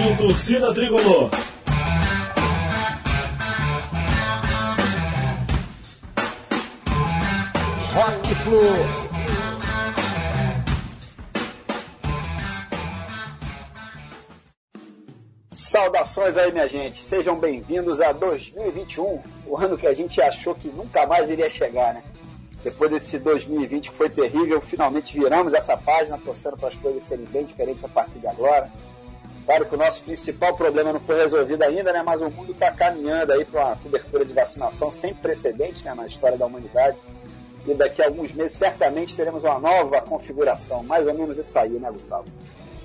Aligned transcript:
Rádio 0.00 0.16
Torcida 0.16 0.72
Tricolor. 0.72 1.30
Rock 7.92 8.34
Flu. 8.36 8.60
Saudações 15.52 16.38
aí, 16.38 16.50
minha 16.50 16.66
gente. 16.66 17.02
Sejam 17.02 17.38
bem-vindos 17.38 18.00
a 18.00 18.12
2021, 18.12 19.20
o 19.46 19.58
ano 19.58 19.76
que 19.76 19.86
a 19.86 19.92
gente 19.92 20.22
achou 20.22 20.54
que 20.54 20.68
nunca 20.68 21.06
mais 21.06 21.28
iria 21.28 21.50
chegar, 21.50 21.92
né? 21.92 22.02
Depois 22.64 22.90
desse 22.90 23.18
2020 23.18 23.90
que 23.90 23.96
foi 23.96 24.08
terrível, 24.08 24.62
finalmente 24.62 25.18
viramos 25.18 25.52
essa 25.52 25.76
página, 25.76 26.16
torcendo 26.16 26.56
para 26.56 26.68
as 26.68 26.76
coisas 26.76 27.04
serem 27.04 27.26
bem 27.26 27.44
diferentes 27.44 27.84
a 27.84 27.88
partir 27.88 28.18
de 28.18 28.26
agora. 28.26 28.70
Claro 29.50 29.66
que 29.66 29.74
o 29.74 29.78
nosso 29.78 30.04
principal 30.04 30.54
problema 30.54 30.92
não 30.92 31.00
foi 31.00 31.16
resolvido 31.16 31.60
ainda, 31.64 31.92
né? 31.92 32.04
Mas 32.06 32.20
o 32.20 32.30
mundo 32.30 32.52
está 32.52 32.70
caminhando 32.70 33.32
aí 33.32 33.44
para 33.44 33.66
uma 33.66 33.76
cobertura 33.76 34.24
de 34.24 34.32
vacinação 34.32 34.92
sem 34.92 35.12
precedentes 35.12 35.82
né, 35.82 35.92
na 35.92 36.06
história 36.06 36.38
da 36.38 36.46
humanidade. 36.46 36.96
E 37.66 37.74
daqui 37.74 38.00
a 38.00 38.06
alguns 38.06 38.30
meses 38.30 38.56
certamente 38.56 39.16
teremos 39.16 39.42
uma 39.42 39.58
nova 39.58 40.00
configuração, 40.02 40.84
mais 40.84 41.04
ou 41.04 41.14
menos 41.14 41.36
isso 41.36 41.58
aí, 41.58 41.70
né, 41.70 41.90
Gustavo? 41.90 42.26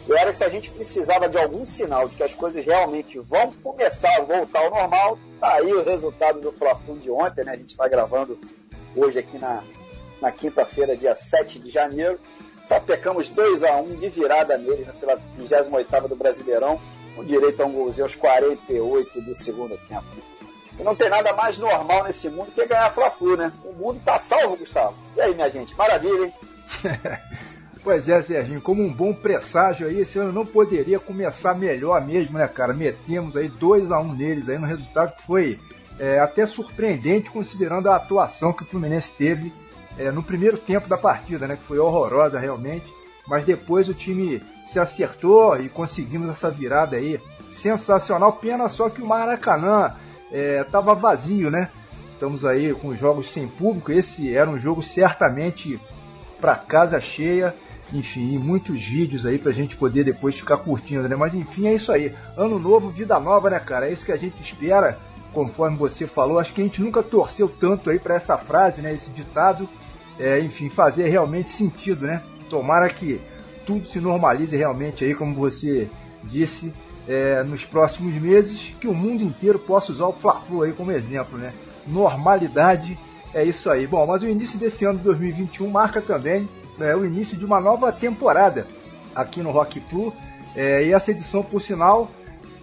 E 0.10 0.14
era 0.14 0.32
que 0.32 0.38
se 0.40 0.44
a 0.44 0.50
gente 0.50 0.72
precisava 0.72 1.30
de 1.30 1.38
algum 1.38 1.68
sinal 1.68 2.08
de 2.08 2.18
que 2.18 2.24
as 2.24 2.34
coisas 2.34 2.66
realmente 2.66 3.20
vão 3.20 3.54
começar 3.64 4.16
a 4.18 4.22
voltar 4.22 4.62
ao 4.62 4.72
normal, 4.72 5.20
tá 5.40 5.54
aí 5.58 5.72
o 5.72 5.84
resultado 5.84 6.42
do 6.42 6.52
fla 6.52 6.76
de 7.00 7.12
ontem, 7.12 7.46
né? 7.46 7.52
A 7.52 7.58
gente 7.58 7.70
está 7.70 7.88
gravando 7.88 8.40
hoje 8.96 9.20
aqui 9.20 9.38
na, 9.38 9.62
na 10.20 10.32
quinta-feira, 10.32 10.98
dia 10.98 11.14
7 11.14 11.60
de 11.60 11.70
janeiro. 11.70 12.20
Sapecamos 12.66 13.30
2 13.30 13.64
a 13.64 13.78
1 13.78 13.96
de 13.96 14.10
virada 14.10 14.58
neles 14.58 14.88
pela 15.00 15.20
28 15.38 16.08
do 16.08 16.16
Brasileirão, 16.16 16.80
com 17.16 17.24
direito 17.24 17.62
a 17.62 17.66
um 17.66 17.72
golzinho 17.72 18.06
aos 18.06 18.16
48 18.16 19.22
do 19.22 19.34
segundo 19.34 19.78
tempo. 19.88 20.06
E 20.78 20.84
não 20.84 20.96
tem 20.96 21.10
nada 21.10 21.34
mais 21.34 21.58
normal 21.58 22.04
nesse 22.04 22.30
mundo 22.30 22.52
que 22.52 22.66
ganhar 22.66 22.92
Fla-Flu, 22.92 23.38
né? 23.38 23.52
O 23.64 23.72
mundo 23.74 24.02
tá 24.04 24.20
salvo, 24.20 24.58
Gustavo. 24.58 24.96
E 25.16 25.22
aí, 25.22 25.34
minha 25.34 25.50
gente? 25.50 25.76
Maravilha, 25.76 26.26
hein? 26.26 26.34
Pois 27.86 28.10
é, 28.10 28.20
Serginho, 28.20 28.60
como 28.60 28.82
um 28.82 28.92
bom 28.92 29.14
presságio 29.14 29.88
aí, 29.88 30.00
esse 30.00 30.18
ano 30.18 30.34
não 30.34 30.44
poderia 30.44 31.00
começar 31.00 31.54
melhor 31.54 32.04
mesmo, 32.04 32.36
né, 32.40 32.48
cara? 32.48 32.74
Metemos 32.74 33.38
aí 33.38 33.48
2 33.48 33.92
a 33.92 34.00
1 34.00 34.02
um 34.02 34.16
neles 34.16 34.50
aí 34.50 34.58
no 34.58 34.66
resultado 34.66 35.16
que 35.16 35.22
foi 35.22 35.60
é, 36.00 36.18
até 36.18 36.48
surpreendente 36.48 37.30
considerando 37.30 37.88
a 37.88 37.96
atuação 37.96 38.52
que 38.52 38.64
o 38.64 38.66
Fluminense 38.66 39.14
teve 39.14 39.54
é, 39.98 40.12
no 40.12 40.24
primeiro 40.24 40.58
tempo 40.58 40.88
da 40.88 40.98
partida, 40.98 41.48
né, 41.48 41.56
que 41.56 41.66
foi 41.66 41.80
horrorosa 41.80 42.40
realmente, 42.40 42.94
mas 43.28 43.44
depois 43.44 43.90
o 43.90 43.94
time 43.94 44.42
se 44.66 44.80
acertou 44.80 45.60
e 45.60 45.70
conseguimos 45.70 46.30
essa 46.30 46.52
virada 46.52 46.98
aí 46.98 47.20
sensacional. 47.50 48.34
Pena 48.34 48.70
só 48.70 48.90
que 48.90 49.02
o 49.02 49.08
Maracanã 49.08 49.96
estava 50.32 50.92
é, 50.92 50.96
vazio, 50.96 51.50
né? 51.50 51.70
Estamos 52.14 52.46
aí 52.46 52.74
com 52.74 52.96
jogos 52.96 53.30
sem 53.30 53.48
público. 53.48 53.92
Esse 53.92 54.34
era 54.34 54.50
um 54.50 54.60
jogo 54.60 54.82
certamente 54.82 55.80
para 56.40 56.56
casa 56.56 57.00
cheia. 57.02 57.56
Enfim, 57.92 58.38
muitos 58.38 58.82
vídeos 58.84 59.26
aí 59.26 59.38
pra 59.38 59.52
gente 59.52 59.76
poder 59.76 60.04
depois 60.04 60.36
ficar 60.36 60.58
curtindo, 60.58 61.08
né? 61.08 61.16
Mas 61.16 61.34
enfim, 61.34 61.68
é 61.68 61.74
isso 61.74 61.92
aí. 61.92 62.14
Ano 62.38 62.58
novo, 62.60 62.90
vida 62.90 63.20
nova, 63.20 63.50
né, 63.50 63.60
cara? 63.60 63.88
É 63.88 63.94
isso 63.94 64.06
que 64.06 64.12
a 64.12 64.18
gente 64.18 64.42
espera, 64.42 64.98
conforme 65.34 65.78
você 65.78 66.08
falou. 66.08 66.40
Acho 66.40 66.54
que 66.54 66.62
a 66.62 66.64
gente 66.64 66.82
nunca 66.82 67.04
torceu 67.04 67.48
tanto 67.48 67.90
aí 67.90 68.00
para 68.00 68.16
essa 68.16 68.38
frase, 68.38 68.82
né? 68.82 68.94
Esse 68.94 69.10
ditado 69.10 69.70
é, 70.20 70.40
enfim, 70.40 70.70
fazer 70.70 71.08
realmente 71.08 71.52
sentido, 71.52 72.06
né? 72.06 72.22
Tomara 72.50 72.88
que 72.90 73.20
tudo 73.66 73.86
se 73.86 74.00
normalize 74.00 74.56
realmente 74.56 75.04
aí, 75.04 75.16
como 75.16 75.36
você 75.36 75.90
disse, 76.24 76.74
é, 77.08 77.44
nos 77.44 77.66
próximos 77.66 78.16
meses, 78.16 78.74
que 78.80 78.88
o 78.88 78.94
mundo 78.94 79.24
inteiro 79.24 79.60
possa 79.60 79.92
usar 79.92 80.08
o 80.08 80.14
Fla-Flu 80.14 80.64
aí 80.64 80.74
como 80.74 80.92
exemplo, 80.92 81.38
né? 81.38 81.54
Normalidade 81.86 82.98
é 83.34 83.44
isso 83.44 83.70
aí. 83.70 83.86
Bom, 83.86 84.06
mas 84.06 84.24
o 84.24 84.28
início 84.28 84.58
desse 84.58 84.86
ano 84.86 84.98
de 84.98 85.04
2021 85.06 85.70
marca 85.70 86.02
também 86.02 86.48
é, 86.80 86.96
o 86.96 87.06
início 87.06 87.38
de 87.38 87.46
uma 87.46 87.60
nova 87.60 87.92
temporada 87.92 88.68
aqui 89.14 89.42
no 89.42 89.52
Rock 89.52 89.80
Flu. 89.90 90.14
É, 90.56 90.86
e 90.86 90.94
essa 90.94 91.12
edição, 91.12 91.44
por 91.44 91.62
sinal, 91.62 92.10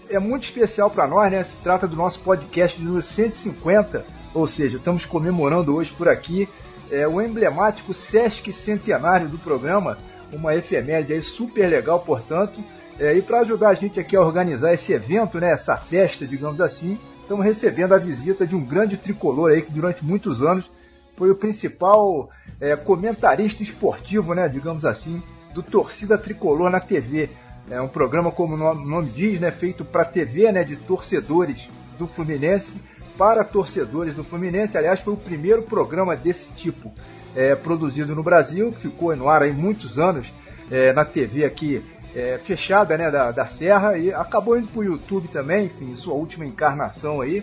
é 0.08 0.18
muito 0.18 0.44
especial 0.44 0.90
para 0.90 1.06
nós, 1.06 1.30
né? 1.30 1.42
Se 1.42 1.56
trata 1.56 1.86
do 1.86 1.96
nosso 1.96 2.20
podcast 2.20 2.78
de 2.78 2.84
número 2.84 3.02
150, 3.02 4.04
ou 4.34 4.46
seja, 4.46 4.78
estamos 4.78 5.04
comemorando 5.04 5.74
hoje 5.74 5.92
por 5.92 6.08
aqui 6.08 6.48
é, 6.92 7.08
o 7.08 7.22
emblemático 7.22 7.94
Sesc 7.94 8.52
Centenário 8.52 9.26
do 9.26 9.38
programa, 9.38 9.96
uma 10.30 10.54
efeméride 10.54 11.14
aí 11.14 11.22
super 11.22 11.66
legal, 11.66 12.00
portanto. 12.00 12.62
É, 12.98 13.16
e 13.16 13.22
para 13.22 13.40
ajudar 13.40 13.70
a 13.70 13.74
gente 13.74 13.98
aqui 13.98 14.14
a 14.14 14.20
organizar 14.20 14.74
esse 14.74 14.92
evento, 14.92 15.40
né, 15.40 15.50
essa 15.50 15.76
festa, 15.76 16.26
digamos 16.26 16.60
assim, 16.60 16.98
estamos 17.22 17.44
recebendo 17.44 17.94
a 17.94 17.98
visita 17.98 18.46
de 18.46 18.54
um 18.54 18.62
grande 18.62 18.98
tricolor 18.98 19.50
aí 19.50 19.62
que 19.62 19.72
durante 19.72 20.04
muitos 20.04 20.42
anos 20.42 20.70
foi 21.16 21.30
o 21.30 21.34
principal 21.34 22.28
é, 22.60 22.76
comentarista 22.76 23.62
esportivo, 23.62 24.34
né, 24.34 24.46
digamos 24.46 24.84
assim, 24.84 25.22
do 25.54 25.62
Torcida 25.62 26.18
Tricolor 26.18 26.70
na 26.70 26.80
TV. 26.80 27.30
É 27.70 27.80
um 27.80 27.88
programa, 27.88 28.30
como 28.30 28.54
o 28.54 28.74
nome, 28.74 29.10
diz, 29.10 29.40
né, 29.40 29.50
feito 29.50 29.82
para 29.82 30.04
TV, 30.04 30.52
né, 30.52 30.62
de 30.62 30.76
torcedores 30.76 31.70
do 31.98 32.06
Fluminense 32.06 32.76
para 33.16 33.44
torcedores 33.44 34.14
do 34.14 34.24
Fluminense. 34.24 34.76
Aliás, 34.76 35.00
foi 35.00 35.14
o 35.14 35.16
primeiro 35.16 35.62
programa 35.62 36.16
desse 36.16 36.48
tipo 36.50 36.92
é, 37.34 37.54
produzido 37.54 38.14
no 38.14 38.22
Brasil, 38.22 38.72
que 38.72 38.80
ficou 38.80 39.14
no 39.16 39.28
ar 39.28 39.42
aí 39.42 39.52
muitos 39.52 39.98
anos 39.98 40.32
é, 40.70 40.92
na 40.92 41.04
TV 41.04 41.44
aqui 41.44 41.84
é, 42.14 42.38
fechada 42.38 42.96
né, 42.96 43.10
da, 43.10 43.30
da 43.30 43.46
Serra 43.46 43.96
e 43.96 44.12
acabou 44.12 44.58
indo 44.58 44.68
para 44.68 44.80
o 44.80 44.84
YouTube 44.84 45.28
também, 45.28 45.66
enfim, 45.66 45.94
sua 45.94 46.14
última 46.14 46.44
encarnação 46.44 47.20
aí. 47.20 47.42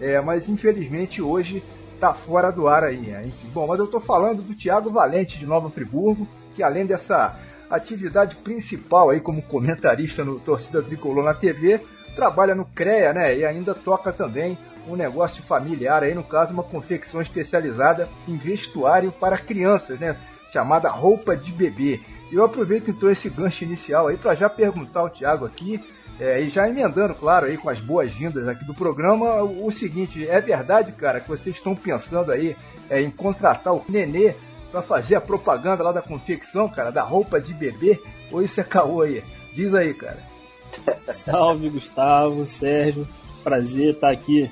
É, 0.00 0.20
mas 0.20 0.48
infelizmente 0.48 1.20
hoje 1.20 1.62
está 1.94 2.14
fora 2.14 2.50
do 2.50 2.66
ar 2.66 2.84
aí. 2.84 3.00
Né? 3.00 3.22
Enfim, 3.26 3.48
bom, 3.52 3.66
mas 3.66 3.78
eu 3.78 3.84
estou 3.84 4.00
falando 4.00 4.42
do 4.42 4.54
Thiago 4.54 4.90
Valente 4.90 5.38
de 5.38 5.46
Nova 5.46 5.70
Friburgo, 5.70 6.26
que 6.54 6.62
além 6.62 6.86
dessa 6.86 7.38
atividade 7.68 8.36
principal 8.36 9.10
aí 9.10 9.20
como 9.20 9.42
comentarista 9.42 10.24
no 10.24 10.40
Torcida 10.40 10.82
Tricolor 10.82 11.24
na 11.24 11.34
TV, 11.34 11.80
trabalha 12.16 12.54
no 12.54 12.64
CREA, 12.64 13.12
né? 13.12 13.36
E 13.36 13.44
ainda 13.44 13.74
toca 13.74 14.12
também 14.12 14.58
um 14.86 14.96
negócio 14.96 15.42
familiar 15.42 16.02
aí, 16.02 16.14
no 16.14 16.24
caso, 16.24 16.52
uma 16.52 16.62
confecção 16.62 17.20
especializada 17.20 18.08
em 18.26 18.36
vestuário 18.36 19.12
para 19.12 19.38
crianças, 19.38 19.98
né? 19.98 20.16
Chamada 20.52 20.88
roupa 20.88 21.36
de 21.36 21.52
bebê. 21.52 22.00
Eu 22.30 22.44
aproveito 22.44 22.90
então 22.90 23.10
esse 23.10 23.28
gancho 23.28 23.64
inicial 23.64 24.08
aí 24.08 24.16
para 24.16 24.34
já 24.34 24.48
perguntar 24.48 25.00
ao 25.00 25.10
Thiago 25.10 25.44
aqui, 25.44 25.82
é, 26.20 26.40
e 26.40 26.50
já 26.50 26.68
emendando, 26.68 27.14
claro, 27.14 27.46
aí 27.46 27.56
com 27.56 27.70
as 27.70 27.80
boas-vindas 27.80 28.46
aqui 28.46 28.62
do 28.64 28.74
programa, 28.74 29.42
o, 29.42 29.64
o, 29.64 29.70
seguinte, 29.70 30.28
é 30.28 30.38
verdade, 30.38 30.92
cara, 30.92 31.18
que 31.18 31.28
vocês 31.28 31.56
estão 31.56 31.74
pensando 31.74 32.30
aí 32.30 32.54
é, 32.90 33.00
em 33.00 33.10
contratar 33.10 33.72
o 33.72 33.82
Nenê 33.88 34.34
para 34.70 34.82
fazer 34.82 35.16
a 35.16 35.20
propaganda 35.20 35.82
lá 35.82 35.92
da 35.92 36.02
confecção, 36.02 36.68
cara, 36.68 36.90
da 36.90 37.02
roupa 37.02 37.40
de 37.40 37.54
bebê? 37.54 37.98
Ou 38.30 38.42
isso 38.42 38.60
é 38.60 38.64
caô 38.64 39.00
aí? 39.00 39.24
Diz 39.54 39.74
aí, 39.74 39.94
cara. 39.94 40.22
Salve, 41.14 41.70
Gustavo, 41.70 42.46
Sérgio. 42.46 43.08
Prazer 43.42 43.94
estar 43.94 44.12
aqui 44.12 44.50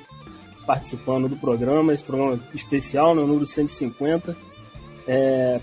participando 0.69 1.27
do 1.27 1.35
programa, 1.35 1.95
esse 1.95 2.03
programa 2.03 2.39
especial, 2.53 3.15
no 3.15 3.21
né, 3.21 3.27
número 3.27 3.47
150. 3.47 4.37
É, 5.07 5.59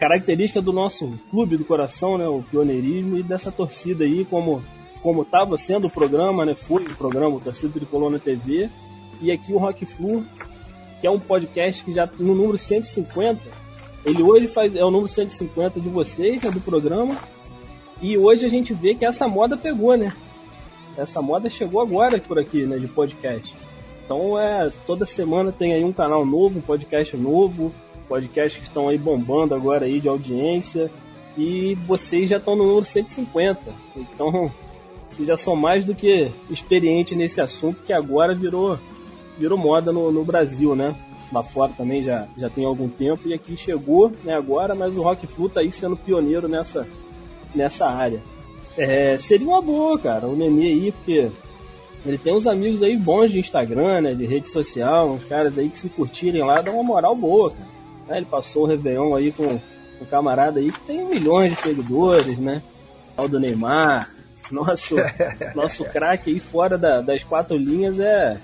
característica 0.00 0.62
do 0.62 0.72
nosso 0.72 1.12
clube 1.30 1.58
do 1.58 1.64
coração, 1.66 2.16
né, 2.16 2.26
o 2.26 2.42
pioneirismo, 2.42 3.18
e 3.18 3.22
dessa 3.22 3.52
torcida 3.52 4.04
aí, 4.04 4.24
como 4.24 4.64
como 5.02 5.22
estava 5.22 5.58
sendo 5.58 5.88
o 5.88 5.90
programa, 5.90 6.46
né, 6.46 6.54
foi 6.54 6.84
o 6.84 6.96
programa, 6.96 7.36
o 7.36 7.40
Torcida 7.40 7.74
Tricolor 7.74 8.18
TV, 8.18 8.70
e 9.20 9.30
aqui 9.30 9.52
o 9.52 9.58
Rock 9.58 9.84
Flu, 9.84 10.24
que 11.02 11.06
é 11.06 11.10
um 11.10 11.20
podcast 11.20 11.84
que 11.84 11.92
já 11.92 12.08
no 12.18 12.34
número 12.34 12.56
150, 12.56 13.38
ele 14.06 14.22
hoje 14.22 14.48
faz 14.48 14.74
é 14.74 14.82
o 14.82 14.90
número 14.90 15.06
150 15.06 15.78
de 15.82 15.88
vocês, 15.90 16.42
né, 16.42 16.50
do 16.50 16.62
programa, 16.62 17.14
e 18.00 18.16
hoje 18.16 18.46
a 18.46 18.48
gente 18.48 18.72
vê 18.72 18.94
que 18.94 19.04
essa 19.04 19.28
moda 19.28 19.54
pegou, 19.54 19.98
né? 19.98 20.16
Essa 20.96 21.20
moda 21.20 21.50
chegou 21.50 21.82
agora 21.82 22.18
por 22.18 22.38
aqui, 22.38 22.64
né, 22.64 22.78
de 22.78 22.88
podcast. 22.88 23.65
Então 24.06 24.38
é 24.38 24.70
toda 24.86 25.04
semana 25.04 25.50
tem 25.50 25.72
aí 25.72 25.84
um 25.84 25.92
canal 25.92 26.24
novo, 26.24 26.60
um 26.60 26.62
podcast 26.62 27.16
novo, 27.16 27.74
podcasts 28.08 28.60
que 28.60 28.68
estão 28.68 28.88
aí 28.88 28.96
bombando 28.96 29.52
agora 29.52 29.84
aí 29.84 30.00
de 30.00 30.08
audiência 30.08 30.90
e 31.36 31.74
vocês 31.86 32.30
já 32.30 32.36
estão 32.36 32.54
no 32.54 32.64
número 32.64 32.84
150. 32.84 33.60
Então 33.96 34.50
vocês 35.10 35.26
já 35.26 35.36
são 35.36 35.56
mais 35.56 35.84
do 35.84 35.92
que 35.92 36.30
experientes 36.48 37.18
nesse 37.18 37.40
assunto 37.40 37.82
que 37.82 37.92
agora 37.92 38.34
virou 38.34 38.78
virou 39.36 39.58
moda 39.58 39.92
no, 39.92 40.10
no 40.12 40.24
Brasil, 40.24 40.76
né? 40.76 40.94
Lá 41.32 41.42
fora 41.42 41.72
também 41.76 42.00
já, 42.00 42.28
já 42.38 42.48
tem 42.48 42.64
algum 42.64 42.88
tempo 42.88 43.28
e 43.28 43.34
aqui 43.34 43.56
chegou 43.56 44.12
né, 44.22 44.34
agora, 44.34 44.74
mas 44.74 44.96
o 44.96 45.02
Rock 45.02 45.26
Flu 45.26 45.48
tá 45.48 45.60
aí 45.60 45.72
sendo 45.72 45.96
pioneiro 45.96 46.46
nessa, 46.46 46.86
nessa 47.52 47.88
área. 47.88 48.22
É, 48.78 49.18
seria 49.18 49.48
uma 49.48 49.60
boa, 49.60 49.98
cara, 49.98 50.28
o 50.28 50.36
Nenê 50.36 50.66
aí, 50.68 50.92
porque 50.92 51.28
ele 52.06 52.18
tem 52.18 52.34
uns 52.34 52.46
amigos 52.46 52.82
aí 52.82 52.96
bons 52.96 53.30
de 53.32 53.40
Instagram, 53.40 54.02
né? 54.02 54.14
De 54.14 54.26
rede 54.26 54.48
social, 54.48 55.10
uns 55.10 55.24
caras 55.24 55.58
aí 55.58 55.68
que 55.68 55.78
se 55.78 55.88
curtirem 55.88 56.42
lá, 56.42 56.60
dá 56.60 56.70
uma 56.70 56.82
moral 56.82 57.14
boa, 57.14 57.50
cara. 57.50 57.76
Né, 58.08 58.16
ele 58.18 58.26
passou 58.26 58.64
o 58.64 58.66
Réveillon 58.66 59.14
aí 59.14 59.32
com 59.32 59.60
um 60.00 60.04
camarada 60.08 60.60
aí 60.60 60.70
que 60.70 60.80
tem 60.82 61.04
milhões 61.04 61.52
de 61.52 61.60
seguidores, 61.60 62.38
né? 62.38 62.62
O 63.16 63.26
do 63.26 63.40
Neymar. 63.40 64.10
Nosso, 64.52 64.94
nosso 65.54 65.82
craque 65.86 66.30
aí 66.30 66.38
fora 66.38 66.76
da, 66.76 67.00
das 67.00 67.24
quatro 67.24 67.56
linhas 67.56 67.98
é, 67.98 68.36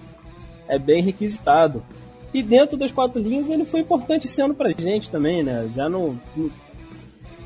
é 0.66 0.78
bem 0.78 1.02
requisitado. 1.02 1.84
E 2.32 2.42
dentro 2.42 2.78
das 2.78 2.90
quatro 2.90 3.20
linhas 3.20 3.48
ele 3.50 3.66
foi 3.66 3.80
importante 3.80 4.26
esse 4.26 4.40
ano 4.40 4.54
pra 4.54 4.72
gente 4.72 5.10
também, 5.10 5.42
né? 5.42 5.70
Já 5.76 5.90
no, 5.90 6.18
no 6.34 6.50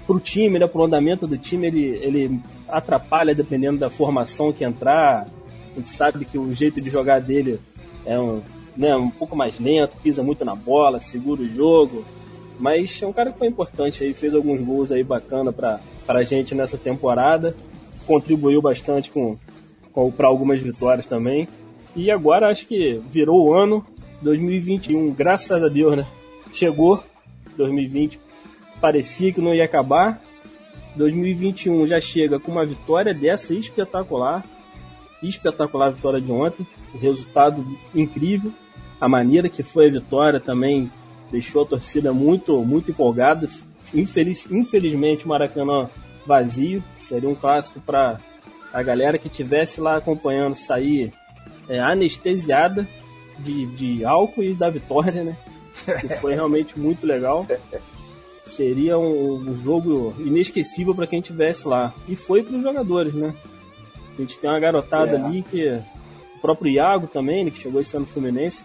pro 0.06 0.20
time, 0.20 0.58
né, 0.58 0.66
pro 0.66 0.84
andamento 0.84 1.26
do 1.26 1.36
time, 1.36 1.66
ele, 1.66 1.86
ele 2.00 2.40
atrapalha 2.68 3.34
dependendo 3.34 3.78
da 3.78 3.90
formação 3.90 4.52
que 4.52 4.64
entrar. 4.64 5.26
A 5.76 5.78
gente 5.78 5.90
sabe 5.90 6.24
que 6.24 6.38
o 6.38 6.54
jeito 6.54 6.80
de 6.80 6.88
jogar 6.88 7.20
dele 7.20 7.60
é 8.06 8.18
um, 8.18 8.40
né, 8.74 8.96
um 8.96 9.10
pouco 9.10 9.36
mais 9.36 9.60
lento, 9.60 9.98
pisa 10.02 10.22
muito 10.22 10.42
na 10.42 10.54
bola, 10.54 11.00
segura 11.00 11.42
o 11.42 11.54
jogo. 11.54 12.02
Mas 12.58 12.98
é 13.02 13.06
um 13.06 13.12
cara 13.12 13.30
que 13.30 13.38
foi 13.38 13.46
importante 13.46 14.02
aí, 14.02 14.14
fez 14.14 14.34
alguns 14.34 14.58
gols 14.62 14.90
aí 14.90 15.04
bacana 15.04 15.52
pra, 15.52 15.78
pra 16.06 16.24
gente 16.24 16.54
nessa 16.54 16.78
temporada. 16.78 17.54
Contribuiu 18.06 18.62
bastante 18.62 19.10
com, 19.10 19.36
com 19.92 20.10
para 20.10 20.28
algumas 20.28 20.62
vitórias 20.62 21.04
também. 21.04 21.46
E 21.94 22.10
agora 22.10 22.48
acho 22.48 22.66
que 22.66 22.98
virou 23.10 23.46
o 23.46 23.54
ano 23.54 23.84
2021, 24.22 25.12
graças 25.12 25.62
a 25.62 25.68
Deus, 25.68 25.94
né? 25.94 26.06
Chegou 26.54 27.02
2020, 27.58 28.18
parecia 28.80 29.30
que 29.30 29.42
não 29.42 29.54
ia 29.54 29.64
acabar. 29.64 30.22
2021 30.94 31.86
já 31.86 32.00
chega 32.00 32.40
com 32.40 32.52
uma 32.52 32.64
vitória 32.64 33.12
dessa 33.12 33.52
espetacular. 33.52 34.42
Espetacular 35.22 35.88
a 35.88 35.90
vitória 35.90 36.20
de 36.20 36.30
ontem. 36.30 36.66
Resultado 36.94 37.64
incrível. 37.94 38.52
A 39.00 39.08
maneira 39.08 39.48
que 39.48 39.62
foi 39.62 39.88
a 39.88 39.92
vitória 39.92 40.40
também 40.40 40.90
deixou 41.30 41.62
a 41.62 41.66
torcida 41.66 42.12
muito, 42.12 42.64
muito 42.64 42.90
empolgada. 42.90 43.48
Infeliz, 43.94 44.50
infelizmente 44.50 45.24
o 45.24 45.28
Maracanã 45.28 45.88
vazio. 46.26 46.82
Seria 46.96 47.28
um 47.28 47.34
clássico 47.34 47.80
para 47.80 48.20
a 48.72 48.82
galera 48.82 49.18
que 49.18 49.28
estivesse 49.28 49.80
lá 49.80 49.96
acompanhando 49.96 50.56
sair 50.56 51.12
é, 51.68 51.80
anestesiada 51.80 52.86
de, 53.38 53.66
de 53.66 54.04
álcool 54.04 54.42
e 54.42 54.54
da 54.54 54.70
vitória, 54.70 55.24
né? 55.24 55.36
Que 56.00 56.08
foi 56.16 56.34
realmente 56.34 56.78
muito 56.78 57.06
legal. 57.06 57.46
Seria 58.42 58.98
um, 58.98 59.50
um 59.50 59.58
jogo 59.58 60.14
inesquecível 60.18 60.94
para 60.94 61.06
quem 61.06 61.20
estivesse 61.20 61.66
lá. 61.66 61.94
E 62.08 62.14
foi 62.14 62.42
para 62.42 62.56
os 62.56 62.62
jogadores, 62.62 63.14
né? 63.14 63.34
A 64.16 64.22
gente 64.22 64.38
tem 64.38 64.50
uma 64.50 64.60
garotada 64.60 65.16
é. 65.16 65.20
ali 65.20 65.42
que. 65.42 65.80
O 66.36 66.40
próprio 66.40 66.70
Iago 66.70 67.06
também, 67.06 67.44
né, 67.44 67.50
que 67.50 67.60
chegou 67.60 67.80
esse 67.80 67.96
ano 67.96 68.06
no 68.06 68.12
Fluminense. 68.12 68.62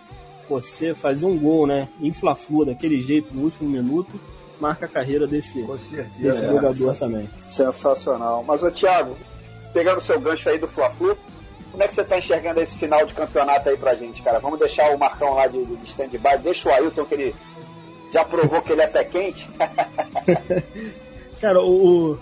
Você 0.49 0.93
fazer 0.93 1.25
um 1.25 1.37
gol, 1.37 1.65
né? 1.65 1.87
Em 2.01 2.11
fla 2.11 2.35
daquele 2.65 3.01
jeito 3.01 3.33
no 3.33 3.43
último 3.43 3.69
minuto, 3.69 4.19
marca 4.59 4.85
a 4.85 4.89
carreira 4.89 5.25
desse, 5.25 5.61
desse 5.63 6.43
é, 6.43 6.47
jogador 6.47 6.95
também. 6.95 7.29
Sensacional. 7.37 8.43
Mas, 8.45 8.61
ô 8.61 8.69
Thiago, 8.69 9.15
pegando 9.73 9.99
o 9.99 10.01
seu 10.01 10.19
gancho 10.19 10.49
aí 10.49 10.59
do 10.59 10.67
Fla-Flu, 10.67 11.17
como 11.71 11.81
é 11.81 11.87
que 11.87 11.93
você 11.93 12.01
está 12.01 12.17
enxergando 12.17 12.59
esse 12.59 12.77
final 12.77 13.05
de 13.05 13.13
campeonato 13.13 13.69
aí 13.69 13.77
pra 13.77 13.95
gente, 13.95 14.21
cara? 14.21 14.39
Vamos 14.39 14.59
deixar 14.59 14.93
o 14.93 14.99
Marcão 14.99 15.33
lá 15.33 15.47
de, 15.47 15.63
de 15.63 15.89
stand-by, 15.89 16.37
deixa 16.43 16.69
o 16.69 16.73
Ailton 16.73 17.05
que 17.05 17.13
ele 17.13 17.35
já 18.11 18.25
provou 18.25 18.61
que 18.61 18.73
ele 18.73 18.81
é 18.81 18.87
pé 18.87 19.05
quente. 19.05 19.49
cara, 21.39 21.61
o, 21.61 22.17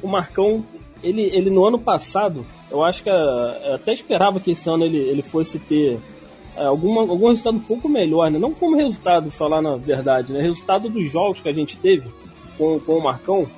o 0.00 0.08
Marcão, 0.08 0.64
ele, 1.06 1.22
ele 1.32 1.50
no 1.50 1.64
ano 1.64 1.78
passado, 1.78 2.44
eu 2.68 2.84
acho 2.84 3.02
que 3.02 3.08
eu 3.08 3.74
até 3.74 3.92
esperava 3.92 4.40
que 4.40 4.50
esse 4.50 4.68
ano 4.68 4.84
ele, 4.84 4.98
ele 4.98 5.22
fosse 5.22 5.56
ter 5.58 6.00
é, 6.56 6.64
alguma, 6.64 7.02
algum 7.02 7.28
resultado 7.28 7.56
um 7.56 7.60
pouco 7.60 7.88
melhor, 7.88 8.28
né? 8.28 8.38
Não 8.38 8.52
como 8.52 8.76
resultado, 8.76 9.30
falar 9.30 9.62
na 9.62 9.76
verdade, 9.76 10.32
né? 10.32 10.42
Resultado 10.42 10.88
dos 10.88 11.10
jogos 11.10 11.40
que 11.40 11.48
a 11.48 11.52
gente 11.52 11.78
teve 11.78 12.10
com, 12.58 12.80
com 12.80 12.98
o 12.98 13.02
Marcão, 13.02 13.48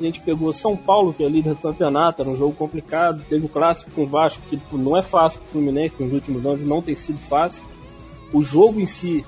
a 0.00 0.02
gente 0.02 0.20
pegou 0.20 0.52
São 0.54 0.74
Paulo, 0.74 1.12
que 1.12 1.22
é 1.22 1.28
líder 1.28 1.50
do 1.50 1.60
campeonato, 1.60 2.22
era 2.22 2.30
um 2.30 2.36
jogo 2.36 2.54
complicado. 2.54 3.24
Teve 3.28 3.44
o 3.44 3.48
clássico 3.48 3.90
com 3.90 4.02
o 4.02 4.06
Vasco, 4.06 4.42
que 4.48 4.56
tipo, 4.56 4.78
não 4.78 4.96
é 4.96 5.02
fácil 5.02 5.40
para 5.40 5.48
o 5.48 5.52
Fluminense 5.52 6.02
nos 6.02 6.12
últimos 6.12 6.44
anos, 6.46 6.62
não 6.62 6.80
tem 6.80 6.94
sido 6.94 7.18
fácil. 7.18 7.62
O 8.32 8.42
jogo 8.42 8.80
em 8.80 8.86
si 8.86 9.24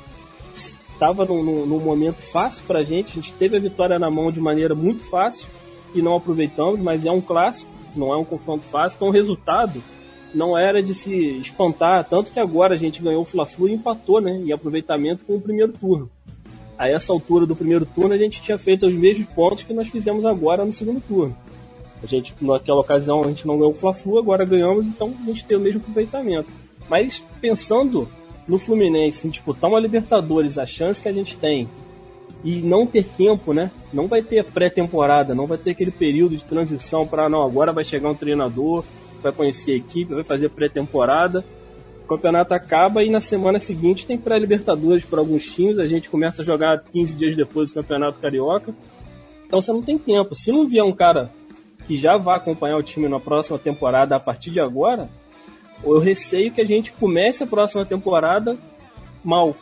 estava 0.55 1.25
num, 1.25 1.43
num, 1.65 1.81
momento 1.81 2.21
fácil 2.21 2.65
para 2.67 2.81
a 2.81 2.85
gente. 2.85 3.13
A 3.13 3.15
gente 3.15 3.33
teve 3.35 3.57
a 3.57 3.61
vitória 3.61 3.99
na 3.99 4.11
mão 4.11 4.31
de 4.31 4.41
maneira 4.41 4.75
muito 4.75 5.03
fácil 5.05 5.47
e 5.95 6.03
não 6.03 6.17
aproveitamos, 6.17 6.81
mas 6.81 7.05
é 7.05 7.11
um 7.11 7.21
clássico, 7.21 7.71
não 7.97 8.13
é 8.13 8.17
um 8.17 8.25
confronto 8.25 8.65
fácil. 8.65 8.97
Então 8.97 9.09
o 9.09 9.13
resultado 9.13 9.83
não 10.35 10.57
era 10.57 10.83
de 10.83 10.95
se 10.95 11.39
espantar, 11.39 12.05
tanto 12.05 12.31
que 12.31 12.39
agora 12.39 12.75
a 12.75 12.79
gente 12.79 13.03
ganhou 13.03 13.23
o 13.23 13.27
Fla-Flu 13.27 13.69
e 13.69 13.75
empatou, 13.75 14.21
né, 14.21 14.33
em 14.33 14.53
aproveitamento 14.53 15.25
com 15.25 15.37
o 15.37 15.41
primeiro 15.41 15.73
turno 15.73 16.11
a 16.79 16.89
essa 16.89 17.13
altura 17.13 17.45
do 17.45 17.57
primeiro 17.57 17.85
turno 17.85 18.15
a 18.15 18.19
gente 18.19 18.41
tinha 18.41 18.57
feito 18.57 18.87
os 18.87 18.95
mesmos 18.95 19.27
pontos 19.31 19.65
que 19.65 19.75
nós 19.75 19.89
fizemos 19.89 20.25
agora 20.25 20.65
no 20.65 20.73
segundo 20.73 21.01
turno. 21.01 21.37
A 22.01 22.07
gente, 22.07 22.33
naquela 22.41 22.81
ocasião, 22.81 23.25
a 23.25 23.29
gente 23.29 23.45
não 23.45 23.59
ganhou 23.59 23.73
o 23.73 23.75
Fla-Flu, 23.75 24.19
agora 24.19 24.45
ganhamos, 24.45 24.87
então 24.87 25.13
a 25.21 25.27
gente 25.27 25.45
tem 25.45 25.57
o 25.57 25.61
mesmo 25.61 25.81
aproveitamento. 25.81 26.49
Mas 26.89 27.25
pensando 27.41 28.09
no 28.47 28.57
Fluminense 28.57 29.27
em 29.27 29.31
disputar 29.31 29.69
uma 29.69 29.81
Libertadores, 29.81 30.57
a 30.57 30.65
chance 30.65 31.03
que 31.03 31.09
a 31.09 31.13
gente 31.13 31.37
tem 31.37 31.69
e 32.45 32.61
não 32.61 32.87
ter 32.87 33.05
tempo, 33.05 33.53
né? 33.53 33.71
Não 33.93 34.07
vai 34.07 34.23
ter 34.23 34.45
pré-temporada, 34.45 35.35
não 35.35 35.47
vai 35.47 35.59
ter 35.59 35.71
aquele 35.71 35.91
período 35.91 36.37
de 36.37 36.45
transição 36.45 37.07
para 37.07 37.29
não, 37.29 37.43
agora 37.43 37.73
vai 37.73 37.85
chegar 37.85 38.09
um 38.11 38.15
treinador, 38.15 38.85
vai 39.23 39.33
conhecer 39.33 39.73
a 39.73 39.77
equipe, 39.77 40.15
vai 40.15 40.25
fazer 40.25 40.49
pré-temporada 40.51 41.45
o 42.09 42.17
campeonato 42.17 42.55
acaba 42.55 43.05
e 43.05 43.11
na 43.11 43.21
semana 43.21 43.59
seguinte 43.59 44.07
tem 44.07 44.17
pré-libertadores 44.17 45.05
para 45.05 45.21
alguns 45.21 45.45
times, 45.45 45.79
a 45.79 45.87
gente 45.87 46.09
começa 46.09 46.41
a 46.41 46.45
jogar 46.45 46.83
15 46.91 47.15
dias 47.15 47.37
depois 47.37 47.71
do 47.71 47.75
campeonato 47.75 48.19
carioca. 48.19 48.75
Então 49.47 49.61
você 49.61 49.71
não 49.71 49.83
tem 49.83 49.99
tempo. 49.99 50.35
Se 50.35 50.51
não 50.51 50.67
vier 50.67 50.83
um 50.83 50.93
cara 50.93 51.31
que 51.87 51.99
já 51.99 52.17
vá 52.17 52.37
acompanhar 52.37 52.79
o 52.79 52.83
time 52.83 53.09
na 53.09 53.21
próxima 53.21 53.59
temporada 53.59 54.17
a 54.17 54.21
partir 54.21 54.51
de 54.51 54.59
agora, 54.59 55.11
eu 55.85 55.99
receio 55.99 56.51
que 56.51 56.63
a 56.63 56.65
gente 56.65 56.93
comece 56.93 57.45
a 57.45 57.47
próxima 57.47 57.85
temporada 57.85 58.57
mal. 59.23 59.55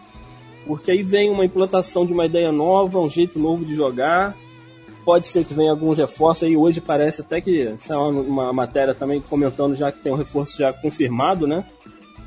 Porque 0.66 0.90
aí 0.90 1.02
vem 1.02 1.30
uma 1.30 1.44
implantação 1.44 2.04
de 2.04 2.12
uma 2.12 2.26
ideia 2.26 2.50
nova, 2.50 2.98
um 2.98 3.08
jeito 3.08 3.38
novo 3.38 3.64
de 3.64 3.74
jogar. 3.74 4.36
Pode 5.04 5.28
ser 5.28 5.44
que 5.44 5.54
venha 5.54 5.70
alguns 5.70 5.98
reforços 5.98 6.42
aí. 6.42 6.56
Hoje 6.56 6.80
parece 6.80 7.20
até 7.20 7.40
que 7.40 7.76
é 7.88 7.96
uma, 7.96 8.52
matéria 8.52 8.94
também 8.94 9.20
comentando 9.20 9.76
já 9.76 9.92
que 9.92 10.00
tem 10.00 10.12
um 10.12 10.16
reforço 10.16 10.58
já 10.58 10.72
confirmado, 10.72 11.46
né? 11.46 11.64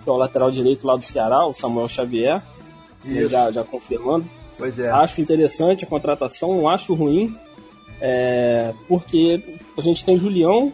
que 0.04 0.10
é 0.10 0.14
o 0.14 0.18
lateral 0.18 0.50
direito 0.50 0.88
lá 0.88 0.96
do 0.96 1.04
Ceará, 1.04 1.46
o 1.46 1.54
Samuel 1.54 1.90
Xavier. 1.90 2.42
Já, 3.06 3.52
já 3.52 3.64
confirmando. 3.64 4.30
Pois 4.58 4.78
é. 4.78 4.90
Acho 4.90 5.22
interessante 5.22 5.86
a 5.86 5.88
contratação, 5.88 6.56
não 6.56 6.68
acho 6.68 6.94
ruim, 6.94 7.36
é, 8.02 8.74
porque 8.88 9.42
a 9.78 9.82
gente 9.82 10.04
tem 10.04 10.16
o 10.16 10.20
Julião 10.20 10.74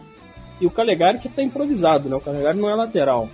e 0.60 0.66
o 0.66 0.70
Calegari 0.70 1.18
que 1.18 1.28
está 1.28 1.42
improvisado, 1.42 2.08
né? 2.08 2.16
O 2.16 2.20
Calegari 2.20 2.58
não 2.58 2.68
é 2.68 2.74
lateral. 2.74 3.28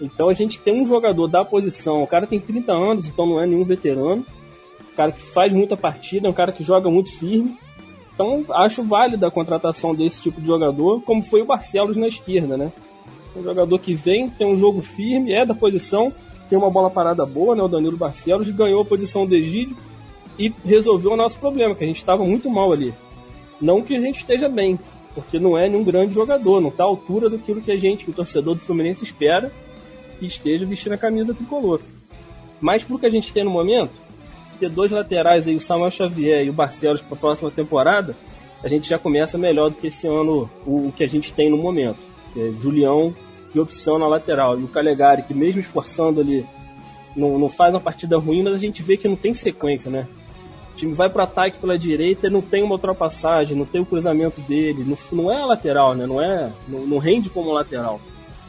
Então 0.00 0.28
a 0.28 0.34
gente 0.34 0.60
tem 0.60 0.80
um 0.80 0.86
jogador 0.86 1.26
da 1.26 1.44
posição, 1.44 2.02
o 2.02 2.06
cara 2.06 2.26
tem 2.26 2.38
30 2.38 2.72
anos, 2.72 3.08
então 3.08 3.26
não 3.26 3.40
é 3.40 3.46
nenhum 3.46 3.64
veterano. 3.64 4.24
Um 4.80 4.96
cara 4.96 5.12
que 5.12 5.20
faz 5.20 5.52
muita 5.52 5.76
partida, 5.76 6.28
é 6.28 6.30
um 6.30 6.34
cara 6.34 6.52
que 6.52 6.62
joga 6.62 6.90
muito 6.90 7.10
firme. 7.18 7.56
Então 8.14 8.44
acho 8.50 8.82
válida 8.82 9.26
a 9.28 9.30
contratação 9.30 9.94
desse 9.94 10.20
tipo 10.20 10.40
de 10.40 10.46
jogador, 10.46 11.02
como 11.02 11.22
foi 11.22 11.42
o 11.42 11.46
Barcelos 11.46 11.96
na 11.96 12.08
esquerda, 12.08 12.56
né? 12.56 12.72
Um 13.36 13.42
jogador 13.42 13.78
que 13.78 13.94
vem, 13.94 14.28
tem 14.28 14.46
um 14.46 14.56
jogo 14.56 14.82
firme, 14.82 15.32
é 15.32 15.44
da 15.44 15.54
posição, 15.54 16.12
tem 16.48 16.58
uma 16.58 16.70
bola 16.70 16.90
parada 16.90 17.24
boa, 17.26 17.54
né? 17.54 17.62
O 17.62 17.68
Danilo 17.68 17.96
Barcelos 17.96 18.50
ganhou 18.50 18.82
a 18.82 18.84
posição 18.84 19.26
do 19.26 19.34
Egídio 19.34 19.76
e 20.38 20.52
resolveu 20.64 21.12
o 21.12 21.16
nosso 21.16 21.38
problema, 21.38 21.74
que 21.74 21.84
a 21.84 21.86
gente 21.86 21.98
estava 21.98 22.24
muito 22.24 22.48
mal 22.48 22.72
ali. 22.72 22.94
Não 23.60 23.82
que 23.82 23.96
a 23.96 24.00
gente 24.00 24.18
esteja 24.18 24.48
bem, 24.48 24.78
porque 25.14 25.38
não 25.38 25.58
é 25.58 25.68
nenhum 25.68 25.84
grande 25.84 26.14
jogador, 26.14 26.60
não 26.60 26.70
está 26.70 26.84
à 26.84 26.86
altura 26.86 27.28
do 27.28 27.38
que 27.38 27.72
a 27.72 27.76
gente, 27.76 28.08
o 28.08 28.12
torcedor 28.12 28.54
do 28.54 28.60
Fluminense, 28.60 29.04
espera 29.04 29.52
que 30.18 30.26
esteja 30.26 30.66
vestindo 30.66 30.92
a 30.92 30.98
camisa 30.98 31.34
tricolor. 31.34 31.80
Mas 32.60 32.84
pro 32.84 32.98
que 32.98 33.06
a 33.06 33.10
gente 33.10 33.32
tem 33.32 33.44
no 33.44 33.50
momento, 33.50 33.92
ter 34.58 34.68
dois 34.68 34.90
laterais 34.90 35.46
aí, 35.46 35.56
o 35.56 35.60
Samuel 35.60 35.90
Xavier 35.90 36.44
e 36.44 36.50
o 36.50 36.52
Barcelos 36.52 37.00
para 37.00 37.16
a 37.16 37.20
próxima 37.20 37.50
temporada, 37.50 38.16
a 38.62 38.68
gente 38.68 38.88
já 38.88 38.98
começa 38.98 39.38
melhor 39.38 39.70
do 39.70 39.76
que 39.76 39.86
esse 39.86 40.06
ano 40.06 40.50
o, 40.66 40.88
o 40.88 40.92
que 40.96 41.04
a 41.04 41.08
gente 41.08 41.32
tem 41.32 41.48
no 41.48 41.56
momento. 41.56 41.98
É 42.36 42.52
Julião 42.60 43.14
de 43.52 43.60
opção 43.60 43.98
na 43.98 44.06
lateral. 44.06 44.58
E 44.58 44.64
o 44.64 44.68
Calegari, 44.68 45.22
que 45.22 45.32
mesmo 45.32 45.60
esforçando 45.60 46.20
ali, 46.20 46.44
não, 47.16 47.38
não 47.38 47.48
faz 47.48 47.72
uma 47.72 47.80
partida 47.80 48.18
ruim, 48.18 48.42
mas 48.42 48.54
a 48.54 48.58
gente 48.58 48.82
vê 48.82 48.96
que 48.96 49.08
não 49.08 49.16
tem 49.16 49.32
sequência, 49.32 49.90
né? 49.90 50.06
O 50.72 50.76
time 50.76 50.92
vai 50.92 51.08
para 51.08 51.24
ataque 51.24 51.58
pela 51.58 51.78
direita 51.78 52.26
e 52.26 52.30
não 52.30 52.40
tem 52.40 52.62
uma 52.62 52.74
ultrapassagem, 52.74 53.56
não 53.56 53.64
tem 53.64 53.80
o 53.80 53.86
cruzamento 53.86 54.40
dele, 54.42 54.84
não, 54.84 54.98
não 55.12 55.32
é 55.32 55.44
lateral, 55.44 55.94
né? 55.94 56.06
Não, 56.06 56.22
é, 56.22 56.52
não, 56.68 56.86
não 56.86 56.98
rende 56.98 57.30
como 57.30 57.52
lateral. 57.52 58.00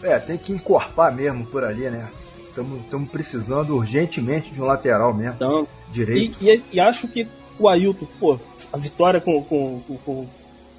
É, 0.03 0.19
tem 0.19 0.37
que 0.37 0.51
encorpar 0.51 1.13
mesmo 1.13 1.45
por 1.45 1.63
ali, 1.63 1.89
né? 1.89 2.09
Estamos 2.47 3.09
precisando 3.09 3.75
urgentemente 3.75 4.49
de 4.51 4.61
um 4.61 4.65
lateral 4.65 5.13
mesmo. 5.13 5.35
Então, 5.35 5.67
direito. 5.91 6.37
E, 6.41 6.49
e, 6.49 6.63
e, 6.73 6.79
acho 6.79 7.07
que 7.07 7.27
o 7.57 7.67
Ailton, 7.67 8.07
pô, 8.19 8.39
a 8.71 8.77
vitória 8.77 9.21
com, 9.21 9.43
com, 9.43 9.81
com, 10.05 10.27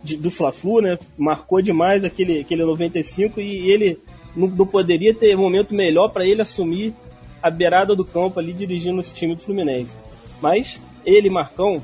de, 0.02 0.16
do 0.16 0.30
Fla-Flu, 0.30 0.80
né? 0.80 0.98
Marcou 1.16 1.62
demais 1.62 2.04
aquele, 2.04 2.40
aquele 2.40 2.64
95 2.64 3.40
e 3.40 3.70
ele 3.70 3.98
não, 4.34 4.48
não 4.48 4.66
poderia 4.66 5.14
ter 5.14 5.36
momento 5.36 5.74
melhor 5.74 6.08
para 6.08 6.24
ele 6.24 6.42
assumir 6.42 6.94
a 7.42 7.50
beirada 7.50 7.94
do 7.94 8.04
campo 8.04 8.38
ali 8.38 8.52
dirigindo 8.52 9.00
esse 9.00 9.14
time 9.14 9.34
do 9.34 9.42
Fluminense. 9.42 9.96
Mas 10.40 10.80
ele, 11.04 11.30
Marcão, 11.30 11.82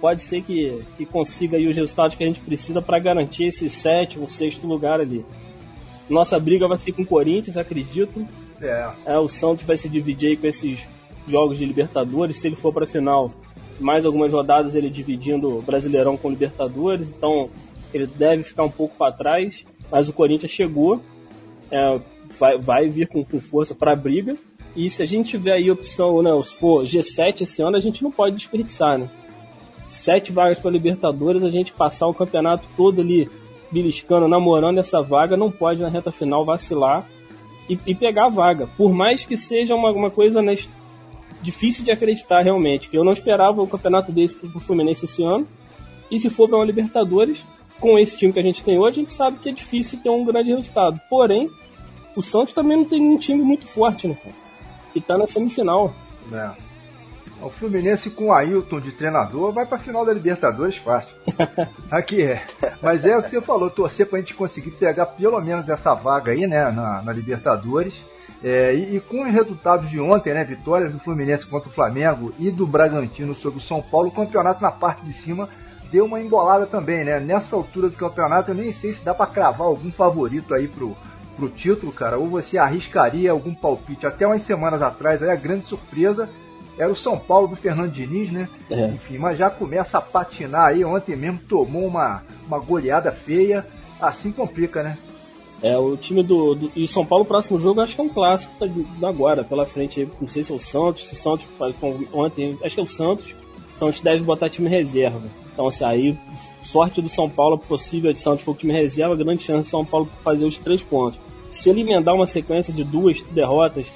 pode 0.00 0.22
ser 0.22 0.42
que, 0.42 0.82
que 0.96 1.06
consiga 1.06 1.56
aí 1.56 1.66
os 1.66 1.76
resultados 1.76 2.16
que 2.16 2.24
a 2.24 2.26
gente 2.26 2.40
precisa 2.40 2.82
para 2.82 2.98
garantir 2.98 3.46
esse 3.46 3.68
sétimo, 3.70 4.28
sexto 4.28 4.66
lugar 4.66 5.00
ali. 5.00 5.24
Nossa 6.08 6.38
briga 6.38 6.68
vai 6.68 6.78
ser 6.78 6.92
com 6.92 7.02
o 7.02 7.06
Corinthians, 7.06 7.56
acredito. 7.56 8.26
É. 8.60 8.90
é 9.06 9.18
o 9.18 9.28
Santos 9.28 9.64
vai 9.64 9.76
se 9.76 9.88
dividir 9.88 10.30
aí 10.30 10.36
com 10.36 10.46
esses 10.46 10.86
jogos 11.26 11.58
de 11.58 11.64
Libertadores. 11.64 12.38
Se 12.38 12.48
ele 12.48 12.56
for 12.56 12.72
para 12.72 12.86
final, 12.86 13.32
mais 13.80 14.04
algumas 14.04 14.32
rodadas 14.32 14.74
ele 14.74 14.90
dividindo 14.90 15.58
o 15.58 15.62
Brasileirão 15.62 16.16
com 16.16 16.30
Libertadores. 16.30 17.08
Então 17.08 17.50
ele 17.92 18.06
deve 18.06 18.42
ficar 18.42 18.64
um 18.64 18.70
pouco 18.70 18.96
para 18.96 19.12
trás. 19.12 19.64
Mas 19.90 20.08
o 20.08 20.12
Corinthians 20.12 20.52
chegou, 20.52 21.00
é, 21.70 22.00
vai, 22.38 22.58
vai 22.58 22.88
vir 22.88 23.06
com, 23.06 23.24
com 23.24 23.40
força 23.40 23.74
para 23.74 23.92
a 23.92 23.96
briga. 23.96 24.36
E 24.76 24.90
se 24.90 25.02
a 25.02 25.06
gente 25.06 25.30
tiver 25.30 25.52
aí 25.52 25.70
opção, 25.70 26.20
né, 26.20 26.30
se 26.42 26.54
for 26.56 26.84
G7 26.84 27.42
esse 27.42 27.62
ano, 27.62 27.76
a 27.76 27.80
gente 27.80 28.02
não 28.02 28.10
pode 28.10 28.34
desperdiçar, 28.34 28.98
né? 28.98 29.08
Sete 29.86 30.32
vagas 30.32 30.58
para 30.58 30.70
Libertadores, 30.70 31.44
a 31.44 31.50
gente 31.50 31.72
passar 31.72 32.08
o 32.08 32.14
campeonato 32.14 32.66
todo 32.76 33.00
ali 33.00 33.30
beliscando, 33.74 34.28
namorando 34.28 34.78
essa 34.78 35.02
vaga, 35.02 35.36
não 35.36 35.50
pode 35.50 35.82
na 35.82 35.88
reta 35.88 36.12
final 36.12 36.44
vacilar 36.44 37.08
e, 37.68 37.76
e 37.84 37.94
pegar 37.94 38.26
a 38.26 38.30
vaga. 38.30 38.68
Por 38.76 38.92
mais 38.92 39.24
que 39.24 39.36
seja 39.36 39.74
uma, 39.74 39.90
uma 39.90 40.10
coisa 40.10 40.40
né, 40.40 40.56
difícil 41.42 41.84
de 41.84 41.90
acreditar 41.90 42.42
realmente, 42.42 42.88
eu 42.92 43.02
não 43.02 43.12
esperava 43.12 43.60
um 43.60 43.66
campeonato 43.66 44.12
desse 44.12 44.36
pro 44.36 44.60
Fluminense 44.60 45.04
esse 45.04 45.24
ano. 45.24 45.46
E 46.08 46.18
se 46.18 46.30
for 46.30 46.48
para 46.48 46.58
uma 46.58 46.64
Libertadores, 46.64 47.44
com 47.80 47.98
esse 47.98 48.16
time 48.16 48.32
que 48.32 48.38
a 48.38 48.42
gente 48.42 48.62
tem 48.62 48.78
hoje, 48.78 49.00
a 49.00 49.02
gente 49.02 49.12
sabe 49.12 49.38
que 49.38 49.48
é 49.48 49.52
difícil 49.52 49.98
ter 50.00 50.08
um 50.08 50.24
grande 50.24 50.50
resultado. 50.50 51.00
Porém, 51.10 51.50
o 52.14 52.22
Santos 52.22 52.54
também 52.54 52.76
não 52.76 52.84
tem 52.84 53.00
um 53.00 53.18
time 53.18 53.42
muito 53.42 53.66
forte, 53.66 54.06
né? 54.06 54.16
E 54.94 55.00
tá 55.00 55.18
na 55.18 55.26
semifinal. 55.26 55.92
É. 56.32 56.50
O 57.44 57.50
Fluminense 57.50 58.08
com 58.10 58.28
o 58.28 58.32
Ailton 58.32 58.80
de 58.80 58.90
treinador 58.90 59.52
vai 59.52 59.66
pra 59.66 59.78
final 59.78 60.04
da 60.04 60.14
Libertadores 60.14 60.78
fácil. 60.78 61.14
Aqui 61.90 62.22
é. 62.22 62.42
Mas 62.80 63.04
é 63.04 63.18
o 63.18 63.22
que 63.22 63.28
você 63.28 63.40
falou, 63.40 63.68
torcer 63.68 64.06
pra 64.06 64.18
gente 64.18 64.34
conseguir 64.34 64.70
pegar 64.70 65.04
pelo 65.06 65.38
menos 65.42 65.68
essa 65.68 65.92
vaga 65.94 66.32
aí, 66.32 66.46
né, 66.46 66.70
na, 66.70 67.02
na 67.02 67.12
Libertadores. 67.12 68.02
É, 68.42 68.74
e, 68.74 68.96
e, 68.96 69.00
com 69.00 69.24
os 69.24 69.30
resultados 69.30 69.90
de 69.90 70.00
ontem, 70.00 70.32
né, 70.32 70.42
vitórias 70.42 70.92
do 70.92 70.98
Fluminense 70.98 71.46
contra 71.46 71.68
o 71.68 71.72
Flamengo 71.72 72.32
e 72.38 72.50
do 72.50 72.66
Bragantino 72.66 73.34
sobre 73.34 73.58
o 73.58 73.62
São 73.62 73.82
Paulo, 73.82 74.08
o 74.08 74.12
campeonato 74.12 74.62
na 74.62 74.72
parte 74.72 75.04
de 75.04 75.12
cima 75.12 75.48
deu 75.90 76.06
uma 76.06 76.20
embolada 76.20 76.66
também, 76.66 77.04
né? 77.04 77.20
Nessa 77.20 77.56
altura 77.56 77.90
do 77.90 77.96
campeonato 77.96 78.50
eu 78.50 78.54
nem 78.54 78.72
sei 78.72 78.92
se 78.94 79.04
dá 79.04 79.14
para 79.14 79.30
cravar 79.30 79.66
algum 79.66 79.92
favorito 79.92 80.54
aí 80.54 80.66
pro, 80.66 80.96
pro 81.36 81.50
título, 81.50 81.92
cara, 81.92 82.18
ou 82.18 82.28
você 82.28 82.56
arriscaria 82.56 83.30
algum 83.30 83.54
palpite. 83.54 84.06
Até 84.06 84.26
umas 84.26 84.42
semanas 84.42 84.80
atrás, 84.82 85.22
aí 85.22 85.30
a 85.30 85.36
grande 85.36 85.66
surpresa 85.66 86.28
era 86.78 86.90
o 86.90 86.94
São 86.94 87.18
Paulo 87.18 87.48
do 87.48 87.56
Fernando 87.56 87.90
Diniz, 87.90 88.30
né? 88.30 88.48
É. 88.70 88.88
Enfim, 88.88 89.18
mas 89.18 89.38
já 89.38 89.48
começa 89.48 89.98
a 89.98 90.00
patinar 90.00 90.66
aí. 90.66 90.84
Ontem 90.84 91.16
mesmo 91.16 91.40
tomou 91.48 91.86
uma, 91.86 92.22
uma 92.46 92.58
goleada 92.58 93.12
feia. 93.12 93.66
Assim 94.00 94.32
complica, 94.32 94.82
né? 94.82 94.98
É, 95.62 95.78
o 95.78 95.96
time 95.96 96.22
do, 96.22 96.54
do. 96.54 96.72
E 96.74 96.86
São 96.86 97.06
Paulo, 97.06 97.24
próximo 97.24 97.58
jogo, 97.58 97.80
acho 97.80 97.94
que 97.94 98.00
é 98.00 98.04
um 98.04 98.08
clássico 98.08 98.52
tá 98.58 99.08
agora, 99.08 99.44
pela 99.44 99.64
frente. 99.64 100.08
Não 100.20 100.28
sei 100.28 100.42
se 100.42 100.52
é 100.52 100.54
o 100.54 100.58
Santos, 100.58 101.06
se 101.06 101.14
o 101.14 101.16
Santos. 101.16 101.46
Ontem, 102.12 102.58
acho 102.62 102.74
que 102.74 102.80
é 102.80 102.84
o 102.84 102.88
Santos. 102.88 103.34
O 103.74 103.78
Santos 103.78 104.00
deve 104.00 104.22
botar 104.22 104.50
time 104.50 104.68
reserva. 104.68 105.22
Então, 105.52 105.68
assim, 105.68 105.84
aí, 105.84 106.18
sorte 106.64 107.00
do 107.00 107.08
São 107.08 107.30
Paulo, 107.30 107.56
possível 107.56 108.12
de 108.12 108.18
Santos 108.18 108.44
for 108.44 108.56
time 108.56 108.72
reserva, 108.72 109.14
grande 109.14 109.44
chance 109.44 109.68
do 109.68 109.70
São 109.70 109.84
Paulo 109.84 110.08
fazer 110.22 110.44
os 110.44 110.58
três 110.58 110.82
pontos. 110.82 111.18
Se 111.50 111.70
ele 111.70 111.82
emendar 111.82 112.14
uma 112.14 112.26
sequência 112.26 112.74
de 112.74 112.82
duas 112.82 113.22
derrotas, 113.22 113.86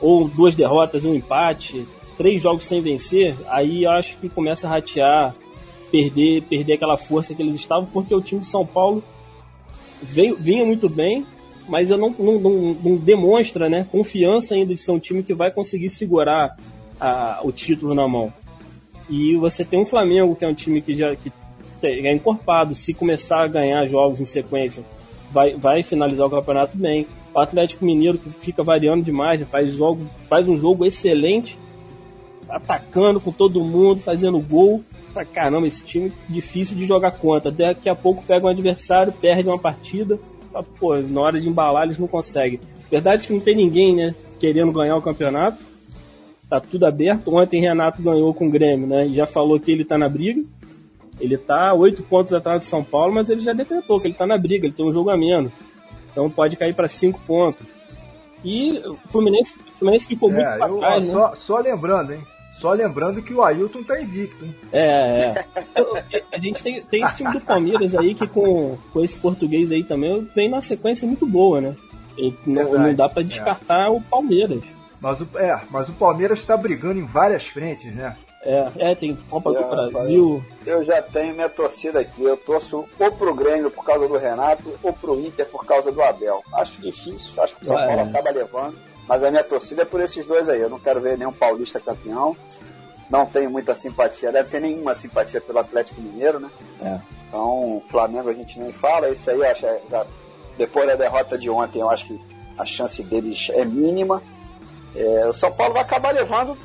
ou 0.00 0.28
duas 0.28 0.54
derrotas, 0.54 1.04
um 1.04 1.14
empate, 1.14 1.86
três 2.16 2.42
jogos 2.42 2.64
sem 2.64 2.80
vencer, 2.80 3.34
aí 3.48 3.84
eu 3.84 3.90
acho 3.90 4.16
que 4.18 4.28
começa 4.28 4.66
a 4.66 4.70
ratear, 4.70 5.34
perder, 5.90 6.42
perder 6.42 6.74
aquela 6.74 6.96
força 6.96 7.34
que 7.34 7.42
eles 7.42 7.56
estavam, 7.56 7.86
porque 7.86 8.14
o 8.14 8.20
time 8.20 8.40
de 8.40 8.46
São 8.46 8.66
Paulo 8.66 9.02
veio, 10.02 10.36
vinha 10.36 10.64
muito 10.64 10.88
bem, 10.88 11.24
mas 11.68 11.90
eu 11.90 11.98
não, 11.98 12.14
não, 12.18 12.38
não, 12.38 12.74
não, 12.74 12.96
demonstra 12.96 13.68
né, 13.68 13.86
confiança 13.90 14.54
ainda 14.54 14.74
de 14.74 14.80
ser 14.80 14.92
um 14.92 14.98
time 14.98 15.22
que 15.22 15.34
vai 15.34 15.50
conseguir 15.50 15.90
segurar 15.90 16.56
a, 17.00 17.40
o 17.42 17.50
título 17.52 17.94
na 17.94 18.06
mão. 18.06 18.32
E 19.08 19.36
você 19.36 19.64
tem 19.64 19.80
um 19.80 19.86
Flamengo, 19.86 20.34
que 20.34 20.44
é 20.44 20.48
um 20.48 20.54
time 20.54 20.80
que 20.80 20.94
já 20.94 21.14
que 21.14 21.32
é 21.82 22.12
encorpado, 22.12 22.74
se 22.74 22.94
começar 22.94 23.42
a 23.42 23.46
ganhar 23.46 23.86
jogos 23.86 24.20
em 24.20 24.24
sequência, 24.24 24.82
vai, 25.30 25.54
vai 25.54 25.82
finalizar 25.82 26.26
o 26.26 26.30
campeonato 26.30 26.76
bem. 26.76 27.06
O 27.34 27.38
Atlético 27.38 27.84
Mineiro, 27.84 28.18
que 28.18 28.30
fica 28.30 28.62
variando 28.62 29.04
demais, 29.04 29.42
faz, 29.42 29.72
jogo, 29.74 30.08
faz 30.28 30.48
um 30.48 30.58
jogo 30.58 30.84
excelente, 30.84 31.58
atacando 32.48 33.20
com 33.20 33.32
todo 33.32 33.64
mundo, 33.64 34.00
fazendo 34.00 34.38
gol. 34.40 34.82
Caramba, 35.32 35.66
esse 35.66 35.82
time 35.84 36.12
difícil 36.28 36.76
de 36.76 36.84
jogar 36.84 37.12
contra. 37.12 37.50
Daqui 37.50 37.88
a 37.88 37.94
pouco 37.94 38.22
pega 38.22 38.46
um 38.46 38.50
adversário, 38.50 39.12
perde 39.12 39.48
uma 39.48 39.58
partida. 39.58 40.18
Pô, 40.78 40.96
na 40.96 41.20
hora 41.20 41.40
de 41.40 41.48
embalar 41.48 41.84
eles 41.84 41.98
não 41.98 42.06
conseguem. 42.06 42.60
Verdade 42.90 43.24
é 43.24 43.26
que 43.26 43.32
não 43.32 43.40
tem 43.40 43.56
ninguém, 43.56 43.94
né, 43.94 44.14
querendo 44.38 44.72
ganhar 44.72 44.96
o 44.96 45.02
campeonato. 45.02 45.64
Tá 46.48 46.60
tudo 46.60 46.86
aberto. 46.86 47.34
Ontem 47.34 47.60
Renato 47.60 48.02
ganhou 48.02 48.32
com 48.32 48.46
o 48.46 48.50
Grêmio, 48.50 48.86
né? 48.86 49.06
E 49.06 49.14
já 49.14 49.26
falou 49.26 49.58
que 49.58 49.72
ele 49.72 49.84
tá 49.84 49.98
na 49.98 50.08
briga. 50.08 50.44
Ele 51.18 51.36
tá 51.36 51.72
oito 51.72 52.02
pontos 52.02 52.32
atrás 52.32 52.62
do 52.62 52.68
São 52.68 52.84
Paulo, 52.84 53.14
mas 53.14 53.30
ele 53.30 53.40
já 53.40 53.52
decretou 53.52 54.00
que 54.00 54.06
ele 54.06 54.14
tá 54.14 54.26
na 54.26 54.36
briga, 54.36 54.66
ele 54.66 54.74
tem 54.74 54.86
um 54.86 54.92
jogo 54.92 55.10
a 55.10 55.16
menos. 55.16 55.50
Então 56.12 56.30
pode 56.30 56.56
cair 56.56 56.74
para 56.74 56.88
cinco 56.88 57.20
pontos. 57.26 57.66
E 58.44 58.78
o 58.86 58.96
Fluminense, 59.08 59.58
o 59.58 59.78
Fluminense 59.78 60.06
ficou 60.06 60.30
é, 60.30 60.34
muito 60.34 60.58
pra 60.58 60.68
trás, 60.68 61.06
né? 61.06 61.12
só, 61.12 61.34
só 61.34 61.58
lembrando, 61.58 62.12
hein? 62.12 62.20
Só 62.60 62.72
lembrando 62.72 63.22
que 63.22 63.34
o 63.34 63.42
Ailton 63.42 63.82
tá 63.82 64.00
invicto, 64.00 64.44
hein? 64.44 64.54
É, 64.72 65.34
é. 65.74 66.24
A 66.32 66.38
gente 66.38 66.62
tem, 66.62 66.82
tem 66.82 67.02
esse 67.02 67.16
time 67.16 67.32
do 67.32 67.40
Palmeiras 67.40 67.94
aí 67.94 68.14
que 68.14 68.26
com, 68.26 68.78
com 68.92 69.04
esse 69.04 69.18
português 69.18 69.70
aí 69.70 69.84
também 69.84 70.28
vem 70.34 70.48
na 70.48 70.62
sequência 70.62 71.06
muito 71.06 71.26
boa, 71.26 71.60
né? 71.60 71.76
Não, 72.46 72.72
não, 72.72 72.94
dá 72.94 73.08
para 73.08 73.22
descartar 73.22 73.88
é. 73.88 73.90
o 73.90 74.00
Palmeiras. 74.00 74.64
Mas 74.98 75.20
o, 75.20 75.28
é, 75.36 75.60
mas 75.70 75.88
o 75.90 75.92
Palmeiras 75.92 76.38
está 76.38 76.56
brigando 76.56 76.98
em 76.98 77.04
várias 77.04 77.46
frentes, 77.46 77.94
né? 77.94 78.16
É, 78.42 78.92
é 78.92 78.94
tem 78.94 79.14
Copa 79.28 79.50
do 79.52 79.58
é, 79.58 79.90
Brasil. 79.90 80.42
Eu 80.64 80.82
já 80.82 81.02
tenho 81.02 81.34
minha 81.34 81.48
torcida 81.48 82.00
aqui. 82.00 82.22
Eu 82.22 82.36
torço 82.36 82.86
ou 82.98 83.12
pro 83.12 83.34
Grêmio 83.34 83.70
por 83.70 83.84
causa 83.84 84.08
do 84.08 84.16
Renato 84.16 84.78
ou 84.82 84.92
pro 84.92 85.20
Inter 85.20 85.46
por 85.46 85.66
causa 85.66 85.92
do 85.92 86.00
Abel. 86.00 86.42
Acho 86.54 86.80
difícil, 86.80 87.42
acho 87.42 87.56
que 87.56 87.64
o 87.64 87.66
São 87.66 87.76
Paulo 87.76 88.00
acaba 88.00 88.30
levando. 88.30 88.78
Mas 89.08 89.22
a 89.22 89.30
minha 89.30 89.44
torcida 89.44 89.82
é 89.82 89.84
por 89.84 90.00
esses 90.00 90.26
dois 90.26 90.48
aí. 90.48 90.60
Eu 90.60 90.70
não 90.70 90.78
quero 90.78 91.00
ver 91.00 91.16
nenhum 91.16 91.32
paulista 91.32 91.80
campeão. 91.80 92.36
Não 93.08 93.24
tenho 93.24 93.48
muita 93.48 93.74
simpatia, 93.74 94.32
deve 94.32 94.48
ter 94.50 94.60
nenhuma 94.60 94.92
simpatia 94.92 95.40
pelo 95.40 95.60
Atlético 95.60 96.00
Mineiro, 96.00 96.40
né? 96.40 96.50
É. 96.80 97.00
Então, 97.28 97.80
Flamengo 97.88 98.28
a 98.28 98.34
gente 98.34 98.58
nem 98.58 98.72
fala. 98.72 99.08
Isso 99.10 99.30
aí, 99.30 99.44
acho, 99.44 99.64
é, 99.64 99.80
depois 100.58 100.88
da 100.88 100.96
derrota 100.96 101.38
de 101.38 101.48
ontem, 101.48 101.80
eu 101.80 101.88
acho 101.88 102.06
que 102.06 102.20
a 102.58 102.64
chance 102.64 103.02
deles 103.04 103.48
é 103.52 103.64
mínima. 103.64 104.20
É, 104.94 105.26
o 105.26 105.32
São 105.32 105.52
Paulo 105.52 105.74
vai 105.74 105.82
acabar 105.82 106.12
levando 106.12 106.58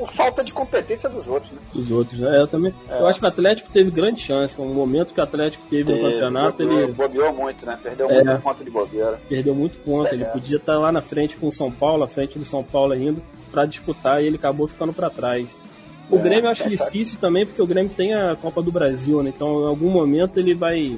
por 0.00 0.10
falta 0.10 0.42
de 0.42 0.50
competência 0.50 1.10
dos 1.10 1.28
outros, 1.28 1.52
né? 1.52 1.58
Dos 1.74 1.90
outros, 1.90 2.18
né? 2.18 2.40
Eu 2.40 2.46
também. 2.46 2.72
É. 2.88 3.00
Eu 3.00 3.06
acho 3.06 3.18
que 3.18 3.24
o 3.26 3.28
Atlético 3.28 3.70
teve 3.70 3.90
grande 3.90 4.22
chance. 4.22 4.58
No 4.58 4.72
momento 4.72 5.12
que 5.12 5.20
o 5.20 5.22
Atlético 5.22 5.62
teve, 5.68 5.92
no 5.92 6.10
campeonato, 6.10 6.62
bobeou, 6.62 6.80
ele. 6.80 6.92
Bobeou 6.92 7.32
muito, 7.34 7.66
né? 7.66 7.78
Perdeu 7.82 8.10
é, 8.10 8.24
muito 8.24 8.40
ponto 8.42 8.64
de 8.64 8.70
bobeira. 8.70 9.20
Perdeu 9.28 9.54
muito 9.54 9.78
ponto. 9.80 10.08
É, 10.08 10.14
ele 10.14 10.24
podia 10.24 10.56
estar 10.56 10.78
lá 10.78 10.90
na 10.90 11.02
frente 11.02 11.36
com 11.36 11.48
o 11.48 11.52
São 11.52 11.70
Paulo, 11.70 12.02
à 12.02 12.08
frente 12.08 12.38
do 12.38 12.46
São 12.46 12.64
Paulo 12.64 12.94
ainda, 12.94 13.20
para 13.52 13.66
disputar 13.66 14.22
e 14.22 14.26
ele 14.26 14.36
acabou 14.36 14.66
ficando 14.66 14.94
para 14.94 15.10
trás. 15.10 15.46
O 16.08 16.16
é, 16.16 16.18
Grêmio 16.18 16.46
eu 16.46 16.50
acho 16.50 16.66
difícil 16.66 17.18
também, 17.20 17.44
porque 17.44 17.60
o 17.60 17.66
Grêmio 17.66 17.92
tem 17.94 18.14
a 18.14 18.34
Copa 18.36 18.62
do 18.62 18.72
Brasil, 18.72 19.22
né? 19.22 19.30
Então, 19.36 19.64
em 19.64 19.66
algum 19.66 19.90
momento 19.90 20.40
ele 20.40 20.54
vai 20.54 20.96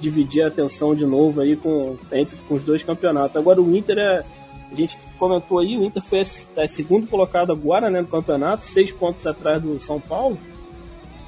dividir 0.00 0.42
a 0.42 0.46
atenção 0.46 0.94
de 0.94 1.04
novo 1.04 1.40
aí 1.40 1.56
com, 1.56 1.96
entre, 2.12 2.38
com 2.48 2.54
os 2.54 2.62
dois 2.62 2.84
campeonatos. 2.84 3.36
Agora 3.36 3.60
o 3.60 3.76
Inter 3.76 3.98
é 3.98 4.24
a 4.70 4.74
gente 4.74 4.98
comentou 5.18 5.58
aí, 5.58 5.76
o 5.76 5.84
Inter 5.84 6.02
foi 6.02 6.22
é 6.56 6.66
segundo 6.66 7.06
colocado 7.06 7.52
agora 7.52 7.88
né, 7.88 8.00
no 8.00 8.06
campeonato, 8.06 8.64
seis 8.64 8.92
pontos 8.92 9.26
atrás 9.26 9.62
do 9.62 9.78
São 9.80 10.00
Paulo. 10.00 10.38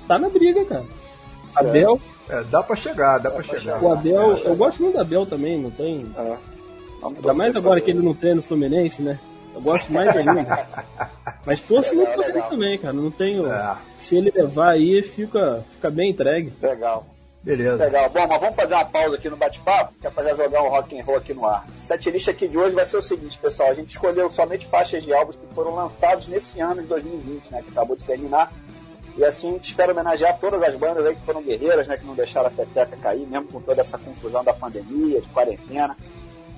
Tá 0.07 0.19
na 0.19 0.29
briga, 0.29 0.65
cara. 0.65 0.85
Abel. 1.55 2.01
É, 2.29 2.41
é 2.41 2.45
dá 2.45 2.63
pra 2.63 2.77
chegar, 2.77 3.19
dá, 3.19 3.29
dá 3.29 3.31
pra, 3.31 3.43
chegar. 3.43 3.61
chegar. 3.61 3.83
O 3.83 3.93
Abel, 3.93 4.39
eu 4.39 4.55
gosto 4.57 4.83
muito 4.83 4.95
do 4.95 5.01
Abel 5.01 5.27
também, 5.27 5.59
não 5.59 5.71
tem. 5.71 6.07
É. 6.17 6.37
Ainda 7.03 7.35
mais 7.35 7.57
agora 7.57 7.81
que 7.81 7.91
ele 7.91 8.03
não 8.03 8.15
treina 8.15 8.37
no 8.37 8.43
Fluminense, 8.43 9.01
né? 9.01 9.19
Eu 9.55 9.61
gosto 9.61 9.93
mais 9.93 10.15
ainda. 10.17 10.69
Mas 11.47 11.61
torço 11.61 11.95
muito 11.95 12.13
pra 12.13 12.29
ele 12.29 12.43
também, 12.43 12.79
cara. 12.79 12.93
Não 12.93 13.11
tenho. 13.11 13.51
É. 13.51 13.77
Se 13.97 14.17
ele 14.17 14.31
levar 14.31 14.71
aí, 14.71 15.03
fica, 15.03 15.65
fica 15.73 15.91
bem 15.91 16.11
entregue. 16.11 16.53
Legal. 16.61 17.07
Beleza. 17.43 17.85
Legal. 17.85 18.11
Bom, 18.11 18.27
mas 18.27 18.41
vamos 18.41 18.57
fazer 18.57 18.75
uma 18.75 18.85
pausa 18.85 19.17
aqui 19.17 19.31
no 19.31 19.37
bate-papo, 19.37 19.95
que 19.99 20.07
é 20.07 20.11
pra 20.11 20.25
já 20.25 20.35
jogar 20.35 20.63
um 20.63 20.69
rock 20.69 20.99
and 20.99 21.05
roll 21.05 21.17
aqui 21.17 21.33
no 21.33 21.47
ar. 21.47 21.67
O 21.79 21.81
setlist 21.81 22.29
aqui 22.29 22.47
de 22.47 22.59
hoje 22.59 22.75
vai 22.75 22.85
ser 22.85 22.99
o 22.99 23.03
seguinte, 23.03 23.39
pessoal. 23.39 23.71
A 23.71 23.75
gente 23.75 23.91
escolheu 23.91 24.29
somente 24.29 24.67
faixas 24.67 25.03
de 25.03 25.13
álbuns 25.13 25.37
que 25.37 25.55
foram 25.55 25.75
lançados 25.75 26.27
nesse 26.27 26.61
ano 26.61 26.83
de 26.83 26.89
2020, 26.89 27.51
né? 27.51 27.63
Que 27.63 27.71
acabou 27.71 27.97
de 27.97 28.05
terminar. 28.05 28.53
E 29.17 29.25
assim, 29.25 29.57
espera 29.57 29.93
homenagear 29.93 30.39
todas 30.39 30.63
as 30.63 30.75
bandas 30.75 31.05
aí 31.05 31.15
que 31.15 31.25
foram 31.25 31.43
guerreiras, 31.43 31.89
né? 31.89 31.97
Que 31.97 32.07
não 32.07 32.15
deixaram 32.15 32.49
a 32.49 32.51
peteca 32.51 32.97
cair, 32.99 33.27
mesmo 33.27 33.49
com 33.49 33.61
toda 33.61 33.81
essa 33.81 33.97
confusão 33.97 34.45
da 34.45 34.53
pandemia, 34.53 35.21
de 35.21 35.29
quarentena. 35.29 35.97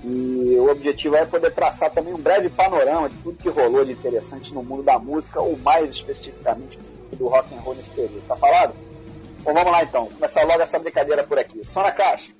E 0.03 0.57
o 0.59 0.69
objetivo 0.69 1.15
é 1.15 1.25
poder 1.25 1.51
traçar 1.51 1.89
também 1.91 2.13
um 2.13 2.19
breve 2.19 2.49
panorama 2.49 3.09
de 3.09 3.15
tudo 3.19 3.37
que 3.37 3.47
rolou 3.47 3.85
de 3.85 3.93
interessante 3.93 4.53
no 4.53 4.61
mundo 4.61 4.83
da 4.83 4.99
música, 4.99 5.39
ou 5.39 5.57
mais 5.57 5.89
especificamente 5.89 6.77
do 7.13 7.29
rock 7.29 7.55
and 7.55 7.61
roll 7.61 7.75
nesse 7.75 7.89
período. 7.89 8.21
Tá 8.27 8.35
falado? 8.35 8.73
Bom, 9.43 9.53
vamos 9.53 9.71
lá 9.71 9.83
então. 9.83 10.07
Começar 10.07 10.43
logo 10.43 10.61
essa 10.61 10.79
brincadeira 10.79 11.23
por 11.23 11.37
aqui. 11.37 11.63
Só 11.65 11.83
na 11.83 11.91
caixa. 11.91 12.31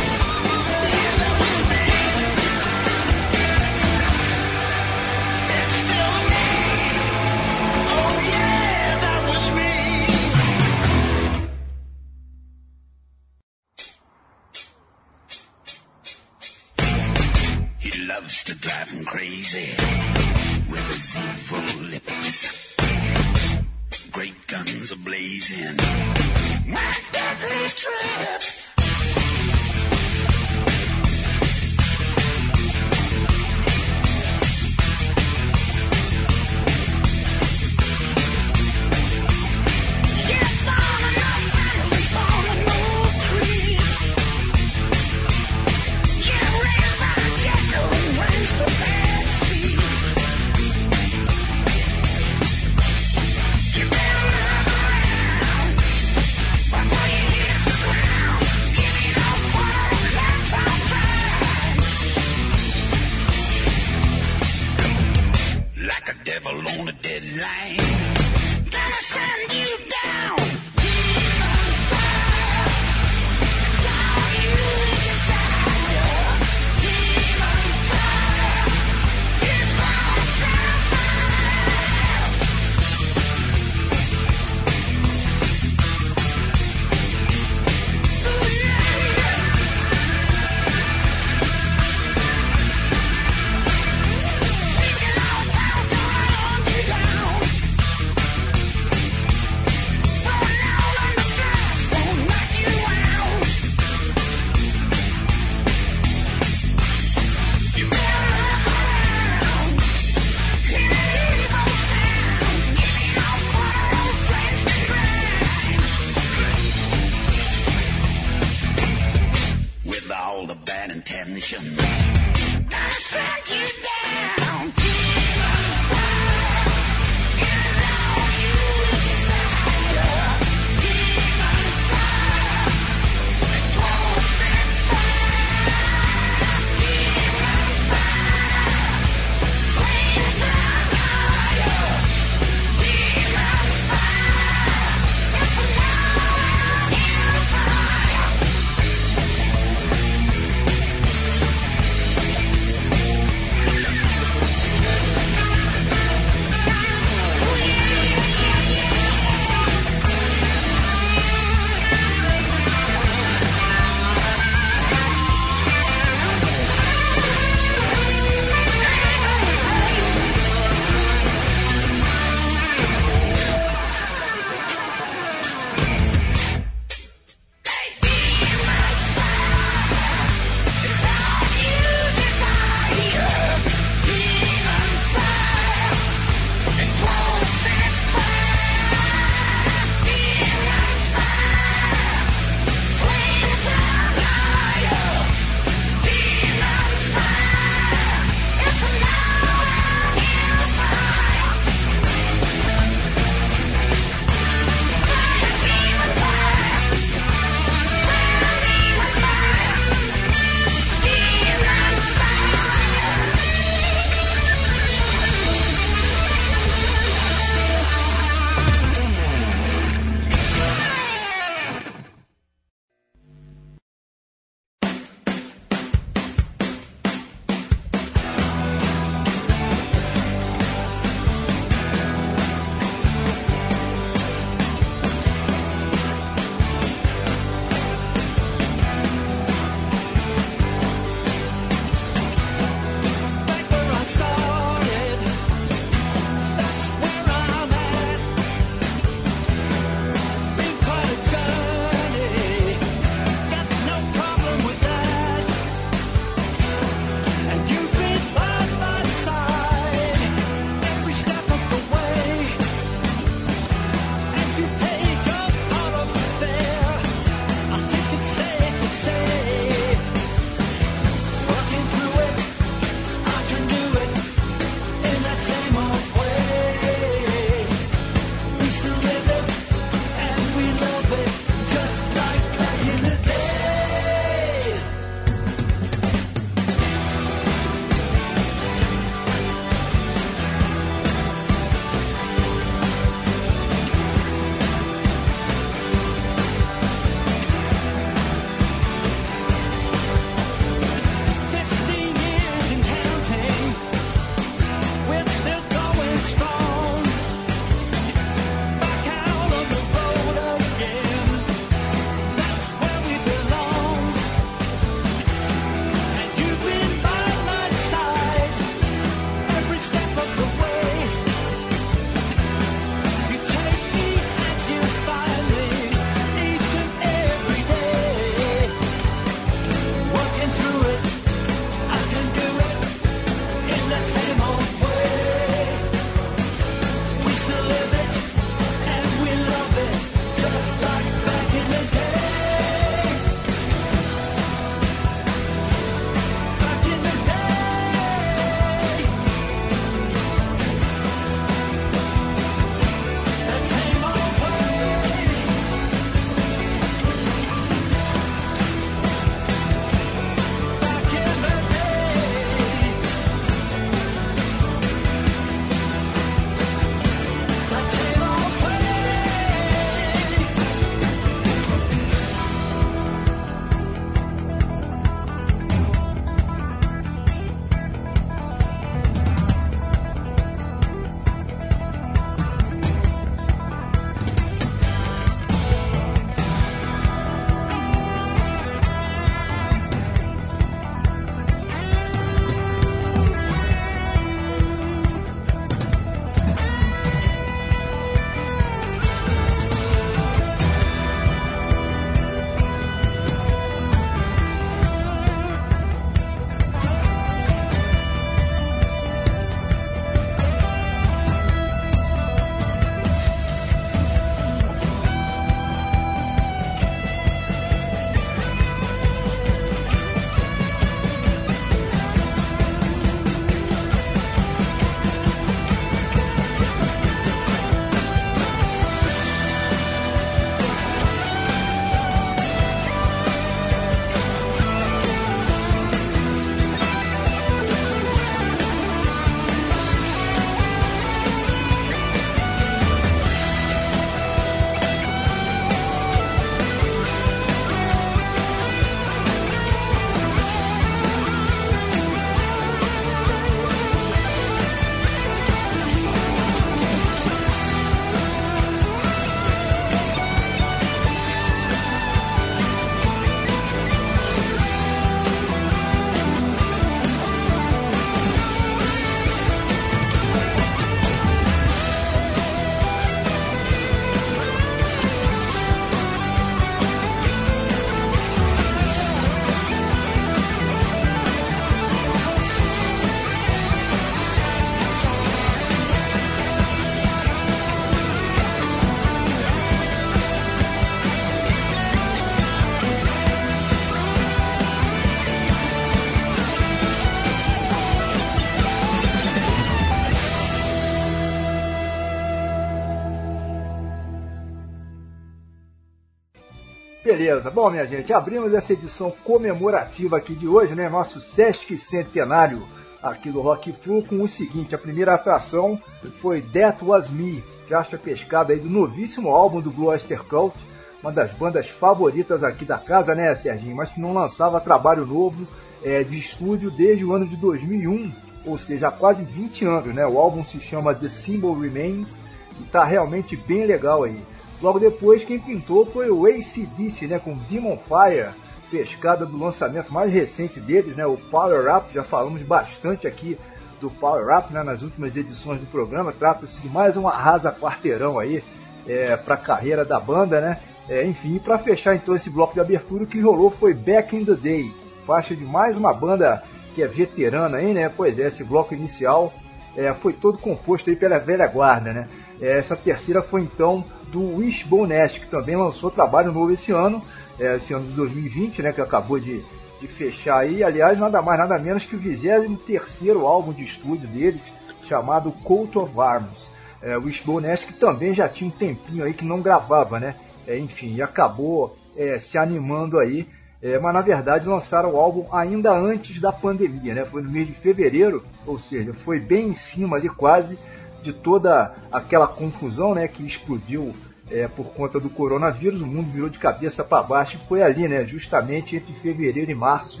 Beleza. 507.32 507.50
Bom, 507.50 507.70
minha 507.70 507.86
gente, 507.86 508.12
abrimos 508.12 508.52
essa 508.52 508.74
edição 508.74 509.10
comemorativa 509.24 510.18
aqui 510.18 510.34
de 510.34 510.46
hoje, 510.46 510.74
né? 510.74 510.88
Nosso 510.88 511.18
Sesc 511.18 511.78
Centenário 511.78 512.66
aqui 513.02 513.30
do 513.30 513.40
Rock 513.40 513.72
Flu 513.72 514.02
com 514.02 514.22
o 514.22 514.28
seguinte: 514.28 514.74
a 514.74 514.78
primeira 514.78 515.14
atração 515.14 515.80
foi 516.20 516.42
That 516.42 516.84
Was 516.84 517.08
Me, 517.08 517.42
faixa 517.66 517.96
pescada 517.96 518.52
aí 518.52 518.60
do 518.60 518.68
novíssimo 518.68 519.30
álbum 519.30 519.62
do 519.62 519.70
Gloucester 519.70 520.22
Cult, 520.24 520.54
uma 521.02 521.10
das 521.10 521.32
bandas 521.32 521.70
favoritas 521.70 522.42
aqui 522.42 522.66
da 522.66 522.76
casa, 522.76 523.14
né, 523.14 523.34
Serginho? 523.34 523.76
Mas 523.76 523.88
que 523.88 524.00
não 524.00 524.12
lançava 524.12 524.60
trabalho 524.60 525.06
novo 525.06 525.48
é, 525.82 526.04
de 526.04 526.18
estúdio 526.18 526.70
desde 526.70 527.02
o 527.02 527.14
ano 527.14 527.26
de 527.26 527.36
2001, 527.38 528.12
ou 528.44 528.58
seja, 528.58 528.88
há 528.88 528.92
quase 528.92 529.24
20 529.24 529.64
anos, 529.64 529.94
né? 529.94 530.06
O 530.06 530.18
álbum 530.18 530.44
se 530.44 530.60
chama 530.60 530.94
The 530.94 531.08
Symbol 531.08 531.58
Remains 531.58 532.18
e 532.60 532.64
tá 532.64 532.84
realmente 532.84 533.36
bem 533.36 533.64
legal 533.64 534.04
aí. 534.04 534.22
Logo 534.62 534.78
depois, 534.78 535.24
quem 535.24 535.40
pintou 535.40 535.84
foi 535.84 536.08
o 536.08 536.24
ACDC, 536.24 537.08
né, 537.08 537.18
com 537.18 537.36
Demon 537.36 537.76
Fire, 537.76 538.30
pescada 538.70 539.26
do 539.26 539.36
lançamento 539.36 539.92
mais 539.92 540.12
recente 540.12 540.60
deles, 540.60 540.96
né, 540.96 541.04
o 541.04 541.16
Power 541.16 541.76
Up. 541.76 541.92
Já 541.92 542.04
falamos 542.04 542.42
bastante 542.44 543.08
aqui 543.08 543.36
do 543.80 543.90
Power 543.90 544.38
Up 544.38 544.52
né, 544.52 544.62
nas 544.62 544.82
últimas 544.82 545.16
edições 545.16 545.60
do 545.60 545.66
programa. 545.66 546.12
Trata-se 546.12 546.60
de 546.60 546.68
mais 546.68 546.96
um 546.96 547.08
arrasa 547.08 547.50
quarteirão 547.50 548.20
aí 548.20 548.42
é, 548.86 549.16
para 549.16 549.34
a 549.34 549.38
carreira 549.38 549.84
da 549.84 549.98
banda, 549.98 550.40
né? 550.40 550.60
É, 550.88 551.04
enfim, 551.04 551.40
para 551.40 551.58
fechar 551.58 551.96
então 551.96 552.14
esse 552.14 552.30
bloco 552.30 552.54
de 552.54 552.60
abertura, 552.60 553.02
o 553.02 553.06
que 553.06 553.20
rolou 553.20 553.50
foi 553.50 553.74
Back 553.74 554.16
in 554.16 554.24
the 554.24 554.34
Day, 554.34 554.72
faixa 555.04 555.34
de 555.34 555.44
mais 555.44 555.76
uma 555.76 555.92
banda 555.92 556.42
que 556.72 556.82
é 556.82 556.86
veterana 556.86 557.58
aí, 557.58 557.74
né? 557.74 557.88
Pois 557.88 558.16
é, 558.16 558.28
esse 558.28 558.44
bloco 558.44 558.74
inicial 558.74 559.32
é, 559.76 559.92
foi 559.92 560.12
todo 560.12 560.38
composto 560.38 560.88
aí 560.88 560.96
pela 560.96 561.18
velha 561.18 561.46
guarda, 561.48 561.92
né? 561.92 562.08
Essa 562.42 562.76
terceira 562.76 563.22
foi 563.22 563.42
então 563.42 563.84
do 564.08 564.36
Wishbone 564.36 564.94
que 565.08 565.26
também 565.28 565.56
lançou 565.56 565.90
trabalho 565.90 566.32
novo 566.32 566.52
esse 566.52 566.72
ano, 566.72 567.02
é, 567.38 567.56
esse 567.56 567.72
ano 567.72 567.86
de 567.86 567.94
2020, 567.94 568.62
né? 568.62 568.72
Que 568.72 568.80
acabou 568.80 569.18
de, 569.18 569.42
de 569.80 569.86
fechar 569.86 570.38
aí. 570.38 570.62
Aliás, 570.62 570.98
nada 570.98 571.22
mais 571.22 571.38
nada 571.38 571.58
menos 571.58 571.84
que 571.84 571.96
o 571.96 571.98
23 571.98 573.10
álbum 573.24 573.52
de 573.52 573.62
estúdio 573.62 574.08
deles, 574.08 574.42
chamado 574.82 575.30
Coat 575.30 575.78
of 575.78 575.98
Arms. 575.98 576.50
É, 576.82 576.98
o 576.98 577.04
Wishbone 577.04 577.46
que 577.58 577.72
também 577.72 578.12
já 578.12 578.28
tinha 578.28 578.48
um 578.48 578.52
tempinho 578.52 579.04
aí 579.04 579.14
que 579.14 579.24
não 579.24 579.40
gravava, 579.40 580.00
né? 580.00 580.16
É, 580.46 580.58
enfim, 580.58 581.00
acabou 581.00 581.76
é, 581.96 582.18
se 582.18 582.36
animando 582.36 582.98
aí 582.98 583.28
é, 583.62 583.78
mas 583.78 583.94
na 583.94 584.00
verdade 584.00 584.48
lançaram 584.48 584.94
o 584.94 584.96
álbum 584.96 585.32
ainda 585.32 585.72
antes 585.72 586.20
da 586.20 586.32
pandemia, 586.32 586.94
né? 586.94 587.04
Foi 587.04 587.22
no 587.22 587.30
mês 587.30 587.46
de 587.46 587.54
fevereiro, 587.54 588.24
ou 588.44 588.58
seja, 588.58 588.92
foi 588.92 589.20
bem 589.20 589.50
em 589.50 589.54
cima 589.54 589.96
ali 589.96 590.08
quase 590.08 590.58
de 591.02 591.12
toda 591.12 591.74
aquela 591.90 592.26
confusão, 592.26 592.94
né? 592.94 593.08
Que 593.08 593.24
explodiu 593.24 593.94
é, 594.30 594.48
por 594.48 594.72
conta 594.72 594.98
do 594.98 595.10
coronavírus, 595.10 595.82
o 595.82 595.86
mundo 595.86 596.10
virou 596.10 596.28
de 596.28 596.38
cabeça 596.38 596.82
para 596.82 597.02
baixo 597.02 597.36
e 597.36 597.48
foi 597.48 597.62
ali, 597.62 597.88
né? 597.88 598.04
Justamente 598.04 598.76
entre 598.76 598.94
fevereiro 598.94 599.50
e 599.50 599.54
março 599.54 600.00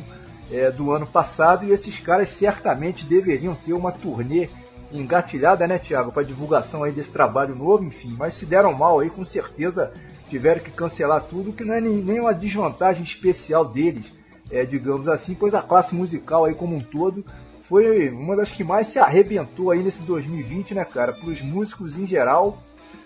é, 0.50 0.70
do 0.70 0.90
ano 0.90 1.06
passado 1.06 1.66
e 1.66 1.72
esses 1.72 1.98
caras 1.98 2.30
certamente 2.30 3.04
deveriam 3.04 3.54
ter 3.54 3.72
uma 3.72 3.92
turnê 3.92 4.48
engatilhada, 4.92 5.66
né, 5.66 5.78
Tiago, 5.78 6.12
para 6.12 6.22
divulgação 6.22 6.82
aí 6.82 6.92
desse 6.92 7.10
trabalho 7.10 7.54
novo, 7.54 7.82
enfim, 7.82 8.14
mas 8.18 8.34
se 8.34 8.44
deram 8.44 8.74
mal 8.74 9.00
aí, 9.00 9.08
com 9.08 9.24
certeza 9.24 9.90
tiveram 10.28 10.62
que 10.62 10.70
cancelar 10.70 11.22
tudo, 11.22 11.52
que 11.52 11.64
não 11.64 11.74
é 11.74 11.80
nem 11.80 12.20
uma 12.20 12.32
desvantagem 12.32 13.02
especial 13.02 13.64
deles, 13.64 14.12
é, 14.50 14.64
digamos 14.64 15.08
assim, 15.08 15.34
pois 15.34 15.54
a 15.54 15.62
classe 15.62 15.94
musical 15.94 16.44
aí 16.44 16.54
como 16.54 16.76
um 16.76 16.80
todo 16.80 17.24
foi 17.72 18.10
uma 18.10 18.36
das 18.36 18.52
que 18.52 18.62
mais 18.62 18.88
se 18.88 18.98
arrebentou 18.98 19.70
aí 19.70 19.82
nesse 19.82 20.02
2020, 20.02 20.74
né, 20.74 20.84
cara? 20.84 21.10
Para 21.10 21.30
os 21.30 21.40
músicos 21.40 21.96
em 21.96 22.06
geral, 22.06 22.62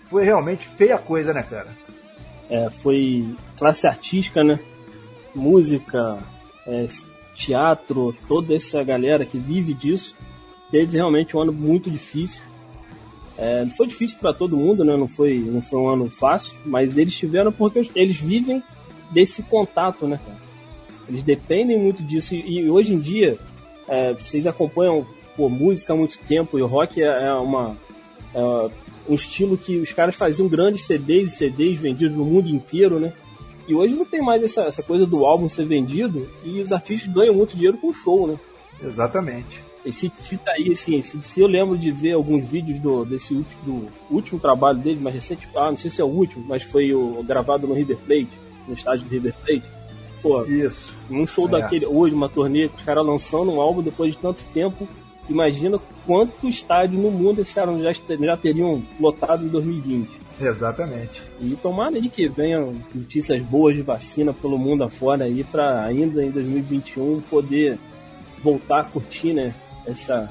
foi 0.07 0.25
realmente 0.25 0.67
feia 0.67 0.97
coisa, 0.97 1.33
né, 1.33 1.41
cara? 1.41 1.69
É, 2.49 2.69
foi 2.69 3.33
classe 3.57 3.87
artística, 3.87 4.43
né? 4.43 4.59
Música, 5.33 6.21
é, 6.67 6.85
teatro, 7.33 8.13
toda 8.27 8.53
essa 8.53 8.83
galera 8.83 9.25
que 9.25 9.39
vive 9.39 9.73
disso, 9.73 10.17
teve 10.69 10.97
realmente 10.97 11.37
um 11.37 11.39
ano 11.39 11.53
muito 11.53 11.89
difícil. 11.89 12.43
É, 13.37 13.65
foi 13.67 13.87
difícil 13.87 14.19
para 14.19 14.33
todo 14.33 14.57
mundo, 14.57 14.83
né? 14.83 14.97
Não 14.97 15.07
foi, 15.07 15.37
não 15.37 15.61
foi 15.61 15.79
um 15.79 15.87
ano 15.87 16.09
fácil, 16.09 16.59
mas 16.65 16.97
eles 16.97 17.15
tiveram 17.15 17.53
porque 17.53 17.89
eles 17.95 18.17
vivem 18.17 18.61
desse 19.11 19.41
contato, 19.43 20.05
né, 20.05 20.19
cara? 20.25 20.39
Eles 21.07 21.23
dependem 21.23 21.79
muito 21.79 22.03
disso 22.03 22.35
e, 22.35 22.59
e 22.59 22.69
hoje 22.69 22.93
em 22.93 22.99
dia 22.99 23.39
é, 23.87 24.13
vocês 24.13 24.45
acompanham 24.45 25.05
pô, 25.35 25.49
música 25.49 25.93
há 25.93 25.95
muito 25.95 26.17
tempo 26.19 26.57
e 26.57 26.61
o 26.61 26.67
rock 26.67 27.01
é, 27.01 27.05
é 27.05 27.33
uma 27.33 27.77
é 28.33 28.69
um 29.07 29.13
estilo 29.13 29.57
que 29.57 29.77
os 29.77 29.91
caras 29.93 30.15
faziam 30.15 30.47
grandes 30.47 30.85
CDs 30.85 31.33
e 31.33 31.37
CDs 31.37 31.79
vendidos 31.79 32.15
no 32.17 32.25
mundo 32.25 32.49
inteiro, 32.49 32.99
né? 32.99 33.13
E 33.67 33.73
hoje 33.73 33.95
não 33.95 34.05
tem 34.05 34.21
mais 34.21 34.43
essa, 34.43 34.63
essa 34.63 34.83
coisa 34.83 35.05
do 35.05 35.25
álbum 35.25 35.49
ser 35.49 35.65
vendido 35.65 36.29
e 36.43 36.59
os 36.59 36.71
artistas 36.71 37.11
ganham 37.11 37.33
muito 37.33 37.55
dinheiro 37.55 37.77
com 37.77 37.87
o 37.87 37.93
show, 37.93 38.27
né? 38.27 38.39
Exatamente. 38.81 39.63
Esse, 39.85 40.11
se 40.21 40.37
tá 40.37 40.51
aí, 40.51 40.71
assim, 40.71 41.01
se, 41.01 41.21
se, 41.23 41.39
eu 41.41 41.47
lembro 41.47 41.77
de 41.77 41.91
ver 41.91 42.13
alguns 42.13 42.45
vídeos 42.45 42.79
do, 42.79 43.05
desse 43.05 43.33
último, 43.33 43.63
do 43.63 44.13
último 44.13 44.39
trabalho 44.39 44.79
dele, 44.79 44.99
mais 44.99 45.15
recente, 45.15 45.47
ah, 45.55 45.71
não 45.71 45.77
sei 45.77 45.89
se 45.89 46.01
é 46.01 46.03
o 46.03 46.07
último, 46.07 46.45
mas 46.45 46.63
foi 46.63 46.93
o, 46.93 47.23
gravado 47.23 47.67
no 47.67 47.73
River 47.73 47.97
Plate, 47.97 48.29
no 48.67 48.73
estádio 48.73 49.05
do 49.05 49.09
River 49.09 49.33
Plate. 49.45 49.76
Pô, 50.21 50.43
Isso. 50.45 50.93
Um 51.09 51.25
show 51.25 51.47
é. 51.47 51.51
daquele, 51.51 51.85
hoje, 51.85 52.13
uma 52.13 52.29
turnê, 52.29 52.65
os 52.65 52.83
caras 52.83 53.05
lançando 53.05 53.51
um 53.51 53.61
álbum 53.61 53.81
depois 53.81 54.13
de 54.13 54.19
tanto 54.19 54.43
tempo. 54.53 54.87
Imagina 55.29 55.79
quanto 56.05 56.47
estádio 56.47 56.99
no 56.99 57.11
mundo 57.11 57.41
esses 57.41 57.53
caras 57.53 57.81
já, 57.81 57.91
já 57.91 58.37
teriam 58.37 58.81
lotado 58.99 59.45
em 59.45 59.49
2020. 59.49 60.09
Exatamente. 60.39 61.23
E 61.41 61.55
tomara 61.55 61.95
aí 61.95 62.09
que 62.09 62.29
venham 62.29 62.75
notícias 62.93 63.41
boas 63.41 63.75
de 63.75 63.81
vacina 63.81 64.33
pelo 64.33 64.57
mundo 64.57 64.83
afora 64.83 65.25
aí 65.25 65.43
para 65.43 65.81
ainda 65.81 66.23
em 66.23 66.29
2021 66.29 67.21
poder 67.29 67.77
voltar 68.41 68.81
a 68.81 68.83
curtir, 68.83 69.33
né? 69.33 69.53
essa 69.87 70.29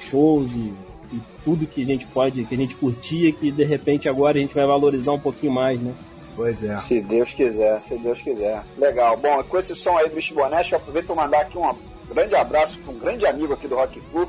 shows 0.00 0.54
e, 0.54 0.72
e, 1.12 1.20
tudo 1.44 1.66
que 1.66 1.82
a 1.82 1.86
gente 1.86 2.06
pode, 2.06 2.44
que 2.44 2.54
a 2.54 2.58
gente 2.58 2.74
curtia, 2.76 3.32
que 3.32 3.50
de 3.50 3.64
repente 3.64 4.08
agora 4.08 4.38
a 4.38 4.40
gente 4.40 4.54
vai 4.54 4.66
valorizar 4.66 5.12
um 5.12 5.18
pouquinho 5.18 5.52
mais, 5.52 5.80
né? 5.80 5.92
Pois 6.34 6.62
é. 6.62 6.78
Se 6.78 7.00
Deus 7.00 7.32
quiser, 7.32 7.80
se 7.80 7.96
Deus 7.98 8.20
quiser. 8.20 8.62
Legal. 8.78 9.16
Bom, 9.16 9.42
com 9.44 9.58
esse 9.58 9.74
som 9.74 9.96
aí 9.98 10.08
do 10.08 10.14
Bicho 10.14 10.34
Boneste, 10.34 10.72
eu 10.72 10.78
aproveito 10.78 11.06
para 11.06 11.14
mandar 11.16 11.40
aqui 11.42 11.58
um 11.58 11.74
grande 12.12 12.34
abraço 12.34 12.78
para 12.78 12.92
um 12.92 12.98
grande 12.98 13.26
amigo 13.26 13.52
aqui 13.52 13.68
do 13.68 13.76
Rock 13.76 14.00
Flu, 14.00 14.28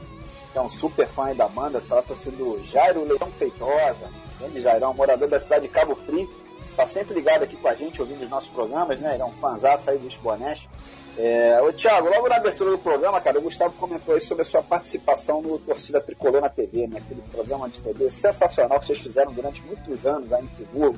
que 0.51 0.57
é 0.57 0.61
um 0.61 0.69
super 0.69 1.07
fã 1.07 1.33
da 1.33 1.47
banda, 1.47 1.81
trata-se 1.81 2.29
do 2.31 2.61
Jairo 2.65 3.05
Leão 3.05 3.31
Feitosa, 3.31 4.07
grande 4.39 4.61
Jairão, 4.61 4.93
morador 4.93 5.27
da 5.27 5.39
cidade 5.39 5.67
de 5.67 5.73
Cabo 5.73 5.95
Frio, 5.95 6.29
tá 6.75 6.85
sempre 6.85 7.13
ligado 7.13 7.43
aqui 7.43 7.55
com 7.55 7.67
a 7.67 7.75
gente, 7.75 8.01
ouvindo 8.01 8.23
os 8.23 8.29
nossos 8.29 8.49
programas, 8.49 8.99
né? 8.99 9.13
Ele 9.13 9.23
é 9.23 9.25
um 9.25 9.33
fãzaço 9.33 9.89
aí 9.89 9.97
do 9.97 10.03
Bicho 10.03 10.19
Boneste. 10.21 10.69
É, 11.15 11.61
ô, 11.61 11.71
Thiago, 11.71 12.09
logo 12.09 12.27
na 12.27 12.37
abertura 12.37 12.71
do 12.71 12.77
programa, 12.77 13.21
cara, 13.21 13.37
o 13.37 13.41
Gustavo 13.41 13.73
comentou 13.73 14.15
aí 14.15 14.21
sobre 14.21 14.41
a 14.41 14.45
sua 14.45 14.63
participação 14.63 15.41
no 15.41 15.59
Torcida 15.59 16.01
Tricolor 16.01 16.41
na 16.41 16.49
TV, 16.49 16.87
né? 16.87 16.97
Aquele 16.97 17.21
programa 17.31 17.69
de 17.69 17.79
TV 17.79 18.09
sensacional 18.09 18.79
que 18.79 18.87
vocês 18.87 18.99
fizeram 18.99 19.31
durante 19.31 19.61
muitos 19.61 20.05
anos 20.05 20.33
aí 20.33 20.43
em 20.43 20.47
Friburgo. 20.47 20.97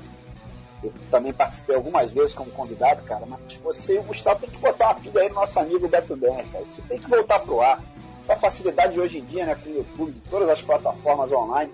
Eu 0.83 0.93
também 1.09 1.33
participei 1.33 1.75
algumas 1.75 2.11
vezes 2.11 2.33
como 2.33 2.51
convidado, 2.51 3.01
cara, 3.03 3.25
mas 3.25 3.39
você 3.63 3.95
e 3.95 3.99
o 3.99 4.03
Gustavo 4.03 4.41
tem 4.41 4.49
que 4.49 4.57
botar 4.57 4.85
uma 4.87 4.95
pilha 4.95 5.21
aí 5.21 5.29
no 5.29 5.35
nosso 5.35 5.59
amigo 5.59 5.87
Beto 5.87 6.15
Ben, 6.15 6.45
cara. 6.51 6.65
Você 6.65 6.81
tem 6.83 6.99
que 6.99 7.09
voltar 7.09 7.39
pro 7.39 7.61
ar. 7.61 7.81
Essa 8.23 8.35
facilidade 8.35 8.93
de 8.93 8.99
hoje 8.99 9.19
em 9.19 9.25
dia, 9.25 9.45
né, 9.45 9.55
com 9.55 9.69
o 9.69 9.75
YouTube, 9.75 10.21
todas 10.29 10.49
as 10.49 10.61
plataformas 10.61 11.31
online. 11.31 11.71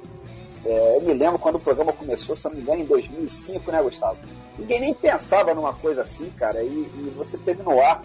É, 0.66 0.98
eu 0.98 1.02
me 1.02 1.14
lembro 1.14 1.40
quando 1.40 1.56
o 1.56 1.60
programa 1.60 1.94
começou, 1.94 2.36
se 2.36 2.46
não 2.46 2.54
me 2.54 2.62
engano, 2.62 2.82
em 2.82 2.86
2005, 2.86 3.72
né, 3.72 3.82
Gustavo? 3.82 4.18
Ninguém 4.58 4.80
nem 4.80 4.94
pensava 4.94 5.54
numa 5.54 5.74
coisa 5.74 6.02
assim, 6.02 6.30
cara, 6.38 6.62
e, 6.62 6.68
e 6.68 7.14
você 7.16 7.38
teve 7.38 7.64
no 7.64 7.82
ar 7.82 8.02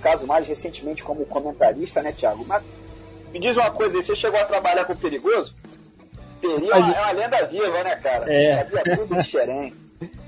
caso 0.00 0.26
mais 0.26 0.46
recentemente 0.46 1.02
como 1.04 1.26
comentarista, 1.26 2.02
né, 2.02 2.12
Thiago? 2.12 2.44
Mas 2.46 2.62
me 3.32 3.38
diz 3.38 3.56
uma 3.56 3.70
coisa, 3.70 4.00
você 4.00 4.16
chegou 4.16 4.40
a 4.40 4.44
trabalhar 4.44 4.84
com 4.84 4.92
o 4.92 4.96
Perigoso? 4.96 5.54
Peri 6.40 6.70
é 6.70 6.76
uma 6.76 7.12
lenda 7.12 7.46
viva, 7.46 7.84
né, 7.84 7.96
cara? 7.96 8.32
É. 8.32 8.64
Sabia 8.64 8.96
tudo 8.96 9.16
de 9.16 9.22
xerém. 9.28 9.74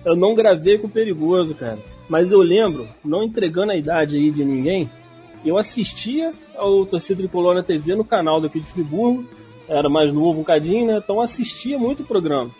Eu 0.04 0.16
não 0.16 0.35
gravei 0.35 0.78
com 0.78 0.87
o 0.87 0.90
Perigoso, 0.90 1.54
cara. 1.54 1.78
Mas 2.08 2.32
eu 2.32 2.40
lembro, 2.40 2.88
não 3.04 3.22
entregando 3.22 3.72
a 3.72 3.76
idade 3.76 4.16
aí 4.16 4.30
de 4.30 4.44
ninguém, 4.44 4.90
eu 5.44 5.56
assistia 5.56 6.32
ao 6.56 6.87
Torcida 6.87 7.18
Tricolor 7.18 7.54
na 7.54 7.62
TV 7.62 7.94
no 7.94 8.04
canal 8.04 8.40
daqui 8.40 8.61
de 8.61 8.66
Friburgo. 8.66 9.24
Era 9.68 9.88
mais 9.88 10.12
novo 10.12 10.32
um 10.32 10.42
bocadinho, 10.42 10.87
né? 10.87 11.00
Então 11.02 11.20
assistia 11.20 11.78
muito 11.78 12.02
o 12.02 12.06
programa. 12.06 12.50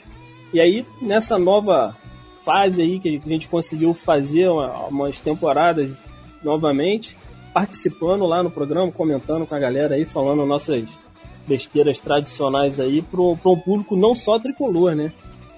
E 0.53 0.61
aí, 0.61 0.85
nessa 1.01 1.38
nova 1.38 1.96
fase 2.44 2.83
aí 2.83 2.98
que 2.98 3.20
a 3.25 3.29
gente 3.29 3.48
conseguiu 3.48 3.94
fazer 3.94 4.48
umas 4.48 5.20
temporadas 5.20 5.96
novamente, 6.42 7.16
participando 7.53 8.27
lá 8.27 8.42
no 8.42 8.51
programa, 8.51 8.90
comentando 8.90 9.46
com 9.46 9.55
a 9.55 9.59
galera 9.59 9.94
aí, 9.94 10.05
falando 10.05 10.44
nossas 10.44 10.85
besteiras 11.46 11.98
tradicionais 12.01 12.81
aí 12.81 13.03
para 13.03 13.20
um 13.20 13.37
público 13.37 13.96
não 13.96 14.14
só 14.14 14.38
tricolor, 14.38 14.94
né? 14.94 15.12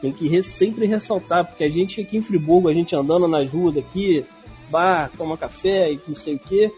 Tem 0.04 0.12
que 0.12 0.42
sempre 0.42 0.84
ressaltar, 0.84 1.46
porque 1.46 1.64
a 1.64 1.68
gente 1.70 2.02
aqui 2.02 2.18
em 2.18 2.22
Friburgo, 2.22 2.68
a 2.68 2.74
gente 2.74 2.94
andando 2.94 3.26
nas 3.26 3.50
ruas 3.50 3.78
aqui, 3.78 4.22
bar, 4.68 5.10
toma 5.16 5.34
café 5.34 5.92
e 5.92 6.00
não 6.06 6.14
sei 6.14 6.34
o 6.34 6.38
que, 6.38 6.70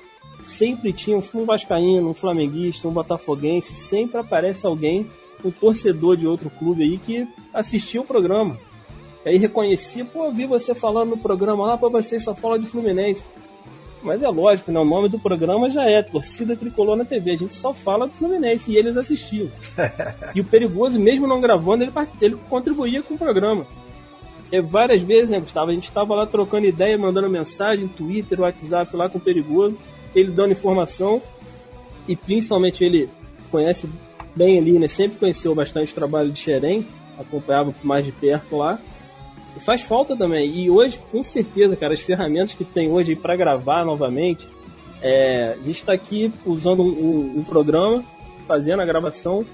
sempre 0.43 0.93
tinha 0.93 1.17
um 1.17 1.45
vascaíno, 1.45 2.11
um 2.11 2.15
flamenguista, 2.15 2.87
um 2.87 2.93
botafoguense, 2.93 3.75
sempre 3.75 4.21
aparece 4.21 4.65
alguém, 4.65 5.11
um 5.45 5.51
torcedor 5.51 6.17
de 6.17 6.25
outro 6.25 6.49
clube 6.51 6.85
aí 6.85 6.99
que 6.99 7.27
assistia 7.53 8.01
o 8.01 8.05
programa. 8.05 8.57
Aí 9.25 9.39
reconhecia, 9.39 10.05
pô, 10.05 10.31
vi 10.31 10.47
você 10.47 10.73
falando 10.73 11.11
no 11.11 11.19
programa 11.19 11.67
lá, 11.67 11.77
pô, 11.77 11.91
você 11.91 12.21
só 12.21 12.33
fala 12.33 12.61
de 12.61 12.67
Fluminense. 12.69 13.25
Mas 14.07 14.23
é 14.23 14.29
lógico, 14.29 14.71
né? 14.71 14.79
O 14.79 14.85
nome 14.85 15.09
do 15.09 15.19
programa 15.19 15.69
já 15.69 15.83
é 15.83 16.01
Torcida 16.01 16.55
Tricolor 16.55 16.95
na 16.95 17.05
TV. 17.05 17.33
A 17.33 17.37
gente 17.37 17.55
só 17.55 17.75
fala 17.75 18.07
do 18.07 18.15
Fluminense 18.15 18.71
e 18.71 18.77
eles 18.77 18.97
assistiam. 18.97 19.51
e 20.33 20.41
o 20.41 20.45
Perigoso, 20.45 20.99
mesmo 20.99 21.27
não 21.27 21.41
gravando, 21.41 21.83
ele, 21.83 21.93
ele 22.21 22.37
contribuía 22.49 23.03
com 23.03 23.15
o 23.15 23.19
programa. 23.19 23.67
E 24.53 24.61
várias 24.61 25.03
vezes, 25.03 25.31
né, 25.31 25.41
Gustavo? 25.41 25.73
A 25.73 25.75
gente 25.75 25.89
estava 25.89 26.15
lá 26.15 26.25
trocando 26.25 26.67
ideia, 26.67 26.97
mandando 26.97 27.29
mensagem, 27.29 27.89
Twitter, 27.89 28.41
WhatsApp 28.41 28.97
lá 28.97 29.09
com 29.11 29.19
o 29.19 29.21
Perigoso, 29.21 29.77
ele 30.15 30.31
dando 30.31 30.53
informação. 30.53 31.21
E 32.07 32.15
principalmente 32.15 32.85
ele 32.85 33.11
conhece 33.51 33.91
bem 34.37 34.57
ali, 34.57 34.79
né? 34.79 34.87
Sempre 34.87 35.19
conheceu 35.19 35.53
bastante 35.53 35.91
o 35.91 35.95
trabalho 35.97 36.31
de 36.31 36.39
Xerém, 36.39 36.87
acompanhava 37.19 37.75
mais 37.83 38.07
de 38.07 38.13
perto 38.13 38.57
lá. 38.57 38.79
Faz 39.61 39.83
falta 39.83 40.17
também. 40.17 40.51
E 40.51 40.71
hoje, 40.71 41.01
com 41.11 41.23
certeza, 41.23 41.77
cara, 41.77 41.95
as 41.95 42.01
ferramentas 42.01 42.55
que 42.55 42.65
tem 42.65 42.91
hoje 42.91 43.17
para 43.17 43.37
gravar 43.37 43.85
novamente, 43.85 44.47
é, 45.01 45.57
a 45.59 45.63
gente 45.63 45.79
está 45.79 45.93
aqui 45.93 46.33
usando 46.45 46.83
um, 46.83 46.89
um, 46.89 47.39
um, 47.39 47.45
programa, 47.45 48.05
fazendo 48.47 48.83
a 48.83 48.87
gravação. 48.87 49.45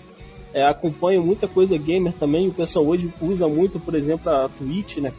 É, 0.53 0.67
acompanho 0.67 1.25
muita 1.25 1.49
coisa 1.49 1.77
gamer 1.79 2.13
também. 2.13 2.49
O 2.49 2.53
pessoal 2.53 2.87
hoje 2.87 3.13
usa 3.21 3.49
muito, 3.49 3.81
por 3.81 3.95
exemplo, 3.95 4.31
a 4.31 4.49
Twitch, 4.49 4.99
né? 4.99 5.13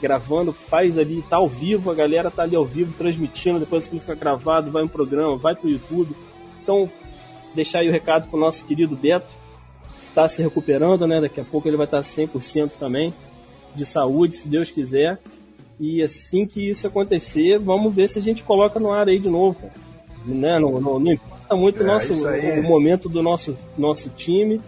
Gravando, 0.00 0.52
faz 0.52 0.98
ali, 0.98 1.24
tá 1.28 1.36
ao 1.36 1.48
vivo, 1.48 1.90
a 1.90 1.94
galera 1.94 2.30
tá 2.30 2.42
ali 2.42 2.54
ao 2.54 2.64
vivo 2.64 2.92
transmitindo, 2.96 3.58
depois 3.58 3.88
que 3.88 3.98
fica 3.98 4.14
gravado, 4.14 4.70
vai 4.70 4.82
um 4.82 4.88
programa, 4.88 5.36
vai 5.36 5.54
pro 5.54 5.70
YouTube. 5.70 6.14
Então, 6.62 6.90
deixar 7.54 7.80
aí 7.80 7.88
o 7.88 7.92
recado 7.92 8.28
pro 8.28 8.38
nosso 8.38 8.66
querido 8.66 8.94
Beto, 8.94 9.34
está 10.08 10.28
se 10.28 10.42
recuperando, 10.42 11.06
né? 11.06 11.20
Daqui 11.20 11.40
a 11.40 11.44
pouco 11.44 11.66
ele 11.66 11.76
vai 11.76 11.86
estar 11.86 12.00
100% 12.00 12.72
também 12.78 13.12
de 13.74 13.84
saúde, 13.84 14.36
se 14.36 14.48
Deus 14.48 14.70
quiser. 14.70 15.18
E 15.78 16.02
assim 16.02 16.46
que 16.46 16.68
isso 16.68 16.86
acontecer, 16.86 17.58
vamos 17.58 17.92
ver 17.94 18.08
se 18.08 18.18
a 18.18 18.22
gente 18.22 18.44
coloca 18.44 18.78
no 18.78 18.92
ar 18.92 19.08
aí 19.08 19.18
de 19.18 19.28
novo. 19.28 19.70
Né? 20.24 20.58
Não, 20.58 20.80
não, 20.80 20.98
não 20.98 21.12
importa 21.12 21.56
muito 21.56 21.82
é, 21.82 21.86
nosso, 21.86 22.14
o, 22.14 22.62
momento 22.62 23.08
do 23.08 23.22
nosso, 23.22 23.56
nosso 23.76 24.08
time. 24.10 24.60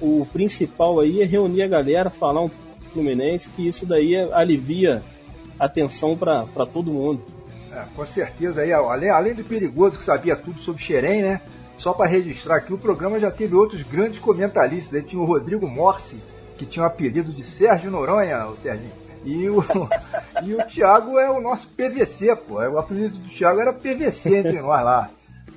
O 0.00 0.26
principal 0.32 1.00
aí 1.00 1.22
é 1.22 1.24
reunir 1.24 1.62
a 1.62 1.68
galera, 1.68 2.10
falar 2.10 2.42
um 2.42 2.50
Fluminense, 2.92 3.50
que 3.50 3.66
isso 3.66 3.84
daí 3.84 4.14
alivia 4.32 5.02
a 5.58 5.68
tensão 5.68 6.16
para 6.16 6.66
todo 6.66 6.92
mundo. 6.92 7.24
É, 7.72 7.84
com 7.94 8.06
certeza 8.06 8.60
aí, 8.60 8.72
além, 8.72 9.10
além 9.10 9.34
do 9.34 9.44
perigoso 9.44 9.98
que 9.98 10.04
sabia 10.04 10.36
tudo 10.36 10.60
sobre 10.60 10.82
Xerém, 10.82 11.22
né? 11.22 11.40
Só 11.76 11.92
para 11.92 12.08
registrar 12.08 12.56
aqui, 12.56 12.72
o 12.72 12.78
programa 12.78 13.18
já 13.18 13.32
teve 13.32 13.56
outros 13.56 13.82
grandes 13.82 14.20
comentaristas. 14.20 14.94
Aí 14.94 15.02
tinha 15.02 15.20
o 15.20 15.24
Rodrigo 15.24 15.66
Morsi, 15.68 16.16
que 16.64 16.72
tinha 16.72 16.84
o 16.84 16.86
apelido 16.86 17.32
de 17.32 17.44
Sérgio 17.44 17.90
Noronha, 17.90 18.46
o 18.46 18.56
Serginho. 18.56 18.90
E 19.24 19.48
o, 19.48 19.64
e 20.44 20.54
o 20.54 20.66
Thiago 20.66 21.18
é 21.18 21.30
o 21.30 21.40
nosso 21.40 21.68
PVC, 21.68 22.34
pô. 22.36 22.54
O 22.60 22.78
apelido 22.78 23.18
do 23.18 23.28
Thiago 23.28 23.60
era 23.60 23.72
PVC 23.72 24.36
entre 24.38 24.60
nós 24.60 24.84
lá. 24.84 25.10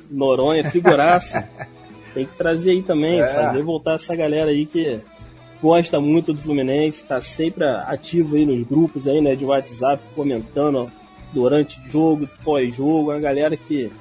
Noronha, 0.10 0.70
figuraça. 0.70 1.48
Tem 2.13 2.26
que 2.26 2.36
trazer 2.36 2.72
aí 2.72 2.82
também, 2.82 3.22
é. 3.22 3.28
fazer 3.28 3.62
voltar 3.62 3.96
essa 3.96 4.15
galera 4.15 4.50
aí 4.50 4.65
que 4.65 5.00
gosta 5.62 6.00
muito 6.00 6.34
do 6.34 6.41
Fluminense, 6.41 7.04
tá 7.04 7.20
sempre 7.20 7.63
ativo 7.63 8.36
aí 8.36 8.46
nos 8.46 8.65
grupos 8.67 9.08
aí, 9.08 9.22
né, 9.22 9.36
de 9.36 9.46
WhatsApp, 9.46 10.02
comentando 10.15 10.91
durante 11.34 11.80
jogo, 11.89 12.28
pós-jogo, 12.43 13.12
a 13.12 13.20
galera 13.20 13.56
que 13.56 13.91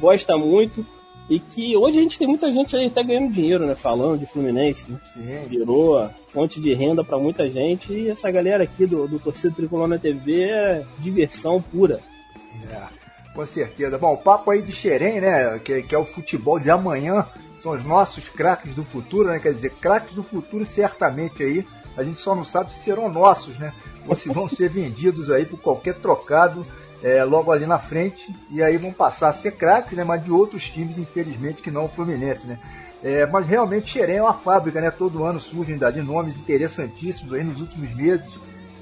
gosta 0.00 0.36
muito 0.36 0.84
e 1.30 1.38
que 1.38 1.76
hoje 1.76 1.98
a 1.98 2.02
gente 2.02 2.18
tem 2.18 2.26
muita 2.26 2.50
gente 2.50 2.76
aí 2.76 2.86
até 2.86 3.02
ganhando 3.02 3.32
dinheiro, 3.32 3.64
né? 3.66 3.74
Falando 3.74 4.18
de 4.18 4.26
Fluminense, 4.26 4.90
né? 4.90 4.98
Sim. 5.14 5.48
Virou 5.48 6.10
fonte 6.32 6.60
de 6.60 6.74
renda 6.74 7.04
para 7.04 7.18
muita 7.18 7.48
gente. 7.48 7.92
E 7.92 8.10
essa 8.10 8.30
galera 8.30 8.64
aqui 8.64 8.86
do, 8.86 9.06
do 9.06 9.18
Torcida 9.18 9.54
Tricolor 9.54 9.86
na 9.86 9.98
TV 9.98 10.44
é 10.44 10.84
diversão 10.98 11.60
pura. 11.60 12.00
É, 12.70 12.82
com 13.34 13.46
certeza. 13.46 13.98
Bom, 13.98 14.14
o 14.14 14.18
papo 14.18 14.50
aí 14.50 14.62
de 14.62 14.72
Xerém, 14.72 15.20
né? 15.20 15.58
Que, 15.58 15.82
que 15.82 15.94
é 15.94 15.98
o 15.98 16.04
futebol 16.04 16.58
de 16.58 16.70
amanhã. 16.70 17.26
São 17.60 17.72
os 17.72 17.84
nossos 17.84 18.28
craques 18.28 18.74
do 18.74 18.84
futuro, 18.84 19.28
né? 19.28 19.38
Quer 19.38 19.52
dizer, 19.52 19.70
craques 19.80 20.14
do 20.14 20.22
futuro 20.22 20.64
certamente 20.64 21.42
aí. 21.42 21.66
A 21.96 22.02
gente 22.02 22.18
só 22.18 22.34
não 22.34 22.44
sabe 22.44 22.72
se 22.72 22.80
serão 22.80 23.08
nossos, 23.08 23.58
né? 23.58 23.72
Ou 24.08 24.16
se 24.16 24.30
vão 24.30 24.48
ser 24.48 24.68
vendidos 24.70 25.30
aí 25.30 25.44
por 25.44 25.60
qualquer 25.60 25.94
trocado 25.96 26.66
é, 27.02 27.24
logo 27.24 27.50
ali 27.50 27.66
na 27.66 27.78
frente, 27.78 28.32
e 28.48 28.62
aí 28.62 28.78
vão 28.78 28.92
passar 28.92 29.28
a 29.28 29.32
ser 29.32 29.52
craques, 29.52 29.96
né, 29.96 30.04
mas 30.04 30.22
de 30.22 30.30
outros 30.30 30.70
times, 30.70 30.98
infelizmente, 30.98 31.60
que 31.60 31.70
não 31.70 31.86
o 31.86 31.88
Fluminense, 31.88 32.46
né. 32.46 32.58
É, 33.02 33.26
mas 33.26 33.46
realmente 33.46 33.90
Xerém 33.90 34.16
é 34.16 34.22
uma 34.22 34.34
fábrica, 34.34 34.80
né? 34.80 34.90
Todo 34.90 35.24
ano 35.24 35.40
surgem 35.40 35.76
de 35.76 36.02
nomes 36.02 36.38
interessantíssimos 36.38 37.32
aí 37.32 37.42
nos 37.42 37.60
últimos 37.60 37.92
meses. 37.94 38.28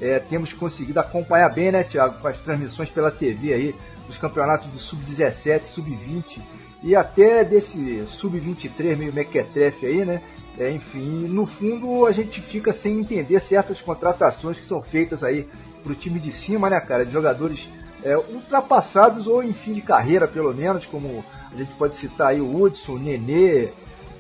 É, 0.01 0.19
temos 0.19 0.53
conseguido 0.53 1.01
acompanhar 1.01 1.49
bem, 1.51 1.73
né, 1.73 1.83
Thiago, 1.83 2.21
com 2.21 2.29
as 2.29 2.39
transmissões 2.41 2.89
pela 2.89 3.11
TV 3.11 3.53
aí, 3.53 3.75
os 4.09 4.17
campeonatos 4.17 4.67
do 4.69 4.79
Sub-17, 4.79 5.65
Sub-20 5.65 6.41
e 6.83 6.97
até 6.97 7.45
desse 7.45 8.07
Sub-23 8.07 8.97
meio 8.97 9.13
mequetrefe 9.13 9.87
aí, 9.87 10.05
né? 10.05 10.23
É, 10.59 10.71
enfim, 10.71 11.29
no 11.29 11.47
fundo 11.47 12.07
a 12.07 12.13
gente 12.13 12.41
fica 12.41 12.73
sem 12.73 13.01
entender 13.01 13.41
certas 13.41 13.81
contratações 13.81 14.59
que 14.59 14.65
são 14.65 14.83
feitas 14.83 15.23
aí 15.23 15.49
pro 15.83 15.95
time 15.95 16.19
de 16.19 16.33
cima, 16.33 16.69
né, 16.69 16.81
cara? 16.81 17.05
De 17.05 17.13
jogadores 17.13 17.71
é, 18.03 18.17
ultrapassados 18.17 19.27
ou 19.27 19.43
em 19.43 19.53
fim 19.53 19.73
de 19.73 19.83
carreira, 19.83 20.27
pelo 20.27 20.53
menos, 20.55 20.87
como 20.87 21.25
a 21.53 21.57
gente 21.57 21.73
pode 21.75 21.97
citar 21.97 22.29
aí 22.29 22.41
o 22.41 22.55
Hudson, 22.55 22.93
o 22.93 22.99
Nenê, 22.99 23.69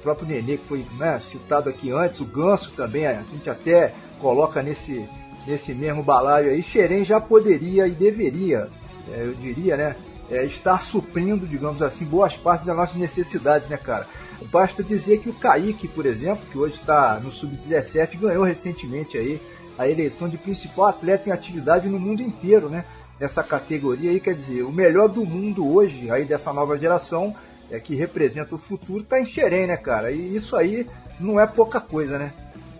o 0.01 0.03
próprio 0.03 0.27
Nenê 0.27 0.57
que 0.57 0.67
foi 0.67 0.85
né, 0.99 1.21
citado 1.21 1.69
aqui 1.69 1.91
antes, 1.93 2.21
o 2.21 2.25
Ganso 2.25 2.73
também, 2.73 3.07
a 3.07 3.23
gente 3.31 3.49
até 3.49 3.95
coloca 4.19 4.63
nesse, 4.63 5.07
nesse 5.47 5.75
mesmo 5.75 6.03
balaio 6.03 6.51
aí. 6.51 6.63
Xerém 6.63 7.05
já 7.05 7.21
poderia 7.21 7.87
e 7.87 7.91
deveria, 7.91 8.69
é, 9.13 9.27
eu 9.27 9.35
diria, 9.35 9.77
né, 9.77 9.97
é, 10.31 10.45
estar 10.45 10.81
suprindo, 10.81 11.47
digamos 11.47 11.83
assim, 11.83 12.05
boas 12.05 12.37
partes 12.37 12.67
das 12.67 12.75
nossas 12.75 12.97
necessidades, 12.97 13.69
né, 13.69 13.77
cara? 13.77 14.07
Basta 14.51 14.83
dizer 14.83 15.19
que 15.19 15.29
o 15.29 15.35
Kaique, 15.35 15.87
por 15.87 16.07
exemplo, 16.07 16.47
que 16.51 16.57
hoje 16.57 16.75
está 16.77 17.21
no 17.21 17.31
Sub-17, 17.31 18.19
ganhou 18.19 18.43
recentemente 18.43 19.19
aí 19.19 19.39
a 19.77 19.87
eleição 19.87 20.31
de 20.31 20.39
principal 20.39 20.87
atleta 20.87 21.29
em 21.29 21.33
atividade 21.33 21.89
no 21.89 22.01
mundo 22.01 22.23
inteiro, 22.23 22.71
né? 22.71 22.87
nessa 23.21 23.43
categoria 23.43 24.11
aí, 24.11 24.19
quer 24.19 24.35
dizer, 24.35 24.63
o 24.63 24.73
melhor 24.73 25.09
do 25.09 25.27
mundo 25.27 25.71
hoje, 25.71 26.11
aí 26.11 26.25
dessa 26.25 26.55
nova 26.55 26.79
geração, 26.79 27.37
é 27.71 27.79
que 27.79 27.95
representa 27.95 28.55
o 28.55 28.59
futuro, 28.59 29.05
tá 29.05 29.21
em 29.21 29.27
Xerém, 29.27 29.67
né, 29.67 29.77
cara? 29.77 30.11
E 30.11 30.37
isso 30.37 30.57
aí 30.57 30.87
não 31.19 31.39
é 31.39 31.47
pouca 31.47 31.81
coisa, 31.81 32.19
né? 32.19 32.33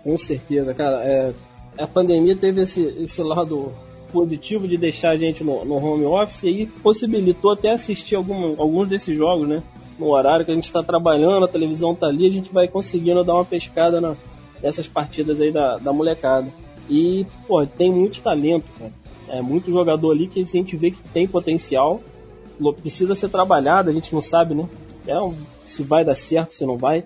Com 0.03 0.17
certeza, 0.17 0.73
cara. 0.73 1.03
É, 1.03 1.33
a 1.77 1.87
pandemia 1.87 2.35
teve 2.35 2.61
esse, 2.61 2.81
esse 3.03 3.21
lado 3.21 3.71
positivo 4.11 4.67
de 4.67 4.77
deixar 4.77 5.11
a 5.11 5.17
gente 5.17 5.43
no, 5.43 5.63
no 5.63 5.75
home 5.75 6.05
office 6.05 6.43
e 6.43 6.65
possibilitou 6.65 7.51
até 7.51 7.71
assistir 7.71 8.15
algum, 8.15 8.59
alguns 8.59 8.87
desses 8.87 9.17
jogos, 9.17 9.47
né? 9.47 9.63
No 9.97 10.07
horário 10.07 10.45
que 10.45 10.51
a 10.51 10.55
gente 10.55 10.65
está 10.65 10.83
trabalhando, 10.83 11.45
a 11.45 11.47
televisão 11.47 11.95
tá 11.95 12.07
ali, 12.07 12.27
a 12.27 12.31
gente 12.31 12.51
vai 12.51 12.67
conseguindo 12.67 13.23
dar 13.23 13.35
uma 13.35 13.45
pescada 13.45 14.01
na, 14.01 14.15
nessas 14.61 14.87
partidas 14.87 15.39
aí 15.39 15.51
da, 15.51 15.77
da 15.77 15.93
molecada. 15.93 16.47
E, 16.89 17.25
pô, 17.47 17.65
tem 17.65 17.91
muito 17.91 18.21
talento, 18.21 18.65
cara. 18.77 18.91
É 19.29 19.41
muito 19.41 19.71
jogador 19.71 20.11
ali 20.11 20.27
que 20.27 20.41
a 20.41 20.43
gente 20.43 20.75
vê 20.75 20.91
que 20.91 21.01
tem 21.13 21.25
potencial, 21.25 22.01
precisa 22.81 23.15
ser 23.15 23.29
trabalhado, 23.29 23.89
a 23.89 23.93
gente 23.93 24.13
não 24.13 24.21
sabe, 24.21 24.53
né? 24.53 24.67
É 25.07 25.19
um, 25.19 25.35
se 25.65 25.83
vai 25.83 26.05
dar 26.05 26.15
certo, 26.15 26.53
se 26.53 26.65
não 26.65 26.77
vai. 26.77 27.05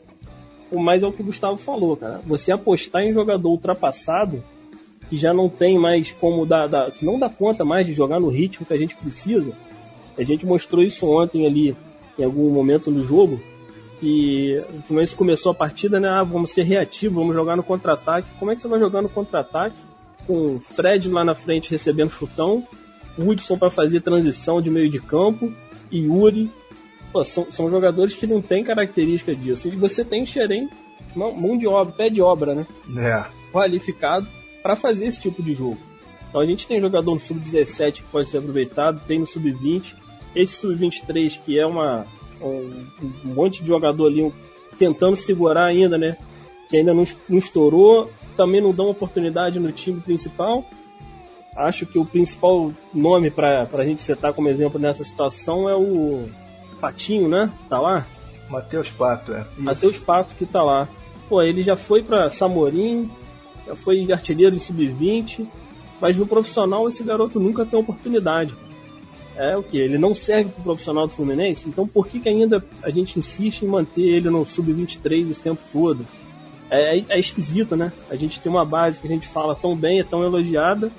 Mas 0.72 1.04
é 1.04 1.08
o 1.08 1.12
que 1.12 1.22
o 1.22 1.26
Gustavo 1.26 1.58
falou, 1.58 1.96
cara. 1.96 2.22
Você 2.26 2.52
apostar 2.52 3.04
em 3.04 3.14
jogador 3.14 3.50
ultrapassado, 3.50 4.44
que 5.10 5.18
já 5.18 5.34
não 5.34 5.48
tem 5.48 5.78
mais 5.78 6.12
como 6.12 6.46
dar, 6.46 6.68
dar, 6.68 6.92
que 6.92 7.06
não 7.06 7.20
dá 7.20 7.30
conta 7.30 7.64
mais 7.64 7.86
de 7.86 7.94
jogar 7.94 8.20
no 8.20 8.30
ritmo 8.30 8.66
que 8.66 8.74
a 8.74 8.78
gente 8.78 8.96
precisa. 8.96 9.54
A 10.18 10.24
gente 10.24 10.46
mostrou 10.46 10.84
isso 10.84 11.08
ontem 11.08 11.46
ali, 11.46 11.76
em 12.18 12.24
algum 12.24 12.50
momento 12.50 12.90
no 12.90 13.04
jogo, 13.04 13.40
que 14.00 14.62
o 14.74 14.82
Fluminense 14.84 15.16
começou 15.16 15.52
a 15.52 15.56
partida, 15.56 16.00
né? 16.00 16.10
Ah, 16.10 16.24
vamos 16.24 16.52
ser 16.52 16.64
reativos, 16.64 17.18
vamos 17.18 17.36
jogar 17.36 17.56
no 17.56 17.64
contra-ataque. 17.64 18.30
Como 18.40 18.52
é 18.52 18.56
que 18.56 18.62
você 18.62 18.68
vai 18.68 18.80
jogar 18.80 19.02
no 19.02 19.10
contra-ataque 19.10 19.78
com 20.26 20.60
Fred 20.60 21.10
lá 21.10 21.24
na 21.24 21.36
frente 21.36 21.70
recebendo 21.70 22.10
chutão, 22.10 22.66
Hudson 23.18 23.58
para 23.58 23.70
fazer 23.70 24.02
transição 24.02 24.62
de 24.62 24.70
meio 24.70 24.90
de 24.90 25.00
campo 25.00 25.54
e 25.92 26.00
Yuri. 26.00 26.52
Pô, 27.16 27.24
são, 27.24 27.50
são 27.50 27.70
jogadores 27.70 28.14
que 28.14 28.28
não 28.28 28.42
têm 28.42 28.62
característica 28.62 29.34
disso. 29.34 29.70
E 29.70 29.72
você 29.72 30.04
tem 30.04 30.26
Xerém, 30.26 30.70
mão 31.16 31.58
de 31.58 31.66
obra, 31.66 31.94
pé 31.94 32.10
de 32.10 32.22
obra, 32.22 32.54
né? 32.54 32.68
É. 32.98 33.24
Qualificado 33.54 34.28
para 34.62 34.76
fazer 34.76 35.08
esse 35.08 35.22
tipo 35.22 35.42
de 35.42 35.54
jogo. 35.54 35.78
Então 36.28 36.42
a 36.42 36.46
gente 36.46 36.68
tem 36.68 36.78
jogador 36.78 37.14
no 37.14 37.20
sub-17 37.20 37.94
que 37.94 38.04
pode 38.04 38.30
ser 38.30 38.40
aproveitado, 38.40 39.00
tem 39.08 39.18
no 39.18 39.26
sub-20, 39.26 39.96
esse 40.36 40.56
sub-23 40.58 41.40
que 41.40 41.58
é 41.58 41.66
uma 41.66 42.06
um, 42.42 42.86
um, 43.02 43.34
monte 43.34 43.62
de 43.62 43.70
jogador 43.70 44.08
ali 44.08 44.22
um, 44.22 44.34
tentando 44.78 45.16
segurar 45.16 45.68
ainda, 45.68 45.98
né? 45.98 46.18
Que 46.68 46.76
ainda 46.76 46.94
não, 46.94 47.06
não 47.30 47.38
estourou 47.38 48.12
também 48.36 48.60
não 48.60 48.74
dão 48.74 48.90
oportunidade 48.90 49.58
no 49.58 49.72
time 49.72 50.02
principal. 50.02 50.66
Acho 51.56 51.86
que 51.86 51.98
o 51.98 52.06
principal 52.06 52.74
nome 52.94 53.32
para 53.32 53.70
a 53.72 53.86
gente 53.86 54.02
citar 54.02 54.34
como 54.34 54.50
exemplo 54.50 54.78
nessa 54.78 55.06
situação 55.06 55.70
é 55.70 55.76
o 55.78 56.28
Patinho, 56.86 57.28
né? 57.28 57.52
Tá 57.68 57.80
lá? 57.80 58.06
Matheus 58.48 58.92
Pato, 58.92 59.34
é. 59.34 59.44
Matheus 59.58 59.98
Pato 59.98 60.36
que 60.36 60.46
tá 60.46 60.62
lá. 60.62 60.88
Pô, 61.28 61.42
ele 61.42 61.64
já 61.64 61.76
foi 61.76 62.04
para 62.04 62.30
Samorim, 62.30 63.10
já 63.66 63.76
foi 63.76 64.12
artilheiro 64.12 64.56
em 64.56 64.60
sub-20, 64.60 65.48
mas 66.00 66.16
no 66.16 66.28
profissional 66.28 66.88
esse 66.88 67.04
garoto 67.04 67.40
nunca 67.40 67.66
tem 67.66 67.80
oportunidade. 67.80 68.56
É 69.36 69.58
o 69.58 69.64
que? 69.64 69.80
Ele 69.80 69.98
não 69.98 70.14
serve 70.14 70.52
para 70.52 70.62
o 70.62 70.64
profissional 70.64 71.08
do 71.08 71.14
Fluminense, 71.14 71.68
então 71.68 71.88
por 71.88 72.06
que, 72.06 72.20
que 72.20 72.30
ainda 72.30 72.64
a 72.84 72.92
gente 72.92 73.18
insiste 73.18 73.64
em 73.64 73.68
manter 73.68 74.04
ele 74.04 74.30
no 74.30 74.46
sub-23 74.46 75.32
esse 75.32 75.42
tempo 75.42 75.62
todo? 75.74 76.06
É, 76.70 77.00
é, 77.00 77.06
é, 77.10 77.20
esquisito, 77.20 77.76
né? 77.76 77.92
A 78.12 78.16
gente 78.16 78.40
tem 78.40 78.52
uma 78.52 78.64
base 78.64 79.00
que 79.00 79.08
a 79.08 79.10
gente 79.10 79.28
fala 79.28 79.56
tão 79.56 79.76
bem, 79.76 80.00
é 80.00 80.04
tão 80.04 80.24
elogiada, 80.24 80.92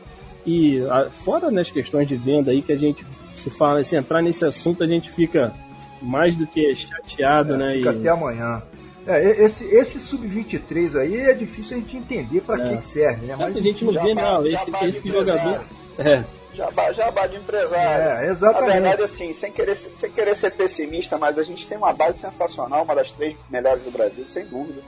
e 0.44 0.80
a, 0.80 1.10
fora 1.10 1.48
nas 1.48 1.70
questões 1.70 2.08
de 2.08 2.16
venda 2.16 2.50
aí 2.50 2.60
que 2.60 2.72
a 2.72 2.76
gente 2.76 3.06
se 3.36 3.50
fala, 3.50 3.84
se 3.84 3.94
entrar 3.94 4.20
nesse 4.20 4.44
assunto, 4.44 4.82
a 4.82 4.86
gente 4.86 5.10
fica 5.10 5.54
mais 6.00 6.36
do 6.36 6.46
que 6.46 6.74
chateado, 6.74 7.54
é, 7.54 7.56
né? 7.56 7.74
Fica 7.74 7.92
e... 7.92 7.98
até 8.00 8.08
amanhã. 8.08 8.62
É, 9.06 9.44
esse, 9.44 9.64
esse 9.64 10.00
sub-23 10.00 10.98
aí 10.98 11.16
é 11.16 11.32
difícil 11.32 11.76
a 11.76 11.80
gente 11.80 11.96
entender 11.96 12.40
para 12.40 12.60
é. 12.60 12.68
que, 12.68 12.78
que 12.78 12.86
serve, 12.86 13.26
né? 13.26 13.36
Mas 13.38 13.56
a 13.56 13.60
gente 13.60 13.84
não 13.84 13.92
vê, 13.92 14.14
não. 14.14 14.46
Esse, 14.46 14.70
esse 14.84 15.08
jogador. 15.08 15.64
É. 15.98 16.24
Jabá, 16.52 16.90
jabá 16.90 17.26
de 17.26 17.36
empresário. 17.36 18.26
É, 18.26 18.30
exatamente. 18.30 18.68
Na 18.68 18.72
verdade, 18.80 19.02
assim, 19.02 19.32
sem 19.34 19.52
querer, 19.52 19.76
sem 19.76 20.10
querer 20.10 20.34
ser 20.34 20.52
pessimista, 20.52 21.18
mas 21.18 21.38
a 21.38 21.42
gente 21.42 21.68
tem 21.68 21.76
uma 21.76 21.92
base 21.92 22.18
sensacional, 22.18 22.82
uma 22.82 22.94
das 22.94 23.12
três 23.12 23.36
melhores 23.50 23.82
do 23.82 23.90
Brasil, 23.90 24.24
sem 24.30 24.46
dúvida. 24.46 24.82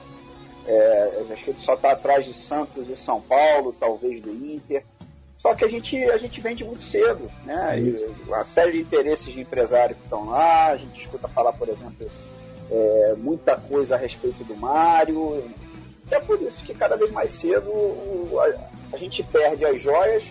É, 0.66 1.22
acho 1.30 1.44
que 1.44 1.50
ele 1.50 1.60
só 1.60 1.74
está 1.74 1.92
atrás 1.92 2.24
de 2.24 2.34
Santos 2.34 2.88
e 2.88 2.96
São 2.96 3.20
Paulo, 3.20 3.74
talvez 3.78 4.20
do 4.20 4.30
Inter. 4.30 4.82
Só 5.38 5.54
que 5.54 5.64
a 5.64 5.68
gente, 5.68 5.96
a 6.04 6.18
gente 6.18 6.40
vende 6.40 6.64
muito 6.64 6.82
cedo, 6.82 7.30
né? 7.44 7.78
E 7.78 8.14
uma 8.26 8.42
série 8.42 8.72
de 8.72 8.80
interesses 8.80 9.32
de 9.32 9.40
empresário 9.40 9.94
que 9.94 10.02
estão 10.02 10.28
lá, 10.28 10.66
a 10.66 10.76
gente 10.76 11.00
escuta 11.00 11.28
falar, 11.28 11.52
por 11.52 11.68
exemplo, 11.68 12.10
é, 12.70 13.14
muita 13.16 13.56
coisa 13.56 13.94
a 13.94 13.98
respeito 13.98 14.42
do 14.42 14.56
Mário. 14.56 15.48
É 16.10 16.18
por 16.18 16.42
isso 16.42 16.64
que 16.64 16.74
cada 16.74 16.96
vez 16.96 17.12
mais 17.12 17.30
cedo 17.30 17.70
a, 18.40 18.94
a 18.94 18.96
gente 18.96 19.22
perde 19.22 19.64
as 19.64 19.80
joias 19.80 20.24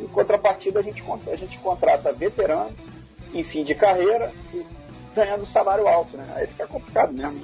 em 0.00 0.06
contrapartida 0.06 0.80
a 0.80 0.82
gente, 0.82 1.02
a 1.30 1.36
gente 1.36 1.58
contrata 1.58 2.12
veterano 2.12 2.74
em 3.32 3.44
fim 3.44 3.62
de 3.64 3.74
carreira 3.74 4.32
e 4.52 4.64
ganhando 5.14 5.46
salário 5.46 5.86
alto, 5.86 6.16
né? 6.16 6.26
Aí 6.34 6.46
fica 6.46 6.66
complicado 6.66 7.12
mesmo. 7.12 7.40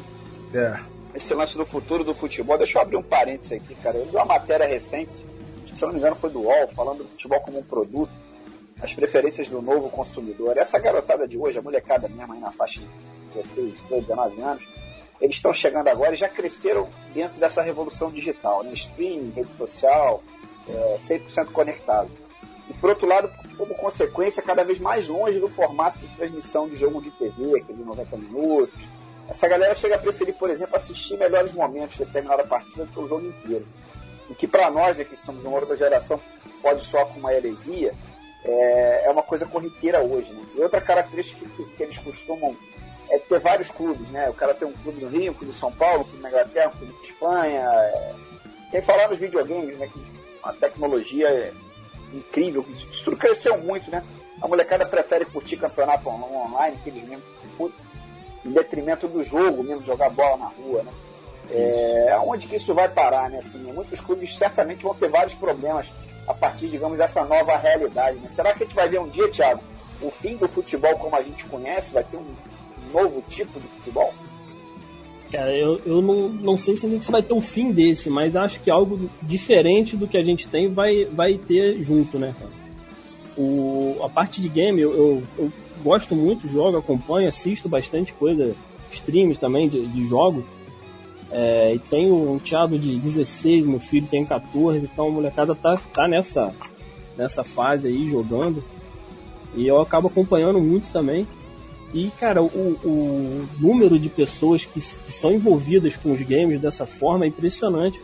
É. 0.55 0.79
Esse 1.15 1.33
lance 1.35 1.57
do 1.57 1.65
futuro 1.65 2.05
do 2.05 2.15
futebol, 2.15 2.59
deixa 2.59 2.79
eu 2.79 2.83
abrir 2.83 2.97
um 2.97 3.03
parênteses 3.03 3.53
aqui, 3.53 3.75
cara. 3.77 3.97
Eu 3.97 4.07
vi 4.07 4.17
uma 4.17 4.25
matéria 4.25 4.67
recente 4.67 5.25
se 5.79 5.85
não 5.85 5.93
me 5.93 5.99
engano 5.99 6.17
foi 6.17 6.31
do 6.31 6.41
UOL, 6.41 6.69
falando 6.69 7.05
do 7.05 7.09
futebol 7.11 7.41
como 7.41 7.61
um 7.61 7.63
produto, 7.63 8.11
as 8.83 8.93
preferências 8.93 9.49
do 9.49 9.63
novo 9.63 9.89
consumidor. 9.89 10.57
Essa 10.57 10.79
garotada 10.79 11.27
de 11.27 11.39
hoje, 11.39 11.59
a 11.59 11.63
molecada 11.63 12.09
mesmo 12.09 12.33
aí 12.33 12.41
na 12.41 12.51
faixa 12.51 12.81
de 12.81 12.87
16, 13.35 13.75
18, 13.83 14.07
19 14.07 14.41
anos, 14.41 14.65
eles 15.21 15.37
estão 15.37 15.53
chegando 15.53 15.89
agora 15.89 16.15
e 16.15 16.17
já 16.17 16.29
cresceram 16.29 16.89
dentro 17.15 17.39
dessa 17.39 17.63
revolução 17.63 18.11
digital, 18.11 18.65
né? 18.65 18.73
streaming, 18.73 19.31
rede 19.31 19.53
social, 19.55 20.23
é, 20.69 20.97
100% 20.99 21.53
conectado. 21.53 22.11
E 22.69 22.75
por 22.75 22.91
outro 22.91 23.07
lado, 23.07 23.31
como 23.57 23.75
consequência, 23.75 24.43
cada 24.43 24.65
vez 24.65 24.81
mais 24.81 25.09
longe 25.09 25.39
do 25.39 25.49
formato 25.49 25.99
de 26.01 26.09
transmissão 26.17 26.69
de 26.69 26.75
jogo 26.75 27.01
de 27.01 27.11
TV, 27.13 27.61
aqueles 27.61 27.87
90 27.87 28.17
minutos. 28.17 28.89
Essa 29.29 29.47
galera 29.47 29.75
chega 29.75 29.95
a 29.95 29.99
preferir, 29.99 30.35
por 30.35 30.51
exemplo, 30.51 30.75
assistir 30.75 31.17
melhores 31.17 31.53
momentos 31.53 31.99
de 31.99 32.05
determinada 32.05 32.45
partida 32.45 32.85
do 32.85 32.93
que 32.93 32.99
o 32.99 33.07
jogo 33.07 33.27
inteiro 33.27 33.67
o 34.29 34.35
que 34.35 34.47
para 34.47 34.71
nós, 34.71 34.97
que 34.99 35.17
somos 35.17 35.45
uma 35.45 35.59
outra 35.59 35.77
geração, 35.77 36.21
pode 36.63 36.85
soar 36.85 37.07
com 37.07 37.19
uma 37.19 37.33
heresia, 37.33 37.95
é, 38.45 39.03
é 39.07 39.11
uma 39.11 39.23
coisa 39.23 39.47
corriqueira 39.47 40.01
hoje. 40.01 40.35
Né? 40.35 40.43
E 40.55 40.61
outra 40.61 40.81
característica 40.81 41.45
que, 41.49 41.65
que, 41.65 41.83
eles 41.83 41.99
costumam 41.99 42.57
é 43.11 43.19
ter 43.19 43.41
vários 43.41 43.71
clubes. 43.71 44.11
Né? 44.11 44.29
O 44.29 44.35
cara 44.35 44.55
tem 44.55 44.69
um 44.69 44.73
clube 44.73 45.03
no 45.03 45.09
Rio, 45.09 45.33
um 45.33 45.35
clube 45.35 45.53
em 45.53 45.57
São 45.57 45.73
Paulo, 45.73 46.03
um 46.03 46.05
clube 46.05 46.23
na 46.23 46.29
Inglaterra, 46.29 46.73
um 46.75 46.79
clube 46.79 46.95
na 46.95 47.07
Espanha. 47.07 47.61
É... 47.61 48.15
Tem 48.71 48.83
falar 48.83 49.09
nos 49.09 49.19
videogames, 49.19 49.79
né? 49.79 49.89
que 49.89 50.01
a 50.43 50.53
tecnologia 50.53 51.29
é 51.29 51.53
incrível, 52.13 52.65
isso 52.91 53.17
cresceu 53.17 53.59
muito. 53.59 53.91
Né? 53.91 54.05
A 54.41 54.47
molecada 54.47 54.87
prefere 54.87 55.25
curtir 55.25 55.57
campeonato 55.57 56.09
online, 56.09 56.79
que 56.83 56.91
eles 56.91 57.03
mesmo 57.05 57.23
em 58.45 58.53
detrimento 58.53 59.09
do 59.09 59.23
jogo 59.23 59.63
mesmo, 59.65 59.83
jogar 59.83 60.11
bola 60.11 60.37
na 60.37 60.47
rua. 60.47 60.83
Né? 60.83 60.93
É, 61.51 62.13
aonde 62.13 62.47
que 62.47 62.57
isso 62.57 62.75
vai 62.75 62.89
parar, 62.89 63.31
né? 63.31 63.39
Assim, 63.39 63.59
muitos 63.73 64.01
clubes 64.01 64.37
certamente 64.37 64.83
vão 64.83 64.95
ter 64.95 65.09
vários 65.09 65.35
problemas 65.35 65.87
a 66.27 66.35
partir, 66.35 66.69
digamos, 66.69 66.99
dessa 66.99 67.25
nova 67.25 67.57
realidade. 67.57 68.19
Né? 68.19 68.29
Será 68.29 68.53
que 68.53 68.63
a 68.63 68.67
gente 68.67 68.75
vai 68.75 68.89
ver 68.89 69.01
um 69.01 69.09
dia, 69.09 69.29
Thiago, 69.29 69.63
o 70.03 70.11
fim 70.11 70.37
do 70.37 70.47
futebol 70.47 70.95
como 70.97 71.17
a 71.17 71.23
gente 71.23 71.47
conhece? 71.47 71.93
Vai 71.93 72.05
ter 72.05 72.19
um 72.19 72.27
novo 72.93 73.23
tipo 73.29 73.59
de 73.59 73.67
futebol? 73.69 74.13
Cara, 75.31 75.55
eu, 75.55 75.81
eu 75.85 76.01
não, 76.01 76.29
não 76.29 76.57
sei 76.57 76.77
se 76.77 76.87
a 76.87 76.89
gente 76.89 77.11
vai 77.11 77.23
ter 77.23 77.35
um 77.35 77.41
fim 77.41 77.71
desse, 77.71 78.09
mas 78.09 78.35
acho 78.35 78.61
que 78.61 78.71
algo 78.71 79.11
diferente 79.23 79.97
do 79.97 80.09
que 80.09 80.17
a 80.17 80.25
gente 80.25 80.49
tem 80.49 80.73
vai, 80.73 81.05
vai 81.05 81.37
ter 81.37 81.83
junto, 81.83 82.19
né, 82.19 82.35
O, 83.37 83.97
a 84.03 84.09
parte 84.09 84.41
de 84.41 84.49
game, 84.49 84.81
eu, 84.81 84.95
eu, 84.95 85.23
eu 85.39 85.53
gosto 85.83 86.15
muito, 86.15 86.49
jogo, 86.49 86.79
acompanho, 86.79 87.29
assisto 87.29 87.69
bastante 87.69 88.13
coisa, 88.15 88.57
streams 88.91 89.39
também 89.39 89.69
de, 89.69 89.87
de 89.87 90.05
jogos. 90.07 90.47
É, 91.31 91.75
e 91.75 91.79
tenho 91.79 92.33
um 92.33 92.39
teado 92.39 92.79
de 92.79 92.99
16, 92.99 93.67
meu 93.67 93.81
filho 93.81 94.07
tem 94.07 94.25
14, 94.25 94.79
então 94.79 95.09
a 95.09 95.11
molecada 95.11 95.55
tá, 95.55 95.77
tá 95.93 96.09
nessa, 96.09 96.55
nessa 97.17 97.45
fase 97.45 97.89
aí 97.89 98.09
jogando. 98.09 98.65
E 99.55 99.67
eu 99.67 99.81
acabo 99.81 100.09
acompanhando 100.09 100.61
muito 100.61 100.91
também. 100.91 101.27
E, 101.93 102.11
cara, 102.19 102.43
o, 102.43 102.47
o 102.85 103.47
número 103.59 103.99
de 103.99 104.09
pessoas 104.09 104.65
que, 104.65 104.81
que 104.81 105.13
são 105.13 105.33
envolvidas 105.33 105.97
com 105.97 106.13
os 106.13 106.21
games 106.21 106.61
dessa 106.61 106.87
forma 106.87 107.25
é 107.25 107.29
impressionante. 107.29 108.01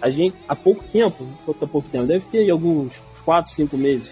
A 0.00 0.10
gente, 0.10 0.36
há 0.48 0.54
pouco 0.54 0.84
tempo, 0.84 1.26
há 1.48 1.66
pouco 1.66 1.88
tempo, 1.88 2.06
deve 2.06 2.26
ter 2.26 2.48
alguns 2.50 3.02
4, 3.24 3.50
5 3.52 3.76
meses, 3.76 4.10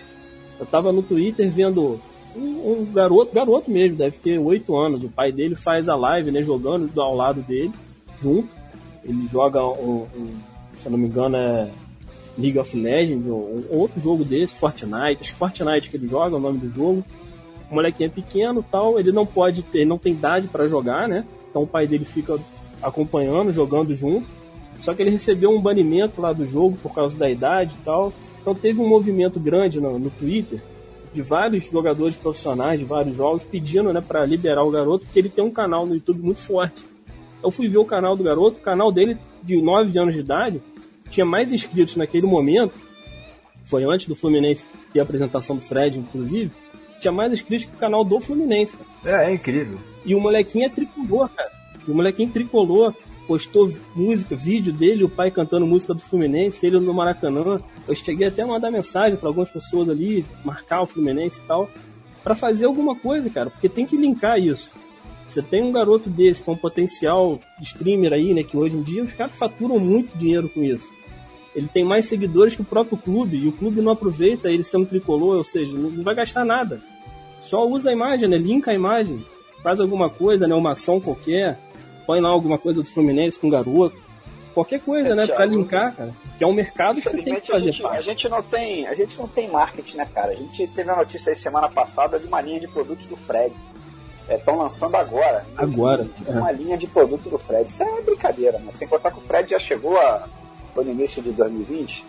eu 0.58 0.64
tava 0.64 0.92
no 0.92 1.02
Twitter 1.02 1.50
vendo 1.50 2.00
um, 2.34 2.40
um, 2.40 2.88
garoto, 2.90 3.34
garoto 3.34 3.70
mesmo, 3.70 3.96
deve 3.96 4.16
ter 4.16 4.38
8 4.38 4.74
anos, 4.76 5.04
o 5.04 5.10
pai 5.10 5.30
dele 5.30 5.54
faz 5.54 5.88
a 5.88 5.94
live, 5.94 6.30
né, 6.30 6.42
jogando 6.42 6.90
ao 7.00 7.14
lado 7.14 7.42
dele 7.42 7.72
junto. 8.24 8.48
Ele 9.04 9.28
joga 9.28 9.62
um, 9.64 10.06
um, 10.16 10.34
se 10.82 10.88
não 10.88 10.98
me 10.98 11.06
engano, 11.06 11.36
é 11.36 11.70
League 12.38 12.58
of 12.58 12.76
Legends, 12.76 13.28
ou 13.28 13.64
outro 13.70 14.00
jogo 14.00 14.24
desse, 14.24 14.54
Fortnite, 14.54 15.20
acho 15.20 15.32
que 15.32 15.38
Fortnite 15.38 15.90
que 15.90 15.96
ele 15.96 16.08
joga, 16.08 16.34
é 16.34 16.38
o 16.38 16.42
nome 16.42 16.58
do 16.58 16.74
jogo. 16.74 17.04
O 17.70 17.74
molequinho 17.74 18.08
é 18.08 18.10
pequeno 18.10 18.64
tal, 18.70 18.98
ele 18.98 19.12
não 19.12 19.26
pode 19.26 19.62
ter, 19.62 19.84
não 19.84 19.98
tem 19.98 20.12
idade 20.12 20.48
para 20.48 20.66
jogar, 20.66 21.08
né? 21.08 21.24
Então 21.50 21.62
o 21.62 21.66
pai 21.66 21.86
dele 21.86 22.04
fica 22.04 22.38
acompanhando, 22.82 23.52
jogando 23.52 23.94
junto. 23.94 24.26
Só 24.80 24.92
que 24.92 25.02
ele 25.02 25.10
recebeu 25.10 25.50
um 25.50 25.60
banimento 25.60 26.20
lá 26.20 26.32
do 26.32 26.46
jogo 26.46 26.76
por 26.82 26.92
causa 26.92 27.16
da 27.16 27.30
idade 27.30 27.74
e 27.80 27.84
tal. 27.84 28.12
Então 28.40 28.54
teve 28.54 28.80
um 28.80 28.88
movimento 28.88 29.38
grande 29.38 29.80
no, 29.80 29.98
no 29.98 30.10
Twitter 30.10 30.60
de 31.14 31.22
vários 31.22 31.70
jogadores 31.70 32.16
profissionais 32.16 32.80
de 32.80 32.84
vários 32.84 33.16
jogos 33.16 33.44
pedindo, 33.44 33.92
né, 33.92 34.00
para 34.00 34.26
liberar 34.26 34.64
o 34.64 34.70
garoto, 34.70 35.04
porque 35.04 35.20
ele 35.20 35.28
tem 35.28 35.44
um 35.44 35.50
canal 35.50 35.86
no 35.86 35.94
YouTube 35.94 36.20
muito 36.20 36.40
forte. 36.40 36.84
Eu 37.44 37.50
fui 37.50 37.68
ver 37.68 37.78
o 37.78 37.84
canal 37.84 38.16
do 38.16 38.24
garoto, 38.24 38.56
o 38.56 38.62
canal 38.62 38.90
dele, 38.90 39.18
de 39.42 39.60
9 39.60 39.98
anos 39.98 40.14
de 40.14 40.20
idade, 40.20 40.62
tinha 41.10 41.26
mais 41.26 41.52
inscritos 41.52 41.94
naquele 41.94 42.26
momento, 42.26 42.72
foi 43.64 43.84
antes 43.84 44.06
do 44.06 44.14
Fluminense 44.14 44.64
ter 44.92 45.00
a 45.00 45.02
apresentação 45.02 45.56
do 45.56 45.62
Fred, 45.62 45.98
inclusive, 45.98 46.50
tinha 47.00 47.12
mais 47.12 47.32
inscritos 47.32 47.66
que 47.66 47.74
o 47.74 47.78
canal 47.78 48.02
do 48.02 48.18
Fluminense. 48.18 48.74
É, 49.04 49.26
é 49.26 49.34
incrível. 49.34 49.78
E 50.06 50.14
o 50.14 50.20
molequinho 50.20 50.64
é 50.64 50.68
tricolor, 50.70 51.28
cara. 51.28 51.52
E 51.86 51.90
o 51.90 51.94
molequinho 51.94 52.30
tricolor 52.30 52.94
postou 53.26 53.70
música, 53.94 54.34
vídeo 54.34 54.72
dele, 54.72 55.04
o 55.04 55.08
pai 55.08 55.30
cantando 55.30 55.66
música 55.66 55.92
do 55.92 56.00
Fluminense, 56.00 56.66
ele 56.66 56.80
no 56.80 56.94
Maracanã. 56.94 57.60
Eu 57.86 57.94
cheguei 57.94 58.28
até 58.28 58.42
a 58.42 58.46
mandar 58.46 58.70
mensagem 58.70 59.18
para 59.18 59.28
algumas 59.28 59.50
pessoas 59.50 59.88
ali, 59.90 60.24
marcar 60.42 60.80
o 60.80 60.86
Fluminense 60.86 61.38
e 61.40 61.46
tal, 61.46 61.70
para 62.22 62.34
fazer 62.34 62.64
alguma 62.64 62.96
coisa, 62.96 63.28
cara, 63.28 63.50
porque 63.50 63.68
tem 63.68 63.84
que 63.84 63.96
linkar 63.96 64.38
isso. 64.38 64.70
Você 65.34 65.42
tem 65.42 65.64
um 65.64 65.72
garoto 65.72 66.08
desse 66.08 66.40
com 66.40 66.56
potencial 66.56 67.40
de 67.58 67.64
streamer 67.64 68.12
aí, 68.12 68.32
né? 68.32 68.44
Que 68.44 68.56
hoje 68.56 68.76
em 68.76 68.82
dia 68.82 69.02
os 69.02 69.12
caras 69.12 69.34
faturam 69.34 69.80
muito 69.80 70.16
dinheiro 70.16 70.48
com 70.48 70.62
isso. 70.62 70.88
Ele 71.56 71.66
tem 71.66 71.84
mais 71.84 72.06
seguidores 72.06 72.54
que 72.54 72.62
o 72.62 72.64
próprio 72.64 72.96
clube 72.96 73.36
e 73.36 73.48
o 73.48 73.52
clube 73.52 73.80
não 73.80 73.90
aproveita 73.90 74.48
ele 74.48 74.62
sendo 74.62 74.86
tricolor, 74.86 75.36
ou 75.36 75.42
seja, 75.42 75.76
não 75.76 76.04
vai 76.04 76.14
gastar 76.14 76.44
nada. 76.44 76.80
Só 77.40 77.66
usa 77.66 77.90
a 77.90 77.92
imagem, 77.92 78.28
né? 78.28 78.38
Linka 78.38 78.70
a 78.70 78.74
imagem, 78.74 79.26
faz 79.60 79.80
alguma 79.80 80.08
coisa, 80.08 80.46
né? 80.46 80.54
Uma 80.54 80.70
ação 80.70 81.00
qualquer, 81.00 81.58
põe 82.06 82.20
lá 82.20 82.28
alguma 82.28 82.56
coisa 82.56 82.80
do 82.80 82.88
Fluminense 82.88 83.36
com 83.36 83.48
o 83.48 83.50
garoto, 83.50 83.96
qualquer 84.54 84.80
coisa, 84.82 85.08
é, 85.08 85.14
né? 85.16 85.26
Thiago, 85.26 85.36
pra 85.36 85.46
linkar, 85.46 85.96
cara. 85.96 86.14
Que 86.38 86.44
é 86.44 86.46
um 86.46 86.54
mercado 86.54 87.00
que 87.00 87.08
você 87.08 87.20
tem 87.20 87.40
que 87.40 87.48
fazer. 87.48 87.70
A 87.70 87.72
gente, 87.72 87.86
a 87.86 88.00
gente, 88.00 88.28
não 88.28 88.40
tem, 88.40 88.86
a 88.86 88.94
gente 88.94 89.18
não 89.18 89.26
tem 89.26 89.50
marketing, 89.50 89.96
né, 89.96 90.08
cara? 90.14 90.30
A 90.30 90.36
gente 90.36 90.64
teve 90.68 90.90
a 90.90 90.96
notícia 90.96 91.30
aí 91.30 91.36
semana 91.36 91.68
passada 91.68 92.20
de 92.20 92.26
uma 92.28 92.40
linha 92.40 92.60
de 92.60 92.68
produtos 92.68 93.08
do 93.08 93.16
Fred 93.16 93.52
estão 94.28 94.54
é, 94.54 94.58
lançando 94.58 94.94
agora. 94.96 95.46
Agora. 95.56 96.08
É. 96.26 96.30
Uma 96.30 96.52
linha 96.52 96.76
de 96.76 96.86
produto 96.86 97.28
do 97.28 97.38
Fred. 97.38 97.70
Isso 97.70 97.82
é 97.82 98.02
brincadeira, 98.02 98.58
né? 98.58 98.72
Sem 98.72 98.88
contar 98.88 99.10
que 99.10 99.18
o 99.18 99.22
Fred 99.22 99.50
já 99.50 99.58
chegou 99.58 99.98
a, 99.98 100.28
no 100.76 100.90
início 100.90 101.22
de 101.22 101.32
2020. 101.32 102.04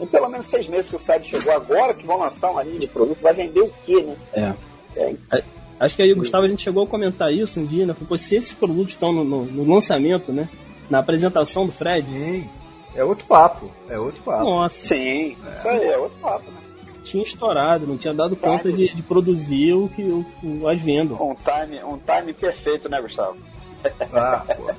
Em 0.00 0.06
pelo 0.06 0.28
menos 0.28 0.46
seis 0.46 0.66
meses 0.66 0.90
que 0.90 0.96
o 0.96 0.98
Fred 0.98 1.26
chegou 1.26 1.52
agora, 1.52 1.94
que 1.94 2.04
vão 2.04 2.18
lançar 2.18 2.50
uma 2.50 2.62
linha 2.62 2.80
de 2.80 2.88
produto, 2.88 3.20
vai 3.20 3.32
vender 3.32 3.60
o 3.60 3.72
quê, 3.84 4.02
né? 4.02 4.16
É. 4.32 4.52
é. 4.96 5.16
é 5.38 5.44
acho 5.78 5.96
que 5.96 6.02
aí, 6.02 6.12
Gustavo, 6.14 6.44
a 6.44 6.48
gente 6.48 6.62
chegou 6.62 6.84
a 6.84 6.88
comentar 6.88 7.32
isso 7.32 7.60
um 7.60 7.66
dia, 7.66 7.86
né? 7.86 7.94
Pô, 8.08 8.16
se 8.18 8.36
esses 8.36 8.52
produtos 8.52 8.94
estão 8.94 9.12
no, 9.12 9.24
no, 9.24 9.44
no, 9.44 9.74
lançamento, 9.74 10.32
né? 10.32 10.48
Na 10.90 10.98
apresentação 10.98 11.66
do 11.66 11.72
Fred, 11.72 12.06
Sim. 12.06 12.48
É 12.94 13.02
outro 13.02 13.26
papo, 13.26 13.70
é 13.88 13.98
outro 13.98 14.22
papo. 14.22 14.44
Nossa. 14.44 14.84
Sim, 14.84 15.36
é. 15.46 15.52
isso 15.52 15.68
aí 15.68 15.84
é 15.84 15.98
outro 15.98 16.16
papo, 16.20 16.50
né? 16.50 16.60
Tinha 17.04 17.22
estourado, 17.22 17.86
não 17.86 17.96
tinha 17.98 18.14
dado 18.14 18.34
conta 18.34 18.72
de, 18.72 18.92
de, 18.94 19.02
produzir 19.02 19.74
o 19.74 19.88
que 19.88 20.02
o, 20.02 20.24
o, 20.42 20.66
as 20.66 20.80
vendas. 20.80 21.20
Um 21.20 21.34
time, 21.34 21.84
um 21.84 21.98
time 21.98 22.32
perfeito, 22.32 22.88
né, 22.88 23.00
Gustavo? 23.00 23.36
Ah, 24.12 24.44
pô. 24.56 24.72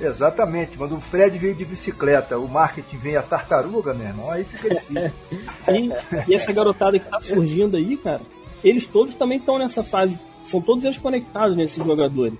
Exatamente, 0.00 0.78
quando 0.78 0.96
o 0.96 1.00
Fred 1.00 1.38
veio 1.38 1.54
de 1.54 1.64
bicicleta, 1.64 2.38
o 2.38 2.48
marketing 2.48 2.96
veio 2.96 3.18
a 3.18 3.22
tartaruga, 3.22 3.92
meu 3.92 4.06
irmão, 4.06 4.30
aí 4.30 4.44
fica 4.44 4.70
difícil. 4.80 5.12
e, 5.68 6.30
e 6.30 6.34
essa 6.34 6.50
garotada 6.50 6.98
que 6.98 7.06
tá 7.06 7.20
surgindo 7.20 7.76
aí, 7.76 7.98
cara, 7.98 8.22
eles 8.64 8.86
todos 8.86 9.14
também 9.14 9.36
estão 9.36 9.58
nessa 9.58 9.84
fase, 9.84 10.18
são 10.44 10.62
todos 10.62 10.84
eles 10.84 10.96
conectados 10.96 11.54
nesses 11.54 11.84
jogadores. 11.84 12.38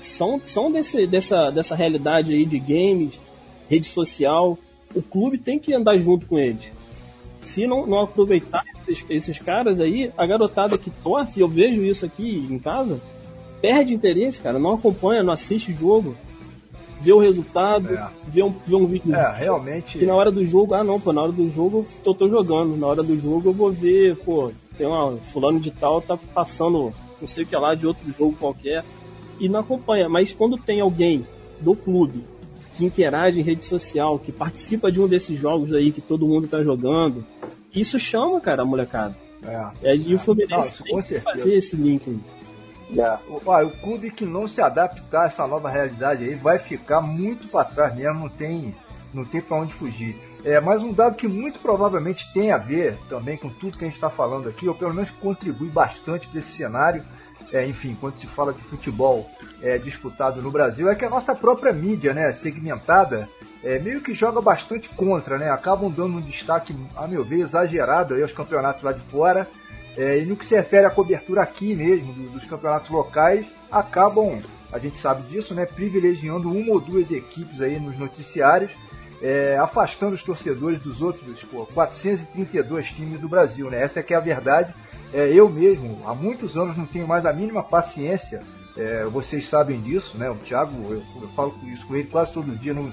São, 0.00 0.40
são 0.44 0.72
desse, 0.72 1.06
dessa, 1.06 1.50
dessa 1.50 1.76
realidade 1.76 2.32
aí 2.32 2.44
de 2.44 2.58
games, 2.58 3.14
rede 3.68 3.86
social. 3.86 4.58
O 4.94 5.02
clube 5.02 5.38
tem 5.38 5.58
que 5.58 5.72
andar 5.72 5.96
junto 5.98 6.26
com 6.26 6.38
eles. 6.38 6.64
Se 7.40 7.66
não, 7.66 7.86
não 7.86 8.00
aproveitar 8.00 8.64
esses, 8.86 9.04
esses 9.08 9.38
caras 9.38 9.80
aí, 9.80 10.12
a 10.16 10.26
garotada 10.26 10.76
que 10.76 10.90
torce, 10.90 11.40
eu 11.40 11.48
vejo 11.48 11.82
isso 11.84 12.04
aqui 12.04 12.46
em 12.50 12.58
casa, 12.58 13.00
perde 13.60 13.94
interesse, 13.94 14.40
cara, 14.40 14.58
não 14.58 14.74
acompanha, 14.74 15.22
não 15.22 15.32
assiste 15.32 15.72
jogo 15.72 16.16
ver 17.00 17.14
o 17.14 17.18
resultado, 17.18 17.94
é. 17.94 18.08
ver, 18.28 18.44
um, 18.44 18.54
ver 18.64 18.74
um 18.74 18.86
vídeo. 18.86 19.14
É, 19.14 19.34
realmente. 19.34 19.98
E 19.98 20.04
na 20.04 20.14
hora 20.14 20.30
do 20.30 20.44
jogo, 20.44 20.74
ah 20.74 20.84
não, 20.84 21.00
pô, 21.00 21.12
na 21.12 21.22
hora 21.22 21.32
do 21.32 21.48
jogo 21.48 21.86
eu 22.04 22.14
tô 22.14 22.28
jogando. 22.28 22.76
Na 22.76 22.86
hora 22.86 23.02
do 23.02 23.16
jogo 23.16 23.48
eu 23.48 23.52
vou 23.54 23.72
ver, 23.72 24.16
pô, 24.16 24.52
tem 24.76 24.86
uma. 24.86 25.16
Fulano 25.32 25.58
de 25.58 25.70
tal 25.70 26.02
tá 26.02 26.18
passando 26.34 26.92
não 27.20 27.26
sei 27.26 27.44
o 27.44 27.46
que 27.46 27.56
lá 27.56 27.74
de 27.74 27.86
outro 27.86 28.10
jogo 28.12 28.36
qualquer. 28.38 28.84
E 29.38 29.48
não 29.48 29.60
acompanha. 29.60 30.08
Mas 30.08 30.32
quando 30.32 30.58
tem 30.58 30.80
alguém 30.80 31.26
do 31.60 31.74
clube 31.74 32.22
que 32.76 32.84
interage 32.84 33.40
em 33.40 33.42
rede 33.42 33.64
social, 33.64 34.18
que 34.18 34.32
participa 34.32 34.90
de 34.90 35.00
um 35.00 35.08
desses 35.08 35.38
jogos 35.38 35.72
aí 35.72 35.92
que 35.92 36.00
todo 36.00 36.26
mundo 36.26 36.48
tá 36.48 36.62
jogando, 36.62 37.24
isso 37.74 37.98
chama, 37.98 38.40
cara, 38.40 38.62
a 38.62 38.64
molecada. 38.64 39.16
É, 39.42 39.92
é, 39.92 39.96
e 39.96 40.14
o 40.14 40.18
Fluminense 40.18 40.82
tem 40.82 41.00
que 41.00 41.20
fazer 41.20 41.54
esse 41.54 41.74
link 41.74 42.20
ó, 43.46 43.62
o 43.62 43.70
clube 43.80 44.10
que 44.10 44.24
não 44.24 44.46
se 44.46 44.60
adaptar 44.60 45.22
a 45.22 45.26
essa 45.26 45.46
nova 45.46 45.70
realidade 45.70 46.24
aí 46.24 46.34
vai 46.34 46.58
ficar 46.58 47.00
muito 47.00 47.48
para 47.48 47.64
trás 47.64 47.94
mesmo, 47.94 48.20
não 48.20 48.28
tem, 48.28 48.74
não 49.14 49.24
tem 49.24 49.40
para 49.40 49.58
onde 49.58 49.74
fugir. 49.74 50.16
É, 50.44 50.58
mas 50.58 50.82
um 50.82 50.92
dado 50.92 51.16
que 51.16 51.28
muito 51.28 51.60
provavelmente 51.60 52.32
tem 52.32 52.50
a 52.50 52.56
ver 52.56 52.98
também 53.08 53.36
com 53.36 53.50
tudo 53.50 53.76
que 53.76 53.84
a 53.84 53.86
gente 53.86 53.96
está 53.96 54.10
falando 54.10 54.48
aqui, 54.48 54.66
ou 54.66 54.74
pelo 54.74 54.94
menos 54.94 55.10
contribui 55.10 55.68
bastante 55.68 56.26
para 56.28 56.38
esse 56.38 56.52
cenário, 56.52 57.04
é, 57.52 57.66
enfim, 57.66 57.96
quando 58.00 58.16
se 58.16 58.26
fala 58.26 58.52
de 58.52 58.62
futebol 58.62 59.28
é, 59.62 59.78
disputado 59.78 60.40
no 60.40 60.50
Brasil, 60.50 60.90
é 60.90 60.94
que 60.94 61.04
a 61.04 61.10
nossa 61.10 61.34
própria 61.34 61.72
mídia, 61.72 62.14
né, 62.14 62.32
segmentada, 62.32 63.28
é, 63.62 63.78
meio 63.78 64.00
que 64.00 64.14
joga 64.14 64.40
bastante 64.40 64.88
contra, 64.90 65.38
né? 65.38 65.50
Acabam 65.50 65.90
dando 65.90 66.16
um 66.16 66.20
destaque, 66.20 66.74
a 66.96 67.06
meu 67.06 67.24
ver, 67.24 67.40
exagerado 67.40 68.14
aí 68.14 68.22
aos 68.22 68.32
campeonatos 68.32 68.82
lá 68.82 68.92
de 68.92 69.00
fora 69.10 69.46
é, 69.96 70.18
e 70.18 70.24
no 70.24 70.36
que 70.36 70.46
se 70.46 70.54
refere 70.54 70.86
à 70.86 70.90
cobertura 70.90 71.42
aqui 71.42 71.74
mesmo, 71.74 72.12
do, 72.12 72.30
dos 72.30 72.44
campeonatos 72.44 72.90
locais, 72.90 73.46
acabam, 73.70 74.40
a 74.72 74.78
gente 74.78 74.98
sabe 74.98 75.22
disso, 75.24 75.54
né, 75.54 75.66
privilegiando 75.66 76.50
uma 76.50 76.72
ou 76.72 76.80
duas 76.80 77.10
equipes 77.10 77.60
aí 77.60 77.78
nos 77.80 77.98
noticiários, 77.98 78.70
é, 79.22 79.58
afastando 79.58 80.14
os 80.14 80.22
torcedores 80.22 80.80
dos 80.80 81.02
outros 81.02 81.44
pô, 81.44 81.66
432 81.66 82.86
times 82.92 83.20
do 83.20 83.28
Brasil. 83.28 83.68
Né? 83.68 83.82
Essa 83.82 84.00
é 84.00 84.02
que 84.02 84.14
é 84.14 84.16
a 84.16 84.20
verdade. 84.20 84.74
É, 85.12 85.28
eu 85.32 85.48
mesmo, 85.48 85.98
há 86.06 86.14
muitos 86.14 86.56
anos, 86.56 86.76
não 86.76 86.86
tenho 86.86 87.06
mais 87.06 87.26
a 87.26 87.32
mínima 87.32 87.62
paciência, 87.62 88.42
é, 88.76 89.04
vocês 89.06 89.46
sabem 89.48 89.80
disso, 89.80 90.16
né? 90.16 90.30
o 90.30 90.36
Thiago, 90.36 90.92
eu, 90.92 91.02
eu 91.20 91.28
falo 91.28 91.54
isso 91.64 91.86
com 91.86 91.96
ele 91.96 92.08
quase 92.08 92.32
todo 92.32 92.56
dia 92.56 92.72
no, 92.72 92.92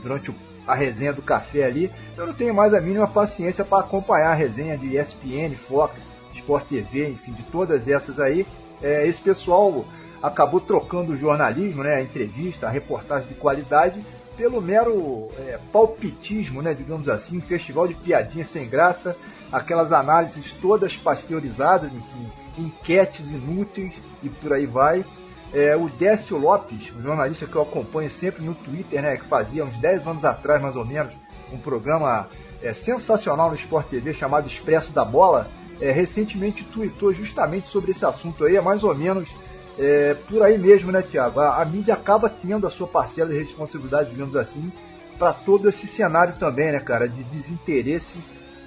durante 0.00 0.30
o 0.30 0.34
a 0.66 0.74
resenha 0.74 1.12
do 1.12 1.22
café 1.22 1.64
ali, 1.64 1.92
eu 2.16 2.26
não 2.26 2.34
tenho 2.34 2.52
mais 2.52 2.74
a 2.74 2.80
mínima 2.80 3.06
paciência 3.06 3.64
para 3.64 3.84
acompanhar 3.84 4.32
a 4.32 4.34
resenha 4.34 4.76
de 4.76 4.96
ESPN, 4.96 5.54
Fox, 5.54 6.04
Sport 6.34 6.66
TV, 6.66 7.08
enfim, 7.08 7.32
de 7.32 7.44
todas 7.44 7.86
essas 7.86 8.18
aí, 8.18 8.46
é, 8.82 9.06
esse 9.06 9.20
pessoal 9.20 9.84
acabou 10.22 10.60
trocando 10.60 11.12
o 11.12 11.16
jornalismo, 11.16 11.84
né, 11.84 11.94
a 11.94 12.02
entrevista, 12.02 12.66
a 12.66 12.70
reportagem 12.70 13.28
de 13.28 13.34
qualidade, 13.34 14.04
pelo 14.36 14.60
mero 14.60 15.30
é, 15.38 15.58
palpitismo, 15.72 16.60
né, 16.60 16.74
digamos 16.74 17.08
assim, 17.08 17.40
festival 17.40 17.86
de 17.86 17.94
piadinhas 17.94 18.48
sem 18.48 18.68
graça, 18.68 19.16
aquelas 19.50 19.92
análises 19.92 20.52
todas 20.52 20.96
pasteurizadas, 20.96 21.92
enfim, 21.92 22.30
enquetes 22.58 23.28
inúteis 23.30 24.00
e 24.22 24.28
por 24.28 24.52
aí 24.52 24.66
vai. 24.66 25.04
É, 25.52 25.76
o 25.76 25.88
Décio 25.88 26.36
Lopes, 26.36 26.92
um 26.96 27.02
jornalista 27.02 27.46
que 27.46 27.54
eu 27.54 27.62
acompanho 27.62 28.10
sempre 28.10 28.44
no 28.44 28.54
Twitter, 28.54 29.00
né, 29.00 29.16
que 29.16 29.26
fazia 29.26 29.64
uns 29.64 29.76
10 29.76 30.06
anos 30.06 30.24
atrás, 30.24 30.60
mais 30.60 30.76
ou 30.76 30.84
menos, 30.84 31.12
um 31.52 31.58
programa 31.58 32.28
é, 32.60 32.72
sensacional 32.72 33.48
no 33.48 33.54
Sport 33.54 33.88
TV 33.88 34.12
chamado 34.12 34.46
Expresso 34.46 34.92
da 34.92 35.04
Bola, 35.04 35.48
é, 35.80 35.92
recentemente 35.92 36.64
tweetou 36.64 37.12
justamente 37.12 37.68
sobre 37.68 37.92
esse 37.92 38.04
assunto 38.04 38.44
aí, 38.44 38.56
é 38.56 38.60
mais 38.60 38.82
ou 38.82 38.94
menos 38.94 39.32
é, 39.78 40.14
por 40.28 40.42
aí 40.42 40.58
mesmo, 40.58 40.90
né, 40.90 41.02
Tiago? 41.02 41.40
A, 41.40 41.60
a, 41.60 41.64
mídia 41.64 41.94
acaba 41.94 42.28
tendo 42.28 42.66
a 42.66 42.70
sua 42.70 42.86
parcela 42.86 43.30
de 43.30 43.38
responsabilidade, 43.38 44.10
digamos 44.10 44.34
assim, 44.34 44.72
para 45.18 45.32
todo 45.32 45.68
esse 45.68 45.86
cenário 45.86 46.34
também, 46.38 46.72
né, 46.72 46.80
cara, 46.80 47.08
de 47.08 47.22
desinteresse 47.24 48.18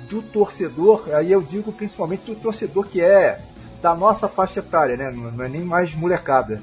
do 0.10 0.22
torcedor. 0.22 1.10
Aí 1.14 1.32
eu 1.32 1.42
digo 1.42 1.72
principalmente 1.72 2.26
do 2.26 2.36
torcedor 2.36 2.86
que 2.86 3.02
é 3.02 3.40
da 3.82 3.96
nossa 3.96 4.28
faixa 4.28 4.60
etária, 4.60 4.98
né? 4.98 5.12
Não, 5.12 5.32
não 5.32 5.46
é 5.46 5.50
nem 5.50 5.62
mais 5.62 5.94
molecada. 5.94 6.62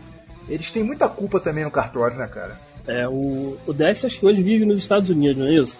Eles 0.48 0.70
têm 0.70 0.82
muita 0.82 1.08
culpa 1.08 1.40
também 1.40 1.64
no 1.64 1.70
cartório, 1.70 2.16
né, 2.16 2.26
cara? 2.26 2.58
É, 2.86 3.08
o, 3.08 3.56
o 3.66 3.72
Décio 3.72 4.06
acho 4.06 4.20
que 4.20 4.26
hoje 4.26 4.42
vive 4.42 4.64
nos 4.64 4.78
Estados 4.78 5.10
Unidos, 5.10 5.38
não 5.38 5.46
é 5.46 5.54
isso? 5.54 5.76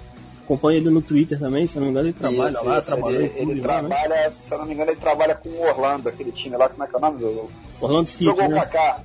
acompanha 0.47 0.79
ele 0.79 0.91
no 0.91 1.03
Twitter 1.03 1.39
também, 1.39 1.67
se 1.67 1.77
não 1.77 1.87
me 1.87 1.91
engano, 1.91 2.07
ele 2.07 2.15
trabalha 2.15 2.49
isso, 2.51 2.65
lá, 2.65 2.79
isso. 2.79 2.87
trabalha 2.87 3.17
ele, 3.17 3.33
ele 3.37 3.61
trabalha, 3.61 4.09
né? 4.09 4.31
se 4.31 4.55
eu 4.55 4.59
não 4.59 4.67
me 4.67 4.75
engano, 4.75 4.91
ele 4.93 5.01
trabalha 5.01 5.35
com 5.35 5.49
o 5.49 5.69
Orlando, 5.69 6.09
aquele 6.09 6.31
time 6.31 6.57
lá, 6.57 6.69
como 6.69 6.85
é 6.85 6.87
que 6.87 6.95
é 6.95 6.99
o 6.99 7.01
nome 7.01 7.19
do 7.19 7.51
Orlando 7.81 8.09
City. 8.09 8.25
Jogou 8.25 8.49
né? 8.49 8.55
pra 8.55 8.67
cá. 8.67 9.01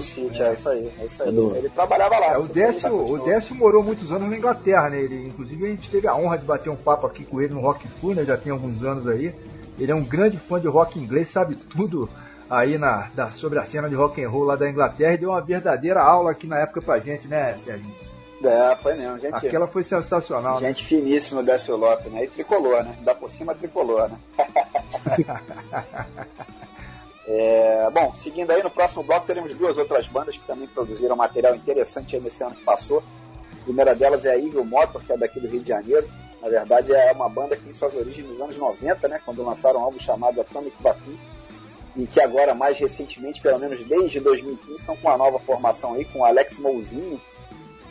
City, 0.00 0.42
é. 0.42 0.48
é. 0.48 0.54
isso 0.54 0.68
aí, 0.68 0.92
é 0.98 1.04
isso 1.04 1.22
aí. 1.22 1.28
É 1.28 1.58
ele 1.58 1.68
trabalhava 1.70 2.18
lá. 2.18 2.26
É, 2.34 2.38
o, 2.38 2.46
Décio, 2.46 2.94
o 2.94 3.18
Décio 3.18 3.54
morou 3.54 3.82
muitos 3.82 4.12
anos 4.12 4.28
na 4.28 4.36
Inglaterra, 4.36 4.90
né? 4.90 5.00
Ele, 5.00 5.26
inclusive 5.26 5.64
a 5.64 5.68
gente 5.68 5.90
teve 5.90 6.06
a 6.06 6.14
honra 6.14 6.38
de 6.38 6.44
bater 6.44 6.70
um 6.70 6.76
papo 6.76 7.06
aqui 7.06 7.24
com 7.24 7.40
ele 7.40 7.54
no 7.54 7.60
Rock 7.60 7.88
Fu, 8.00 8.12
né? 8.14 8.24
Já 8.24 8.36
tem 8.36 8.52
alguns 8.52 8.82
anos 8.82 9.06
aí. 9.06 9.34
Ele 9.78 9.92
é 9.92 9.94
um 9.94 10.04
grande 10.04 10.38
fã 10.38 10.60
de 10.60 10.68
rock 10.68 10.98
inglês, 10.98 11.28
sabe 11.28 11.54
tudo 11.54 12.08
aí 12.50 12.76
na, 12.76 13.08
da, 13.14 13.30
sobre 13.30 13.58
a 13.58 13.64
cena 13.64 13.88
de 13.88 13.94
rock 13.94 14.22
and 14.22 14.28
roll 14.28 14.44
lá 14.44 14.56
da 14.56 14.68
Inglaterra 14.68 15.14
e 15.14 15.18
deu 15.18 15.30
uma 15.30 15.40
verdadeira 15.40 16.02
aula 16.02 16.32
aqui 16.32 16.46
na 16.46 16.58
época 16.58 16.82
pra 16.82 16.98
gente, 16.98 17.26
né, 17.26 17.56
Sérgio? 17.64 17.86
É, 18.44 18.74
foi 18.76 18.94
mesmo. 18.94 19.18
Gente, 19.18 19.34
Aquela 19.34 19.66
foi 19.66 19.82
sensacional. 19.82 20.60
Né? 20.60 20.68
Gente 20.68 20.82
né? 20.82 20.88
finíssima, 20.88 21.42
Décio 21.42 21.76
Lopes, 21.76 22.10
né? 22.10 22.24
E 22.24 22.28
tricolor, 22.28 22.82
né? 22.82 22.96
Dá 23.02 23.14
por 23.14 23.30
cima 23.30 23.54
tricolor, 23.54 24.08
né? 24.08 24.18
é, 27.32 27.88
bom, 27.92 28.12
seguindo 28.12 28.50
aí, 28.50 28.60
no 28.60 28.70
próximo 28.70 29.04
bloco 29.04 29.24
teremos 29.24 29.54
duas 29.54 29.78
outras 29.78 30.08
bandas 30.08 30.36
que 30.36 30.44
também 30.44 30.66
produziram 30.66 31.14
material 31.14 31.54
interessante 31.54 32.18
nesse 32.18 32.42
ano 32.42 32.56
que 32.56 32.64
passou. 32.64 33.04
A 33.52 33.64
primeira 33.64 33.94
delas 33.94 34.26
é 34.26 34.32
a 34.32 34.38
Evil 34.38 34.64
Motor, 34.64 35.00
que 35.04 35.12
é 35.12 35.16
daqui 35.16 35.38
do 35.38 35.46
Rio 35.46 35.60
de 35.60 35.68
Janeiro. 35.68 36.08
Na 36.42 36.48
verdade, 36.48 36.92
é 36.92 37.12
uma 37.12 37.28
banda 37.28 37.56
que 37.56 37.62
tem 37.62 37.72
suas 37.72 37.94
origens 37.94 38.26
nos 38.26 38.40
anos 38.40 38.58
90, 38.58 39.06
né? 39.06 39.20
Quando 39.24 39.44
lançaram 39.44 39.78
um 39.78 39.84
álbum 39.84 39.98
chamado 40.00 40.40
Atomic 40.40 40.74
Baku. 40.82 41.16
E 41.94 42.04
que 42.06 42.20
agora, 42.20 42.52
mais 42.52 42.78
recentemente, 42.78 43.40
pelo 43.40 43.60
menos 43.60 43.84
desde 43.84 44.18
2015, 44.18 44.74
estão 44.74 44.96
com 44.96 45.06
uma 45.06 45.16
nova 45.16 45.38
formação 45.38 45.94
aí, 45.94 46.04
com 46.06 46.20
o 46.20 46.24
Alex 46.24 46.58
Mouzinho, 46.58 47.20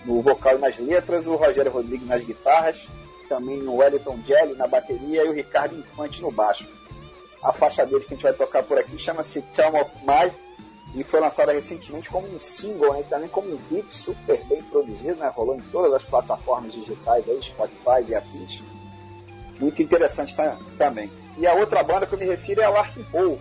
no 0.04 0.22
vocal 0.22 0.56
e 0.56 0.60
nas 0.60 0.78
letras, 0.80 1.26
o 1.26 1.36
Rogério 1.36 1.72
Rodrigues 1.72 2.08
nas 2.08 2.26
guitarras, 2.26 2.88
também 3.30 3.62
o 3.62 3.76
Wellington 3.76 4.20
Jelly 4.26 4.56
na 4.56 4.68
bateria 4.68 5.24
e 5.24 5.30
o 5.30 5.34
Ricardo 5.34 5.78
Infante 5.78 6.22
no 6.22 6.32
baixo. 6.32 6.68
A 7.42 7.54
faixa 7.54 7.86
dele 7.86 8.02
que 8.02 8.14
a 8.14 8.16
gente 8.16 8.24
vai 8.24 8.34
tocar 8.34 8.64
por 8.64 8.78
aqui 8.78 8.98
chama-se 8.98 9.42
Tell 9.42 9.74
of 9.76 9.92
My 10.06 10.32
e 10.96 11.04
foi 11.04 11.20
lançada 11.20 11.52
recentemente 11.52 12.10
como 12.10 12.28
um 12.28 12.40
single, 12.40 12.94
né, 12.94 13.04
também 13.10 13.30
como 13.30 13.54
um 13.54 13.60
hit 13.70 13.94
super 13.94 14.44
bem 14.46 14.64
produzido, 14.64 15.16
né, 15.16 15.32
rolou 15.34 15.56
em 15.56 15.62
todas 15.72 15.94
as 15.94 16.04
plataformas 16.04 16.74
digitais, 16.74 17.28
aí, 17.30 17.42
Spotify 17.42 18.04
e 18.08 18.16
afins. 18.16 18.62
Muito 19.60 19.82
interessante 19.82 20.36
também. 20.78 21.12
E 21.38 21.46
a 21.46 21.54
outra 21.54 21.84
banda 21.84 22.06
que 22.06 22.14
eu 22.14 22.20
me 22.20 22.26
refiro 22.26 22.62
é 22.62 22.66
a 22.66 22.70
Larkin 22.70 23.04
Poe, 23.04 23.40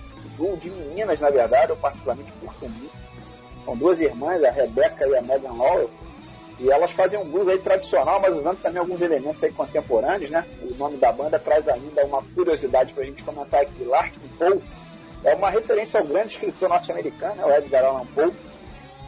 de 0.61 0.71
meninas, 0.71 1.21
na 1.21 1.31
verdade, 1.31 1.71
eu 1.71 1.77
particularmente 1.77 2.33
curto 2.33 2.69
muito. 2.69 2.93
São 3.65 3.77
duas 3.77 4.01
irmãs, 4.01 4.43
a 4.45 4.51
Rebecca 4.51 5.07
e 5.07 5.17
a 5.17 5.23
Megan 5.23 5.53
Lowell, 5.53 5.91
e 6.61 6.71
elas 6.71 6.91
fazem 6.91 7.19
um 7.19 7.25
blues 7.25 7.47
aí 7.47 7.59
tradicional, 7.59 8.21
mas 8.21 8.35
usando 8.35 8.61
também 8.61 8.81
alguns 8.81 9.01
elementos 9.01 9.43
aí 9.45 9.53
contemporâneos, 9.53 10.31
né? 10.31 10.45
O 10.63 10.75
nome 10.75 10.97
da 10.97 11.13
banda 11.13 11.39
traz 11.39 11.69
ainda 11.69 12.05
uma 12.05 12.23
curiosidade 12.35 12.93
para 12.93 13.05
a 13.05 13.07
gente 13.07 13.23
comentar 13.23 13.61
aqui. 13.61 13.85
Larkin 13.85 14.29
Poe 14.37 14.61
é 15.25 15.35
uma 15.35 15.51
referência 15.51 16.01
ao 16.01 16.07
grande 16.07 16.33
escritor 16.33 16.69
norte-americano, 16.69 17.37
né? 17.37 17.45
o 17.45 17.55
Edgar 17.57 17.85
Allan 17.85 18.07
Poe, 18.07 18.33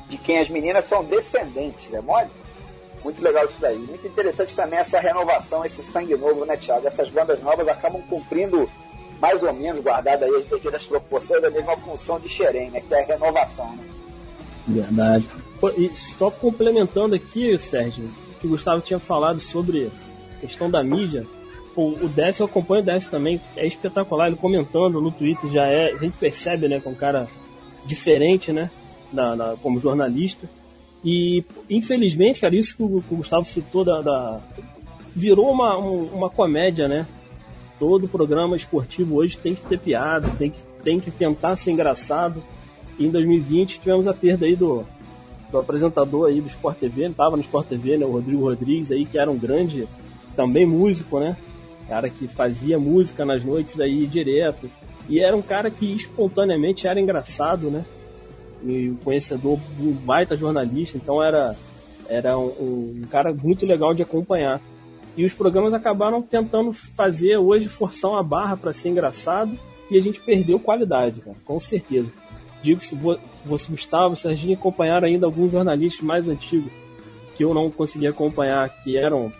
de 0.09 0.17
quem 0.19 0.39
as 0.39 0.49
meninas 0.49 0.85
são 0.85 1.05
descendentes, 1.05 1.93
é 1.93 2.01
mole? 2.01 2.31
Muito 3.03 3.23
legal 3.23 3.45
isso 3.45 3.61
daí. 3.61 3.79
Muito 3.79 4.07
interessante 4.07 4.55
também 4.55 4.79
essa 4.79 5.01
renovação, 5.01 5.65
esse 5.65 5.83
sangue 5.83 6.17
novo, 6.17 6.45
né, 6.45 6.57
Thiago? 6.57 6.87
Essas 6.87 7.09
bandas 7.09 7.41
novas 7.43 7.67
acabam 7.67 8.03
cumprindo 8.03 8.71
mais 9.21 9.43
ou 9.43 9.53
menos, 9.53 9.81
guardada 9.81 10.25
aí 10.25 10.35
as 10.35 10.47
devidas 10.47 10.85
proporções, 10.85 11.43
a 11.43 11.51
mesma 11.51 11.77
função 11.79 12.19
de 12.21 12.29
Xerém, 12.29 12.71
né? 12.71 12.81
Que 12.81 12.95
é 12.95 13.03
a 13.03 13.07
renovação, 13.07 13.75
né? 13.77 13.85
Verdade. 14.69 15.29
Só 16.19 16.31
complementando 16.31 17.15
aqui, 17.15 17.57
Sérgio, 17.59 18.11
que 18.41 18.47
o 18.47 18.51
Gustavo 18.51 18.81
tinha 18.81 18.99
falado 18.99 19.41
sobre 19.41 19.91
a 20.37 20.41
questão 20.41 20.71
da 20.71 20.83
mídia. 20.83 21.27
O, 21.77 22.09
Décio, 22.09 22.43
eu 22.43 22.47
acompanho 22.47 22.83
o 22.83 22.85
Décio 22.85 23.11
também, 23.11 23.41
é 23.57 23.67
espetacular. 23.67 24.29
Ele 24.29 24.37
comentando 24.37 25.01
no 25.01 25.11
Twitter 25.11 25.51
já 25.51 25.67
é. 25.67 25.93
A 25.93 25.97
gente 25.97 26.17
percebe, 26.19 26.69
né, 26.69 26.81
com 26.81 26.91
um 26.91 26.95
cara 26.95 27.29
diferente, 27.87 28.53
né, 28.53 28.71
na, 29.13 29.37
na, 29.37 29.57
como 29.63 29.79
jornalista. 29.79 30.49
E, 31.05 31.45
infelizmente, 31.69 32.41
cara, 32.41 32.55
isso 32.55 32.77
que 32.77 32.83
o, 32.83 33.01
que 33.01 33.15
o 33.15 33.19
Gustavo 33.19 33.47
citou 33.47 33.85
da, 33.85 34.03
da 34.03 34.41
virou 35.15 35.51
uma, 35.51 35.79
um, 35.79 36.05
uma 36.07 36.31
comédia, 36.31 36.87
né? 36.87 37.07
Todo 37.79 38.09
programa 38.09 38.57
esportivo 38.57 39.17
hoje 39.17 39.39
tem 39.39 39.55
que 39.55 39.63
ter 39.63 39.79
piada, 39.79 40.29
tem 40.39 40.51
que, 40.51 40.63
tem 40.85 41.01
que 41.01 41.11
tentar 41.11 41.57
ser 41.57 41.71
engraçado. 41.71 42.43
E 42.99 43.07
em 43.07 43.11
2020 43.11 43.81
tivemos 43.81 44.07
a 44.07 44.13
perda 44.13 44.45
aí 44.45 44.55
do, 44.55 44.85
do 45.51 45.59
apresentador 45.59 46.29
aí 46.29 46.41
do 46.41 46.47
Sport 46.47 46.79
TV, 46.79 47.07
estava 47.07 47.37
no 47.37 47.43
Sport 47.43 47.69
TV, 47.69 47.97
né, 47.97 48.07
o 48.07 48.13
Rodrigo 48.13 48.43
Rodrigues 48.43 48.91
aí, 48.91 49.05
que 49.05 49.19
era 49.19 49.31
um 49.31 49.39
grande, 49.39 49.87
também 50.37 50.65
músico, 50.65 51.19
né? 51.19 51.37
Cara 51.89 52.09
que 52.09 52.29
fazia 52.29 52.79
música 52.79 53.25
nas 53.25 53.45
noites 53.45 53.81
aí 53.81 54.07
direto. 54.07 54.71
E 55.09 55.21
era 55.21 55.37
um 55.37 55.43
cara 55.43 55.71
que 55.71 55.93
espontaneamente 55.93 56.87
era 56.87 57.01
engraçado, 57.01 57.71
né? 57.71 57.85
E 58.63 58.91
um 58.91 58.97
conhecedor, 58.97 59.59
um 59.81 59.93
baita 59.93 60.37
jornalista, 60.37 60.97
então 60.97 61.23
era, 61.23 61.57
era 62.09 62.39
um, 62.39 63.01
um 63.03 63.07
cara 63.11 63.33
muito 63.33 63.67
legal 63.67 63.93
de 63.93 64.03
acompanhar. 64.03 64.61
E 65.17 65.25
os 65.25 65.35
programas 65.35 65.75
acabaram 65.75 66.23
tentando 66.23 66.73
fazer 66.73 67.37
hoje 67.37 67.69
forçar 67.69 68.13
uma 68.13 68.23
barra 68.23 68.57
para 68.57 68.73
ser 68.73 68.91
engraçado 68.91 69.59
e 69.91 69.99
a 69.99 70.01
gente 70.01 70.21
perdeu 70.21 70.61
qualidade, 70.61 71.21
cara, 71.21 71.37
com 71.45 71.59
certeza. 71.59 72.13
Digo 72.63 72.81
se 72.81 72.95
você, 73.45 73.70
Gustavo, 73.70 74.16
Serginho 74.16 74.55
acompanharam 74.55 75.07
ainda 75.07 75.26
alguns 75.26 75.53
jornalistas 75.53 76.05
mais 76.05 76.28
antigos 76.28 76.72
que 77.36 77.45
eu 77.45 77.55
não 77.55 77.70
consegui 77.70 78.07
acompanhar, 78.07 78.68
que 78.82 78.97
eram 78.97 79.32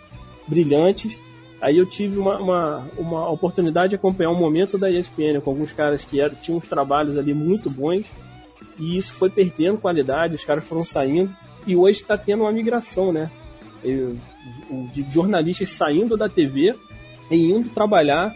brilhantes. 0.47 1.15
Aí 1.61 1.77
eu 1.77 1.85
tive 1.85 2.17
uma, 2.17 2.37
uma, 2.39 2.87
uma 2.97 3.29
oportunidade 3.29 3.91
de 3.91 3.95
acompanhar 3.95 4.31
um 4.31 4.39
momento 4.39 4.77
da 4.77 4.89
ESPN 4.89 5.39
com 5.43 5.51
alguns 5.51 5.71
caras 5.71 6.03
que 6.03 6.19
eram, 6.19 6.35
tinham 6.35 6.57
uns 6.57 6.67
trabalhos 6.67 7.17
ali 7.17 7.33
muito 7.33 7.69
bons 7.69 8.05
e 8.79 8.97
isso 8.97 9.13
foi 9.13 9.29
perdendo 9.29 9.77
qualidade, 9.77 10.33
os 10.33 10.43
caras 10.43 10.65
foram 10.65 10.83
saindo 10.83 11.31
e 11.67 11.75
hoje 11.75 12.01
está 12.01 12.17
tendo 12.17 12.41
uma 12.41 12.51
migração, 12.51 13.13
né? 13.13 13.29
De 14.91 15.05
jornalistas 15.07 15.69
saindo 15.69 16.17
da 16.17 16.27
TV 16.27 16.75
e 17.29 17.51
indo 17.51 17.69
trabalhar 17.69 18.35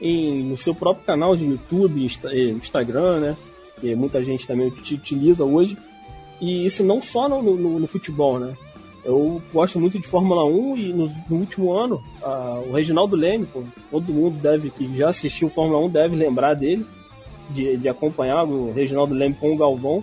em, 0.00 0.44
no 0.44 0.56
seu 0.56 0.74
próprio 0.74 1.06
canal 1.06 1.34
de 1.34 1.44
YouTube, 1.44 2.06
eh, 2.24 2.50
Instagram, 2.50 3.20
né? 3.20 3.36
Que 3.80 3.94
muita 3.94 4.22
gente 4.22 4.46
também 4.46 4.68
utiliza 4.68 5.44
hoje. 5.44 5.76
E 6.40 6.64
isso 6.66 6.84
não 6.84 7.00
só 7.00 7.28
no, 7.28 7.42
no, 7.42 7.78
no 7.80 7.86
futebol, 7.86 8.38
né? 8.38 8.56
Eu 9.04 9.40
gosto 9.52 9.78
muito 9.78 9.98
de 9.98 10.06
Fórmula 10.06 10.44
1 10.44 10.76
e 10.76 10.92
no, 10.92 11.06
no 11.30 11.36
último 11.36 11.72
ano, 11.72 12.02
o 12.68 12.72
Reginaldo 12.72 13.14
Leme, 13.14 13.46
pô, 13.46 13.62
todo 13.88 14.12
mundo 14.12 14.36
deve 14.38 14.68
que 14.68 14.96
já 14.96 15.10
assistiu 15.10 15.48
Fórmula 15.48 15.78
1 15.84 15.90
deve 15.90 16.16
lembrar 16.16 16.54
dele, 16.54 16.84
de, 17.50 17.76
de 17.76 17.88
acompanhar 17.88 18.44
o 18.44 18.72
Reginaldo 18.72 19.14
Leme 19.14 19.34
com 19.34 19.52
o 19.52 19.56
Galvão. 19.56 20.02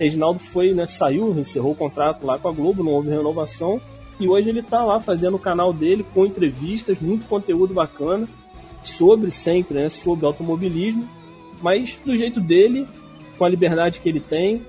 Reginaldo 0.00 0.40
foi, 0.40 0.72
né, 0.72 0.84
saiu, 0.86 1.30
encerrou 1.38 1.72
o 1.72 1.76
contrato 1.76 2.26
lá 2.26 2.38
com 2.38 2.48
a 2.48 2.52
Globo, 2.52 2.82
não 2.82 2.92
houve 2.92 3.10
renovação 3.10 3.80
e 4.20 4.28
hoje 4.28 4.50
ele 4.50 4.60
está 4.60 4.84
lá 4.84 5.00
fazendo 5.00 5.36
o 5.36 5.40
canal 5.40 5.72
dele 5.72 6.04
com 6.14 6.26
entrevistas, 6.26 7.00
muito 7.00 7.26
conteúdo 7.26 7.72
bacana 7.72 8.28
sobre 8.82 9.30
sempre, 9.30 9.74
né, 9.74 9.88
sobre 9.88 10.26
automobilismo, 10.26 11.08
mas 11.62 11.98
do 12.04 12.14
jeito 12.14 12.38
dele, 12.38 12.86
com 13.40 13.46
a 13.46 13.48
liberdade 13.48 14.00
que 14.00 14.08
ele 14.10 14.20
tem, 14.20 14.60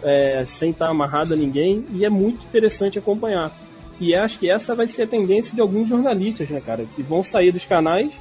é, 0.00 0.44
sem 0.46 0.70
estar 0.70 0.88
amarrado 0.88 1.34
a 1.34 1.36
ninguém, 1.36 1.84
e 1.90 2.04
é 2.04 2.08
muito 2.08 2.44
interessante 2.44 3.00
acompanhar. 3.00 3.50
E 3.98 4.14
acho 4.14 4.38
que 4.38 4.48
essa 4.48 4.76
vai 4.76 4.86
ser 4.86 5.02
a 5.02 5.06
tendência 5.08 5.52
de 5.52 5.60
alguns 5.60 5.88
jornalistas, 5.88 6.48
né, 6.48 6.62
cara, 6.64 6.86
que 6.94 7.02
vão 7.02 7.24
sair 7.24 7.50
dos 7.50 7.64
canais 7.64 8.12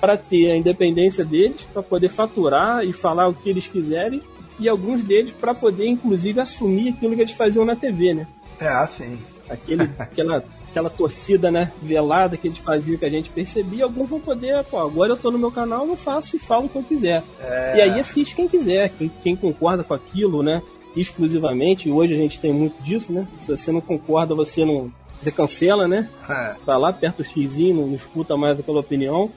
para 0.00 0.16
ter 0.16 0.50
a 0.50 0.56
independência 0.56 1.24
deles, 1.24 1.62
para 1.72 1.80
poder 1.80 2.08
faturar 2.08 2.82
e 2.82 2.92
falar 2.92 3.28
o 3.28 3.34
que 3.34 3.48
eles 3.48 3.68
quiserem, 3.68 4.20
e 4.58 4.68
alguns 4.68 5.00
deles 5.04 5.30
para 5.30 5.54
poder, 5.54 5.86
inclusive, 5.86 6.40
assumir 6.40 6.88
aquilo 6.88 7.14
que 7.14 7.22
eles 7.22 7.34
faziam 7.34 7.64
na 7.64 7.76
TV, 7.76 8.14
né? 8.14 8.26
É, 8.58 8.66
assim 8.66 9.16
aquele, 9.50 9.90
aquela, 9.98 10.44
aquela 10.70 10.88
torcida, 10.88 11.50
né, 11.50 11.72
velada 11.82 12.36
que 12.36 12.46
eles 12.46 12.58
faziam 12.58 12.96
que 12.96 13.04
a 13.04 13.10
gente 13.10 13.28
percebia, 13.30 13.84
alguns 13.84 14.08
vão 14.08 14.20
poder, 14.20 14.62
pô, 14.64 14.78
agora 14.78 15.12
eu 15.12 15.16
tô 15.16 15.30
no 15.30 15.38
meu 15.38 15.50
canal, 15.50 15.86
eu 15.86 15.96
faço 15.96 16.36
e 16.36 16.38
falo 16.38 16.66
o 16.66 16.68
que 16.68 16.76
eu 16.76 16.82
quiser. 16.82 17.22
É... 17.40 17.76
E 17.76 17.80
aí 17.82 18.00
assiste 18.00 18.36
quem 18.36 18.48
quiser, 18.48 18.88
quem, 18.90 19.10
quem 19.22 19.36
concorda 19.36 19.82
com 19.82 19.92
aquilo, 19.92 20.42
né, 20.42 20.62
exclusivamente, 20.96 21.90
hoje 21.90 22.14
a 22.14 22.16
gente 22.16 22.38
tem 22.38 22.52
muito 22.52 22.80
disso, 22.82 23.12
né, 23.12 23.26
se 23.40 23.48
você 23.48 23.72
não 23.72 23.80
concorda, 23.80 24.34
você 24.34 24.64
não, 24.64 24.92
você 25.20 25.32
cancela, 25.32 25.88
né, 25.88 26.08
é. 26.28 26.54
tá 26.64 26.78
lá, 26.78 26.90
aperta 26.90 27.22
o 27.22 27.24
xizinho, 27.24 27.86
não 27.86 27.94
escuta 27.94 28.36
mais 28.36 28.58
aquela 28.60 28.80
opinião, 28.80 29.30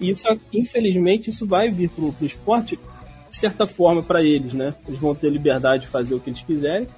e 0.00 0.10
isso, 0.10 0.26
infelizmente, 0.52 1.28
isso 1.28 1.46
vai 1.46 1.70
vir 1.70 1.90
pro, 1.90 2.12
pro 2.12 2.26
esporte, 2.26 2.78
de 3.30 3.36
certa 3.36 3.66
forma, 3.66 4.02
para 4.02 4.22
eles, 4.22 4.54
né, 4.54 4.74
eles 4.86 4.98
vão 4.98 5.14
ter 5.14 5.30
liberdade 5.30 5.82
de 5.82 5.88
fazer 5.88 6.14
o 6.14 6.20
que 6.20 6.30
eles 6.30 6.40
quiserem, 6.40 6.88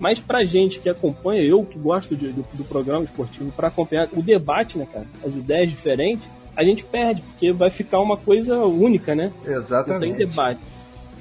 mas 0.00 0.18
pra 0.18 0.44
gente 0.44 0.80
que 0.80 0.88
acompanha, 0.88 1.42
eu 1.42 1.62
que 1.62 1.78
gosto 1.78 2.16
de, 2.16 2.32
do, 2.32 2.42
do 2.54 2.64
programa 2.64 3.04
esportivo, 3.04 3.52
para 3.52 3.68
acompanhar 3.68 4.08
o 4.14 4.22
debate, 4.22 4.78
né, 4.78 4.88
cara? 4.90 5.06
As 5.24 5.36
ideias 5.36 5.68
diferentes, 5.68 6.24
a 6.56 6.64
gente 6.64 6.82
perde, 6.82 7.20
porque 7.20 7.52
vai 7.52 7.68
ficar 7.68 8.00
uma 8.00 8.16
coisa 8.16 8.56
única, 8.64 9.14
né? 9.14 9.30
Exatamente. 9.44 10.08
Não 10.08 10.16
tem 10.16 10.26
debate. 10.26 10.60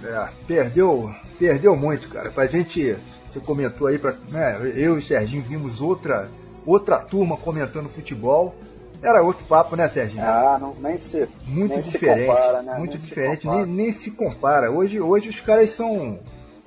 É, 0.01 0.29
perdeu, 0.47 1.13
perdeu 1.37 1.75
muito, 1.75 2.07
cara. 2.07 2.31
Pra 2.31 2.47
gente, 2.47 2.95
você 3.29 3.41
comentou 3.41 3.87
aí, 3.87 3.99
pra, 3.99 4.15
né, 4.29 4.57
eu 4.75 4.95
e 4.95 4.97
o 4.97 5.01
Serginho 5.01 5.43
vimos 5.43 5.81
outra, 5.81 6.29
outra 6.65 6.99
turma 6.99 7.35
comentando 7.35 7.89
futebol. 7.89 8.55
Era 9.01 9.21
outro 9.21 9.45
papo, 9.45 9.75
né, 9.75 9.89
Serginho? 9.89 10.23
Ah, 10.23 10.57
não, 10.59 10.73
nem 10.79 10.97
se 10.97 11.27
Muito 11.45 11.73
nem 11.73 11.81
diferente. 11.81 12.21
Se 12.21 12.27
compara, 12.27 12.61
né? 12.61 12.77
Muito 12.77 12.97
nem 12.97 13.05
diferente, 13.05 13.47
nem, 13.47 13.65
nem 13.65 13.91
se 13.91 14.11
compara. 14.11 14.71
Hoje, 14.71 15.01
hoje 15.01 15.29
os 15.29 15.39
caras 15.39 15.71
são 15.71 16.19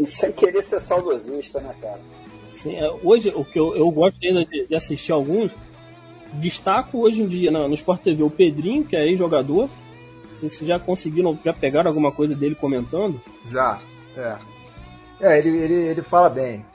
e 0.03 0.07
sem 0.11 0.33
querer 0.33 0.63
ser 0.63 0.81
saudosista, 0.81 1.61
né, 1.61 1.75
cara? 1.81 2.01
Sim, 2.53 2.77
é, 2.77 2.91
hoje 3.03 3.33
o 3.35 3.45
que 3.45 3.59
eu, 3.59 3.75
eu 3.75 3.91
gosto 3.91 4.19
ainda 4.23 4.45
de, 4.45 4.67
de, 4.67 4.75
assistir 4.75 5.13
alguns, 5.13 5.51
destaco 6.35 6.99
hoje 6.99 7.23
em 7.23 7.27
dia 7.27 7.51
no, 7.51 7.69
no 7.69 7.75
Sport 7.75 8.03
TV 8.03 8.23
o 8.23 8.31
Pedrinho, 8.31 8.85
que 8.85 8.97
é 8.97 9.07
ex-jogador. 9.07 9.69
Vocês 10.41 10.67
já 10.67 10.79
conseguiram, 10.79 11.39
já 11.45 11.53
pegaram 11.53 11.89
alguma 11.89 12.11
coisa 12.11 12.35
dele 12.35 12.55
comentando? 12.55 13.21
Já, 13.51 13.81
é. 14.17 14.37
É, 15.21 15.39
ele, 15.39 15.57
ele, 15.57 15.75
ele 15.75 16.03
fala 16.03 16.29
bem. 16.29 16.67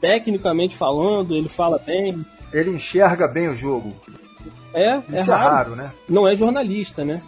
Tecnicamente 0.00 0.76
falando, 0.76 1.34
ele 1.34 1.48
fala 1.48 1.78
bem. 1.78 2.24
Ele 2.52 2.70
enxerga 2.70 3.26
bem 3.26 3.48
o 3.48 3.56
jogo. 3.56 3.94
É, 4.74 4.98
Isso 4.98 5.06
é, 5.10 5.18
é 5.18 5.22
raro. 5.22 5.30
é 5.30 5.48
raro, 5.48 5.76
né? 5.76 5.92
Não 6.06 6.28
é 6.28 6.36
jornalista, 6.36 7.04
né? 7.04 7.22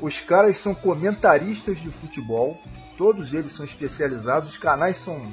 Os 0.00 0.20
caras 0.20 0.56
são 0.56 0.74
comentaristas 0.74 1.78
de 1.78 1.90
futebol 1.90 2.58
todos 2.96 3.32
eles 3.32 3.52
são 3.52 3.64
especializados, 3.64 4.50
os 4.50 4.56
canais 4.56 4.96
são 4.96 5.32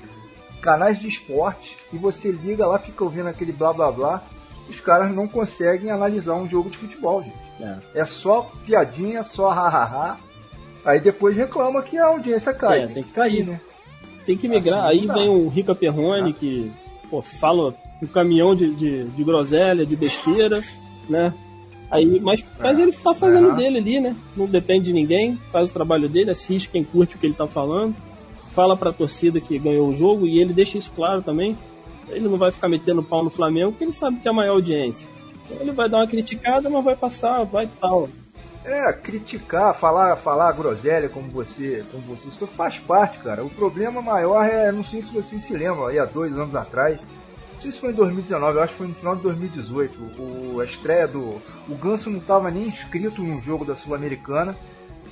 canais 0.62 0.99
de 0.99 1.07
esporte, 1.07 1.78
e 1.91 1.97
você 1.97 2.32
liga 2.32 2.68
lá, 2.68 2.78
fica 2.80 3.03
ouvindo 3.03 3.28
aquele 3.28 3.53
blá 3.53 3.72
blá 3.72 3.91
blá, 3.91 4.24
os 4.70 4.80
caras 4.80 5.14
não 5.14 5.28
conseguem 5.28 5.89
analisar 5.89 6.36
um 6.36 6.47
jogo 6.47 6.70
de 6.70 6.78
futebol, 6.78 7.24
gente. 7.24 7.49
É, 7.62 8.01
é 8.01 8.05
só 8.05 8.51
piadinha, 8.66 9.24
só 9.24 9.49
hahaha. 9.49 10.18
Aí 10.86 10.99
depois 10.99 11.36
reclama 11.36 11.82
que 11.82 11.97
a 11.97 12.07
audiência 12.07 12.53
cai. 12.53 12.84
É, 12.84 12.88
tem 12.88 13.03
que 13.03 13.12
cair, 13.12 13.45
né? 13.45 13.60
Tem 14.26 14.38
que 14.38 14.47
migrar. 14.47 14.88
Assim, 14.88 14.99
Aí 14.99 15.07
vem 15.07 15.30
o 15.30 15.49
Rica 15.49 15.74
Perrone, 15.76 16.32
ah. 16.32 16.34
que 16.34 16.72
pô, 17.10 17.22
fala 17.22 17.74
um 18.01 18.07
caminhão 18.07 18.55
de, 18.55 18.74
de, 18.76 19.03
de 19.10 19.24
groselha, 19.24 19.86
de 19.86 19.95
besteira, 19.95 20.62
né? 21.10 21.34
Aí, 21.92 22.20
mas, 22.20 22.46
mas 22.60 22.78
ele 22.78 22.92
tá 22.92 23.14
fazendo 23.14 23.56
dele 23.56 23.78
ali, 23.80 24.00
né? 24.00 24.16
Não 24.36 24.46
depende 24.46 24.86
de 24.86 24.94
ninguém, 24.94 25.40
faz 25.52 25.70
o 25.70 25.74
trabalho 25.74 26.08
dele, 26.08 26.30
assiste 26.30 26.70
quem 26.70 26.84
curte 26.84 27.16
o 27.16 27.20
que 27.20 27.26
ele 27.26 27.34
tá 27.34 27.48
falando, 27.48 27.96
fala 28.52 28.78
pra 28.78 28.94
torcida 28.94 29.42
que 29.42 29.58
ganhou 29.58 29.90
o 29.90 29.96
jogo 29.96 30.28
e 30.28 30.40
ele 30.40 30.54
deixa 30.54 30.78
isso 30.78 30.92
claro 30.96 31.22
também. 31.22 31.58
Ele 32.10 32.28
não 32.28 32.38
vai 32.38 32.52
ficar 32.52 32.68
metendo 32.68 33.04
pau 33.04 33.24
no 33.24 33.30
Flamengo, 33.30 33.72
porque 33.72 33.86
ele 33.86 33.92
sabe 33.92 34.20
que 34.20 34.28
é 34.28 34.32
a 34.32 34.34
maior 34.34 34.54
audiência. 34.54 35.10
Ele 35.50 35.72
vai 35.72 35.90
dar 35.90 35.98
uma 35.98 36.08
criticada, 36.08 36.70
mas 36.70 36.84
vai 36.84 36.96
passar, 36.96 37.44
vai 37.44 37.68
tal. 37.80 38.08
É, 38.64 38.92
criticar, 38.94 39.74
falar, 39.74 40.16
falar 40.18 40.52
groselha 40.52 41.10
como 41.10 41.30
você, 41.30 41.84
como 41.92 42.04
você, 42.04 42.28
isso 42.28 42.46
faz 42.46 42.78
parte, 42.78 43.18
cara. 43.20 43.44
O 43.44 43.50
problema 43.50 44.02
maior 44.02 44.44
é, 44.44 44.72
não 44.72 44.84
sei 44.84 45.02
se 45.02 45.14
vocês 45.14 45.44
se 45.44 45.54
lembram, 45.54 45.88
aí 45.88 45.98
há 45.98 46.06
dois 46.06 46.34
anos 46.38 46.54
atrás, 46.54 47.00
não 47.60 47.64
sei 47.64 47.72
se 47.74 47.82
foi 47.82 47.89
em 47.89 47.93
2019, 47.93 48.57
eu 48.57 48.64
acho 48.64 48.72
que 48.72 48.78
foi 48.78 48.88
no 48.88 48.95
final 48.95 49.16
de 49.18 49.22
2018. 49.22 50.01
O, 50.18 50.62
a 50.62 50.66
estreia 50.66 51.05
do. 51.05 51.41
O 51.68 51.76
Ganso 51.76 52.10
não 52.10 52.20
estava 52.20 52.49
nem 52.49 52.68
inscrito 52.68 53.22
no 53.22 53.41
jogo 53.41 53.66
da 53.66 53.76
Sul-Americana. 53.76 54.57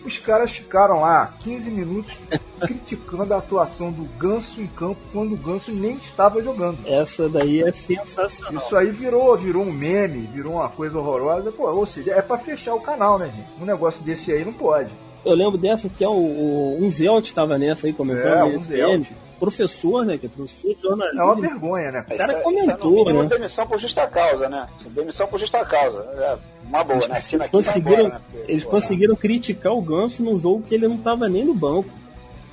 Os 0.05 0.17
caras 0.17 0.51
ficaram 0.51 1.01
lá 1.01 1.33
15 1.39 1.69
minutos 1.69 2.17
criticando 2.61 3.33
a 3.33 3.37
atuação 3.37 3.91
do 3.91 4.05
Ganso 4.17 4.61
em 4.61 4.67
campo 4.67 5.01
quando 5.11 5.33
o 5.33 5.37
Ganso 5.37 5.73
nem 5.73 5.95
estava 5.97 6.41
jogando. 6.41 6.77
Essa 6.85 7.27
daí 7.27 7.61
é 7.61 7.71
sensacional. 7.73 8.53
Isso 8.53 8.77
aí 8.77 8.91
virou, 8.91 9.35
virou 9.35 9.63
um 9.63 9.73
meme, 9.73 10.21
virou 10.27 10.53
uma 10.53 10.69
coisa 10.69 10.97
horrorosa. 10.97 11.51
Pô, 11.51 11.69
ou 11.69 11.85
seja, 11.85 12.11
é 12.11 12.21
para 12.21 12.37
fechar 12.37 12.75
o 12.75 12.81
canal, 12.81 13.19
né, 13.19 13.29
gente? 13.35 13.61
Um 13.61 13.65
negócio 13.65 14.01
desse 14.01 14.31
aí 14.31 14.45
não 14.45 14.53
pode. 14.53 14.91
Eu 15.25 15.33
lembro 15.33 15.57
dessa 15.57 15.89
que 15.89 16.03
é 16.03 16.07
o, 16.07 16.11
o 16.11 16.77
um 16.81 16.89
Zelt 16.89 17.27
estava 17.27 17.57
nessa 17.57 17.87
aí 17.87 17.93
comentando. 17.93 18.25
É, 18.25 18.43
um 18.43 18.63
Zelt. 18.63 19.07
Professor, 19.39 20.03
né? 20.03 20.17
Que 20.17 20.25
é 20.25 20.29
professor 20.29 20.73
de 20.73 20.81
jornalismo. 20.81 21.21
É 21.21 21.23
uma 21.23 21.35
vergonha, 21.35 21.91
né? 21.91 22.05
O 22.09 22.17
cara 22.17 22.41
comentou, 22.41 22.97
isso 22.97 23.09
é, 23.09 23.13
né? 23.13 23.29
demissão 23.29 23.67
por 23.67 23.77
justa 23.77 24.07
causa, 24.07 24.49
né? 24.49 24.67
Demissão 24.87 25.27
por 25.27 25.39
justa 25.39 25.63
causa. 25.63 25.99
É 25.99 26.37
uma 26.67 26.83
boa, 26.83 26.97
eles 26.97 27.09
né? 27.09 27.17
Assina 27.17 27.43
aqui 27.45 27.51
conseguiram, 27.51 28.05
embora, 28.05 28.13
né? 28.15 28.21
Porque, 28.31 28.51
eles 28.51 28.63
pô, 28.63 28.69
conseguiram 28.71 29.13
não. 29.13 29.21
criticar 29.21 29.73
o 29.73 29.81
Ganso 29.81 30.23
num 30.23 30.39
jogo 30.39 30.63
que 30.63 30.73
ele 30.73 30.87
não 30.87 30.95
estava 30.95 31.29
nem 31.29 31.45
no 31.45 31.53
banco. 31.53 31.89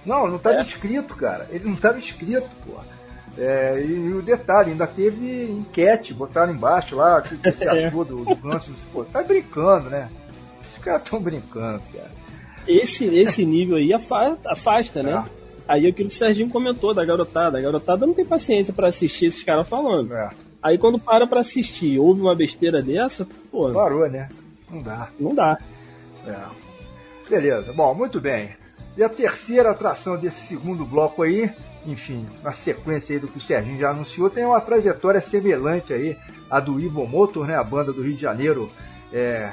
Não, 0.05 0.29
não 0.29 0.37
estava 0.37 0.59
é. 0.59 0.62
escrito, 0.62 1.17
cara. 1.17 1.49
Ele 1.51 1.65
não 1.65 1.73
estava 1.73 1.99
escrito, 1.99 2.49
pô. 2.67 2.75
É, 3.39 3.81
e, 3.81 3.91
e, 3.91 4.12
o 4.12 4.23
detalhe, 4.23 4.73
ainda 4.73 4.87
teve 4.87 5.51
enquete, 5.51 6.15
botaram 6.15 6.53
embaixo 6.53 6.95
lá 6.95 7.19
o 7.19 7.23
que, 7.23 7.37
que 7.37 7.51
você 7.51 7.65
é. 7.65 7.71
achou 7.87 8.05
do, 8.05 8.25
do 8.25 8.37
Ganso. 8.37 8.71
Pô, 8.93 9.05
tá 9.05 9.23
brincando, 9.23 9.89
né? 9.89 10.11
Os 10.71 10.79
caras 10.79 11.03
estão 11.03 11.21
brincando, 11.21 11.83
cara. 11.93 12.11
Esse, 12.67 13.05
esse 13.07 13.45
nível 13.45 13.77
aí 13.77 13.93
afasta, 13.93 14.51
afasta 14.51 15.03
né? 15.03 15.25
É. 15.29 15.45
Aí 15.67 15.87
é 15.87 15.89
aquilo 15.89 16.09
que 16.09 16.15
o 16.15 16.19
Serginho 16.19 16.51
comentou 16.51 16.93
da 16.93 17.05
garotada. 17.05 17.59
A 17.59 17.61
garotada 17.61 18.07
não 18.07 18.15
tem 18.15 18.25
paciência 18.25 18.73
para 18.73 18.89
assistir 18.89 19.27
esses 19.27 19.43
caras 19.43 19.69
falando. 19.69 20.15
É. 20.15 20.31
Aí 20.62 20.79
quando 20.79 20.99
para 20.99 21.27
pra 21.27 21.41
assistir 21.41 21.99
ouve 21.99 22.21
uma 22.21 22.35
besteira 22.35 22.83
dessa, 22.83 23.27
pô. 23.51 23.71
Parou, 23.71 24.09
né? 24.09 24.29
Não 24.71 24.83
dá. 24.83 25.09
Não 25.19 25.35
dá. 25.35 25.59
É. 26.27 26.37
Beleza. 27.29 27.73
Bom, 27.73 27.95
muito 27.95 28.21
bem. 28.21 28.51
E 28.97 29.03
a 29.03 29.09
terceira 29.09 29.71
atração 29.71 30.17
desse 30.17 30.47
segundo 30.47 30.85
bloco 30.85 31.23
aí, 31.23 31.51
enfim, 31.85 32.27
na 32.43 32.53
sequência 32.53 33.15
aí 33.15 33.21
do 33.21 33.27
que 33.27 33.39
o 33.39 33.41
Serginho 33.41 33.81
já 33.81 33.91
anunciou, 33.91 34.31
tem 34.31 34.45
uma 34.45 34.61
trajetória 34.61 35.21
semelhante 35.21 35.93
aí 35.93 36.17
à 36.49 36.61
do 36.61 36.79
Ivo 36.81 37.07
Motor, 37.07 37.47
né? 37.47 37.57
A 37.57 37.65
banda 37.65 37.93
do 37.93 38.03
Rio 38.03 38.15
de 38.15 38.23
Janeiro, 38.23 38.71
é, 39.12 39.53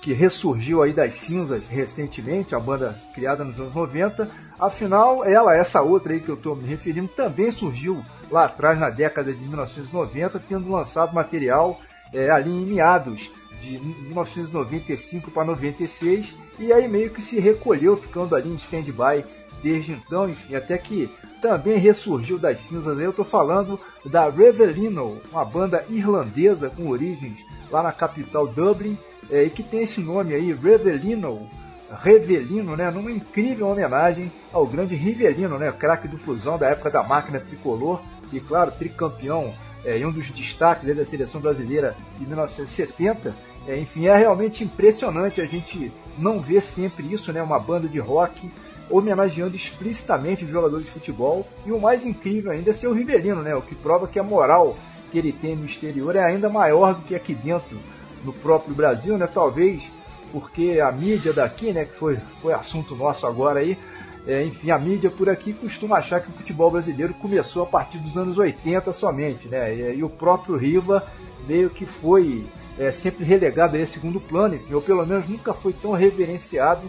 que 0.00 0.12
ressurgiu 0.12 0.82
aí 0.82 0.92
das 0.92 1.14
cinzas 1.14 1.66
recentemente, 1.68 2.54
a 2.54 2.60
banda 2.60 2.96
criada 3.14 3.44
nos 3.44 3.58
anos 3.58 3.74
90. 3.74 4.28
Afinal, 4.58 5.24
ela, 5.24 5.56
essa 5.56 5.82
outra 5.82 6.12
aí 6.12 6.20
que 6.20 6.28
eu 6.28 6.34
estou 6.34 6.54
me 6.54 6.66
referindo, 6.66 7.08
também 7.08 7.50
surgiu 7.50 8.04
lá 8.30 8.44
atrás, 8.44 8.78
na 8.78 8.90
década 8.90 9.32
de 9.32 9.40
1990, 9.40 10.38
tendo 10.48 10.70
lançado 10.70 11.14
material 11.14 11.80
é, 12.12 12.30
ali 12.30 12.50
em 12.50 12.66
meados 12.66 13.30
de 13.60 13.78
1995 13.78 15.30
para 15.30 15.44
96, 15.44 16.34
e 16.58 16.72
aí 16.72 16.86
meio 16.88 17.10
que 17.10 17.20
se 17.20 17.38
recolheu, 17.40 17.96
ficando 17.96 18.36
ali 18.36 18.50
em 18.50 18.54
stand-by 18.54 19.24
desde 19.62 19.92
então, 19.92 20.28
enfim, 20.28 20.54
até 20.54 20.78
que 20.78 21.10
também 21.40 21.78
ressurgiu 21.78 22.38
das 22.38 22.60
cinzas. 22.60 22.98
Eu 22.98 23.10
estou 23.10 23.24
falando 23.24 23.78
da 24.04 24.28
Revelino, 24.28 25.20
uma 25.30 25.44
banda 25.44 25.84
irlandesa 25.88 26.70
com 26.70 26.88
origens 26.88 27.44
lá 27.70 27.82
na 27.82 27.92
capital 27.92 28.46
Dublin, 28.46 28.98
é, 29.30 29.44
e 29.44 29.50
que 29.50 29.62
tem 29.62 29.82
esse 29.82 30.00
nome 30.00 30.34
aí, 30.34 30.52
Revelino, 30.52 31.48
Revelino, 31.90 32.76
né, 32.76 32.90
numa 32.90 33.10
incrível 33.10 33.68
homenagem 33.68 34.30
ao 34.52 34.66
grande 34.66 34.94
Rivelino, 34.94 35.58
né, 35.58 35.70
craque 35.72 36.08
do 36.08 36.18
fusão 36.18 36.58
da 36.58 36.68
época 36.68 36.90
da 36.90 37.02
máquina 37.02 37.40
tricolor 37.40 38.02
e 38.32 38.40
claro, 38.40 38.72
tricampeão 38.72 39.54
é, 39.84 39.98
e 39.98 40.04
um 40.04 40.12
dos 40.12 40.30
destaques 40.30 40.94
da 40.94 41.04
seleção 41.04 41.40
brasileira 41.40 41.96
de 42.18 42.26
1970. 42.26 43.34
É, 43.66 43.78
enfim, 43.78 44.06
é 44.06 44.16
realmente 44.16 44.64
impressionante 44.64 45.40
a 45.40 45.46
gente 45.46 45.92
não 46.18 46.40
ver 46.40 46.62
sempre 46.62 47.12
isso, 47.12 47.32
né, 47.32 47.42
uma 47.42 47.58
banda 47.58 47.88
de 47.88 47.98
rock 47.98 48.50
homenageando 48.90 49.54
explicitamente 49.54 50.44
os 50.44 50.50
jogadores 50.50 50.86
de 50.86 50.92
futebol. 50.92 51.46
E 51.66 51.72
o 51.72 51.80
mais 51.80 52.04
incrível 52.04 52.50
ainda 52.50 52.70
é 52.70 52.74
ser 52.74 52.86
o 52.86 52.92
Rivelino, 52.92 53.42
né, 53.42 53.54
o 53.54 53.62
que 53.62 53.74
prova 53.74 54.08
que 54.08 54.18
a 54.18 54.22
moral 54.22 54.76
que 55.10 55.18
ele 55.18 55.32
tem 55.32 55.56
no 55.56 55.64
exterior 55.64 56.16
é 56.16 56.22
ainda 56.22 56.48
maior 56.48 56.94
do 56.94 57.02
que 57.02 57.14
aqui 57.14 57.34
dentro 57.34 57.78
no 58.24 58.32
próprio 58.32 58.74
Brasil, 58.74 59.16
né? 59.16 59.26
Talvez 59.26 59.90
porque 60.32 60.78
a 60.80 60.92
mídia 60.92 61.32
daqui, 61.32 61.72
né, 61.72 61.84
que 61.84 61.94
foi, 61.94 62.18
foi 62.42 62.52
assunto 62.52 62.94
nosso 62.94 63.26
agora 63.26 63.60
aí, 63.60 63.78
é, 64.26 64.44
enfim, 64.44 64.70
a 64.70 64.78
mídia 64.78 65.10
por 65.10 65.28
aqui 65.30 65.54
costuma 65.54 65.96
achar 65.96 66.20
que 66.20 66.28
o 66.28 66.34
futebol 66.34 66.70
brasileiro 66.70 67.14
começou 67.14 67.62
a 67.62 67.66
partir 67.66 67.98
dos 67.98 68.18
anos 68.18 68.36
80 68.36 68.92
somente, 68.92 69.48
né? 69.48 69.74
E, 69.74 69.96
e 69.96 70.04
o 70.04 70.10
próprio 70.10 70.56
Riva 70.56 71.06
meio 71.46 71.70
que 71.70 71.86
foi 71.86 72.46
é, 72.78 72.92
sempre 72.92 73.24
relegado 73.24 73.76
a 73.76 73.78
esse 73.78 73.92
segundo 73.92 74.20
plano, 74.20 74.54
enfim, 74.54 74.74
ou 74.74 74.82
pelo 74.82 75.06
menos 75.06 75.26
nunca 75.28 75.54
foi 75.54 75.72
tão 75.72 75.92
reverenciado 75.92 76.82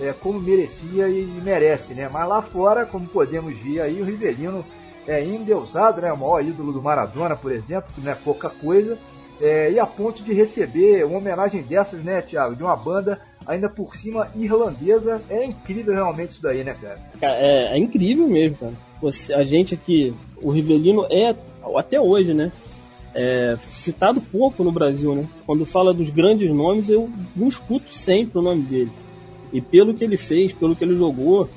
é, 0.00 0.12
como 0.12 0.40
merecia 0.40 1.08
e, 1.08 1.22
e, 1.22 1.40
merece, 1.42 1.94
né? 1.94 2.08
Mas 2.10 2.28
lá 2.28 2.40
fora, 2.40 2.86
como 2.86 3.06
podemos 3.06 3.58
ver 3.58 3.80
aí, 3.80 4.00
o 4.00 4.04
Rivelino 4.04 4.64
é 5.06 5.22
endeusado, 5.22 6.00
né? 6.00 6.12
O 6.12 6.16
maior 6.16 6.42
ídolo 6.42 6.72
do 6.72 6.82
Maradona, 6.82 7.36
por 7.36 7.52
exemplo, 7.52 7.92
que 7.94 8.00
não 8.00 8.12
é 8.12 8.14
pouca 8.14 8.48
coisa, 8.48 8.98
é, 9.40 9.70
e 9.70 9.78
a 9.78 9.86
ponto 9.86 10.22
de 10.22 10.32
receber 10.32 11.04
uma 11.04 11.18
homenagem 11.18 11.62
dessas, 11.62 12.02
né, 12.02 12.22
Thiago, 12.22 12.56
de 12.56 12.62
uma 12.62 12.76
banda 12.76 13.20
ainda 13.46 13.68
por 13.68 13.94
cima 13.94 14.28
irlandesa, 14.34 15.20
é 15.28 15.44
incrível 15.44 15.94
realmente 15.94 16.32
isso 16.32 16.42
daí, 16.42 16.64
né, 16.64 16.74
cara? 16.80 16.98
É, 17.20 17.74
é 17.74 17.78
incrível 17.78 18.26
mesmo, 18.28 18.56
cara. 18.56 18.72
Você, 19.00 19.32
a 19.32 19.44
gente 19.44 19.74
aqui, 19.74 20.14
o 20.42 20.50
Rivelino 20.50 21.06
é, 21.10 21.34
até 21.76 22.00
hoje, 22.00 22.32
né, 22.32 22.50
é, 23.16 23.56
citado 23.70 24.20
pouco 24.20 24.62
no 24.62 24.70
Brasil, 24.70 25.14
né? 25.14 25.26
Quando 25.46 25.64
fala 25.64 25.94
dos 25.94 26.10
grandes 26.10 26.52
nomes, 26.52 26.90
eu 26.90 27.10
não 27.34 27.48
escuto 27.48 27.94
sempre 27.94 28.38
o 28.38 28.42
nome 28.42 28.62
dele. 28.62 28.92
E 29.52 29.60
pelo 29.60 29.94
que 29.94 30.04
ele 30.04 30.18
fez, 30.18 30.52
pelo 30.52 30.76
que 30.76 30.84
ele 30.84 30.96
jogou, 30.96 31.48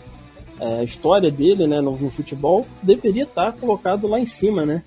é, 0.58 0.80
a 0.80 0.84
história 0.84 1.30
dele 1.30 1.68
né, 1.68 1.82
no, 1.82 1.98
no, 1.98 2.10
futebol 2.10 2.66
deveria 2.82 3.24
estar 3.24 3.52
colocado 3.54 4.08
lá 4.08 4.20
em 4.20 4.26
cima, 4.26 4.66
né? 4.66 4.84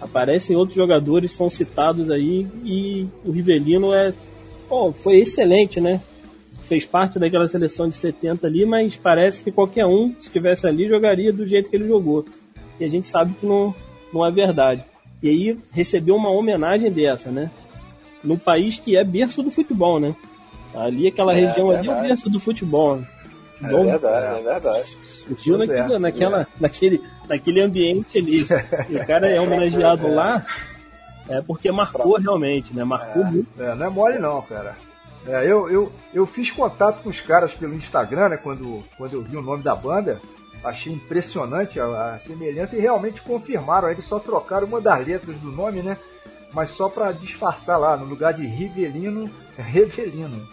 Aparecem 0.00 0.56
outros 0.56 0.76
jogadores, 0.76 1.32
são 1.32 1.48
citados 1.48 2.10
aí, 2.10 2.46
e 2.64 3.06
o 3.24 3.30
Rivelino 3.30 3.94
é. 3.94 4.12
Pô, 4.68 4.92
foi 4.92 5.18
excelente, 5.18 5.80
né? 5.80 6.00
Fez 6.68 6.84
parte 6.84 7.18
daquela 7.18 7.46
seleção 7.46 7.88
de 7.88 7.94
70 7.94 8.46
ali, 8.46 8.66
mas 8.66 8.96
parece 8.96 9.42
que 9.42 9.52
qualquer 9.52 9.86
um, 9.86 10.12
se 10.18 10.26
estivesse 10.26 10.66
ali, 10.66 10.88
jogaria 10.88 11.32
do 11.32 11.46
jeito 11.46 11.70
que 11.70 11.76
ele 11.76 11.86
jogou. 11.86 12.26
E 12.78 12.84
a 12.84 12.88
gente 12.88 13.08
sabe 13.08 13.32
que 13.34 13.46
não, 13.46 13.74
não 14.12 14.26
é 14.26 14.30
verdade. 14.30 14.84
E 15.22 15.28
aí 15.28 15.58
recebeu 15.70 16.16
uma 16.16 16.30
homenagem 16.30 16.90
dessa, 16.90 17.30
né? 17.30 17.50
No 18.22 18.36
país 18.36 18.78
que 18.78 18.96
é 18.96 19.04
berço 19.04 19.42
do 19.42 19.50
futebol, 19.50 20.00
né? 20.00 20.14
Ali, 20.74 21.06
aquela 21.06 21.32
é, 21.32 21.46
região 21.46 21.72
é 21.72 21.78
ali 21.78 21.88
é 21.88 21.92
o 21.92 22.02
berço 22.02 22.28
do 22.28 22.38
futebol. 22.38 22.96
Né? 22.96 23.08
É 23.62 23.68
Bom, 23.68 23.86
verdade, 23.86 24.38
é 24.38 24.42
verdade. 24.42 24.98
Surgiu 25.04 25.58
naquele, 25.58 25.94
é, 25.94 25.98
naquela, 25.98 26.42
é. 26.42 26.46
naquele, 26.60 27.02
naquele 27.28 27.60
ambiente 27.62 28.18
ali. 28.18 28.46
E 28.90 28.96
o 28.96 29.06
cara 29.06 29.28
é 29.28 29.40
homenageado 29.40 30.12
lá 30.12 30.44
é 31.28 31.40
porque 31.40 31.70
marcou 31.72 32.18
realmente, 32.18 32.74
né? 32.74 32.84
Marcou 32.84 33.22
é, 33.22 33.30
muito. 33.30 33.62
É, 33.62 33.74
não 33.74 33.86
é 33.86 33.90
mole 33.90 34.18
não, 34.18 34.40
cara. 34.42 34.76
É, 35.26 35.44
eu, 35.44 35.68
eu, 35.68 35.92
eu 36.14 36.24
fiz 36.24 36.50
contato 36.50 37.02
com 37.02 37.08
os 37.08 37.20
caras 37.20 37.52
pelo 37.54 37.74
Instagram, 37.74 38.28
né? 38.28 38.36
Quando, 38.36 38.84
quando 38.96 39.14
eu 39.14 39.22
vi 39.22 39.36
o 39.36 39.42
nome 39.42 39.62
da 39.62 39.74
banda. 39.74 40.20
Achei 40.64 40.92
impressionante 40.92 41.78
a, 41.78 42.14
a 42.14 42.18
semelhança 42.18 42.76
e 42.76 42.80
realmente 42.80 43.22
confirmaram. 43.22 43.90
Eles 43.90 44.04
só 44.04 44.18
trocaram 44.18 44.66
uma 44.66 44.80
das 44.80 45.06
letras 45.06 45.38
do 45.38 45.52
nome, 45.52 45.82
né? 45.82 45.96
Mas 46.52 46.70
só 46.70 46.88
para 46.88 47.12
disfarçar 47.12 47.78
lá, 47.78 47.96
no 47.96 48.06
lugar 48.06 48.32
de 48.32 48.46
Rivelino, 48.46 49.30
Revelino. 49.56 50.48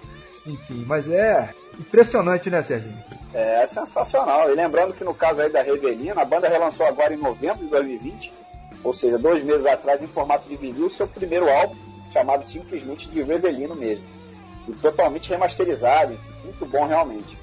Enfim, 0.45 0.83
mas 0.85 1.09
é 1.09 1.53
impressionante, 1.79 2.49
né, 2.49 2.61
Serginho? 2.61 3.03
É, 3.33 3.65
sensacional. 3.65 4.51
E 4.51 4.55
lembrando 4.55 4.93
que 4.93 5.03
no 5.03 5.13
caso 5.13 5.41
aí 5.41 5.49
da 5.49 5.61
Revelina, 5.61 6.21
a 6.21 6.25
banda 6.25 6.47
relançou 6.47 6.85
agora 6.85 7.13
em 7.13 7.17
novembro 7.17 7.65
de 7.65 7.71
2020, 7.71 8.33
ou 8.83 8.93
seja, 8.93 9.17
dois 9.17 9.43
meses 9.43 9.65
atrás, 9.65 10.01
em 10.01 10.07
formato 10.07 10.47
de 10.47 10.55
vinil, 10.55 10.89
seu 10.89 11.07
primeiro 11.07 11.49
álbum, 11.49 11.75
chamado 12.11 12.45
simplesmente 12.45 13.09
de 13.09 13.21
Revelino 13.23 13.75
mesmo. 13.75 14.05
E 14.67 14.71
totalmente 14.73 15.29
remasterizado, 15.29 16.13
enfim, 16.13 16.31
muito 16.43 16.65
bom 16.65 16.85
realmente. 16.85 17.37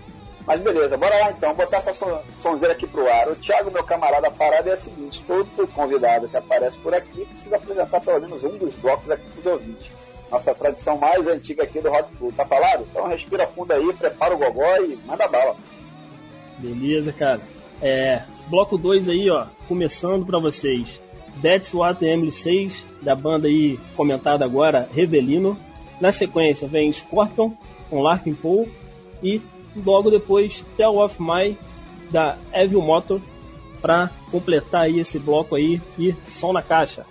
Mas 0.46 0.60
beleza, 0.60 0.96
bora 0.96 1.18
lá 1.18 1.30
então, 1.30 1.52
botar 1.52 1.78
essa 1.78 1.92
sonzeira 2.40 2.72
aqui 2.72 2.86
pro 2.86 3.06
ar. 3.06 3.28
O 3.28 3.36
Thiago, 3.36 3.70
meu 3.70 3.84
camarada, 3.84 4.28
a 4.28 4.30
parada 4.30 4.70
é 4.70 4.72
a 4.72 4.76
seguinte: 4.76 5.22
todo 5.26 5.68
convidado 5.68 6.28
que 6.28 6.36
aparece 6.36 6.78
por 6.78 6.94
aqui 6.94 7.26
precisa 7.26 7.56
apresentar 7.56 8.00
pelo 8.00 8.20
menos 8.20 8.42
um 8.42 8.56
dos 8.56 8.74
blocos 8.76 9.10
aqui 9.10 9.28
pros 9.32 9.46
ouvintes 9.46 10.00
nossa 10.30 10.54
tradição 10.54 10.96
mais 10.96 11.26
antiga 11.26 11.64
aqui 11.64 11.80
do 11.80 11.90
Rock 11.90 12.14
Pool. 12.16 12.32
Tá 12.32 12.44
falado? 12.44 12.86
Então 12.90 13.06
respira 13.08 13.46
fundo 13.48 13.72
aí, 13.72 13.92
prepara 13.92 14.34
o 14.34 14.38
gogó 14.38 14.76
e 14.76 14.96
manda 15.06 15.26
bala. 15.28 15.56
Beleza, 16.58 17.12
cara. 17.12 17.40
É, 17.82 18.22
bloco 18.48 18.76
2 18.76 19.08
aí, 19.08 19.30
ó, 19.30 19.46
começando 19.66 20.26
para 20.26 20.38
vocês. 20.38 21.00
That's 21.42 21.72
What 21.72 22.04
Emily 22.04 22.30
6, 22.30 22.86
da 23.00 23.14
banda 23.14 23.48
aí 23.48 23.78
comentada 23.96 24.44
agora, 24.44 24.88
Revelino. 24.92 25.56
Na 26.00 26.12
sequência 26.12 26.68
vem 26.68 26.92
Scorpion, 26.92 27.52
com 27.88 28.02
Larkin 28.02 28.34
Poe. 28.34 28.70
E 29.22 29.40
logo 29.84 30.10
depois, 30.10 30.64
Tell 30.76 30.98
of 30.98 31.16
My, 31.20 31.56
da 32.10 32.36
Evil 32.52 32.82
Motor, 32.82 33.20
para 33.80 34.10
completar 34.30 34.82
aí 34.82 35.00
esse 35.00 35.18
bloco 35.18 35.54
aí 35.54 35.80
e 35.98 36.14
som 36.24 36.52
na 36.52 36.62
caixa. 36.62 37.06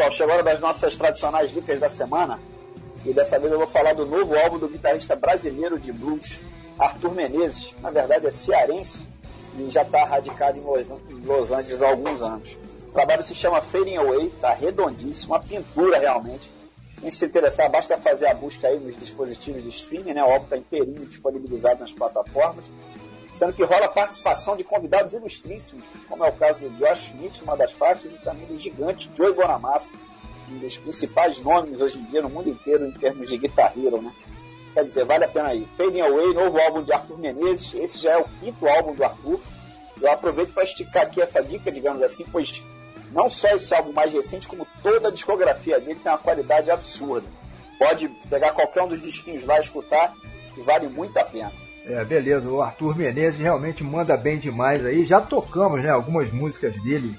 Pessoal, 0.00 0.12
chegou 0.12 0.32
a 0.32 0.34
hora 0.36 0.42
das 0.42 0.60
nossas 0.60 0.96
tradicionais 0.96 1.50
dicas 1.52 1.78
da 1.78 1.88
semana. 1.88 2.40
E 3.04 3.12
dessa 3.12 3.38
vez 3.38 3.52
eu 3.52 3.58
vou 3.58 3.66
falar 3.66 3.94
do 3.94 4.06
novo 4.06 4.34
álbum 4.38 4.58
do 4.58 4.68
guitarrista 4.68 5.14
brasileiro 5.14 5.78
de 5.78 5.92
blues, 5.92 6.40
Arthur 6.78 7.14
Menezes. 7.14 7.74
Na 7.80 7.90
verdade 7.90 8.26
é 8.26 8.30
cearense 8.30 9.06
e 9.58 9.68
já 9.68 9.82
está 9.82 10.04
radicado 10.04 10.58
em 10.58 10.62
Los, 10.62 10.88
em 10.88 11.20
Los, 11.24 11.50
Angeles 11.50 11.82
há 11.82 11.88
alguns 11.88 12.22
anos. 12.22 12.56
O 12.88 12.92
trabalho 12.92 13.22
se 13.22 13.34
chama 13.34 13.60
Fading 13.60 13.96
Away, 13.96 14.26
está 14.26 14.52
redondíssimo, 14.52 15.34
uma 15.34 15.40
pintura 15.40 15.98
realmente. 15.98 16.50
Quem 16.98 17.10
se 17.10 17.24
interessar, 17.24 17.70
basta 17.70 17.96
fazer 17.98 18.26
a 18.26 18.34
busca 18.34 18.68
aí 18.68 18.78
nos 18.78 18.96
dispositivos 18.96 19.62
de 19.62 19.68
streaming, 19.70 20.14
né? 20.14 20.22
O 20.22 20.30
álbum 20.30 20.44
está 20.44 20.56
inteirinho 20.56 21.06
disponibilizado 21.06 21.80
nas 21.80 21.92
plataformas 21.92 22.64
sendo 23.32 23.52
que 23.52 23.62
rola 23.62 23.86
a 23.86 23.88
participação 23.88 24.56
de 24.56 24.64
convidados 24.64 25.14
ilustríssimos, 25.14 25.84
como 26.08 26.24
é 26.24 26.28
o 26.28 26.32
caso 26.32 26.60
do 26.60 26.70
Josh 26.70 27.10
Schmidt, 27.10 27.42
uma 27.42 27.56
das 27.56 27.72
faixas, 27.72 28.12
e 28.12 28.18
também 28.18 28.46
do 28.46 28.58
gigante 28.58 29.10
Joey 29.14 29.32
Bonamassa, 29.32 29.92
um 30.50 30.58
dos 30.58 30.76
principais 30.78 31.40
nomes 31.40 31.80
hoje 31.80 31.98
em 31.98 32.04
dia 32.04 32.22
no 32.22 32.28
mundo 32.28 32.48
inteiro 32.48 32.86
em 32.86 32.92
termos 32.92 33.28
de 33.28 33.38
Guitar 33.38 33.72
Hero, 33.76 34.02
né? 34.02 34.12
Quer 34.74 34.84
dizer, 34.84 35.04
vale 35.04 35.24
a 35.24 35.28
pena 35.28 35.54
ir. 35.54 35.68
Fading 35.76 36.00
Away, 36.00 36.32
novo 36.32 36.60
álbum 36.60 36.82
de 36.82 36.92
Arthur 36.92 37.18
Menezes, 37.18 37.74
esse 37.74 37.98
já 37.98 38.12
é 38.12 38.18
o 38.18 38.24
quinto 38.38 38.68
álbum 38.68 38.94
do 38.94 39.04
Arthur. 39.04 39.40
Eu 40.00 40.10
aproveito 40.10 40.52
para 40.52 40.64
esticar 40.64 41.02
aqui 41.04 41.20
essa 41.20 41.42
dica, 41.42 41.70
digamos 41.70 42.02
assim, 42.02 42.24
pois 42.30 42.62
não 43.12 43.28
só 43.28 43.48
esse 43.48 43.74
álbum 43.74 43.92
mais 43.92 44.12
recente, 44.12 44.46
como 44.46 44.66
toda 44.82 45.08
a 45.08 45.10
discografia 45.10 45.80
dele 45.80 46.00
tem 46.00 46.10
uma 46.10 46.18
qualidade 46.18 46.70
absurda. 46.70 47.26
Pode 47.78 48.08
pegar 48.28 48.52
qualquer 48.52 48.82
um 48.82 48.88
dos 48.88 49.02
disquinhos 49.02 49.44
lá 49.44 49.58
e 49.58 49.62
escutar, 49.62 50.14
que 50.54 50.60
vale 50.60 50.88
muito 50.88 51.16
a 51.18 51.24
pena. 51.24 51.52
É, 51.86 52.04
beleza. 52.04 52.48
O 52.48 52.60
Arthur 52.60 52.96
Menezes 52.96 53.38
realmente 53.38 53.82
manda 53.82 54.16
bem 54.16 54.38
demais 54.38 54.84
aí. 54.84 55.04
Já 55.04 55.20
tocamos, 55.20 55.82
né, 55.82 55.90
algumas 55.90 56.30
músicas 56.32 56.74
dele 56.82 57.18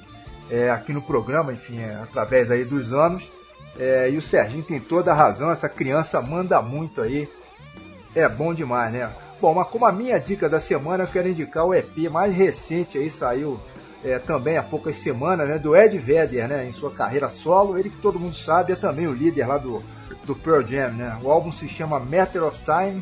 é, 0.49 0.70
aqui 0.70 0.93
no 0.93 1.01
programa, 1.01 1.53
enfim, 1.53 1.80
é, 1.80 1.95
através 1.95 2.51
aí 2.51 2.64
dos 2.64 2.93
anos. 2.93 3.32
É, 3.80 4.09
e 4.09 4.18
o 4.18 4.22
Serginho 4.22 4.64
tem 4.64 4.80
toda 4.80 5.12
a 5.12 5.16
razão, 5.16 5.49
essa 5.49 5.70
criança 5.70 6.22
manda 6.22 6.62
muito 6.62 7.01
aí. 7.01 7.30
É 8.14 8.28
bom 8.28 8.53
demais, 8.53 8.91
né? 8.91 9.09
Bom, 9.39 9.53
mas 9.53 9.68
como 9.68 9.86
a 9.86 9.91
minha 9.91 10.20
dica 10.20 10.49
da 10.49 10.59
semana, 10.59 11.05
eu 11.05 11.07
quero 11.07 11.30
indicar 11.30 11.66
o 11.66 11.74
EP 11.74 11.97
mais 12.12 12.36
recente 12.36 12.97
aí, 12.97 13.09
saiu 13.09 13.59
é, 14.03 14.20
também 14.20 14.57
há 14.57 14.64
poucas 14.64 14.97
semanas, 14.97 15.47
né? 15.47 15.57
Do 15.57 15.76
Ed 15.76 15.97
Vedder, 15.97 16.47
né? 16.47 16.68
Em 16.68 16.74
sua 16.74 16.91
carreira 16.91 17.30
solo. 17.30 17.78
Ele 17.78 17.89
que 17.89 18.01
todo 18.01 18.20
mundo 18.20 18.36
sabe 18.36 18.74
é 18.74 18.76
também 18.76 19.07
o 19.07 19.14
líder 19.14 19.47
lá 19.47 19.57
do, 19.57 19.82
do 20.26 20.36
Pearl 20.36 20.62
Jam, 20.62 20.91
né? 20.91 21.18
O 21.24 21.32
álbum 21.32 21.51
se 21.51 21.68
chama 21.68 21.99
Matter 21.99 22.43
of 22.43 22.59
Time 22.59 23.01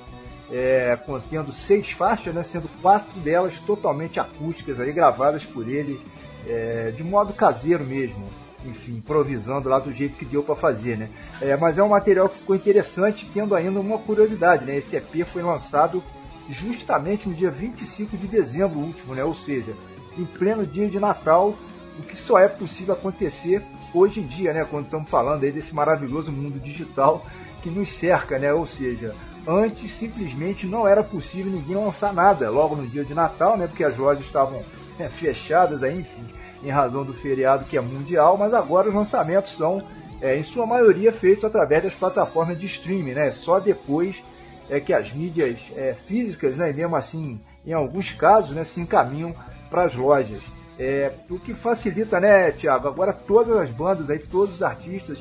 é, 0.51 0.97
contendo 1.05 1.51
seis 1.51 1.91
faixas, 1.91 2.33
né, 2.33 2.43
sendo 2.43 2.67
quatro 2.81 3.19
delas 3.19 3.59
totalmente 3.59 4.19
acústicas, 4.19 4.79
aí, 4.79 4.91
gravadas 4.91 5.43
por 5.45 5.67
ele 5.67 6.01
é, 6.47 6.91
de 6.91 7.03
modo 7.03 7.33
caseiro 7.33 7.83
mesmo, 7.83 8.27
enfim, 8.65 8.97
improvisando 8.97 9.69
lá 9.69 9.79
do 9.79 9.91
jeito 9.91 10.17
que 10.17 10.25
deu 10.25 10.43
para 10.43 10.55
fazer. 10.55 10.97
Né? 10.97 11.09
É, 11.41 11.55
mas 11.55 11.77
é 11.77 11.83
um 11.83 11.89
material 11.89 12.27
que 12.29 12.37
ficou 12.37 12.55
interessante, 12.55 13.29
tendo 13.33 13.55
ainda 13.55 13.79
uma 13.79 13.99
curiosidade: 13.99 14.65
né? 14.65 14.77
esse 14.77 14.95
EP 14.95 15.25
foi 15.31 15.41
lançado 15.41 16.03
justamente 16.49 17.29
no 17.29 17.35
dia 17.35 17.51
25 17.51 18.17
de 18.17 18.27
dezembro 18.27 18.79
último, 18.79 19.13
né? 19.13 19.23
ou 19.23 19.33
seja, 19.33 19.75
em 20.17 20.25
pleno 20.25 20.65
dia 20.65 20.89
de 20.89 20.99
Natal, 20.99 21.55
o 21.97 22.01
que 22.01 22.15
só 22.15 22.39
é 22.39 22.47
possível 22.47 22.93
acontecer 22.93 23.61
hoje 23.93 24.19
em 24.19 24.25
dia, 24.25 24.53
né? 24.53 24.65
quando 24.65 24.85
estamos 24.85 25.09
falando 25.09 25.43
aí 25.43 25.51
desse 25.51 25.73
maravilhoso 25.73 26.31
mundo 26.31 26.59
digital 26.59 27.25
que 27.61 27.69
nos 27.69 27.89
cerca, 27.89 28.39
né? 28.39 28.51
ou 28.53 28.65
seja, 28.65 29.15
Antes, 29.47 29.91
simplesmente 29.91 30.67
não 30.67 30.87
era 30.87 31.03
possível 31.03 31.51
ninguém 31.51 31.75
lançar 31.75 32.13
nada 32.13 32.49
logo 32.49 32.75
no 32.75 32.85
dia 32.85 33.03
de 33.03 33.13
Natal, 33.13 33.57
né? 33.57 33.67
Porque 33.67 33.83
as 33.83 33.97
lojas 33.97 34.25
estavam 34.25 34.63
é, 34.99 35.07
fechadas, 35.07 35.81
aí, 35.81 35.99
enfim, 35.99 36.25
em 36.63 36.69
razão 36.69 37.03
do 37.03 37.13
feriado 37.13 37.65
que 37.65 37.77
é 37.77 37.81
mundial. 37.81 38.37
Mas 38.37 38.53
agora 38.53 38.89
os 38.89 38.95
lançamentos 38.95 39.53
são, 39.55 39.83
é, 40.21 40.35
em 40.35 40.43
sua 40.43 40.65
maioria, 40.65 41.11
feitos 41.11 41.45
através 41.45 41.83
das 41.83 41.93
plataformas 41.93 42.59
de 42.59 42.65
streaming, 42.65 43.13
né? 43.13 43.31
Só 43.31 43.59
depois 43.59 44.21
é 44.69 44.79
que 44.79 44.93
as 44.93 45.11
mídias 45.11 45.59
é, 45.75 45.95
físicas, 46.05 46.55
né? 46.55 46.69
E 46.69 46.73
mesmo 46.73 46.95
assim, 46.95 47.39
em 47.65 47.73
alguns 47.73 48.11
casos, 48.11 48.55
né? 48.55 48.63
Se 48.63 48.79
encaminham 48.79 49.33
para 49.69 49.83
as 49.83 49.95
lojas. 49.95 50.43
É, 50.77 51.11
o 51.29 51.37
que 51.37 51.53
facilita, 51.53 52.19
né, 52.21 52.51
Tiago? 52.51 52.87
Agora 52.87 53.11
todas 53.11 53.57
as 53.57 53.69
bandas 53.69 54.09
aí, 54.09 54.19
todos 54.19 54.55
os 54.55 54.63
artistas 54.63 55.19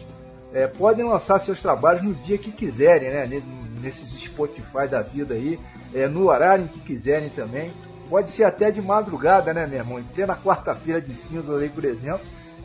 é, 0.53 0.67
podem 0.67 1.05
lançar 1.05 1.39
seus 1.41 1.61
trabalhos 1.61 2.03
no 2.03 2.15
dia 2.15 2.39
que 2.39 2.51
quiserem, 2.51 3.11
né? 3.11 3.43
nesses 3.81 4.11
Spotify 4.11 4.89
da 4.91 5.03
vida 5.03 5.35
aí, 5.35 5.59
é, 5.95 6.07
no 6.09 6.29
horário 6.29 6.65
em 6.65 6.69
que 6.69 6.81
quiserem 6.81 7.29
também. 7.29 7.71
Pode 8.09 8.31
ser 8.31 8.45
até 8.45 8.71
de 8.71 8.81
madrugada, 8.81 9.53
né, 9.53 9.67
meu 9.67 9.79
irmão? 9.79 9.99
Até 9.99 10.25
na 10.25 10.35
quarta-feira 10.35 11.01
de 11.01 11.15
cinzas 11.15 11.61
aí, 11.61 11.69
por 11.69 11.85
exemplo, 11.85 12.23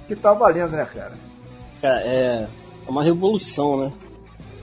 que 0.07 0.15
tá 0.15 0.31
valendo, 0.33 0.71
né, 0.71 0.85
cara? 0.85 1.13
Cara, 1.81 2.01
é, 2.01 2.47
é 2.87 2.89
uma 2.89 3.03
revolução, 3.03 3.77
né? 3.77 3.91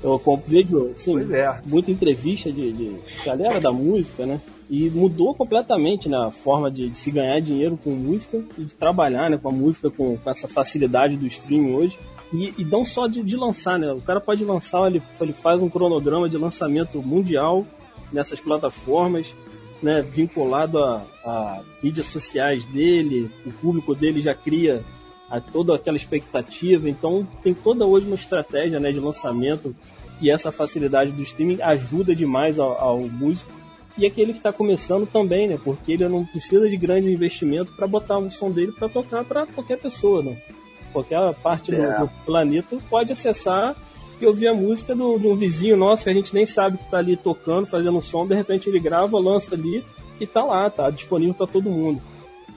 Eu 0.03 0.18
vejo, 0.47 0.91
assim, 0.93 1.35
é. 1.35 1.61
muita 1.66 1.91
entrevista 1.91 2.51
de, 2.51 2.73
de, 2.73 2.97
galera 3.25 3.61
da 3.61 3.71
música, 3.71 4.25
né? 4.25 4.41
E 4.71 4.89
mudou 4.89 5.34
completamente 5.34 6.09
né, 6.09 6.17
a 6.17 6.30
forma 6.30 6.71
de, 6.71 6.88
de, 6.88 6.97
se 6.97 7.11
ganhar 7.11 7.38
dinheiro 7.41 7.76
com 7.76 7.91
música 7.91 8.42
e 8.57 8.64
de 8.64 8.75
trabalhar 8.75 9.29
né, 9.29 9.37
com 9.37 9.49
a 9.49 9.53
música 9.53 9.91
com, 9.91 10.17
com 10.17 10.30
essa 10.30 10.49
facilidade 10.49 11.17
do 11.17 11.26
streaming 11.26 11.75
hoje. 11.75 11.99
E, 12.32 12.54
e 12.58 12.64
não 12.64 12.84
só 12.84 13.07
de, 13.07 13.22
de, 13.22 13.36
lançar, 13.36 13.78
né? 13.78 13.92
O 13.92 14.00
cara 14.00 14.20
pode 14.20 14.44
lançar, 14.44 14.86
ele, 14.86 15.02
ele 15.20 15.32
faz 15.32 15.61
um 15.61 15.68
cronograma 15.68 16.28
de 16.28 16.36
lançamento 16.36 17.02
mundial 17.02 17.66
nessas 18.12 18.38
plataformas, 18.38 19.34
né? 19.82 20.02
Vinculado 20.02 20.78
a, 20.78 21.04
a 21.24 21.62
mídias 21.82 22.07
sociais 22.07 22.64
dele, 22.66 23.30
o 23.44 23.52
público 23.52 23.94
dele 23.94 24.20
já 24.20 24.34
cria 24.34 24.84
a 25.28 25.40
toda 25.40 25.74
aquela 25.74 25.96
expectativa. 25.96 26.88
Então 26.88 27.26
tem 27.42 27.52
toda 27.52 27.84
hoje 27.84 28.07
uma 28.07 28.16
estratégia 28.16 28.78
né, 28.78 28.92
de 28.92 29.00
lançamento 29.00 29.74
e 30.20 30.30
essa 30.30 30.52
facilidade 30.52 31.12
do 31.12 31.22
streaming 31.22 31.62
ajuda 31.62 32.14
demais 32.14 32.58
ao, 32.58 32.72
ao 32.78 33.00
músico 33.00 33.50
e 33.96 34.07
aquele 34.07 34.32
que 34.32 34.38
está 34.38 34.52
começando 34.52 35.07
também, 35.07 35.48
né? 35.48 35.58
Porque 35.62 35.92
ele 35.92 36.08
não 36.08 36.24
precisa 36.24 36.68
de 36.68 36.76
grande 36.76 37.12
investimento 37.12 37.72
para 37.72 37.86
botar 37.86 38.18
o 38.18 38.30
som 38.30 38.50
dele 38.50 38.72
para 38.72 38.88
tocar 38.88 39.24
para 39.24 39.46
qualquer 39.46 39.78
pessoa, 39.78 40.22
né? 40.22 40.40
Qualquer 40.92 41.34
parte 41.37 41.75
é. 41.75 41.99
do, 41.99 42.07
do, 42.07 42.11
planeta 42.25 42.79
pode 42.88 43.12
acessar 43.12 43.76
e 44.21 44.26
ouvir 44.26 44.49
a 44.49 44.54
música 44.54 44.95
do, 44.95 45.18
de 45.18 45.26
um 45.26 45.34
vizinho 45.34 45.76
nosso 45.76 46.04
que 46.04 46.11
a 46.11 46.14
gente 46.14 46.34
nem 46.34 46.45
sabe 46.45 46.79
que 46.79 46.84
está 46.84 46.99
ali 46.99 47.17
tocando, 47.17 47.67
fazendo 47.67 47.96
um 47.96 48.03
som, 48.03 48.26
de 48.26 48.34
repente 48.34 48.68
ele 48.68 48.79
grava, 48.79 49.18
lança 49.18 49.54
ali 49.54 49.84
e 50.21 50.26
tá 50.26 50.45
lá, 50.45 50.68
tá 50.68 50.91
disponível 50.91 51.34
para 51.34 51.46
todo 51.46 51.71
mundo. 51.71 52.00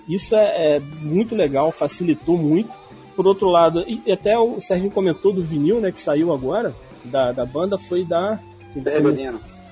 Isso 0.07 0.35
é, 0.35 0.75
é, 0.75 0.79
muito 0.79 1.33
legal, 1.35 1.71
facilitou 1.71 2.37
muito. 2.37 2.69
Por 3.15 3.27
outro 3.27 3.47
lado, 3.47 3.85
e 3.87 4.11
até 4.11 4.37
o 4.37 4.59
Serginho 4.59 4.91
comentou 4.91 5.31
do 5.31 5.43
vinil, 5.43 5.79
né, 5.79 5.91
que 5.91 5.99
saiu 5.99 6.33
agora, 6.33 6.75
da, 7.05 7.31
da 7.31 7.45
banda, 7.45 7.77
foi 7.77 8.03
da. 8.03 8.39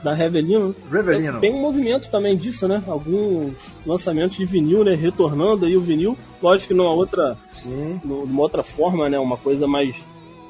Da 0.03 0.13
Revelino. 0.13 0.75
Revelino. 0.91 1.39
Tem 1.39 1.53
um 1.53 1.61
movimento 1.61 2.09
também 2.09 2.35
disso, 2.35 2.67
né? 2.67 2.81
Alguns 2.87 3.53
lançamentos 3.85 4.37
de 4.37 4.45
vinil, 4.45 4.83
né? 4.83 4.95
Retornando 4.95 5.65
aí 5.65 5.77
o 5.77 5.81
vinil. 5.81 6.17
Lógico 6.41 6.69
que 6.69 6.73
numa 6.73 6.91
outra, 6.91 7.37
Sim. 7.51 8.01
numa 8.03 8.41
outra 8.41 8.63
forma, 8.63 9.07
né? 9.09 9.19
Uma 9.19 9.37
coisa 9.37 9.67
mais. 9.67 9.95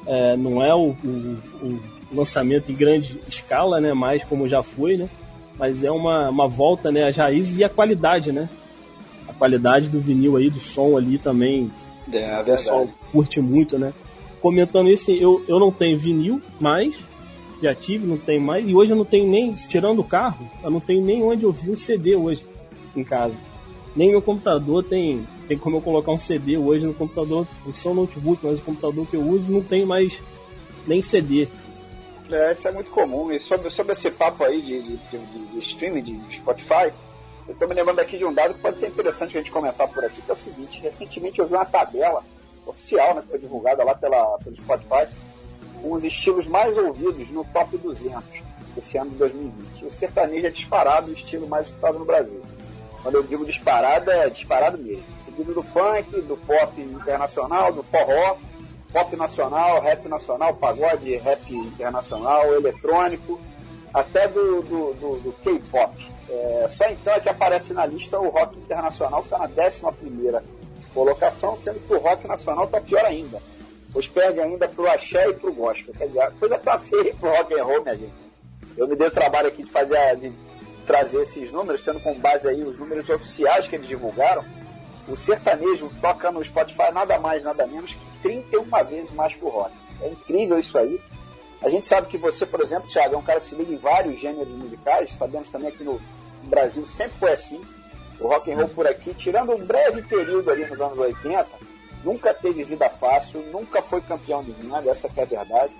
É, 0.06 0.36
não 0.36 0.64
é 0.64 0.74
o, 0.74 0.96
o, 1.04 1.38
o, 1.62 1.80
lançamento 2.12 2.72
em 2.72 2.74
grande 2.74 3.20
escala, 3.28 3.78
né? 3.78 3.92
Mais 3.92 4.24
como 4.24 4.48
já 4.48 4.62
foi, 4.62 4.96
né? 4.96 5.08
Mas 5.58 5.84
é 5.84 5.90
uma, 5.90 6.30
uma 6.30 6.48
volta, 6.48 6.90
né? 6.90 7.06
Às 7.06 7.16
raízes 7.16 7.58
e 7.58 7.64
a 7.64 7.68
qualidade, 7.68 8.32
né? 8.32 8.48
A 9.28 9.34
qualidade 9.34 9.88
do 9.88 10.00
vinil 10.00 10.36
aí, 10.36 10.48
do 10.48 10.60
som 10.60 10.96
ali 10.96 11.18
também. 11.18 11.70
É, 12.10 12.16
é 12.16 12.20
verdade. 12.20 12.40
O 12.40 12.56
pessoal 12.56 12.88
curte 13.12 13.40
muito, 13.40 13.78
né? 13.78 13.92
Comentando 14.40 14.88
isso, 14.88 15.10
eu, 15.10 15.44
eu 15.46 15.60
não 15.60 15.70
tenho 15.70 15.98
vinil, 15.98 16.42
mas 16.58 16.96
já 17.62 17.74
tive, 17.74 18.06
não 18.06 18.18
tenho 18.18 18.40
mais. 18.40 18.68
E 18.68 18.74
hoje 18.74 18.92
eu 18.92 18.96
não 18.96 19.04
tenho 19.04 19.30
nem, 19.30 19.52
tirando 19.52 20.00
o 20.00 20.04
carro, 20.04 20.50
eu 20.62 20.70
não 20.70 20.80
tenho 20.80 21.02
nem 21.02 21.22
onde 21.22 21.46
ouvir 21.46 21.70
um 21.70 21.76
CD 21.76 22.16
hoje 22.16 22.44
em 22.94 23.04
casa. 23.04 23.34
Nem 23.94 24.10
meu 24.10 24.22
computador 24.22 24.82
tem, 24.84 25.26
tem 25.46 25.56
como 25.56 25.76
eu 25.76 25.80
colocar 25.80 26.12
um 26.12 26.18
CD 26.18 26.56
hoje 26.56 26.86
no 26.86 26.94
computador, 26.94 27.46
não 27.64 27.74
sou 27.74 27.94
notebook, 27.94 28.44
mas 28.44 28.58
o 28.58 28.62
computador 28.62 29.06
que 29.06 29.16
eu 29.16 29.22
uso 29.22 29.50
não 29.50 29.62
tem 29.62 29.84
mais 29.84 30.20
nem 30.86 31.02
CD. 31.02 31.46
É, 32.30 32.52
isso 32.52 32.66
é 32.66 32.72
muito 32.72 32.90
comum. 32.90 33.30
E 33.30 33.38
sobre, 33.38 33.70
sobre 33.70 33.92
esse 33.92 34.10
papo 34.10 34.44
aí 34.44 34.62
de, 34.62 34.82
de, 34.82 34.96
de, 34.96 35.46
de 35.52 35.58
streaming, 35.58 36.02
de 36.02 36.34
Spotify, 36.34 36.92
eu 37.46 37.52
estou 37.52 37.68
me 37.68 37.74
lembrando 37.74 37.98
aqui 38.00 38.16
de 38.16 38.24
um 38.24 38.32
dado 38.32 38.54
que 38.54 38.60
pode 38.60 38.78
ser 38.78 38.88
interessante 38.88 39.36
a 39.36 39.40
gente 39.40 39.52
comentar 39.52 39.86
por 39.88 40.04
aqui, 40.04 40.22
que 40.22 40.30
é 40.30 40.34
o 40.34 40.36
seguinte, 40.36 40.80
recentemente 40.80 41.38
eu 41.38 41.46
vi 41.46 41.54
uma 41.54 41.64
tabela 41.64 42.24
oficial, 42.66 43.14
né, 43.14 43.22
que 43.22 43.28
foi 43.28 43.38
divulgada 43.38 43.84
lá 43.84 43.94
pela, 43.94 44.38
pelo 44.38 44.56
Spotify, 44.56 45.08
os 45.82 46.04
estilos 46.04 46.46
mais 46.46 46.76
ouvidos 46.76 47.30
no 47.30 47.44
top 47.44 47.76
200 47.76 48.42
esse 48.76 48.96
ano 48.96 49.10
de 49.10 49.16
2020. 49.16 49.84
O 49.84 49.92
sertanejo 49.92 50.46
é 50.46 50.50
disparado 50.50 51.10
o 51.10 51.12
estilo 51.12 51.46
mais 51.46 51.66
escutado 51.66 51.98
no 51.98 52.04
Brasil. 52.04 52.40
Quando 53.02 53.16
eu 53.16 53.22
digo 53.22 53.44
disparado, 53.44 54.10
é 54.10 54.30
disparado 54.30 54.78
mesmo. 54.78 55.04
Seguido 55.24 55.52
do 55.52 55.62
funk, 55.62 56.10
do 56.22 56.36
pop 56.36 56.80
internacional, 56.80 57.72
do 57.72 57.82
forró, 57.82 58.36
pop 58.92 59.16
nacional, 59.16 59.80
rap 59.80 60.08
nacional, 60.08 60.54
pagode, 60.54 61.14
rap 61.16 61.52
internacional, 61.52 62.54
eletrônico, 62.54 63.40
até 63.92 64.28
do, 64.28 64.62
do, 64.62 64.94
do, 64.94 65.20
do 65.20 65.32
K-pop. 65.42 66.10
É, 66.28 66.66
só 66.70 66.88
então 66.88 67.12
é 67.12 67.20
que 67.20 67.28
aparece 67.28 67.74
na 67.74 67.84
lista 67.84 68.18
o 68.18 68.28
rock 68.28 68.56
internacional, 68.56 69.22
que 69.22 69.26
está 69.26 69.38
na 69.38 69.46
11 69.46 70.46
colocação, 70.94 71.56
sendo 71.56 71.80
que 71.80 71.92
o 71.92 71.98
rock 71.98 72.26
nacional 72.26 72.66
está 72.66 72.80
pior 72.80 73.04
ainda 73.04 73.40
pois 73.92 74.08
perde 74.08 74.40
ainda 74.40 74.66
pro 74.66 74.88
axé 74.88 75.28
e 75.28 75.34
pro 75.34 75.52
gospel. 75.52 75.94
Quer 75.94 76.06
dizer, 76.06 76.20
a 76.20 76.30
coisa 76.30 76.58
tá 76.58 76.78
feia 76.78 77.14
pro 77.14 77.30
rock 77.30 77.54
and 77.54 77.64
roll, 77.64 77.82
minha 77.82 77.96
gente. 77.96 78.12
Eu 78.76 78.88
me 78.88 78.96
dei 78.96 79.08
o 79.08 79.10
trabalho 79.10 79.48
aqui 79.48 79.62
de 79.62 79.70
fazer 79.70 79.96
a, 79.96 80.14
de 80.14 80.32
trazer 80.86 81.20
esses 81.22 81.52
números, 81.52 81.82
tendo 81.82 82.00
como 82.00 82.18
base 82.18 82.48
aí 82.48 82.62
os 82.62 82.78
números 82.78 83.08
oficiais 83.08 83.68
que 83.68 83.76
eles 83.76 83.86
divulgaram. 83.86 84.44
O 85.08 85.16
sertanejo 85.16 85.90
toca 86.00 86.30
no 86.30 86.42
Spotify 86.42 86.92
nada 86.92 87.18
mais, 87.18 87.44
nada 87.44 87.66
menos 87.66 87.92
que 87.94 88.00
31 88.22 88.64
vezes 88.88 89.12
mais 89.12 89.34
que 89.34 89.44
o 89.44 89.48
rock. 89.48 89.72
É 90.00 90.08
incrível 90.08 90.58
isso 90.58 90.78
aí. 90.78 91.00
A 91.60 91.68
gente 91.68 91.86
sabe 91.86 92.08
que 92.08 92.18
você, 92.18 92.44
por 92.46 92.60
exemplo, 92.60 92.88
Thiago, 92.88 93.14
é 93.14 93.18
um 93.18 93.22
cara 93.22 93.40
que 93.40 93.46
se 93.46 93.54
liga 93.54 93.72
em 93.72 93.76
vários 93.76 94.20
gêneros 94.20 94.52
musicais. 94.52 95.12
Sabemos 95.12 95.50
também 95.50 95.68
aqui 95.68 95.84
no 95.84 96.00
Brasil 96.44 96.84
sempre 96.86 97.18
foi 97.18 97.32
assim. 97.32 97.60
O 98.18 98.28
rock 98.28 98.50
and 98.50 98.56
roll 98.56 98.68
por 98.68 98.86
aqui, 98.86 99.14
tirando 99.14 99.52
um 99.52 99.64
breve 99.64 100.02
período 100.02 100.50
ali 100.50 100.64
nos 100.66 100.80
anos 100.80 100.98
80, 100.98 101.48
nunca 102.04 102.34
teve 102.34 102.64
vida 102.64 102.88
fácil, 102.88 103.42
nunca 103.52 103.82
foi 103.82 104.00
campeão 104.00 104.42
de 104.42 104.52
nada, 104.66 104.90
essa 104.90 105.10
é 105.16 105.22
a 105.22 105.24
verdade. 105.24 105.72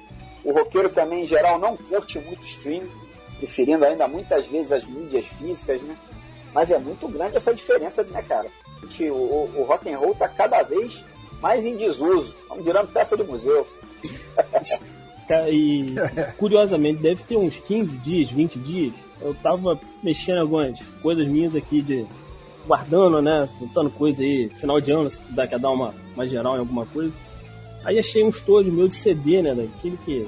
O 0.44 0.52
roqueiro 0.52 0.90
também, 0.90 1.22
em 1.22 1.26
geral, 1.26 1.58
não 1.58 1.76
curte 1.76 2.18
muito 2.18 2.44
streaming, 2.44 2.90
preferindo 3.38 3.84
ainda 3.84 4.08
muitas 4.08 4.46
vezes 4.46 4.72
as 4.72 4.84
mídias 4.84 5.26
físicas, 5.26 5.80
né? 5.82 5.96
Mas 6.52 6.70
é 6.70 6.78
muito 6.78 7.08
grande 7.08 7.36
essa 7.36 7.54
diferença, 7.54 8.02
né, 8.04 8.22
cara? 8.22 8.48
Que 8.90 9.10
o, 9.10 9.14
o 9.56 9.64
rock 9.64 9.90
and 9.90 9.98
roll 9.98 10.14
tá 10.14 10.28
cada 10.28 10.62
vez 10.62 11.04
mais 11.40 11.64
em 11.64 11.76
desuso, 11.76 12.36
estamos 12.42 12.64
virando 12.64 12.92
peça 12.92 13.16
de 13.16 13.24
museu. 13.24 13.66
e 15.48 15.94
curiosamente, 16.36 17.02
deve 17.02 17.22
ter 17.24 17.36
uns 17.36 17.56
15 17.56 17.96
dias, 17.98 18.30
20 18.30 18.58
dias, 18.58 18.92
eu 19.20 19.34
tava 19.34 19.80
mexendo 20.02 20.40
algumas 20.40 20.78
coisas 21.00 21.26
minhas 21.26 21.54
aqui 21.56 21.80
de 21.80 22.06
guardando, 22.66 23.20
né? 23.20 23.48
Juntando 23.60 23.90
coisa 23.90 24.22
aí, 24.22 24.48
final 24.48 24.80
de 24.80 24.90
ano, 24.90 25.10
se 25.10 25.20
dá 25.30 25.47
quer 25.47 25.59
dar 25.59 25.70
uma, 25.70 25.94
uma 26.14 26.26
geral 26.26 26.56
em 26.56 26.60
alguma 26.60 26.86
coisa. 26.86 27.12
Aí 27.84 27.98
achei 27.98 28.22
um 28.22 28.28
estojo 28.28 28.70
meu 28.70 28.89
de 28.89 28.94
CD, 28.94 29.43
né? 29.43 29.55
Daquele 29.55 29.97
que 30.05 30.26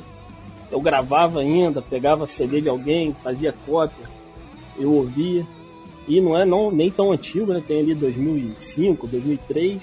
eu 0.71 0.81
gravava 0.81 1.41
ainda, 1.41 1.81
pegava 1.81 2.27
CD 2.27 2.61
de 2.61 2.69
alguém, 2.69 3.15
fazia 3.23 3.55
cópia, 3.67 4.07
eu 4.79 4.93
ouvia. 4.93 5.47
E 6.07 6.21
não 6.21 6.39
é 6.39 6.45
não, 6.45 6.71
nem 6.71 6.91
tão 6.91 7.13
antigo, 7.13 7.53
né? 7.53 7.63
Tem 7.67 7.81
ali 7.81 7.95
2005, 7.95 9.07
2003. 9.07 9.83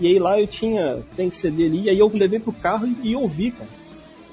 E 0.00 0.06
aí 0.06 0.18
lá 0.18 0.40
eu 0.40 0.46
tinha, 0.46 1.02
tem 1.14 1.30
CD 1.30 1.66
ali, 1.66 1.90
aí 1.90 1.98
eu 1.98 2.08
levei 2.08 2.40
pro 2.40 2.52
carro 2.52 2.86
e, 2.86 3.10
e 3.10 3.16
ouvi, 3.16 3.52
cara. 3.52 3.70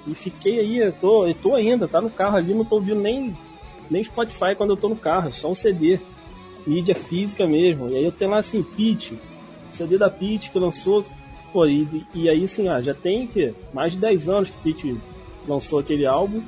E 0.08 0.16
fiquei 0.16 0.60
aí, 0.60 0.78
eu 0.80 0.94
tô, 0.94 1.28
eu 1.28 1.36
tô 1.36 1.54
ainda, 1.54 1.88
tá 1.88 2.02
no 2.02 2.10
carro 2.10 2.38
ali, 2.38 2.54
não 2.54 2.66
tô 2.66 2.76
ouvindo 2.76 3.02
nem, 3.02 3.38
nem 3.92 4.04
Spotify 4.04 4.56
quando 4.58 4.72
eu 4.72 4.78
tô 4.78 4.90
no 4.90 4.96
carro, 4.96 5.28
é 5.28 5.32
só 5.32 5.52
um 5.52 5.56
CD 5.56 6.00
mídia 6.66 6.96
física 6.96 7.48
mesmo. 7.48 7.90
E 7.90 7.98
aí 7.98 8.06
eu 8.06 8.12
tenho 8.12 8.32
lá 8.32 8.40
assim, 8.40 8.64
Pitch, 8.64 9.14
CD 9.70 9.98
da 9.98 10.10
Pitch 10.10 10.50
que 10.50 10.60
lançou, 10.60 11.06
pô, 11.52 11.66
e, 11.66 12.06
e 12.14 12.30
aí 12.30 12.44
assim, 12.44 12.68
ah, 12.68 12.82
já 12.82 12.94
tem 12.94 13.28
que 13.28 13.54
mais 13.74 13.94
de 13.94 14.00
10 14.00 14.30
anos 14.30 14.50
que 14.50 14.74
Pitch 14.74 14.98
lançou 15.48 15.80
aquele 15.80 16.06
álbum. 16.06 16.42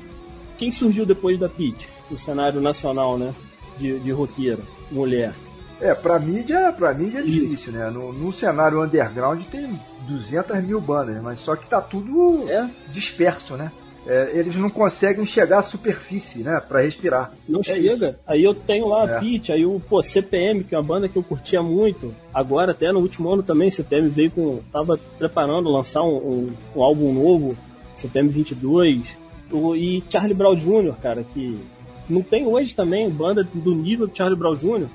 Quem 0.58 0.72
surgiu 0.72 1.06
depois 1.06 1.40
da 1.40 1.50
Pitch? 1.50 1.86
No 2.10 2.20
cenário 2.20 2.62
nacional, 2.62 3.18
né? 3.18 3.34
De, 3.78 4.00
de 4.00 4.12
roqueira, 4.12 4.62
mulher. 4.92 5.34
É, 5.82 5.96
pra 5.96 6.20
mídia, 6.20 6.72
pra 6.72 6.94
mídia 6.94 7.20
é 7.20 7.24
difícil, 7.24 7.54
Isso. 7.56 7.72
né? 7.72 7.90
No, 7.90 8.14
no, 8.14 8.32
cenário 8.32 8.84
underground 8.84 9.44
tem 9.46 9.80
200 10.08 10.64
mil 10.64 10.80
bandas, 10.80 11.20
mas 11.24 11.40
só 11.40 11.56
que 11.56 11.66
tá 11.66 11.82
tudo 11.82 12.48
é. 12.48 12.70
disperso, 12.94 13.56
né? 13.56 13.72
É, 14.06 14.32
eles 14.34 14.56
não 14.56 14.69
conseguem 14.69 15.26
chegar 15.26 15.60
à 15.60 15.61
superfície, 15.61 16.40
né, 16.40 16.60
para 16.60 16.82
respirar. 16.82 17.32
Não 17.48 17.60
é 17.60 17.64
chega. 17.64 18.10
Isso. 18.10 18.15
Aí 18.26 18.44
eu 18.44 18.53
tenho 18.53 18.88
lá 18.88 19.06
a 19.06 19.18
é. 19.18 19.19
Pit, 19.19 19.52
aí 19.52 19.65
o 19.65 19.80
pô, 19.80 20.02
CPM, 20.02 20.64
que 20.64 20.73
é 20.73 20.78
uma 20.78 20.84
banda 20.84 21.07
que 21.07 21.18
eu 21.18 21.23
curtia 21.23 21.61
muito. 21.61 22.14
Agora, 22.34 22.72
até 22.72 22.91
no 22.91 22.99
último 22.99 23.32
ano 23.32 23.44
também, 23.44 23.69
CPM 23.69 24.10
veio 24.10 24.32
com. 24.32 24.60
tava 24.72 24.99
preparando 25.18 25.69
lançar 25.69 26.02
um, 26.02 26.15
um, 26.15 26.53
um 26.76 26.84
álbum 26.84 27.14
novo, 27.14 27.56
CPM 27.95 28.30
22. 28.30 29.03
O, 29.52 29.76
e 29.76 30.03
Charlie 30.10 30.34
Brown 30.34 30.56
Jr., 30.56 30.95
cara, 31.02 31.23
que 31.23 31.60
não 32.10 32.23
tem 32.23 32.48
hoje 32.48 32.76
também 32.76 33.10
banda 33.10 33.44
do 33.44 33.76
nível 33.76 34.07
de 34.07 34.18
Charlie 34.18 34.38
Brown 34.38 34.56
Jr., 34.56 34.88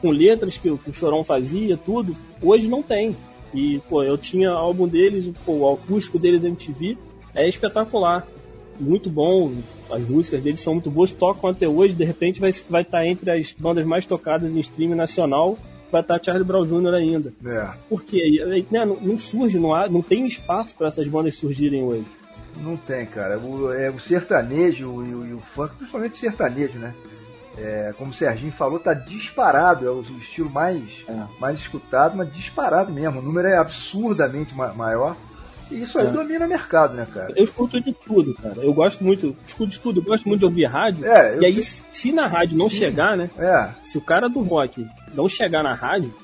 com 0.00 0.10
letras 0.10 0.56
que, 0.56 0.76
que 0.76 0.90
o 0.90 0.94
Chorão 0.94 1.22
fazia, 1.22 1.76
tudo. 1.76 2.16
Hoje 2.42 2.66
não 2.66 2.82
tem. 2.82 3.16
E, 3.54 3.80
pô, 3.88 4.02
eu 4.02 4.18
tinha 4.18 4.50
álbum 4.50 4.88
deles, 4.88 5.30
pô, 5.44 5.52
o 5.52 5.74
acústico 5.74 6.18
deles 6.18 6.44
MTV 6.44 6.98
é 7.34 7.48
espetacular 7.48 8.26
muito 8.80 9.10
bom, 9.10 9.52
as 9.90 10.02
músicas 10.08 10.42
deles 10.42 10.60
são 10.60 10.74
muito 10.74 10.90
boas, 10.90 11.12
tocam 11.12 11.50
até 11.50 11.68
hoje, 11.68 11.94
de 11.94 12.04
repente 12.04 12.40
vai 12.40 12.50
estar 12.50 12.70
vai 12.70 12.84
tá 12.84 13.06
entre 13.06 13.30
as 13.30 13.52
bandas 13.52 13.86
mais 13.86 14.06
tocadas 14.06 14.50
em 14.50 14.60
streaming 14.60 14.94
nacional, 14.94 15.58
vai 15.90 16.00
estar 16.00 16.18
tá 16.18 16.24
Charlie 16.24 16.44
Brown 16.44 16.64
Jr. 16.64 16.94
ainda. 16.94 17.32
É. 17.44 17.68
Por 17.88 18.04
quê? 18.04 18.64
Né, 18.70 18.84
não, 18.84 18.96
não, 18.96 19.18
surge, 19.18 19.58
não, 19.58 19.74
há, 19.74 19.88
não 19.88 20.02
tem 20.02 20.26
espaço 20.26 20.74
para 20.76 20.88
essas 20.88 21.06
bandas 21.06 21.36
surgirem 21.36 21.82
hoje. 21.82 22.06
Não 22.56 22.76
tem, 22.76 23.06
cara. 23.06 23.38
O, 23.38 23.72
é, 23.72 23.90
o 23.90 23.98
sertanejo 23.98 25.04
e 25.04 25.14
o, 25.14 25.26
e 25.26 25.34
o 25.34 25.40
funk, 25.40 25.76
principalmente 25.76 26.14
o 26.14 26.18
sertanejo, 26.18 26.78
né? 26.78 26.94
É, 27.56 27.92
como 27.98 28.10
o 28.10 28.12
Serginho 28.12 28.52
falou, 28.52 28.78
tá 28.78 28.94
disparado, 28.94 29.84
é 29.84 29.90
o 29.90 30.00
estilo 30.00 30.48
mais, 30.48 31.04
é. 31.08 31.40
mais 31.40 31.58
escutado, 31.58 32.16
mas 32.16 32.32
disparado 32.32 32.92
mesmo. 32.92 33.18
O 33.18 33.22
número 33.22 33.48
é 33.48 33.56
absurdamente 33.56 34.54
maior. 34.54 35.16
E 35.70 35.82
isso 35.82 35.98
aí 35.98 36.06
é. 36.06 36.10
domina 36.10 36.46
o 36.46 36.48
mercado, 36.48 36.94
né, 36.94 37.06
cara? 37.12 37.32
Eu 37.36 37.44
escuto 37.44 37.80
de 37.80 37.92
tudo, 37.92 38.34
cara. 38.34 38.62
Eu 38.62 38.72
gosto 38.72 39.04
muito, 39.04 39.36
escuto 39.46 39.70
de 39.70 39.78
tudo. 39.78 40.00
Eu 40.00 40.04
gosto 40.04 40.26
muito 40.26 40.40
de 40.40 40.46
ouvir 40.46 40.64
rádio. 40.64 41.04
É, 41.04 41.38
e 41.40 41.46
aí, 41.46 41.62
sei. 41.62 41.84
se 41.92 42.12
na 42.12 42.26
rádio 42.26 42.56
não 42.56 42.70
Sim. 42.70 42.76
chegar, 42.76 43.16
né? 43.16 43.30
É. 43.38 43.70
Se 43.84 43.98
o 43.98 44.00
cara 44.00 44.28
do 44.28 44.40
rock 44.40 44.86
não 45.14 45.28
chegar 45.28 45.62
na 45.62 45.74
rádio, 45.74 46.14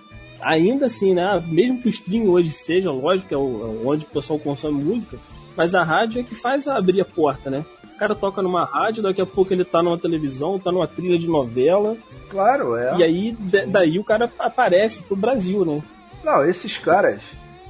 ainda 0.41 0.87
assim, 0.87 1.15
né? 1.15 1.43
Mesmo 1.47 1.81
que 1.81 1.89
o 1.89 1.91
stream 1.91 2.29
hoje 2.29 2.51
seja, 2.51 2.91
lógico, 2.91 3.35
é, 3.35 3.37
é 3.37 3.87
onde 3.89 4.05
o 4.05 4.09
pessoal 4.09 4.39
consome 4.39 4.83
música, 4.83 5.19
mas 5.57 5.75
a 5.75 5.83
rádio 5.83 6.21
é 6.21 6.25
que 6.25 6.35
faz 6.35 6.67
abrir 6.67 7.01
a 7.01 7.05
porta, 7.05 7.51
né? 7.51 7.65
O 7.95 7.97
cara 7.97 8.15
toca 8.15 8.43
numa 8.43 8.65
rádio, 8.65 9.05
daqui 9.05 9.23
a 9.23 9.27
pouco 9.27 9.53
ele 9.53 9.65
tá 9.65 9.83
numa 9.83 9.97
televisão, 9.97 10.59
tá 10.59 10.73
numa 10.73 10.89
trilha 10.89 11.17
de 11.17 11.29
novela. 11.29 11.97
Claro, 12.29 12.77
é. 12.77 12.97
E 12.97 13.05
aí, 13.05 13.37
daí 13.69 13.99
o 14.01 14.05
cara 14.05 14.31
aparece 14.39 15.03
pro 15.05 15.15
Brasil, 15.15 15.65
né? 15.65 15.81
Não, 16.25 16.45
esses 16.45 16.77
caras, 16.77 17.23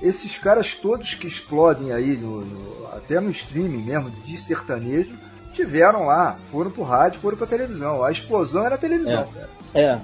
esses 0.04 0.36
caras 0.36 0.74
todos 0.74 1.14
que 1.14 1.26
explodem 1.26 1.90
aí, 1.90 2.14
no, 2.16 2.44
no, 2.44 2.86
até 2.88 3.18
no 3.18 3.30
streaming 3.30 3.82
mesmo, 3.82 4.10
de 4.10 4.36
sertanejo, 4.36 5.14
tiveram 5.54 6.04
lá, 6.04 6.38
foram 6.50 6.70
pro 6.70 6.82
rádio, 6.82 7.20
foram 7.20 7.38
pra 7.38 7.46
televisão. 7.46 8.04
A 8.04 8.12
explosão 8.12 8.66
era 8.66 8.74
a 8.74 8.78
televisão, 8.78 9.26
é. 9.72 9.80
É. 9.80 10.00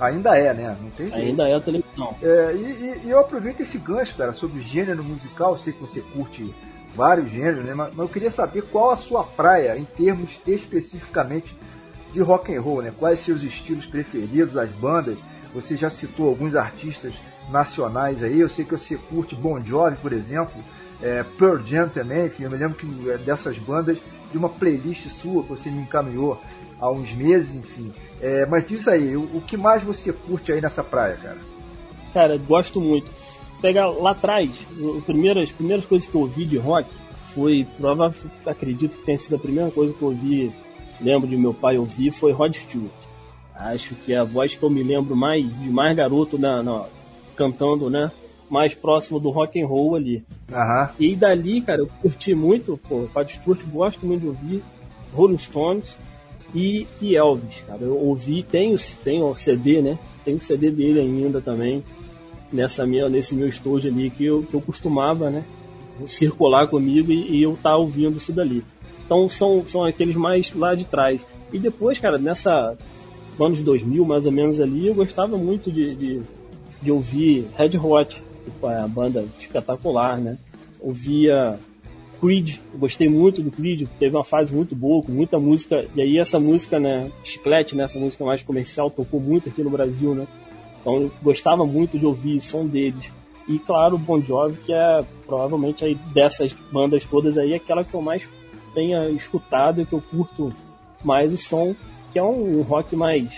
Ainda 0.00 0.36
é, 0.36 0.54
né? 0.54 0.76
Não 0.80 0.90
tem 0.90 1.10
jeito. 1.10 1.22
Ainda 1.22 1.48
é 1.48 1.54
a 1.54 1.60
televisão. 1.60 2.16
É, 2.22 2.54
e, 2.54 3.02
e, 3.04 3.10
eu 3.10 3.18
aproveito 3.20 3.60
esse 3.60 3.76
gancho, 3.78 4.16
cara, 4.16 4.32
sobre 4.32 4.58
o 4.58 4.62
gênero 4.62 5.04
musical. 5.04 5.56
Sei 5.56 5.72
que 5.72 5.80
você 5.80 6.00
curte 6.00 6.52
vários 6.94 7.30
gêneros, 7.30 7.64
né? 7.64 7.74
Mas, 7.74 7.94
mas 7.94 7.98
eu 7.98 8.08
queria 8.08 8.30
saber 8.30 8.62
qual 8.62 8.90
a 8.90 8.96
sua 8.96 9.22
praia 9.22 9.76
em 9.76 9.84
termos 9.84 10.40
especificamente 10.46 11.54
de 12.10 12.20
rock 12.20 12.54
and 12.54 12.60
roll, 12.60 12.82
né? 12.82 12.92
Quais 12.98 13.20
seus 13.20 13.42
estilos 13.42 13.86
preferidos, 13.86 14.56
as 14.56 14.70
bandas? 14.70 15.18
Você 15.54 15.76
já 15.76 15.90
citou 15.90 16.28
alguns 16.28 16.56
artistas 16.56 17.14
nacionais 17.50 18.22
aí. 18.22 18.40
Eu 18.40 18.48
sei 18.48 18.64
que 18.64 18.72
você 18.72 18.96
curte 18.96 19.34
Bon 19.34 19.62
Jovi, 19.62 19.96
por 19.96 20.12
exemplo, 20.12 20.62
é, 21.00 21.22
Pearl 21.22 21.58
Jam 21.64 21.88
também. 21.88 22.26
Enfim, 22.26 22.44
eu 22.44 22.50
me 22.50 22.56
lembro 22.56 22.76
que 22.76 23.10
é, 23.10 23.18
dessas 23.18 23.58
bandas 23.58 23.98
de 24.30 24.38
uma 24.38 24.48
playlist 24.48 25.08
sua 25.08 25.42
que 25.42 25.50
você 25.50 25.70
me 25.70 25.82
encaminhou 25.82 26.40
há 26.80 26.90
uns 26.90 27.12
meses, 27.12 27.54
enfim. 27.54 27.92
É, 28.20 28.46
mas 28.46 28.66
diz 28.66 28.88
aí, 28.88 29.16
o, 29.16 29.22
o, 29.36 29.40
que 29.40 29.56
mais 29.56 29.82
você 29.82 30.12
curte 30.12 30.52
aí 30.52 30.60
nessa 30.60 30.82
praia, 30.82 31.16
cara? 31.16 31.38
Cara, 32.12 32.36
gosto 32.38 32.80
muito. 32.80 33.10
Pegar 33.60 33.88
lá 33.88 34.10
atrás, 34.10 34.50
as 35.42 35.52
primeiras 35.52 35.84
coisas 35.86 36.08
que 36.08 36.14
eu 36.14 36.22
ouvi 36.22 36.44
de 36.44 36.58
rock 36.58 36.88
foi, 37.34 37.66
provavelmente, 37.76 38.18
acredito 38.44 38.96
que 38.96 39.04
tenha 39.04 39.18
sido 39.18 39.36
a 39.36 39.38
primeira 39.38 39.70
coisa 39.70 39.94
que 39.94 40.02
eu 40.02 40.08
ouvi, 40.08 40.52
lembro 41.00 41.28
de 41.28 41.36
meu 41.36 41.54
pai 41.54 41.78
ouvir, 41.78 42.10
foi 42.10 42.32
Rod 42.32 42.54
Stewart. 42.54 42.92
Acho 43.54 43.94
que 43.94 44.12
é 44.12 44.18
a 44.18 44.24
voz 44.24 44.54
que 44.54 44.62
eu 44.62 44.70
me 44.70 44.82
lembro 44.82 45.14
mais 45.14 45.44
de 45.44 45.70
mais 45.70 45.96
garoto 45.96 46.38
na, 46.38 46.62
na 46.62 46.86
cantando, 47.36 47.88
né? 47.90 48.10
Mais 48.48 48.74
próximo 48.74 49.18
do 49.18 49.30
rock 49.30 49.60
and 49.60 49.66
roll 49.66 49.94
ali. 49.94 50.24
Uhum. 50.50 50.88
E 50.98 51.16
dali, 51.16 51.60
cara, 51.60 51.80
eu 51.80 51.88
curti 52.00 52.34
muito, 52.34 52.78
pô, 52.88 53.08
Pat 53.12 53.30
Stewart, 53.30 53.60
gosto 53.66 54.06
muito 54.06 54.22
de 54.22 54.28
ouvir, 54.28 54.62
Rolling 55.14 55.38
Stones 55.38 55.96
e, 56.54 56.86
e 57.00 57.16
Elvis, 57.16 57.62
cara. 57.66 57.82
Eu 57.82 57.96
ouvi, 57.96 58.42
tenho, 58.42 58.76
tenho 59.02 59.26
o 59.26 59.36
CD, 59.36 59.80
né? 59.80 59.98
Tem 60.24 60.34
o 60.34 60.40
CD 60.40 60.70
dele 60.70 61.00
ainda 61.00 61.40
também, 61.40 61.82
nessa 62.52 62.86
minha, 62.86 63.08
nesse 63.08 63.34
meu 63.34 63.48
estojo 63.48 63.88
ali, 63.88 64.10
que 64.10 64.24
eu, 64.24 64.42
que 64.42 64.54
eu 64.54 64.60
costumava, 64.60 65.30
né? 65.30 65.44
Circular 66.06 66.68
comigo 66.68 67.10
e, 67.10 67.38
e 67.38 67.42
eu 67.42 67.58
tá 67.62 67.76
ouvindo 67.76 68.18
isso 68.18 68.32
dali. 68.32 68.62
Então 69.04 69.28
são, 69.28 69.64
são 69.66 69.84
aqueles 69.84 70.16
mais 70.16 70.54
lá 70.54 70.74
de 70.74 70.84
trás. 70.84 71.24
E 71.52 71.58
depois, 71.58 71.98
cara, 71.98 72.18
nessa 72.18 72.76
anos 73.40 73.62
2000, 73.62 74.04
mais 74.04 74.26
ou 74.26 74.32
menos 74.32 74.60
ali, 74.60 74.86
eu 74.86 74.94
gostava 74.94 75.36
muito 75.36 75.70
de, 75.70 75.94
de 75.94 76.22
de 76.82 76.90
ouvir 76.90 77.46
Red 77.56 77.78
Hot, 77.78 78.22
que 78.44 78.66
é 78.66 78.78
a 78.78 78.88
banda 78.88 79.24
espetacular, 79.38 80.18
né? 80.18 80.36
Ouvia 80.80 81.58
Creed, 82.20 82.58
gostei 82.76 83.08
muito 83.08 83.42
do 83.42 83.50
Creed, 83.50 83.88
teve 83.98 84.16
uma 84.16 84.24
fase 84.24 84.54
muito 84.54 84.76
boa, 84.76 85.02
com 85.02 85.10
muita 85.10 85.38
música, 85.38 85.86
e 85.94 86.00
aí 86.00 86.18
essa 86.18 86.38
música, 86.38 86.78
né, 86.78 87.10
chiclete, 87.24 87.74
né, 87.74 87.82
essa 87.82 87.98
música 87.98 88.24
mais 88.24 88.42
comercial, 88.42 88.88
tocou 88.90 89.18
muito 89.18 89.48
aqui 89.48 89.60
no 89.60 89.70
Brasil, 89.70 90.14
né? 90.14 90.26
Então 90.80 91.10
gostava 91.20 91.66
muito 91.66 91.98
de 91.98 92.06
ouvir 92.06 92.36
o 92.36 92.40
som 92.40 92.66
deles. 92.66 93.10
E 93.48 93.58
claro, 93.58 93.98
Bon 93.98 94.20
Jovi, 94.20 94.56
que 94.64 94.72
é 94.72 95.04
provavelmente 95.26 95.84
aí 95.84 95.96
dessas 96.14 96.52
bandas 96.72 97.04
todas 97.04 97.36
aí, 97.36 97.54
aquela 97.54 97.84
que 97.84 97.94
eu 97.94 98.00
mais 98.00 98.28
tenha 98.72 99.08
escutado 99.10 99.80
e 99.80 99.86
que 99.86 99.92
eu 99.92 100.00
curto 100.00 100.52
mais 101.04 101.32
o 101.32 101.36
som, 101.36 101.74
que 102.12 102.18
é 102.18 102.22
um, 102.22 102.58
um 102.58 102.62
rock 102.62 102.94
mais, 102.94 103.28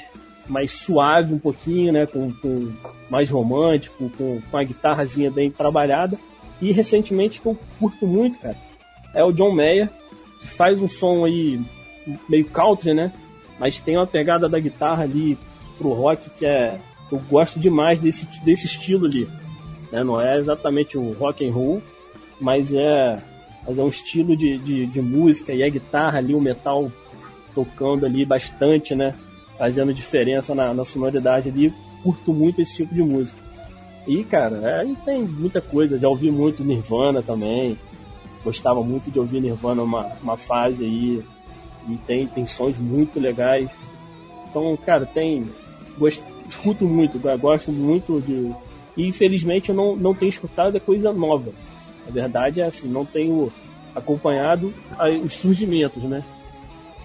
mais 0.46 0.72
suave 0.72 1.32
um 1.32 1.38
pouquinho, 1.38 1.92
né? 1.92 2.06
Com, 2.06 2.32
com 2.32 2.70
mais 3.14 3.30
romântico, 3.30 4.10
com, 4.18 4.40
com 4.50 4.56
a 4.56 4.64
guitarrazinha 4.64 5.30
bem 5.30 5.48
trabalhada. 5.48 6.18
E 6.60 6.72
recentemente 6.72 7.40
que 7.40 7.46
eu 7.46 7.56
curto 7.78 8.08
muito, 8.08 8.40
cara, 8.40 8.56
é 9.14 9.22
o 9.22 9.30
John 9.30 9.52
Mayer, 9.52 9.88
que 10.40 10.48
faz 10.48 10.82
um 10.82 10.88
som 10.88 11.24
aí 11.24 11.60
meio 12.28 12.44
country, 12.46 12.92
né? 12.92 13.12
Mas 13.56 13.78
tem 13.78 13.96
uma 13.96 14.06
pegada 14.06 14.48
da 14.48 14.58
guitarra 14.58 15.04
ali 15.04 15.38
pro 15.78 15.92
rock 15.92 16.28
que 16.30 16.44
é. 16.44 16.80
Eu 17.12 17.20
gosto 17.30 17.60
demais 17.60 18.00
desse, 18.00 18.26
desse 18.44 18.66
estilo 18.66 19.06
ali. 19.06 19.28
Né? 19.92 20.02
Não 20.02 20.20
é 20.20 20.36
exatamente 20.36 20.98
o 20.98 21.12
rock 21.12 21.46
and 21.46 21.52
roll, 21.52 21.80
mas 22.40 22.74
é, 22.74 23.22
mas 23.64 23.78
é 23.78 23.82
um 23.82 23.88
estilo 23.88 24.36
de, 24.36 24.58
de, 24.58 24.86
de 24.86 25.00
música 25.00 25.52
e 25.52 25.62
a 25.62 25.68
guitarra 25.68 26.18
ali, 26.18 26.34
o 26.34 26.40
metal 26.40 26.90
tocando 27.54 28.04
ali 28.04 28.24
bastante, 28.24 28.92
né? 28.92 29.14
Fazendo 29.56 29.94
diferença 29.94 30.52
na, 30.52 30.74
na 30.74 30.84
sonoridade 30.84 31.48
ali. 31.48 31.72
Curto 32.04 32.32
muito 32.32 32.60
esse 32.60 32.76
tipo 32.76 32.94
de 32.94 33.02
música. 33.02 33.42
E, 34.06 34.22
cara, 34.22 34.80
aí 34.80 34.96
tem 35.04 35.22
muita 35.22 35.60
coisa. 35.60 35.98
Já 35.98 36.08
ouvi 36.08 36.30
muito 36.30 36.62
Nirvana 36.62 37.22
também. 37.22 37.76
Gostava 38.44 38.82
muito 38.84 39.10
de 39.10 39.18
ouvir 39.18 39.40
Nirvana 39.40 39.82
uma, 39.82 40.12
uma 40.22 40.36
fase 40.36 40.84
aí. 40.84 41.24
E 41.88 41.96
tem, 42.06 42.26
tem 42.26 42.46
sons 42.46 42.78
muito 42.78 43.18
legais. 43.18 43.68
Então, 44.48 44.76
cara, 44.76 45.04
tem. 45.04 45.46
Gosto, 45.98 46.22
escuto 46.48 46.84
muito, 46.84 47.18
gosto 47.38 47.72
muito 47.72 48.20
de. 48.20 48.54
E 48.96 49.08
infelizmente 49.08 49.70
eu 49.70 49.74
não, 49.74 49.96
não 49.96 50.14
tenho 50.14 50.28
escutado 50.28 50.78
coisa 50.80 51.12
nova. 51.12 51.50
A 52.06 52.10
verdade 52.10 52.60
é 52.60 52.66
assim, 52.66 52.86
não 52.86 53.04
tenho 53.04 53.52
acompanhado 53.94 54.72
os 55.24 55.34
surgimentos, 55.34 56.02
né? 56.02 56.22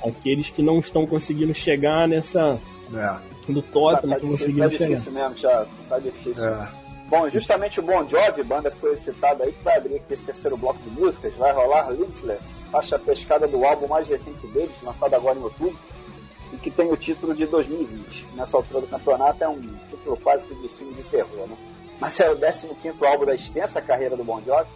Aqueles 0.03 0.49
que 0.49 0.61
não 0.61 0.79
estão 0.79 1.05
conseguindo 1.05 1.53
chegar 1.53 2.07
nessa. 2.07 2.59
É. 2.93 3.28
No 3.51 3.61
top, 3.61 3.95
tá, 3.95 4.01
tá 4.01 4.07
não 4.07 4.19
conseguindo 4.19 4.69
tá 4.69 4.69
chegar. 4.69 4.87
difícil 4.87 5.11
mesmo, 5.11 5.37
já. 5.37 5.65
Tá 5.87 5.99
difícil. 5.99 6.45
É. 6.45 6.67
Bom, 7.09 7.27
justamente 7.27 7.79
o 7.79 7.83
Bon 7.83 8.07
Jovi, 8.07 8.43
banda 8.43 8.69
que 8.69 8.77
foi 8.77 8.95
citada 8.95 9.43
aí, 9.43 9.51
que 9.51 9.63
vai 9.63 9.77
abrir 9.77 9.95
aqui 9.95 10.13
esse 10.13 10.23
terceiro 10.23 10.55
bloco 10.55 10.79
de 10.79 10.91
músicas, 10.91 11.33
vai 11.33 11.51
rolar 11.51 11.89
Limitless, 11.89 12.63
faixa 12.71 12.99
pescada 12.99 13.47
do 13.47 13.65
álbum 13.65 13.87
mais 13.87 14.07
recente 14.07 14.45
deles, 14.47 14.71
lançado 14.83 15.15
agora 15.15 15.39
em 15.39 15.41
outubro, 15.41 15.75
e 16.53 16.57
que 16.57 16.69
tem 16.69 16.91
o 16.91 16.95
título 16.95 17.33
de 17.33 17.47
2020. 17.47 18.27
Nessa 18.35 18.57
altura 18.57 18.81
do 18.81 18.87
campeonato 18.87 19.43
é 19.43 19.49
um 19.49 19.59
título 19.89 20.17
quase 20.17 20.45
que 20.45 20.53
de 20.53 20.69
filme 20.69 20.93
de 20.93 21.01
terror, 21.01 21.47
né? 21.47 21.57
Mas 21.99 22.19
é 22.19 22.29
o 22.29 22.35
15 22.35 23.05
álbum 23.05 23.25
da 23.25 23.33
extensa 23.33 23.81
carreira 23.81 24.15
do 24.15 24.23
Bon 24.23 24.39
Jovi. 24.43 24.69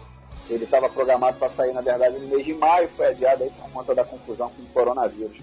Ele 0.50 0.64
estava 0.64 0.88
programado 0.88 1.38
para 1.38 1.48
sair, 1.48 1.72
na 1.72 1.80
verdade, 1.80 2.18
no 2.18 2.26
mês 2.26 2.44
de 2.44 2.52
maio, 2.52 2.88
foi 2.96 3.06
adiado 3.06 3.44
aí 3.44 3.50
por 3.50 3.70
conta 3.70 3.94
da 3.94 4.04
confusão 4.04 4.50
com 4.50 4.62
o 4.62 4.66
coronavírus. 4.74 5.38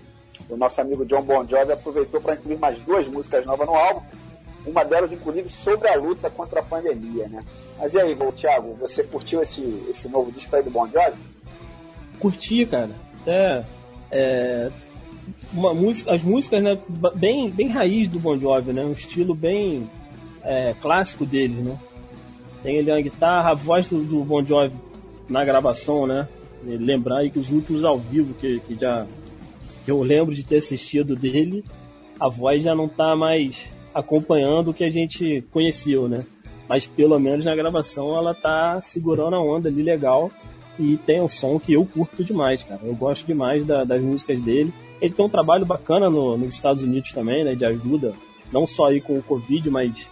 O 0.52 0.58
nosso 0.58 0.82
amigo 0.82 1.06
John 1.06 1.22
Bon 1.22 1.48
Jovi 1.48 1.72
aproveitou 1.72 2.20
para 2.20 2.34
incluir 2.36 2.58
mais 2.58 2.82
duas 2.82 3.08
músicas 3.08 3.46
novas 3.46 3.66
no 3.66 3.74
álbum, 3.74 4.02
uma 4.66 4.84
delas, 4.84 5.12
inclusive, 5.12 5.48
sobre 5.48 5.88
a 5.88 5.96
luta 5.96 6.30
contra 6.30 6.60
a 6.60 6.64
pandemia, 6.64 7.28
né? 7.30 7.42
Mas 7.80 7.94
e 7.94 8.00
aí, 8.00 8.16
Thiago, 8.36 8.76
você 8.80 9.02
curtiu 9.02 9.42
esse, 9.42 9.62
esse 9.90 10.10
novo 10.10 10.30
disco 10.30 10.54
aí 10.54 10.62
do 10.62 10.70
Bon 10.70 10.88
Jovi? 10.88 11.18
Curti, 12.20 12.66
cara. 12.66 12.92
É, 13.26 13.64
é 14.12 14.72
uma 15.54 15.74
música, 15.74 16.14
as 16.14 16.22
músicas, 16.22 16.62
né, 16.62 16.78
bem, 17.16 17.50
bem 17.50 17.70
raiz 17.70 18.10
do 18.10 18.20
Bon 18.20 18.38
Jovi, 18.38 18.74
né? 18.74 18.84
Um 18.84 18.92
estilo 18.92 19.34
bem 19.34 19.90
é, 20.44 20.76
clássico 20.82 21.26
dele, 21.26 21.62
né? 21.62 21.80
Tem 22.62 22.78
ali 22.78 22.92
uma 22.92 23.02
guitarra, 23.02 23.52
a 23.52 23.56
voz 23.56 23.88
do, 23.88 24.04
do 24.04 24.22
Bon 24.24 24.44
Jovi 24.44 24.76
na 25.30 25.46
gravação, 25.46 26.06
né? 26.06 26.28
Lembrar 26.64 27.20
aí 27.20 27.32
que 27.32 27.40
os 27.40 27.50
últimos 27.50 27.84
ao 27.84 27.98
vivo 27.98 28.34
que, 28.36 28.60
que 28.60 28.76
já 28.76 29.08
eu 29.88 30.02
lembro 30.02 30.34
de 30.36 30.44
ter 30.44 30.58
assistido 30.58 31.16
dele, 31.16 31.64
a 32.20 32.30
voz 32.30 32.64
já 32.64 32.76
não 32.76 32.88
tá 32.88 33.16
mais 33.16 33.68
acompanhando 33.94 34.70
o 34.70 34.74
que 34.74 34.84
a 34.84 34.90
gente 34.90 35.44
conheceu, 35.52 36.08
né? 36.08 36.26
Mas 36.68 36.86
pelo 36.86 37.20
menos 37.20 37.44
na 37.44 37.56
gravação 37.56 38.16
ela 38.16 38.34
tá 38.34 38.80
segurando 38.82 39.36
a 39.36 39.42
onda 39.42 39.68
ali 39.68 39.84
legal 39.84 40.32
e 40.80 40.98
tem 40.98 41.22
um 41.22 41.28
som 41.28 41.60
que 41.60 41.74
eu 41.74 41.86
curto 41.86 42.24
demais, 42.24 42.64
cara. 42.64 42.82
Eu 42.84 42.96
gosto 42.96 43.26
demais 43.26 43.66
da, 43.66 43.84
das 43.84 44.02
músicas 44.02 44.40
dele. 44.40 44.74
Ele 45.02 45.14
tem 45.14 45.26
um 45.26 45.30
trabalho 45.30 45.66
bacana 45.66 46.10
no, 46.10 46.38
nos 46.38 46.54
Estados 46.54 46.84
Unidos 46.84 47.12
também, 47.12 47.44
né? 47.44 47.56
De 47.56 47.66
ajuda, 47.66 48.14
não 48.52 48.66
só 48.66 48.86
aí 48.86 49.02
com 49.02 49.18
o 49.18 49.24
Covid, 49.24 49.70
mas 49.70 50.10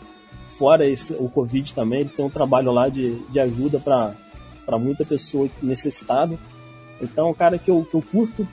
fora 0.58 0.88
esse, 0.88 1.14
o 1.14 1.30
Covid 1.30 1.74
também. 1.74 2.02
Ele 2.02 2.10
tem 2.10 2.26
um 2.26 2.30
trabalho 2.30 2.72
lá 2.72 2.90
de, 2.90 3.16
de 3.30 3.40
ajuda 3.40 3.80
para 3.80 4.78
muita 4.78 5.06
pessoa 5.06 5.50
necessitada. 5.62 6.38
Então, 7.02 7.30
um 7.30 7.34
cara 7.34 7.58
que 7.58 7.72
eu, 7.72 7.86
que 7.86 7.96
eu 7.96 8.02
curto 8.02 8.46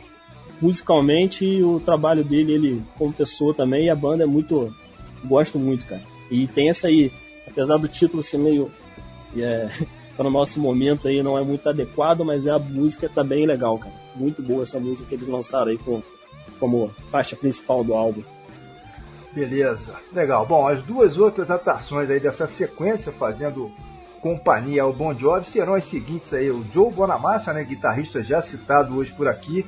musicalmente 0.61 1.45
e 1.45 1.63
o 1.63 1.81
trabalho 1.81 2.25
dele, 2.25 2.53
ele 2.53 2.83
como 2.97 3.13
pessoa 3.13 3.55
também, 3.55 3.87
e 3.87 3.91
a 3.91 3.97
banda 3.97 4.25
é 4.25 4.27
muito 4.27 4.73
gosto 5.25 5.59
muito, 5.59 5.87
cara. 5.87 6.03
E 6.31 6.47
tem 6.47 6.71
essa 6.71 6.89
aí, 6.89 7.13
apesar 7.47 7.77
do 7.77 7.89
título 7.89 8.23
ser 8.23 8.39
meio. 8.39 8.71
É, 9.37 9.69
para 10.17 10.29
o 10.29 10.31
nosso 10.31 10.59
momento 10.59 11.09
aí 11.09 11.23
não 11.23 11.37
é 11.37 11.43
muito 11.43 11.69
adequado, 11.69 12.25
mas 12.25 12.47
é 12.47 12.51
a 12.51 12.59
música 12.59 13.07
tá 13.09 13.23
bem 13.23 13.47
legal, 13.47 13.79
cara. 13.79 13.95
Muito 14.15 14.43
boa 14.43 14.63
essa 14.63 14.81
música 14.81 15.07
que 15.07 15.15
eles 15.15 15.29
lançaram 15.29 15.71
aí 15.71 15.77
com, 15.77 16.03
como 16.59 16.91
faixa 17.11 17.37
principal 17.37 17.85
do 17.85 17.93
álbum. 17.93 18.23
Beleza, 19.35 19.95
legal. 20.15 20.47
Bom, 20.47 20.67
as 20.67 20.81
duas 20.81 21.19
outras 21.19 21.51
atrações 21.51 22.09
aí 22.09 22.19
dessa 22.19 22.47
sequência 22.47 23.13
fazendo 23.13 23.71
companhia 24.23 24.83
ao 24.83 24.93
Bon 24.95 25.15
Jovi 25.17 25.45
serão 25.45 25.75
as 25.75 25.85
seguintes 25.85 26.33
aí, 26.33 26.51
o 26.51 26.65
Joe 26.73 26.91
Bonamassa, 26.91 27.53
né, 27.53 27.63
guitarrista 27.63 28.23
já 28.23 28.41
citado 28.41 28.97
hoje 28.97 29.13
por 29.13 29.29
aqui, 29.29 29.65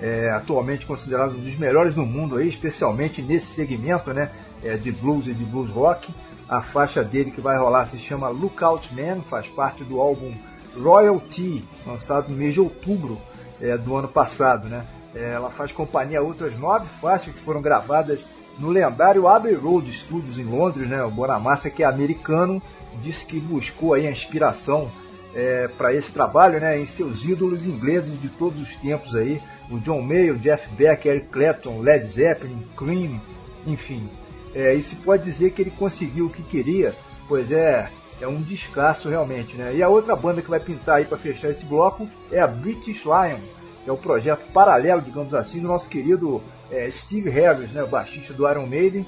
é, 0.00 0.30
atualmente 0.30 0.86
considerado 0.86 1.32
um 1.32 1.40
dos 1.40 1.56
melhores 1.56 1.96
no 1.96 2.06
mundo 2.06 2.36
aí, 2.36 2.48
especialmente 2.48 3.20
nesse 3.20 3.46
segmento, 3.46 4.12
né, 4.12 4.30
é, 4.62 4.76
de 4.76 4.92
blues 4.92 5.26
e 5.26 5.34
de 5.34 5.44
blues 5.44 5.70
rock. 5.70 6.12
A 6.48 6.62
faixa 6.62 7.04
dele 7.04 7.30
que 7.30 7.40
vai 7.40 7.58
rolar 7.58 7.86
se 7.86 7.98
chama 7.98 8.28
Lookout 8.28 8.94
Man, 8.94 9.22
faz 9.22 9.48
parte 9.48 9.84
do 9.84 10.00
álbum 10.00 10.32
Royalty, 10.76 11.64
lançado 11.86 12.30
no 12.30 12.36
mês 12.36 12.54
de 12.54 12.60
outubro 12.60 13.18
é, 13.60 13.76
do 13.76 13.94
ano 13.96 14.08
passado. 14.08 14.68
Né? 14.68 14.86
É, 15.14 15.32
ela 15.32 15.50
faz 15.50 15.72
companhia 15.72 16.20
a 16.20 16.22
outras 16.22 16.56
nove 16.56 16.86
faixas 17.00 17.34
que 17.34 17.40
foram 17.40 17.60
gravadas 17.60 18.20
no 18.58 18.70
lendário 18.70 19.28
Abbey 19.28 19.54
Road 19.54 19.92
Studios 19.92 20.38
em 20.38 20.44
Londres. 20.44 20.88
Né? 20.88 21.02
O 21.02 21.10
Bonamassa, 21.10 21.68
que 21.68 21.82
é 21.82 21.86
americano, 21.86 22.62
disse 23.02 23.24
que 23.26 23.38
buscou 23.38 23.94
aí 23.94 24.06
a 24.06 24.10
inspiração 24.10 24.90
é, 25.38 25.68
para 25.68 25.94
esse 25.94 26.12
trabalho 26.12 26.58
né, 26.58 26.80
em 26.80 26.84
seus 26.84 27.24
ídolos 27.24 27.64
ingleses 27.64 28.20
de 28.20 28.28
todos 28.28 28.60
os 28.60 28.74
tempos 28.74 29.14
aí, 29.14 29.40
o 29.70 29.78
John 29.78 30.02
Mayer, 30.02 30.34
Jeff 30.34 30.68
Beck, 30.74 31.06
Eric 31.06 31.28
Clapton, 31.28 31.80
Led 31.80 32.04
Zeppelin, 32.04 32.66
Cream, 32.76 33.20
enfim. 33.64 34.10
É, 34.52 34.74
e 34.74 34.82
se 34.82 34.96
pode 34.96 35.22
dizer 35.22 35.52
que 35.52 35.62
ele 35.62 35.70
conseguiu 35.70 36.26
o 36.26 36.30
que 36.30 36.42
queria, 36.42 36.92
pois 37.28 37.52
é, 37.52 37.88
é 38.20 38.26
um 38.26 38.42
descasso 38.42 39.08
realmente, 39.08 39.56
né? 39.56 39.76
E 39.76 39.80
a 39.80 39.88
outra 39.88 40.16
banda 40.16 40.42
que 40.42 40.50
vai 40.50 40.58
pintar 40.58 40.96
aí 40.96 41.04
para 41.04 41.16
fechar 41.16 41.50
esse 41.50 41.64
bloco 41.64 42.08
é 42.32 42.40
a 42.40 42.46
British 42.48 43.04
Lion, 43.04 43.38
que 43.84 43.88
é 43.88 43.92
o 43.92 43.96
projeto 43.96 44.50
paralelo, 44.52 45.00
digamos 45.00 45.34
assim, 45.34 45.60
do 45.60 45.68
nosso 45.68 45.88
querido 45.88 46.42
é, 46.68 46.90
Steve 46.90 47.30
Harris, 47.30 47.70
né, 47.70 47.84
o 47.84 47.86
baixista 47.86 48.34
do 48.34 48.50
Iron 48.50 48.66
Maiden, 48.66 49.06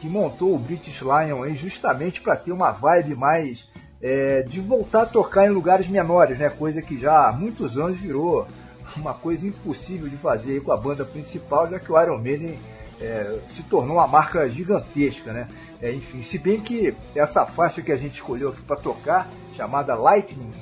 que 0.00 0.08
montou 0.08 0.54
o 0.54 0.58
British 0.58 1.00
Lion 1.00 1.42
aí 1.42 1.56
justamente 1.56 2.20
para 2.20 2.36
ter 2.36 2.52
uma 2.52 2.70
vibe 2.70 3.16
mais 3.16 3.66
é, 4.00 4.42
de 4.42 4.60
voltar 4.60 5.02
a 5.02 5.06
tocar 5.06 5.46
em 5.46 5.50
lugares 5.50 5.88
menores, 5.88 6.38
né? 6.38 6.48
Coisa 6.48 6.82
que 6.82 6.98
já 6.98 7.28
há 7.28 7.32
muitos 7.32 7.78
anos 7.78 7.96
virou 7.96 8.46
uma 8.96 9.14
coisa 9.14 9.46
impossível 9.46 10.08
de 10.08 10.16
fazer 10.16 10.62
com 10.62 10.72
a 10.72 10.76
banda 10.76 11.04
principal, 11.04 11.68
já 11.68 11.78
que 11.78 11.90
o 11.90 12.00
Iron 12.00 12.18
Maiden 12.18 12.58
é, 13.00 13.38
se 13.48 13.62
tornou 13.64 13.96
uma 13.96 14.06
marca 14.06 14.48
gigantesca, 14.48 15.32
né? 15.32 15.48
É, 15.80 15.92
enfim, 15.92 16.22
se 16.22 16.38
bem 16.38 16.60
que 16.60 16.94
essa 17.14 17.44
faixa 17.46 17.82
que 17.82 17.92
a 17.92 17.96
gente 17.96 18.14
escolheu 18.14 18.50
aqui 18.50 18.62
para 18.62 18.76
tocar, 18.76 19.28
chamada 19.54 19.94
Lightning, 19.94 20.52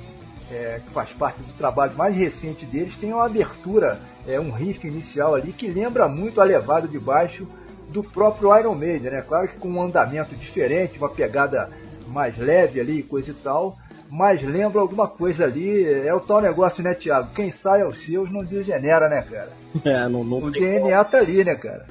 é, 0.51 0.81
que 0.85 0.91
faz 0.91 1.11
parte 1.11 1.41
do 1.41 1.53
trabalho 1.53 1.95
mais 1.95 2.15
recente 2.15 2.65
deles, 2.65 2.95
tem 2.95 3.13
uma 3.13 3.25
abertura, 3.25 3.99
é, 4.27 4.39
um 4.39 4.51
riff 4.51 4.85
inicial 4.85 5.35
ali 5.35 5.53
que 5.53 5.67
lembra 5.67 6.07
muito 6.07 6.41
a 6.41 6.43
levada 6.43 6.87
de 6.87 6.99
baixo 6.99 7.47
do 7.89 8.03
próprio 8.03 8.57
Iron 8.57 8.75
Maiden, 8.75 9.11
né? 9.11 9.21
Claro 9.21 9.47
que 9.47 9.57
com 9.57 9.69
um 9.69 9.81
andamento 9.81 10.35
diferente, 10.35 10.97
uma 10.97 11.09
pegada 11.09 11.69
mais 12.07 12.37
leve 12.37 12.79
ali, 12.79 13.03
coisa 13.03 13.31
e 13.31 13.33
tal, 13.33 13.77
mas 14.09 14.41
lembra 14.41 14.81
alguma 14.81 15.07
coisa 15.07 15.45
ali. 15.45 15.83
É 15.83 16.13
o 16.13 16.19
tal 16.19 16.41
negócio, 16.41 16.83
né, 16.83 16.93
Thiago? 16.93 17.33
Quem 17.33 17.51
sai 17.51 17.81
aos 17.81 17.97
seus 17.99 18.31
não 18.31 18.43
degenera, 18.43 19.09
né, 19.09 19.21
cara? 19.21 19.51
É, 19.83 20.07
não, 20.07 20.23
não 20.23 20.37
o 20.37 20.51
DNA 20.51 20.97
como. 20.99 21.11
tá 21.11 21.17
ali, 21.17 21.43
né, 21.43 21.53
cara? 21.55 21.85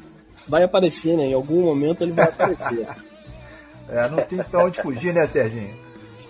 vai 0.48 0.62
aparecer, 0.62 1.16
né? 1.16 1.24
Em 1.24 1.34
algum 1.34 1.62
momento 1.62 2.02
ele 2.02 2.12
vai 2.12 2.26
aparecer. 2.26 2.88
é, 3.88 4.08
não 4.08 4.22
tem 4.22 4.38
pra 4.42 4.64
onde 4.64 4.80
fugir, 4.80 5.12
né, 5.12 5.26
Serginho? 5.26 5.82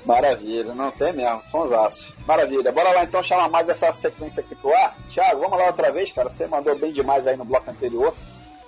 Maravilha, 0.05 0.75
não 0.75 0.91
tem 0.91 1.15
mesmo, 1.15 1.43
sonsaço. 1.45 2.15
Maravilha, 2.27 2.71
bora 2.71 2.91
lá 2.91 3.05
então 3.05 3.23
chamar 3.23 3.49
mais 3.49 3.69
essa 3.69 3.91
sequência 3.93 4.43
aqui 4.43 4.55
pro 4.55 4.75
ar. 4.75 4.97
Thiago, 5.09 5.41
vamos 5.41 5.57
lá 5.57 5.67
outra 5.67 5.91
vez, 5.91 6.13
cara. 6.13 6.29
Você 6.29 6.47
mandou 6.47 6.79
bem 6.79 6.93
demais 6.93 7.27
aí 7.27 7.37
no 7.37 7.45
bloco 7.45 7.71
anterior. 7.71 8.15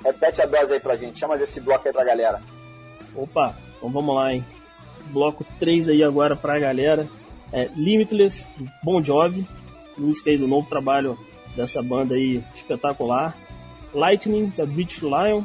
Repete 0.02 0.40
a 0.40 0.46
dose 0.46 0.72
aí 0.72 0.80
pra 0.80 0.96
gente, 0.96 1.18
chama 1.18 1.36
esse 1.36 1.60
bloco 1.60 1.86
aí 1.86 1.92
pra 1.92 2.04
galera. 2.04 2.42
Opa, 3.14 3.54
então 3.76 3.90
vamos 3.90 4.14
lá, 4.14 4.32
hein? 4.32 4.44
Bloco 5.06 5.44
3 5.58 5.88
aí 5.88 6.02
agora 6.02 6.36
pra 6.36 6.58
galera. 6.58 7.08
É 7.52 7.70
Limitless, 7.76 8.44
Bon 8.82 9.00
Jovi, 9.00 9.46
música 9.96 10.30
aí 10.30 10.38
do 10.38 10.48
novo 10.48 10.68
trabalho 10.68 11.18
dessa 11.54 11.82
banda 11.82 12.14
aí 12.14 12.42
espetacular. 12.54 13.36
Lightning, 13.94 14.52
da 14.56 14.66
British 14.66 15.00
Lion, 15.00 15.42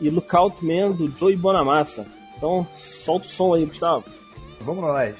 e 0.00 0.10
Lookout 0.10 0.64
Man, 0.64 0.90
do 0.90 1.08
Joey 1.16 1.36
Bonamassa. 1.36 2.04
Então, 2.36 2.66
solta 2.74 3.26
o 3.26 3.30
som 3.30 3.54
aí, 3.54 3.64
Gustavo. 3.64 4.04
Vamos 4.60 4.82
lá, 4.82 5.12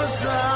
was 0.00 0.16
dry. 0.22 0.49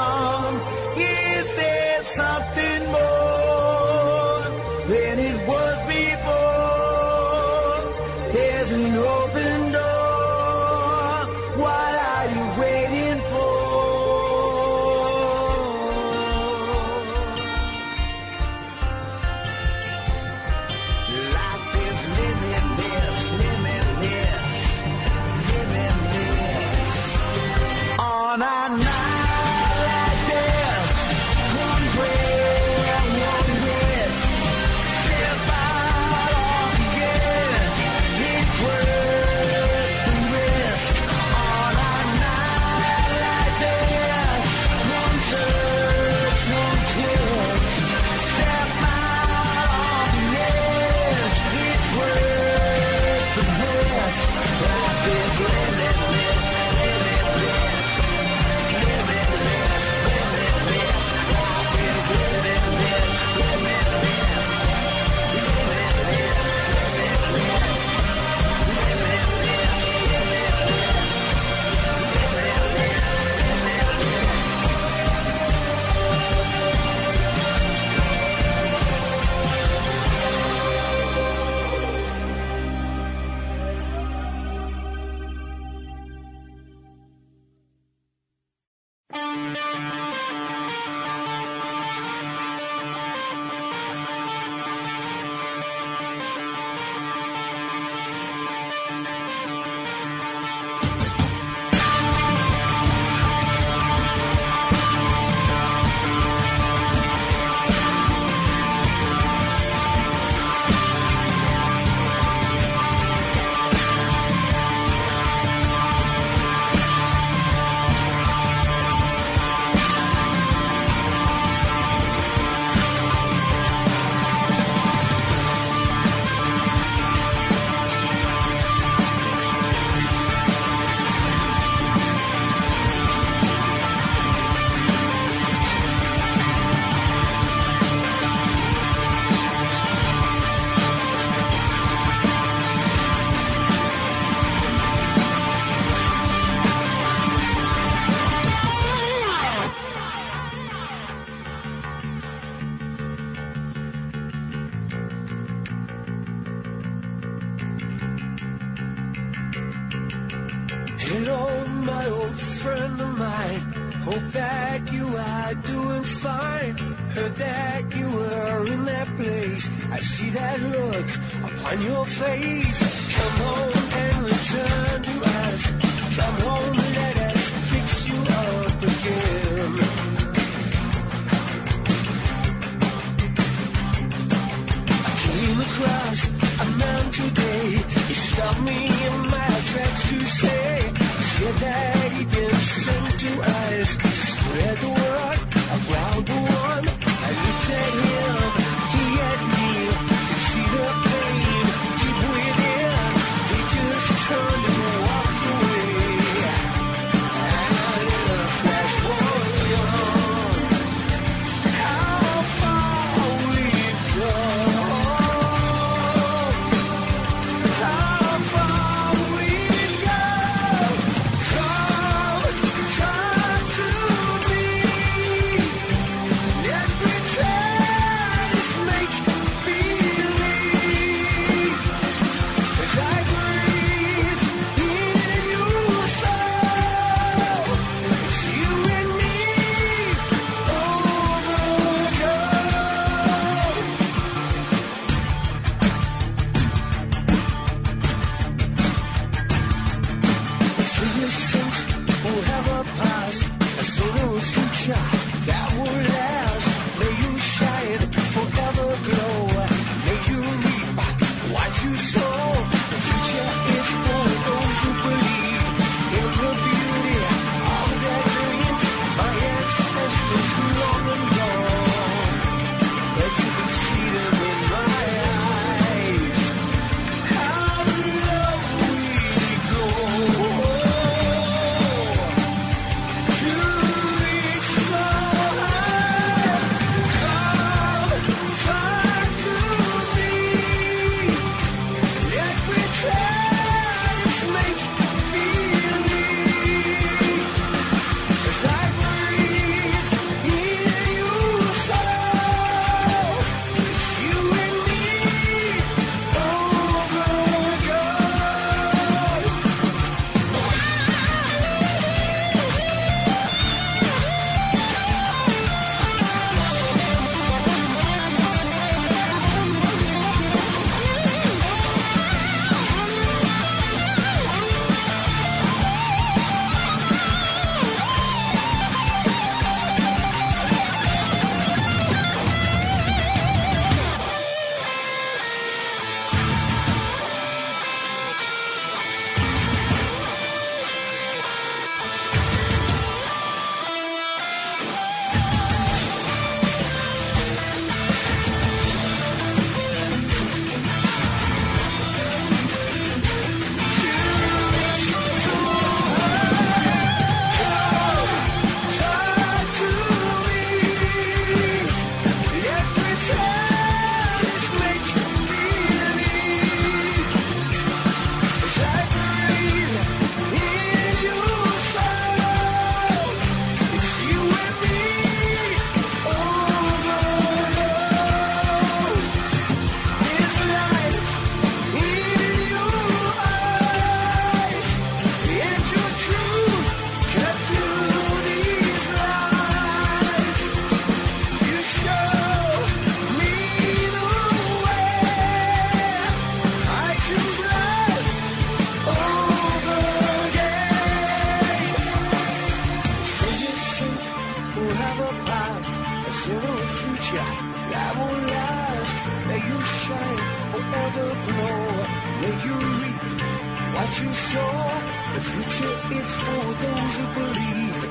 sure 414.55 414.95
the 415.35 415.41
future 415.51 415.95
is 416.19 416.31
for 416.45 416.65
those 416.83 417.13
who 417.19 417.25
believe 417.39 418.01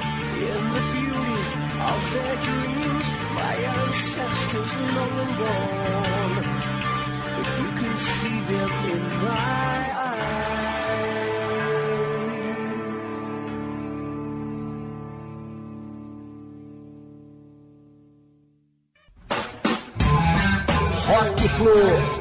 in 0.50 0.62
the 0.76 0.84
beauty 0.94 1.42
of 1.92 2.00
their 2.14 2.36
dreams. 2.46 3.06
My 3.40 3.54
ancestors 3.80 4.72
long 4.96 5.14
and 5.24 5.34
gone, 5.40 6.36
but 7.36 7.48
you 7.60 7.70
can 7.80 7.94
see 7.96 8.38
them 8.52 8.72
in 8.94 9.02
my 9.24 9.78
eyes. 10.08 10.34
Rock 21.10 21.38
Floor. 21.56 22.13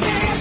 Ed. 0.00 0.31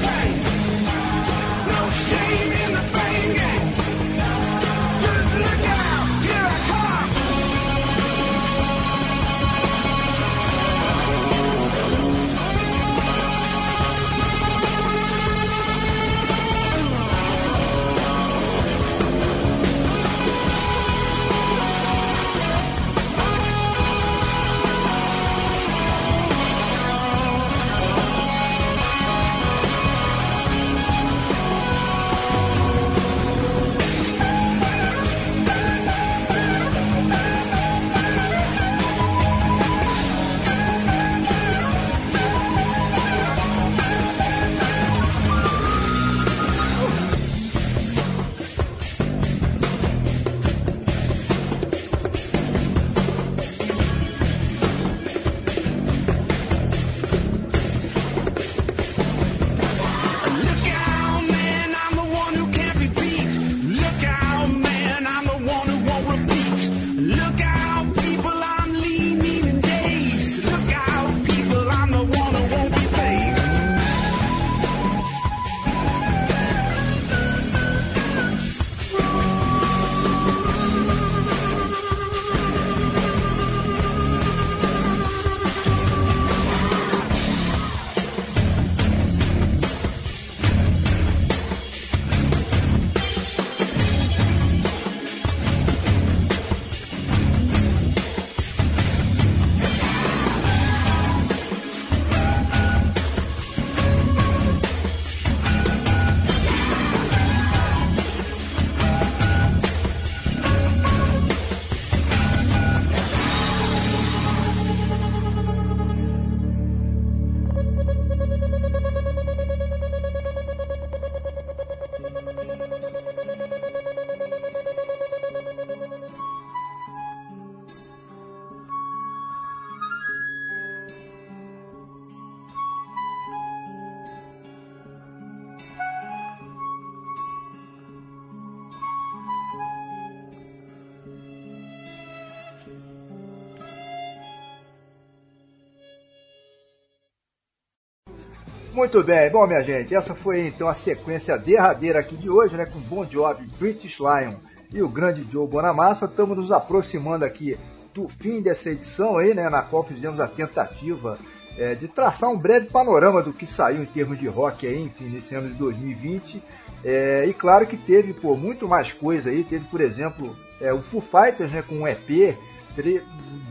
Muito 148.93 149.07
bem, 149.07 149.29
bom 149.31 149.47
minha 149.47 149.63
gente, 149.63 149.95
essa 149.95 150.13
foi 150.13 150.47
então 150.47 150.67
a 150.67 150.73
sequência 150.73 151.37
derradeira 151.37 152.01
aqui 152.01 152.17
de 152.17 152.29
hoje, 152.29 152.57
né, 152.57 152.65
com 152.65 152.77
Bon 152.77 153.05
Jovi, 153.09 153.47
British 153.57 153.99
Lion 153.99 154.33
e 154.69 154.83
o 154.83 154.89
grande 154.89 155.25
Joe 155.31 155.47
Bonamassa. 155.47 156.07
Estamos 156.07 156.35
nos 156.35 156.51
aproximando 156.51 157.23
aqui 157.23 157.57
do 157.93 158.09
fim 158.09 158.41
dessa 158.41 158.69
edição 158.69 159.17
aí, 159.17 159.33
né, 159.33 159.49
na 159.49 159.61
qual 159.61 159.81
fizemos 159.81 160.19
a 160.19 160.27
tentativa 160.27 161.17
é, 161.57 161.73
de 161.73 161.87
traçar 161.87 162.29
um 162.29 162.37
breve 162.37 162.67
panorama 162.67 163.23
do 163.23 163.31
que 163.31 163.47
saiu 163.47 163.81
em 163.81 163.85
termos 163.85 164.19
de 164.19 164.27
rock 164.27 164.67
aí, 164.67 164.83
enfim, 164.83 165.05
nesse 165.05 165.33
ano 165.33 165.47
de 165.47 165.55
2020. 165.55 166.43
É, 166.83 167.25
e 167.25 167.33
claro 167.33 167.65
que 167.65 167.77
teve, 167.77 168.11
pô, 168.11 168.35
muito 168.35 168.67
mais 168.67 168.91
coisa 168.91 169.29
aí. 169.29 169.45
Teve, 169.45 169.63
por 169.67 169.79
exemplo, 169.79 170.35
é, 170.59 170.73
o 170.73 170.81
Foo 170.81 170.99
Fighters, 170.99 171.53
né, 171.53 171.61
com 171.61 171.75
um 171.75 171.87
EP, 171.87 172.37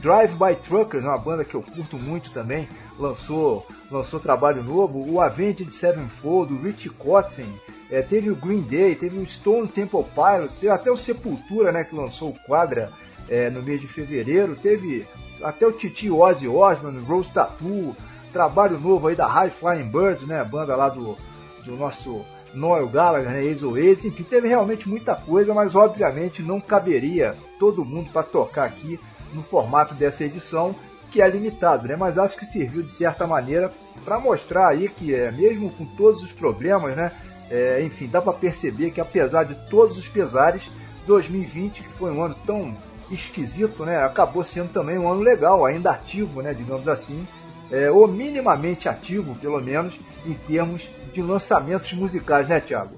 Drive 0.01 0.32
By 0.32 0.56
Truckers, 0.56 1.05
uma 1.05 1.18
banda 1.18 1.44
que 1.44 1.55
eu 1.55 1.62
curto 1.62 1.97
muito 1.97 2.30
também, 2.30 2.68
lançou, 2.98 3.66
lançou 3.90 4.18
trabalho 4.18 4.62
novo. 4.62 5.05
O 5.06 5.20
Avenged 5.20 5.72
Sevenfold, 5.74 6.55
o 6.55 6.62
Rich 6.62 6.88
Kotzen, 6.90 7.52
é, 7.90 8.01
teve 8.01 8.30
o 8.30 8.36
Green 8.36 8.62
Day, 8.62 8.94
teve 8.94 9.18
o 9.18 9.26
Stone 9.26 9.68
Temple 9.68 10.05
Pilots, 10.14 10.64
até 10.64 10.90
o 10.90 10.97
Sepultura, 10.97 11.70
né, 11.70 11.84
que 11.84 11.94
lançou 11.94 12.30
o 12.30 12.38
Quadra 12.47 12.92
é, 13.28 13.51
no 13.51 13.62
mês 13.62 13.80
de 13.80 13.88
fevereiro. 13.88 14.56
Teve 14.56 15.06
até 15.42 15.66
o 15.66 15.72
Titi 15.72 16.10
Ozzy 16.10 16.48
Osbourne, 16.48 17.01
Rose 17.01 17.30
Tattoo, 17.30 17.94
trabalho 18.32 18.78
novo 18.78 19.09
aí 19.09 19.16
da 19.16 19.26
High 19.26 19.51
Flying 19.51 19.90
Birds, 19.90 20.26
né, 20.26 20.42
banda 20.44 20.74
lá 20.76 20.88
do, 20.88 21.16
do 21.64 21.76
nosso 21.76 22.24
Noel 22.55 22.88
Gallagher, 22.88 23.30
né, 23.30 23.44
ex 23.44 23.62
ex, 23.62 24.05
enfim, 24.05 24.22
teve 24.22 24.48
realmente 24.48 24.88
muita 24.88 25.14
coisa, 25.14 25.52
mas 25.55 25.76
obviamente 25.76 26.42
não 26.42 26.60
caberia 26.60 27.36
todo 27.59 27.84
mundo 27.84 28.10
para 28.10 28.22
tocar 28.22 28.64
aqui 28.64 28.98
no 29.32 29.43
formato 29.43 29.94
dessa 29.94 30.24
edição, 30.24 30.74
que 31.11 31.20
é 31.20 31.28
limitado, 31.28 31.89
né? 31.89 31.97
Mas 31.97 32.19
acho 32.19 32.36
que 32.36 32.47
serviu 32.47 32.82
de 32.82 32.93
certa 32.93 33.27
maneira 33.27 33.70
para 34.05 34.19
mostrar 34.19 34.69
aí 34.69 34.89
que 34.89 35.15
é, 35.15 35.31
mesmo 35.31 35.70
com 35.70 35.85
todos 35.85 36.23
os 36.23 36.32
problemas, 36.32 36.97
né? 36.97 37.12
É, 37.51 37.82
enfim, 37.82 38.07
dá 38.09 38.23
para 38.23 38.32
perceber 38.32 38.93
que 38.93 39.01
apesar 39.01 39.44
de 39.44 39.55
todos 39.69 39.98
os 39.98 40.07
pesares, 40.07 40.70
2020, 41.07 41.82
que 41.82 41.93
foi 41.94 42.12
um 42.12 42.23
ano 42.23 42.36
tão 42.47 42.77
esquisito, 43.11 43.85
né? 43.85 44.02
Acabou 44.05 44.44
sendo 44.44 44.70
também 44.70 44.97
um 44.98 45.11
ano 45.11 45.20
legal, 45.20 45.65
ainda 45.65 45.90
ativo, 45.90 46.43
né? 46.43 46.55
Digamos 46.55 46.86
assim, 46.86 47.27
é, 47.70 47.90
ou 47.90 48.07
minimamente 48.07 48.89
ativo, 48.89 49.35
pelo 49.35 49.61
menos, 49.61 49.98
em 50.24 50.35
termos 50.35 50.89
de 51.12 51.20
lançamentos 51.20 51.93
musicais, 51.93 52.47
né, 52.48 52.61
Thiago? 52.61 52.94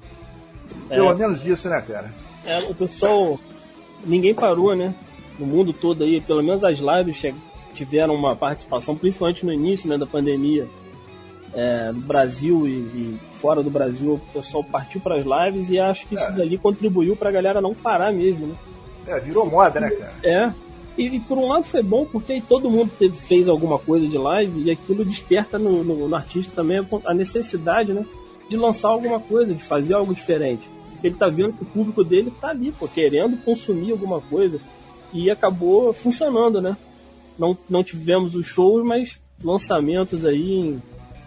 Pelo 0.89 1.11
É. 1.11 1.15
menos 1.15 1.47
isso, 1.47 1.69
né, 1.69 1.81
cara? 1.81 2.13
É, 2.45 2.59
o 2.59 2.75
pessoal. 2.75 3.39
Ninguém 4.05 4.35
parou, 4.35 4.75
né? 4.75 4.95
No 5.39 5.47
mundo 5.47 5.73
todo 5.73 6.05
aí, 6.05 6.21
pelo 6.21 6.43
menos 6.43 6.63
as 6.65 6.79
lives 6.79 7.23
tiveram 7.75 8.15
uma 8.15 8.37
participação, 8.37 8.95
principalmente 8.97 9.45
no 9.47 9.53
início 9.53 9.89
né, 9.89 9.97
da 9.99 10.07
pandemia. 10.07 10.69
É, 11.55 11.93
no 11.93 12.01
Brasil 12.01 12.67
e, 12.67 12.71
e 12.71 13.19
fora 13.33 13.63
do 13.63 13.69
Brasil, 13.71 14.15
o 14.15 14.19
pessoal 14.33 14.65
partiu 14.65 15.01
para 15.03 15.17
as 15.17 15.25
lives 15.27 15.69
e 15.69 15.79
acho 15.79 16.07
que 16.09 16.15
isso 16.15 16.25
É. 16.25 16.33
dali 16.33 16.57
contribuiu 16.57 17.15
para 17.15 17.29
a 17.29 17.33
galera 17.33 17.61
não 17.61 17.75
parar 17.75 18.11
mesmo, 18.11 18.47
né? 18.47 18.55
É, 19.07 19.21
virou 19.21 19.45
moda, 19.45 19.79
né, 19.81 19.91
cara? 19.91 20.15
É. 20.23 20.53
E, 20.97 21.17
e 21.17 21.21
por 21.21 21.37
um 21.37 21.49
lado 21.49 21.65
foi 21.65 21.83
bom 21.83 22.07
porque 22.07 22.33
aí 22.33 22.41
todo 22.41 22.71
mundo 22.71 22.91
teve- 22.99 23.17
fez 23.19 23.49
alguma 23.51 23.79
coisa 23.79 24.07
de 24.09 24.17
live 24.17 24.63
e 24.63 24.71
aquilo 24.71 25.05
desperta 25.05 25.59
no, 25.59 25.85
no- 25.85 26.09
no 26.09 26.17
artista 26.17 26.53
também 26.55 26.81
a, 27.05 27.13
necessidade, 27.13 27.93
né? 27.93 28.07
De 28.49 28.57
lançar 28.57 28.89
alguma 28.89 29.21
coisa, 29.21 29.53
de 29.55 29.63
fazer 29.63 29.93
algo 29.93 30.15
diferente. 30.15 30.63
Ele 31.05 31.15
tá 31.15 31.29
vendo 31.29 31.53
que 31.53 31.65
o 31.65 31.67
público 31.67 32.03
dele 32.03 32.33
tá 32.41 32.49
ali, 32.49 32.73
pô, 32.73 32.89
querendo 32.89 33.37
consumir 33.45 33.93
alguma 33.93 34.21
coisa. 34.23 34.59
E 35.13 35.31
acabou 35.31 35.93
funcionando, 35.93 36.61
né? 36.61 36.77
Não, 37.39 37.57
não 37.69 37.83
tivemos 37.83 38.35
os 38.35 38.47
shows, 38.47 38.85
mas 38.85 39.21
lançamentos 39.43 40.25
aí 40.25 40.55
em, 40.55 40.83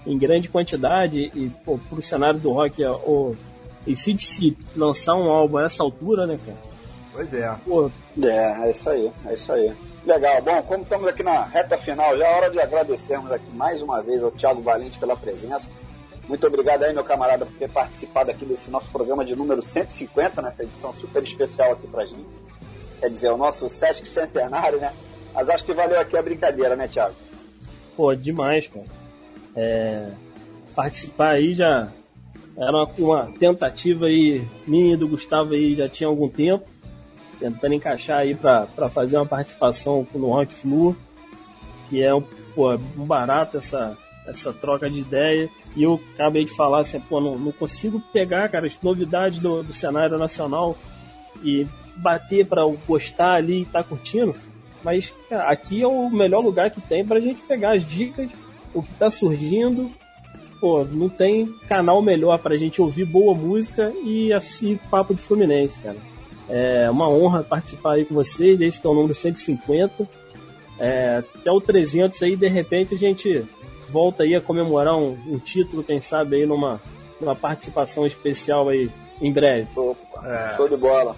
em 0.06 0.18
grande 0.18 0.50
quantidade. 0.50 1.32
E, 1.36 1.52
pô, 1.64 1.78
pro 1.90 2.02
cenário 2.02 2.40
do 2.40 2.52
rock, 2.52 2.84
o 2.84 3.36
ACDC 3.88 4.56
lançar 4.76 5.16
um 5.16 5.30
álbum 5.30 5.58
a 5.58 5.66
essa 5.66 5.84
altura, 5.84 6.26
né, 6.26 6.40
cara? 6.44 6.58
Pois 7.14 7.34
é. 7.34 7.56
Pô, 7.66 7.92
É, 8.22 8.68
é 8.68 8.72
isso 8.72 8.90
aí, 8.90 9.12
é 9.26 9.34
isso 9.34 9.52
aí. 9.52 9.74
Legal, 10.06 10.42
bom, 10.42 10.62
como 10.64 10.84
estamos 10.84 11.08
aqui 11.08 11.24
na 11.24 11.44
reta 11.46 11.78
final, 11.78 12.16
já 12.18 12.28
é 12.28 12.36
hora 12.36 12.52
de 12.52 12.60
agradecermos 12.60 13.32
aqui 13.32 13.50
mais 13.54 13.82
uma 13.82 14.02
vez 14.04 14.22
ao 14.22 14.32
Thiago 14.32 14.62
Valente 14.62 15.00
pela 15.00 15.16
presença. 15.16 15.70
Muito 16.28 16.46
obrigado 16.46 16.84
aí, 16.84 16.94
meu 16.94 17.04
camarada, 17.04 17.46
por 17.46 17.56
ter 17.56 17.70
participado 17.70 18.32
aqui 18.32 18.46
desse 18.46 18.70
nosso 18.70 18.90
programa 18.92 19.24
de 19.24 19.36
número 19.36 19.62
150, 19.62 20.42
nessa 20.42 20.64
edição 20.64 20.94
super 20.94 21.24
especial 21.24 21.72
aqui 21.72 21.88
pra 21.88 22.06
gente. 22.06 22.26
Quer 23.00 23.10
dizer, 23.10 23.32
o 23.32 23.38
nosso 23.38 23.70
Sesc 23.70 24.08
Centenário, 24.08 24.80
né? 24.80 24.94
Mas 25.34 25.50
acho 25.50 25.66
que 25.66 25.74
valeu 25.74 26.00
aqui 26.00 26.18
a 26.18 26.22
brincadeira, 26.22 26.76
né, 26.76 26.88
Thiago? 26.88 27.16
Pô, 27.96 28.14
demais, 28.16 28.68
cara. 28.68 28.86
É, 29.56 30.12
participar 30.76 31.32
aí 31.32 31.54
já 31.54 31.90
era 32.58 32.72
uma, 32.72 32.90
uma 32.98 33.32
tentativa 33.38 34.06
aí 34.06 34.46
minha 34.66 34.94
e 34.94 34.98
do 34.98 35.08
Gustavo 35.08 35.54
aí 35.54 35.76
já 35.76 35.90
tinha 35.90 36.08
algum 36.08 36.30
tempo, 36.30 36.66
tentando 37.40 37.74
encaixar 37.74 38.20
aí 38.20 38.34
pra 38.34 38.68
fazer 38.90 39.18
uma 39.18 39.26
participação 39.26 40.08
no 40.14 40.32
Rock 40.32 40.54
Flu, 40.54 40.96
que 41.90 42.02
é 42.02 42.14
um, 42.14 42.22
pô, 42.54 42.74
um 42.74 43.06
barato 43.06 43.58
essa, 43.58 43.98
essa 44.26 44.54
troca 44.54 44.90
de 44.90 45.00
ideia. 45.00 45.50
E 45.76 45.84
eu 45.84 46.00
acabei 46.14 46.46
de 46.46 46.52
falar 46.52 46.80
assim, 46.80 47.00
pô, 47.02 47.20
não, 47.20 47.38
não 47.38 47.52
consigo 47.52 48.02
pegar, 48.14 48.48
cara, 48.48 48.66
as 48.66 48.82
novidades 48.82 49.40
do, 49.40 49.62
do 49.62 49.74
cenário 49.74 50.18
nacional 50.18 50.78
e 51.44 51.68
bater 51.98 52.48
eu 52.52 52.80
postar 52.86 53.34
ali 53.36 53.62
e 53.62 53.66
tá 53.66 53.84
curtindo. 53.84 54.36
Mas 54.84 55.14
cara, 55.30 55.50
aqui 55.50 55.82
é 55.82 55.88
o 55.88 56.10
melhor 56.10 56.42
lugar 56.42 56.70
que 56.70 56.82
tem 56.82 57.06
pra 57.06 57.20
gente 57.20 57.42
pegar 57.42 57.74
as 57.76 57.86
dicas, 57.86 58.30
o 58.74 58.84
que 58.84 58.94
tá 58.94 59.10
surgindo. 59.10 59.92
Pô, 60.60 60.84
não 60.84 61.10
tem 61.10 61.48
canal 61.68 62.02
melhor 62.02 62.40
pra 62.40 62.58
gente 62.58 62.82
ouvir 62.82 63.06
boa 63.06 63.34
música 63.34 63.92
e 64.04 64.32
assistir 64.32 64.80
papo 64.90 65.14
de 65.14 65.22
Fluminense, 65.22 65.78
cara. 65.80 65.98
É 66.48 66.90
uma 66.90 67.10
honra 67.10 67.44
participar 67.44 67.94
aí 67.94 68.06
com 68.06 68.14
vocês, 68.16 68.60
esse 68.62 68.80
que 68.80 68.86
é 68.86 68.90
o 68.90 68.94
número 68.94 69.14
150. 69.14 70.08
É, 70.80 71.24
até 71.38 71.52
o 71.52 71.60
300 71.60 72.22
aí, 72.24 72.36
de 72.36 72.48
repente, 72.48 72.94
a 72.94 72.98
gente 72.98 73.44
volta 73.90 74.24
aí 74.24 74.36
a 74.36 74.42
comemorar 74.42 74.96
um, 74.96 75.18
um 75.28 75.38
título, 75.40 75.84
quem 75.84 76.00
sabe 76.00 76.38
aí 76.38 76.46
numa, 76.46 76.82
numa 77.20 77.36
participação 77.36 78.06
especial 78.06 78.70
aí 78.70 78.90
em 79.22 79.32
breve. 79.32 79.68
Show, 79.74 79.96
É. 80.24 80.54
show 80.56 80.68
de 80.70 80.78
bola. 80.78 81.16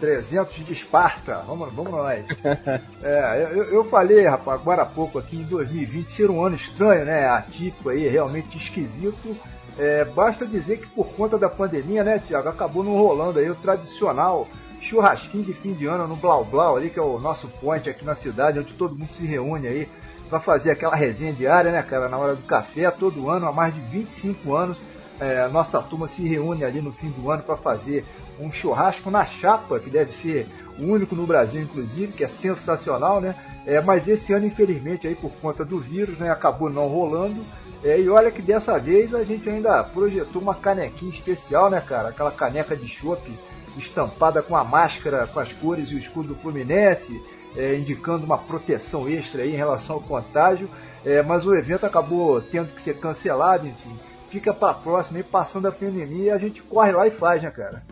300 0.00 0.54
de 0.64 0.72
Esparta, 0.72 1.44
vamos, 1.46 1.72
vamos 1.72 1.92
nós. 1.92 2.24
É, 3.02 3.48
eu, 3.52 3.64
eu 3.64 3.84
falei, 3.84 4.26
rapaz, 4.26 4.60
agora 4.60 4.82
há 4.82 4.86
pouco 4.86 5.18
aqui 5.18 5.36
em 5.36 5.44
2020 5.44 6.10
ser 6.10 6.30
um 6.30 6.44
ano 6.44 6.56
estranho, 6.56 7.04
né? 7.04 7.26
Atípico 7.28 7.88
aí, 7.88 8.06
realmente 8.08 8.56
esquisito. 8.56 9.36
É, 9.78 10.04
basta 10.04 10.46
dizer 10.46 10.78
que 10.78 10.86
por 10.88 11.12
conta 11.12 11.38
da 11.38 11.48
pandemia, 11.48 12.04
né, 12.04 12.18
Tiago, 12.18 12.48
acabou 12.48 12.84
não 12.84 12.96
rolando 12.96 13.38
aí 13.38 13.48
o 13.48 13.54
tradicional 13.54 14.46
churrasquinho 14.80 15.44
de 15.44 15.54
fim 15.54 15.74
de 15.74 15.86
ano 15.86 16.06
no 16.06 16.16
Blau 16.16 16.44
Blau 16.44 16.76
ali, 16.76 16.90
que 16.90 16.98
é 16.98 17.02
o 17.02 17.18
nosso 17.18 17.48
point 17.48 17.88
aqui 17.88 18.04
na 18.04 18.14
cidade, 18.14 18.58
onde 18.58 18.72
todo 18.74 18.96
mundo 18.96 19.10
se 19.10 19.24
reúne 19.24 19.68
aí 19.68 19.88
para 20.28 20.40
fazer 20.40 20.70
aquela 20.70 20.94
resenha 20.94 21.32
diária, 21.32 21.72
né, 21.72 21.82
cara, 21.82 22.08
na 22.08 22.16
hora 22.16 22.34
do 22.34 22.42
café, 22.42 22.90
todo 22.90 23.28
ano, 23.28 23.46
há 23.46 23.52
mais 23.52 23.74
de 23.74 23.80
25 23.80 24.54
anos, 24.54 24.80
é, 25.20 25.46
nossa 25.48 25.80
turma 25.82 26.08
se 26.08 26.26
reúne 26.26 26.64
ali 26.64 26.80
no 26.80 26.90
fim 26.90 27.10
do 27.10 27.30
ano 27.30 27.42
para 27.42 27.56
fazer 27.56 28.04
um 28.40 28.50
churrasco 28.50 29.10
na 29.10 29.26
chapa, 29.26 29.78
que 29.78 29.90
deve 29.90 30.12
ser 30.12 30.48
o 30.78 30.84
único 30.84 31.14
no 31.14 31.26
Brasil, 31.26 31.60
inclusive, 31.60 32.12
que 32.12 32.24
é 32.24 32.26
sensacional, 32.26 33.20
né? 33.20 33.34
É, 33.66 33.80
mas 33.82 34.08
esse 34.08 34.32
ano, 34.32 34.46
infelizmente, 34.46 35.06
aí 35.06 35.14
por 35.14 35.30
conta 35.32 35.62
do 35.62 35.78
vírus, 35.78 36.18
né, 36.18 36.30
acabou 36.30 36.70
não 36.70 36.88
rolando. 36.88 37.44
É, 37.84 38.00
e 38.00 38.08
olha 38.08 38.30
que 38.30 38.40
dessa 38.40 38.78
vez 38.78 39.14
a 39.14 39.22
gente 39.22 39.48
ainda 39.48 39.84
projetou 39.84 40.40
uma 40.40 40.54
canequinha 40.54 41.12
especial, 41.12 41.68
né, 41.68 41.80
cara? 41.80 42.08
Aquela 42.08 42.30
caneca 42.30 42.74
de 42.74 42.88
chopp 42.88 43.30
estampada 43.76 44.42
com 44.42 44.56
a 44.56 44.64
máscara, 44.64 45.26
com 45.26 45.38
as 45.38 45.52
cores 45.52 45.90
e 45.90 45.94
o 45.94 45.98
escudo 45.98 46.28
do 46.28 46.34
Fluminense, 46.34 47.22
é, 47.54 47.76
indicando 47.76 48.24
uma 48.24 48.38
proteção 48.38 49.08
extra 49.08 49.42
aí 49.42 49.52
em 49.52 49.56
relação 49.56 49.96
ao 49.96 50.02
contágio. 50.02 50.68
É, 51.04 51.22
mas 51.22 51.46
o 51.46 51.54
evento 51.54 51.84
acabou 51.84 52.40
tendo 52.40 52.74
que 52.74 52.80
ser 52.80 52.98
cancelado, 52.98 53.66
enfim. 53.66 53.98
Fica 54.30 54.54
pra 54.54 54.72
próxima 54.72 55.18
aí, 55.18 55.24
passando 55.24 55.66
a 55.66 55.72
pandemia, 55.72 56.34
a 56.34 56.38
gente 56.38 56.62
corre 56.62 56.92
lá 56.92 57.06
e 57.06 57.10
faz, 57.10 57.42
né, 57.42 57.50
cara? 57.50 57.82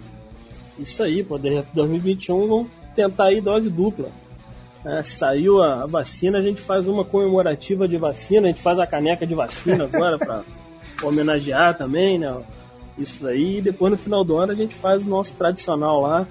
Isso 0.79 1.03
aí, 1.03 1.25
pô, 1.25 1.37
de 1.37 1.63
2021 1.75 2.49
vamos 2.49 2.69
tentar 2.95 3.25
aí 3.25 3.41
dose 3.41 3.69
dupla. 3.69 4.09
É, 4.85 5.03
saiu 5.03 5.61
a, 5.61 5.83
a 5.83 5.87
vacina, 5.87 6.39
a 6.39 6.43
gente 6.43 6.61
faz 6.61 6.87
uma 6.87 7.05
comemorativa 7.05 7.89
de 7.89 7.97
vacina, 7.97 8.47
a 8.47 8.51
gente 8.51 8.63
faz 8.63 8.79
a 8.79 8.87
caneca 8.87 9.27
de 9.27 9.35
vacina 9.35 9.85
agora 9.85 10.17
para 10.17 10.45
homenagear 11.03 11.77
também, 11.77 12.19
né? 12.19 12.33
Isso 12.97 13.27
aí, 13.27 13.59
e 13.59 13.63
depois 13.63 13.91
no 13.91 13.99
final 13.99 14.25
do 14.25 14.37
ano 14.37 14.53
a 14.53 14.55
gente 14.55 14.75
faz 14.75 15.05
o 15.05 15.09
nosso 15.09 15.35
tradicional 15.35 16.01
lá, 16.01 16.27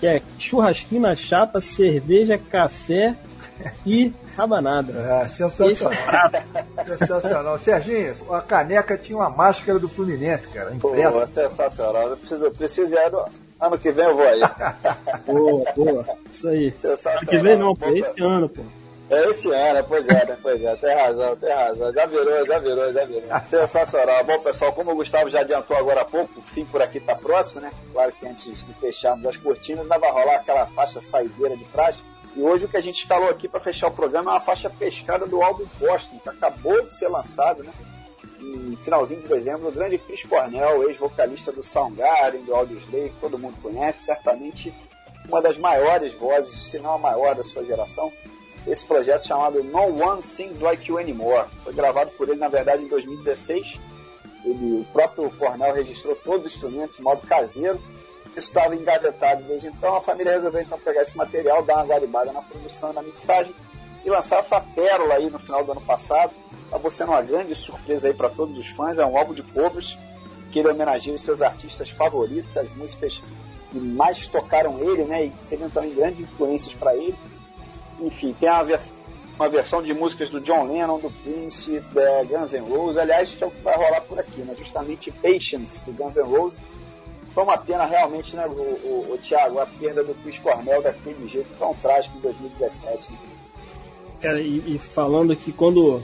que 0.00 0.06
é 0.06 0.20
churrasquinho 0.38 1.02
na 1.02 1.14
chapa, 1.14 1.60
cerveja, 1.60 2.36
café 2.36 3.16
e 3.86 4.12
rabanada. 4.36 4.92
É, 4.92 5.24
é 5.24 5.28
sensacional. 5.28 6.30
Sensacional. 6.86 7.58
Serginho, 7.58 8.12
a 8.30 8.40
caneca 8.40 8.96
tinha 8.96 9.18
uma 9.18 9.30
máscara 9.30 9.78
do 9.78 9.88
Fluminense, 9.88 10.48
cara, 10.48 10.72
Pô, 10.80 10.90
impressa. 10.90 11.26
sensacional. 11.26 12.08
Eu 12.08 12.16
preciso, 12.16 12.44
eu 12.44 12.52
preciso 12.52 12.94
ir 12.94 12.98
ano, 12.98 13.24
ano 13.60 13.78
que 13.78 13.92
vem 13.92 14.04
eu 14.04 14.16
vou 14.16 14.26
aí. 14.26 14.40
Boa, 15.26 15.72
boa. 15.74 16.06
Isso 16.30 16.48
aí. 16.48 16.72
Sensacional. 16.76 17.18
Ano 17.20 17.30
que 17.30 17.38
vem 17.38 17.56
não, 17.56 17.74
pô, 17.74 17.86
Bom, 17.86 17.96
esse 17.96 18.22
ano, 18.22 18.48
pô. 18.48 18.62
É 19.10 19.28
esse 19.28 19.50
ano, 19.52 19.84
pois 19.86 20.08
é, 20.08 20.24
né? 20.24 20.38
Pois 20.40 20.62
é, 20.62 20.74
tem 20.76 20.94
razão, 20.94 21.36
tem 21.36 21.52
razão. 21.52 21.92
Já 21.92 22.06
virou, 22.06 22.46
já 22.46 22.58
virou, 22.58 22.92
já 22.92 23.04
virou. 23.04 23.28
Sensacional. 23.44 24.24
Bom, 24.24 24.38
pessoal, 24.38 24.72
como 24.72 24.92
o 24.92 24.94
Gustavo 24.94 25.28
já 25.28 25.40
adiantou 25.40 25.76
agora 25.76 26.00
há 26.00 26.04
pouco, 26.04 26.40
o 26.40 26.42
fim 26.42 26.64
por 26.64 26.80
aqui 26.80 26.98
tá 26.98 27.14
próximo, 27.14 27.60
né? 27.60 27.70
Claro 27.92 28.10
que 28.12 28.26
antes 28.26 28.64
de 28.64 28.72
fecharmos 28.74 29.26
as 29.26 29.36
cortinas, 29.36 29.82
ainda 29.82 29.98
vai 29.98 30.10
rolar 30.10 30.36
aquela 30.36 30.66
faixa 30.68 31.00
saideira 31.02 31.54
de 31.56 31.64
praxe. 31.66 32.02
E 32.34 32.42
hoje 32.42 32.64
o 32.64 32.68
que 32.68 32.76
a 32.76 32.80
gente 32.80 33.02
escalou 33.02 33.28
aqui 33.28 33.46
para 33.46 33.60
fechar 33.60 33.88
o 33.88 33.90
programa 33.90 34.30
é 34.30 34.34
uma 34.34 34.40
faixa 34.40 34.70
pescada 34.70 35.26
do 35.26 35.42
álbum 35.42 35.66
Boston, 35.78 36.18
que 36.18 36.28
acabou 36.28 36.82
de 36.82 36.90
ser 36.90 37.08
lançado, 37.08 37.62
né? 37.62 37.72
Em 38.40 38.76
finalzinho 38.82 39.22
de 39.22 39.28
dezembro, 39.28 39.68
o 39.68 39.72
grande 39.72 39.98
Chris 39.98 40.24
Cornell, 40.24 40.88
ex-vocalista 40.88 41.52
do 41.52 41.62
Soundgarden, 41.62 42.42
do 42.42 42.54
Audioslave, 42.54 43.10
que 43.10 43.20
todo 43.20 43.38
mundo 43.38 43.56
conhece, 43.62 44.04
certamente 44.04 44.74
uma 45.28 45.40
das 45.40 45.56
maiores 45.58 46.14
vozes, 46.14 46.70
se 46.70 46.78
não 46.78 46.94
a 46.94 46.98
maior 46.98 47.34
da 47.34 47.44
sua 47.44 47.64
geração. 47.64 48.12
Esse 48.66 48.84
projeto 48.84 49.26
chamado 49.26 49.62
No 49.62 50.02
One 50.02 50.22
Sings 50.22 50.60
Like 50.60 50.90
You 50.90 50.98
Anymore. 50.98 51.48
Foi 51.64 51.72
gravado 51.72 52.10
por 52.12 52.28
ele, 52.28 52.38
na 52.38 52.48
verdade, 52.48 52.84
em 52.84 52.88
2016. 52.88 53.78
Ele, 54.44 54.80
o 54.80 54.84
próprio 54.92 55.30
Cornell 55.32 55.74
registrou 55.74 56.16
todos 56.16 56.46
os 56.46 56.54
instrumentos 56.54 56.96
de 56.96 57.02
modo 57.02 57.26
caseiro. 57.26 57.80
Estava 58.36 58.74
engavetado 58.74 59.42
desde 59.44 59.68
então. 59.68 59.96
A 59.96 60.00
família 60.00 60.32
resolveu 60.32 60.62
então 60.62 60.78
pegar 60.78 61.02
esse 61.02 61.16
material, 61.16 61.62
dar 61.62 61.76
uma 61.76 61.86
garibada 61.86 62.32
na 62.32 62.42
produção 62.42 62.90
e 62.90 62.94
na 62.94 63.02
mixagem 63.02 63.54
e 64.04 64.10
lançar 64.10 64.38
essa 64.38 64.60
pérola 64.60 65.14
aí 65.14 65.30
no 65.30 65.38
final 65.38 65.64
do 65.64 65.72
ano 65.72 65.80
passado. 65.80 66.32
Acabou 66.68 66.90
sendo 66.90 67.12
uma 67.12 67.22
grande 67.22 67.54
surpresa 67.54 68.08
aí 68.08 68.14
para 68.14 68.30
todos 68.30 68.58
os 68.58 68.66
fãs. 68.68 68.98
É 68.98 69.04
um 69.04 69.16
álbum 69.16 69.34
de 69.34 69.42
covers 69.42 69.98
que 70.50 70.58
ele 70.58 70.68
homenageia 70.68 71.14
os 71.14 71.22
seus 71.22 71.42
artistas 71.42 71.90
favoritos, 71.90 72.56
as 72.56 72.70
músicas 72.74 73.22
que 73.70 73.78
mais 73.78 74.26
tocaram 74.28 74.78
ele, 74.80 75.04
né? 75.04 75.26
E 75.26 75.32
seriam 75.42 75.70
também 75.70 75.94
grandes 75.94 76.20
influências 76.20 76.74
para 76.74 76.94
ele. 76.94 77.16
Enfim, 78.00 78.34
tem 78.38 78.48
uma, 78.48 78.64
vers 78.64 78.92
uma 79.38 79.48
versão 79.48 79.82
de 79.82 79.94
músicas 79.94 80.30
do 80.30 80.40
John 80.40 80.70
Lennon, 80.70 80.98
do 80.98 81.10
Prince, 81.10 81.80
da 81.92 82.22
Guns 82.24 82.52
N' 82.52 82.68
Roses, 82.68 82.98
aliás, 82.98 83.36
é 83.40 83.46
o 83.46 83.50
que 83.50 83.62
vai 83.62 83.76
rolar 83.76 84.02
por 84.02 84.18
aqui, 84.18 84.42
né? 84.42 84.54
Justamente 84.56 85.10
Patience, 85.10 85.84
do 85.84 85.92
Guns 85.92 86.14
N' 86.14 86.22
Roses, 86.22 86.60
foi 87.34 87.42
uma 87.42 87.56
pena 87.56 87.84
realmente, 87.84 88.36
né, 88.36 88.46
o, 88.46 88.50
o, 88.50 89.14
o 89.14 89.18
Thiago, 89.18 89.58
a 89.58 89.66
perda 89.66 90.04
do 90.04 90.14
Chris 90.22 90.38
Cornell 90.38 90.82
daquele 90.82 91.26
jeito 91.26 91.48
tão 91.58 91.74
trágico 91.74 92.16
em 92.18 92.20
2017. 92.20 93.12
Né? 93.12 93.18
Cara, 94.20 94.40
e, 94.40 94.74
e, 94.74 94.78
falando 94.78 95.34
que 95.34 95.50
quando 95.50 96.02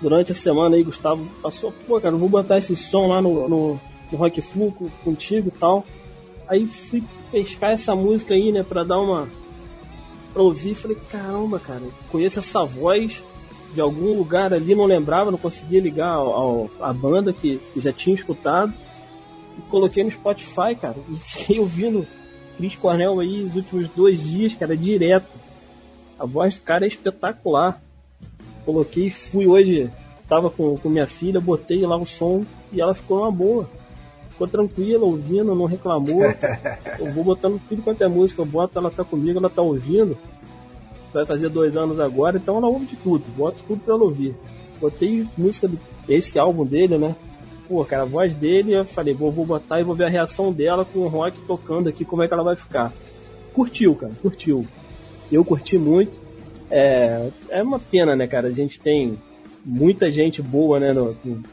durante 0.00 0.32
a 0.32 0.34
semana 0.34 0.76
aí, 0.76 0.82
Gustavo 0.82 1.26
passou, 1.42 1.72
pô, 1.86 2.00
cara, 2.00 2.14
vou 2.14 2.28
botar 2.28 2.58
esse 2.58 2.76
som 2.76 3.08
lá 3.08 3.20
no, 3.20 3.48
no, 3.48 3.80
no 4.10 4.18
Rock 4.18 4.40
Flu 4.40 4.72
contigo 5.04 5.48
e 5.48 5.58
tal. 5.58 5.84
Aí 6.46 6.66
fui 6.66 7.02
pescar 7.30 7.70
essa 7.70 7.94
música 7.94 8.34
aí, 8.34 8.52
né, 8.52 8.62
pra 8.62 8.84
dar 8.84 8.98
uma. 8.98 9.28
pra 10.32 10.42
ouvir. 10.42 10.74
Falei, 10.74 10.96
caramba, 11.10 11.58
cara, 11.58 11.82
conheço 12.10 12.38
essa 12.38 12.64
voz 12.64 13.24
de 13.74 13.80
algum 13.80 14.16
lugar 14.16 14.52
ali, 14.52 14.74
não 14.74 14.84
lembrava, 14.84 15.30
não 15.30 15.38
conseguia 15.38 15.80
ligar 15.80 16.08
ao, 16.08 16.32
ao 16.32 16.70
a 16.80 16.92
banda 16.92 17.32
que, 17.32 17.60
que 17.72 17.80
já 17.80 17.92
tinha 17.92 18.14
escutado. 18.14 18.72
E 19.58 19.62
coloquei 19.62 20.04
no 20.04 20.10
Spotify, 20.10 20.74
cara, 20.80 20.96
e 21.08 21.16
fiquei 21.20 21.58
ouvindo 21.58 22.06
Chris 22.56 22.76
Cornell 22.76 23.20
aí 23.20 23.42
os 23.42 23.56
últimos 23.56 23.88
dois 23.88 24.22
dias, 24.22 24.54
cara, 24.54 24.76
direto. 24.76 25.30
A 26.18 26.26
voz 26.26 26.56
do 26.56 26.60
cara 26.60 26.84
é 26.84 26.88
espetacular. 26.88 27.80
Coloquei, 28.66 29.08
fui 29.08 29.46
hoje, 29.46 29.90
tava 30.28 30.50
com, 30.50 30.76
com 30.76 30.88
minha 30.90 31.06
filha, 31.06 31.40
botei 31.40 31.80
lá 31.86 31.96
o 31.96 32.04
som 32.04 32.44
e 32.70 32.80
ela 32.80 32.94
ficou 32.94 33.20
uma 33.20 33.32
boa. 33.32 33.68
Ficou 34.28 34.46
tranquila, 34.46 35.06
ouvindo, 35.06 35.54
não 35.54 35.64
reclamou. 35.64 36.22
Eu 37.00 37.10
vou 37.12 37.24
botando 37.24 37.60
tudo 37.66 37.82
quanto 37.82 38.04
é 38.04 38.08
música, 38.08 38.42
eu 38.42 38.46
boto, 38.46 38.78
ela 38.78 38.90
tá 38.90 39.02
comigo, 39.02 39.38
ela 39.38 39.48
tá 39.48 39.62
ouvindo. 39.62 40.18
Vai 41.12 41.24
fazer 41.24 41.48
dois 41.48 41.76
anos 41.76 41.98
agora, 41.98 42.36
então 42.36 42.58
ela 42.58 42.68
ouve 42.68 42.84
de 42.84 42.96
tudo, 42.96 43.24
boto 43.36 43.62
tudo 43.66 43.80
pra 43.80 43.94
ela 43.94 44.04
ouvir. 44.04 44.36
Botei 44.78 45.26
música 45.36 45.70
desse 46.06 46.38
álbum 46.38 46.64
dele, 46.64 46.98
né? 46.98 47.16
Pô, 47.70 47.84
cara, 47.84 48.02
a 48.02 48.04
voz 48.04 48.34
dele, 48.34 48.74
eu 48.74 48.84
falei, 48.84 49.14
vou, 49.14 49.30
vou 49.30 49.46
botar 49.46 49.78
e 49.78 49.84
vou 49.84 49.94
ver 49.94 50.06
a 50.06 50.08
reação 50.08 50.52
dela 50.52 50.84
com 50.84 50.98
o 50.98 51.06
rock 51.06 51.40
tocando 51.42 51.88
aqui, 51.88 52.04
como 52.04 52.20
é 52.20 52.26
que 52.26 52.34
ela 52.34 52.42
vai 52.42 52.56
ficar. 52.56 52.92
Curtiu, 53.54 53.94
cara, 53.94 54.12
curtiu. 54.20 54.66
Eu 55.30 55.44
curti 55.44 55.78
muito. 55.78 56.18
É, 56.68 57.28
é 57.48 57.62
uma 57.62 57.78
pena, 57.78 58.16
né, 58.16 58.26
cara? 58.26 58.48
A 58.48 58.50
gente 58.50 58.80
tem 58.80 59.16
muita 59.64 60.10
gente 60.10 60.42
boa, 60.42 60.80
né, 60.80 60.92
no, 60.92 61.16
no 61.24 61.44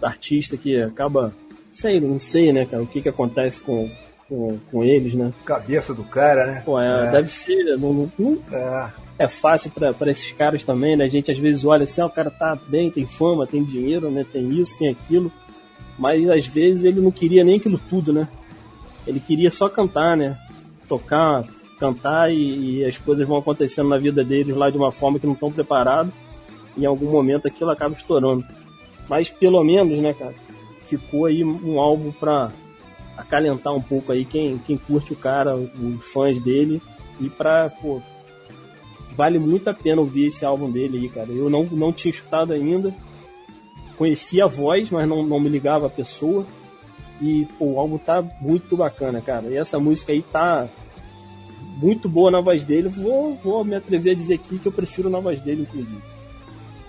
artista 0.00 0.56
que 0.56 0.80
acaba, 0.80 1.34
sei, 1.70 2.00
não 2.00 2.18
sei, 2.18 2.54
né, 2.54 2.64
cara, 2.64 2.82
o 2.82 2.86
que 2.86 3.02
que 3.02 3.10
acontece 3.10 3.60
com, 3.60 3.90
com, 4.30 4.58
com 4.70 4.82
eles, 4.82 5.12
né? 5.12 5.30
Cabeça 5.44 5.92
do 5.92 6.04
cara, 6.04 6.46
né? 6.46 6.62
Pô, 6.64 6.80
é, 6.80 7.08
é. 7.08 7.10
deve 7.10 7.28
ser, 7.28 7.76
não, 7.76 8.10
não 8.18 8.38
é. 8.50 8.92
é. 9.18 9.28
fácil 9.28 9.70
para 9.70 10.10
esses 10.10 10.32
caras 10.32 10.62
também, 10.62 10.96
né? 10.96 11.04
A 11.04 11.08
gente 11.08 11.30
às 11.30 11.38
vezes 11.38 11.66
olha 11.66 11.84
assim, 11.84 12.00
ah, 12.00 12.06
o 12.06 12.10
cara 12.10 12.30
tá 12.30 12.56
bem, 12.66 12.90
tem 12.90 13.04
fama, 13.04 13.46
tem 13.46 13.62
dinheiro, 13.62 14.10
né? 14.10 14.24
Tem 14.32 14.48
isso, 14.48 14.78
tem 14.78 14.88
aquilo, 14.88 15.30
mas 15.98 16.28
às 16.28 16.46
vezes 16.46 16.84
ele 16.84 17.00
não 17.00 17.10
queria 17.10 17.44
nem 17.44 17.56
aquilo 17.56 17.80
tudo, 17.88 18.12
né? 18.12 18.28
Ele 19.06 19.20
queria 19.20 19.50
só 19.50 19.68
cantar, 19.68 20.16
né? 20.16 20.38
Tocar, 20.88 21.44
cantar 21.78 22.32
e, 22.32 22.80
e, 22.80 22.84
as 22.84 22.98
coisas 22.98 23.26
vão 23.26 23.38
acontecendo 23.38 23.88
na 23.88 23.98
vida 23.98 24.24
deles 24.24 24.56
lá 24.56 24.70
de 24.70 24.76
uma 24.76 24.92
forma 24.92 25.18
que 25.18 25.26
não 25.26 25.34
estão 25.34 25.50
preparados. 25.50 26.12
E 26.76 26.82
em 26.82 26.86
algum 26.86 27.10
momento 27.10 27.46
aquilo 27.46 27.70
acaba 27.70 27.94
estourando. 27.94 28.44
Mas 29.08 29.30
pelo 29.30 29.62
menos, 29.62 29.98
né, 29.98 30.12
cara, 30.12 30.34
ficou 30.82 31.26
aí 31.26 31.44
um 31.44 31.78
álbum 31.78 32.12
pra 32.12 32.50
acalentar 33.16 33.74
um 33.74 33.80
pouco 33.80 34.12
aí 34.12 34.24
quem, 34.24 34.58
quem 34.58 34.76
curte 34.76 35.12
o 35.12 35.16
cara, 35.16 35.56
os 35.56 36.04
fãs 36.12 36.40
dele. 36.40 36.82
E 37.18 37.30
pra, 37.30 37.70
pô, 37.70 38.02
vale 39.16 39.38
muito 39.38 39.68
a 39.68 39.74
pena 39.74 40.00
ouvir 40.00 40.26
esse 40.26 40.44
álbum 40.44 40.70
dele 40.70 40.98
aí, 40.98 41.08
cara. 41.08 41.30
Eu 41.30 41.48
não, 41.48 41.64
não 41.64 41.92
tinha 41.92 42.10
escutado 42.10 42.52
ainda. 42.52 42.94
Conhecia 43.96 44.44
a 44.44 44.48
voz, 44.48 44.90
mas 44.90 45.08
não, 45.08 45.24
não 45.24 45.40
me 45.40 45.48
ligava 45.48 45.86
a 45.86 45.90
pessoa. 45.90 46.46
E 47.20 47.46
pô, 47.58 47.72
o 47.72 47.80
álbum 47.80 47.98
tá 47.98 48.22
muito 48.40 48.76
bacana, 48.76 49.20
cara. 49.20 49.46
E 49.48 49.56
essa 49.56 49.78
música 49.78 50.12
aí 50.12 50.22
tá 50.22 50.68
muito 51.76 52.08
boa 52.08 52.30
na 52.30 52.40
voz 52.40 52.62
dele. 52.62 52.88
Vou, 52.88 53.34
vou 53.36 53.64
me 53.64 53.74
atrever 53.74 54.12
a 54.12 54.16
dizer 54.16 54.34
aqui 54.34 54.58
que 54.58 54.66
eu 54.66 54.72
prefiro 54.72 55.08
na 55.08 55.18
voz 55.18 55.40
dele, 55.40 55.62
inclusive. 55.62 56.02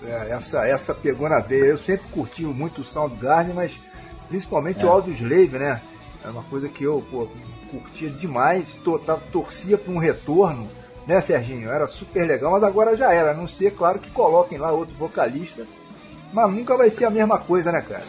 É, 0.04 0.30
essa, 0.30 0.66
essa 0.66 0.94
pegou 0.94 1.28
na 1.28 1.40
veia. 1.40 1.66
Eu 1.66 1.78
sempre 1.78 2.06
curti 2.08 2.42
muito 2.42 2.80
o 2.80 2.84
Soundgarden, 2.84 3.54
mas 3.54 3.80
principalmente 4.28 4.82
é. 4.82 4.86
o 4.86 4.90
Audio 4.90 5.12
Slave, 5.12 5.58
né? 5.58 5.82
É 6.24 6.28
uma 6.28 6.42
coisa 6.44 6.68
que 6.68 6.84
eu 6.84 7.02
pô, 7.10 7.28
curtia 7.70 8.10
demais, 8.10 8.74
to, 8.84 8.98
tá, 8.98 9.16
torcia 9.16 9.78
para 9.78 9.92
um 9.92 9.98
retorno, 9.98 10.68
né, 11.06 11.20
Serginho? 11.20 11.70
Era 11.70 11.86
super 11.86 12.26
legal, 12.26 12.52
mas 12.52 12.64
agora 12.64 12.96
já 12.96 13.12
era. 13.12 13.30
A 13.30 13.34
não 13.34 13.46
ser, 13.46 13.72
claro, 13.72 13.98
que 13.98 14.10
coloquem 14.10 14.58
lá 14.58 14.72
outro 14.72 14.96
vocalista, 14.96 15.66
mas 16.32 16.50
nunca 16.52 16.76
vai 16.76 16.90
ser 16.90 17.04
a 17.04 17.10
mesma 17.10 17.38
coisa, 17.38 17.72
né, 17.72 17.82
cara? 17.82 18.04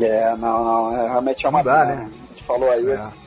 É, 0.00 0.36
não, 0.36 0.64
não. 0.64 0.96
É, 0.96 1.08
realmente 1.08 1.46
é 1.46 1.48
uma. 1.48 1.58
Não 1.58 1.64
dá, 1.64 1.84
né? 1.84 2.08
A 2.08 2.34
gente 2.34 2.44
falou 2.44 2.70
aí. 2.70 2.90
É 2.90 3.24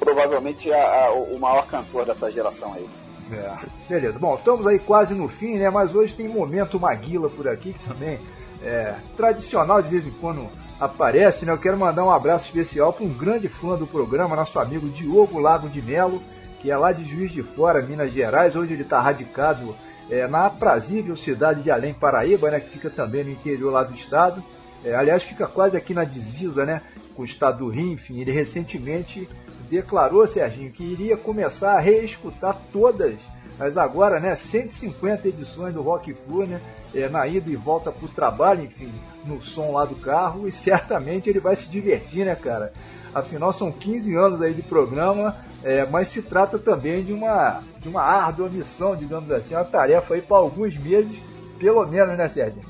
provavelmente 0.00 0.72
a, 0.72 1.04
a, 1.04 1.12
o 1.12 1.38
maior 1.38 1.66
cantor 1.66 2.06
dessa 2.06 2.32
geração 2.32 2.72
aí. 2.72 2.88
É, 3.30 3.52
beleza. 3.88 4.18
Bom, 4.18 4.34
estamos 4.34 4.66
aí 4.66 4.78
quase 4.78 5.14
no 5.14 5.28
fim, 5.28 5.58
né? 5.58 5.68
Mas 5.70 5.94
hoje 5.94 6.14
tem 6.14 6.26
momento 6.26 6.80
Maguila 6.80 7.28
por 7.28 7.46
aqui, 7.46 7.74
que 7.74 7.88
também 7.88 8.18
é 8.62 8.94
tradicional 9.16 9.80
de 9.80 9.90
vez 9.90 10.06
em 10.06 10.10
quando 10.10 10.48
aparece, 10.80 11.44
né? 11.44 11.52
Eu 11.52 11.58
quero 11.58 11.78
mandar 11.78 12.02
um 12.04 12.10
abraço 12.10 12.46
especial 12.46 12.92
para 12.92 13.04
um 13.04 13.12
grande 13.12 13.46
fã 13.46 13.76
do 13.76 13.86
programa, 13.86 14.34
nosso 14.34 14.58
amigo 14.58 14.88
Diogo 14.88 15.38
Lago 15.38 15.68
de 15.68 15.80
Melo, 15.80 16.20
que 16.60 16.70
é 16.70 16.76
lá 16.76 16.90
de 16.90 17.04
Juiz 17.04 17.30
de 17.30 17.42
Fora, 17.42 17.82
Minas 17.82 18.10
Gerais. 18.10 18.56
Hoje 18.56 18.72
ele 18.72 18.82
está 18.82 19.00
radicado 19.00 19.76
é, 20.10 20.26
na 20.26 20.46
aprazível 20.46 21.14
cidade 21.14 21.62
de 21.62 21.70
Além 21.70 21.94
Paraíba, 21.94 22.50
né? 22.50 22.60
Que 22.60 22.70
fica 22.70 22.90
também 22.90 23.24
no 23.24 23.30
interior 23.30 23.72
lá 23.72 23.82
do 23.82 23.94
estado. 23.94 24.42
É, 24.84 24.94
aliás, 24.94 25.22
fica 25.22 25.46
quase 25.46 25.76
aqui 25.76 25.94
na 25.94 26.04
divisa, 26.04 26.66
né? 26.66 26.82
Com 27.14 27.22
o 27.22 27.24
estado 27.24 27.58
do 27.58 27.70
Rio, 27.70 27.92
enfim. 27.92 28.20
Ele 28.20 28.32
recentemente 28.32 29.28
declarou, 29.68 30.26
Serginho, 30.26 30.72
que 30.72 30.82
iria 30.82 31.16
começar 31.16 31.72
a 31.72 31.80
reescutar 31.80 32.56
todas 32.72 33.16
mas 33.60 33.76
agora, 33.76 34.18
né, 34.18 34.34
150 34.34 35.28
edições 35.28 35.74
do 35.74 35.82
Rock 35.82 36.14
Flu, 36.14 36.46
né, 36.46 36.62
é, 36.94 37.10
na 37.10 37.26
ida 37.26 37.50
e 37.50 37.56
volta 37.56 37.92
para 37.92 38.06
o 38.06 38.08
trabalho, 38.08 38.64
enfim, 38.64 38.90
no 39.24 39.40
som 39.40 39.72
lá 39.72 39.84
do 39.84 39.96
carro, 39.96 40.46
e 40.46 40.52
certamente 40.52 41.28
ele 41.28 41.40
vai 41.40 41.56
se 41.56 41.66
divertir, 41.66 42.24
né, 42.24 42.34
cara? 42.34 42.72
Afinal, 43.14 43.52
são 43.52 43.72
15 43.72 44.14
anos 44.14 44.42
aí 44.42 44.54
de 44.54 44.62
programa, 44.62 45.36
é, 45.64 45.84
mas 45.86 46.08
se 46.08 46.22
trata 46.22 46.58
também 46.58 47.04
de 47.04 47.12
uma, 47.12 47.62
de 47.78 47.88
uma 47.88 48.02
árdua 48.02 48.48
missão, 48.48 48.94
digamos 48.94 49.30
assim, 49.32 49.54
uma 49.54 49.64
tarefa 49.64 50.14
aí 50.14 50.22
para 50.22 50.36
alguns 50.36 50.76
meses, 50.76 51.18
pelo 51.58 51.84
menos, 51.86 52.16
né, 52.16 52.28
Sérgio? 52.28 52.62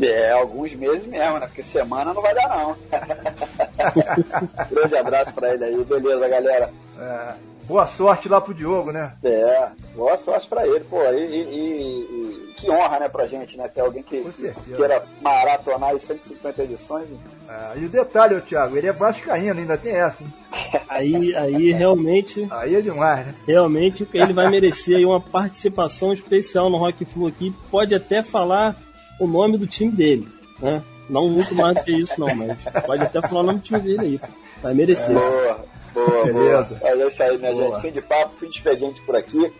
É, 0.00 0.32
alguns 0.32 0.74
meses 0.74 1.04
mesmo, 1.06 1.38
né? 1.38 1.46
Porque 1.46 1.62
semana 1.62 2.14
não 2.14 2.22
vai 2.22 2.34
dar, 2.34 2.48
não. 2.48 2.76
Grande 4.70 4.96
abraço 4.96 5.34
para 5.34 5.52
ele 5.52 5.64
aí. 5.64 5.84
Beleza, 5.84 6.26
galera. 6.28 6.72
É, 6.98 7.34
boa 7.70 7.86
sorte 7.86 8.28
lá 8.28 8.40
pro 8.40 8.52
Diogo, 8.52 8.90
né? 8.90 9.12
É, 9.22 9.68
boa 9.94 10.16
sorte 10.16 10.48
para 10.48 10.66
ele, 10.66 10.80
pô. 10.80 11.00
E, 11.04 11.24
e, 11.24 11.40
e, 11.40 12.54
que 12.56 12.68
honra, 12.68 12.98
né, 12.98 13.08
pra 13.08 13.26
gente, 13.26 13.56
né? 13.56 13.68
Ter 13.68 13.80
alguém 13.80 14.02
que, 14.02 14.20
que 14.20 14.72
queira 14.74 15.06
maratonar 15.22 15.94
as 15.94 16.02
150 16.02 16.64
edições. 16.64 17.08
É, 17.48 17.78
e 17.78 17.84
o 17.84 17.88
detalhe, 17.88 18.40
Thiago, 18.40 18.76
ele 18.76 18.88
é 18.88 18.92
vascaíno, 18.92 19.60
ainda 19.60 19.78
tem 19.78 19.92
essa, 19.92 20.20
hein? 20.20 20.32
Aí, 20.88 21.34
aí 21.36 21.70
realmente. 21.70 22.48
Aí 22.50 22.74
é 22.74 22.80
demais, 22.80 23.24
né? 23.24 23.34
Realmente 23.46 24.06
ele 24.12 24.32
vai 24.32 24.50
merecer 24.50 24.96
aí 24.96 25.06
uma 25.06 25.20
participação 25.20 26.12
especial 26.12 26.68
no 26.68 26.76
Rock 26.76 27.04
Flu 27.04 27.28
aqui. 27.28 27.54
Pode 27.70 27.94
até 27.94 28.20
falar 28.20 28.76
o 29.20 29.28
nome 29.28 29.56
do 29.56 29.68
time 29.68 29.92
dele, 29.92 30.28
né? 30.58 30.82
Não 31.08 31.28
muito 31.28 31.54
mais 31.54 31.76
do 31.76 31.84
que 31.84 31.92
isso, 31.92 32.18
não, 32.18 32.34
mas 32.34 32.58
pode 32.84 33.04
até 33.04 33.20
falar 33.22 33.40
o 33.40 33.44
nome 33.44 33.60
do 33.60 33.64
time 33.64 33.78
dele 33.78 34.00
aí. 34.00 34.20
Vai 34.60 34.74
merecer. 34.74 35.14
Boa, 35.14 35.64
boa, 35.92 36.24
Beleza. 36.24 36.74
boa. 36.74 36.90
É 36.90 37.06
isso 37.06 37.22
aí, 37.22 37.38
minha 37.38 37.52
boa. 37.52 37.64
gente. 37.72 37.82
Fim 37.82 37.92
de 37.92 38.02
papo, 38.02 38.36
fim 38.36 38.48
de 38.48 38.56
expediente 38.56 39.02
por 39.02 39.16
aqui. 39.16 39.52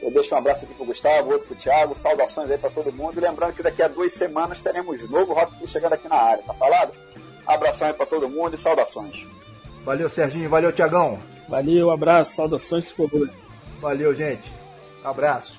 Eu 0.00 0.10
deixo 0.10 0.34
um 0.34 0.38
abraço 0.38 0.64
aqui 0.64 0.74
pro 0.74 0.84
Gustavo, 0.86 1.32
outro 1.32 1.48
pro 1.48 1.56
Thiago, 1.56 1.96
saudações 1.96 2.50
aí 2.50 2.58
para 2.58 2.70
todo 2.70 2.92
mundo. 2.92 3.18
E 3.18 3.20
lembrando 3.20 3.52
que 3.54 3.62
daqui 3.62 3.82
a 3.82 3.88
duas 3.88 4.12
semanas 4.12 4.60
teremos 4.60 5.08
novo 5.08 5.32
Rock 5.32 5.66
chegando 5.66 5.94
aqui 5.94 6.08
na 6.08 6.16
área, 6.16 6.42
tá 6.44 6.54
falado? 6.54 6.92
Abração 7.46 7.88
aí 7.88 7.94
para 7.94 8.06
todo 8.06 8.28
mundo 8.28 8.54
e 8.54 8.58
saudações. 8.58 9.26
Valeu, 9.84 10.08
Serginho. 10.08 10.48
Valeu, 10.48 10.72
Tiagão. 10.72 11.18
Valeu, 11.48 11.90
abraço, 11.90 12.36
saudações, 12.36 12.94
Valeu, 13.80 14.14
gente. 14.14 14.52
Abraço. 15.02 15.58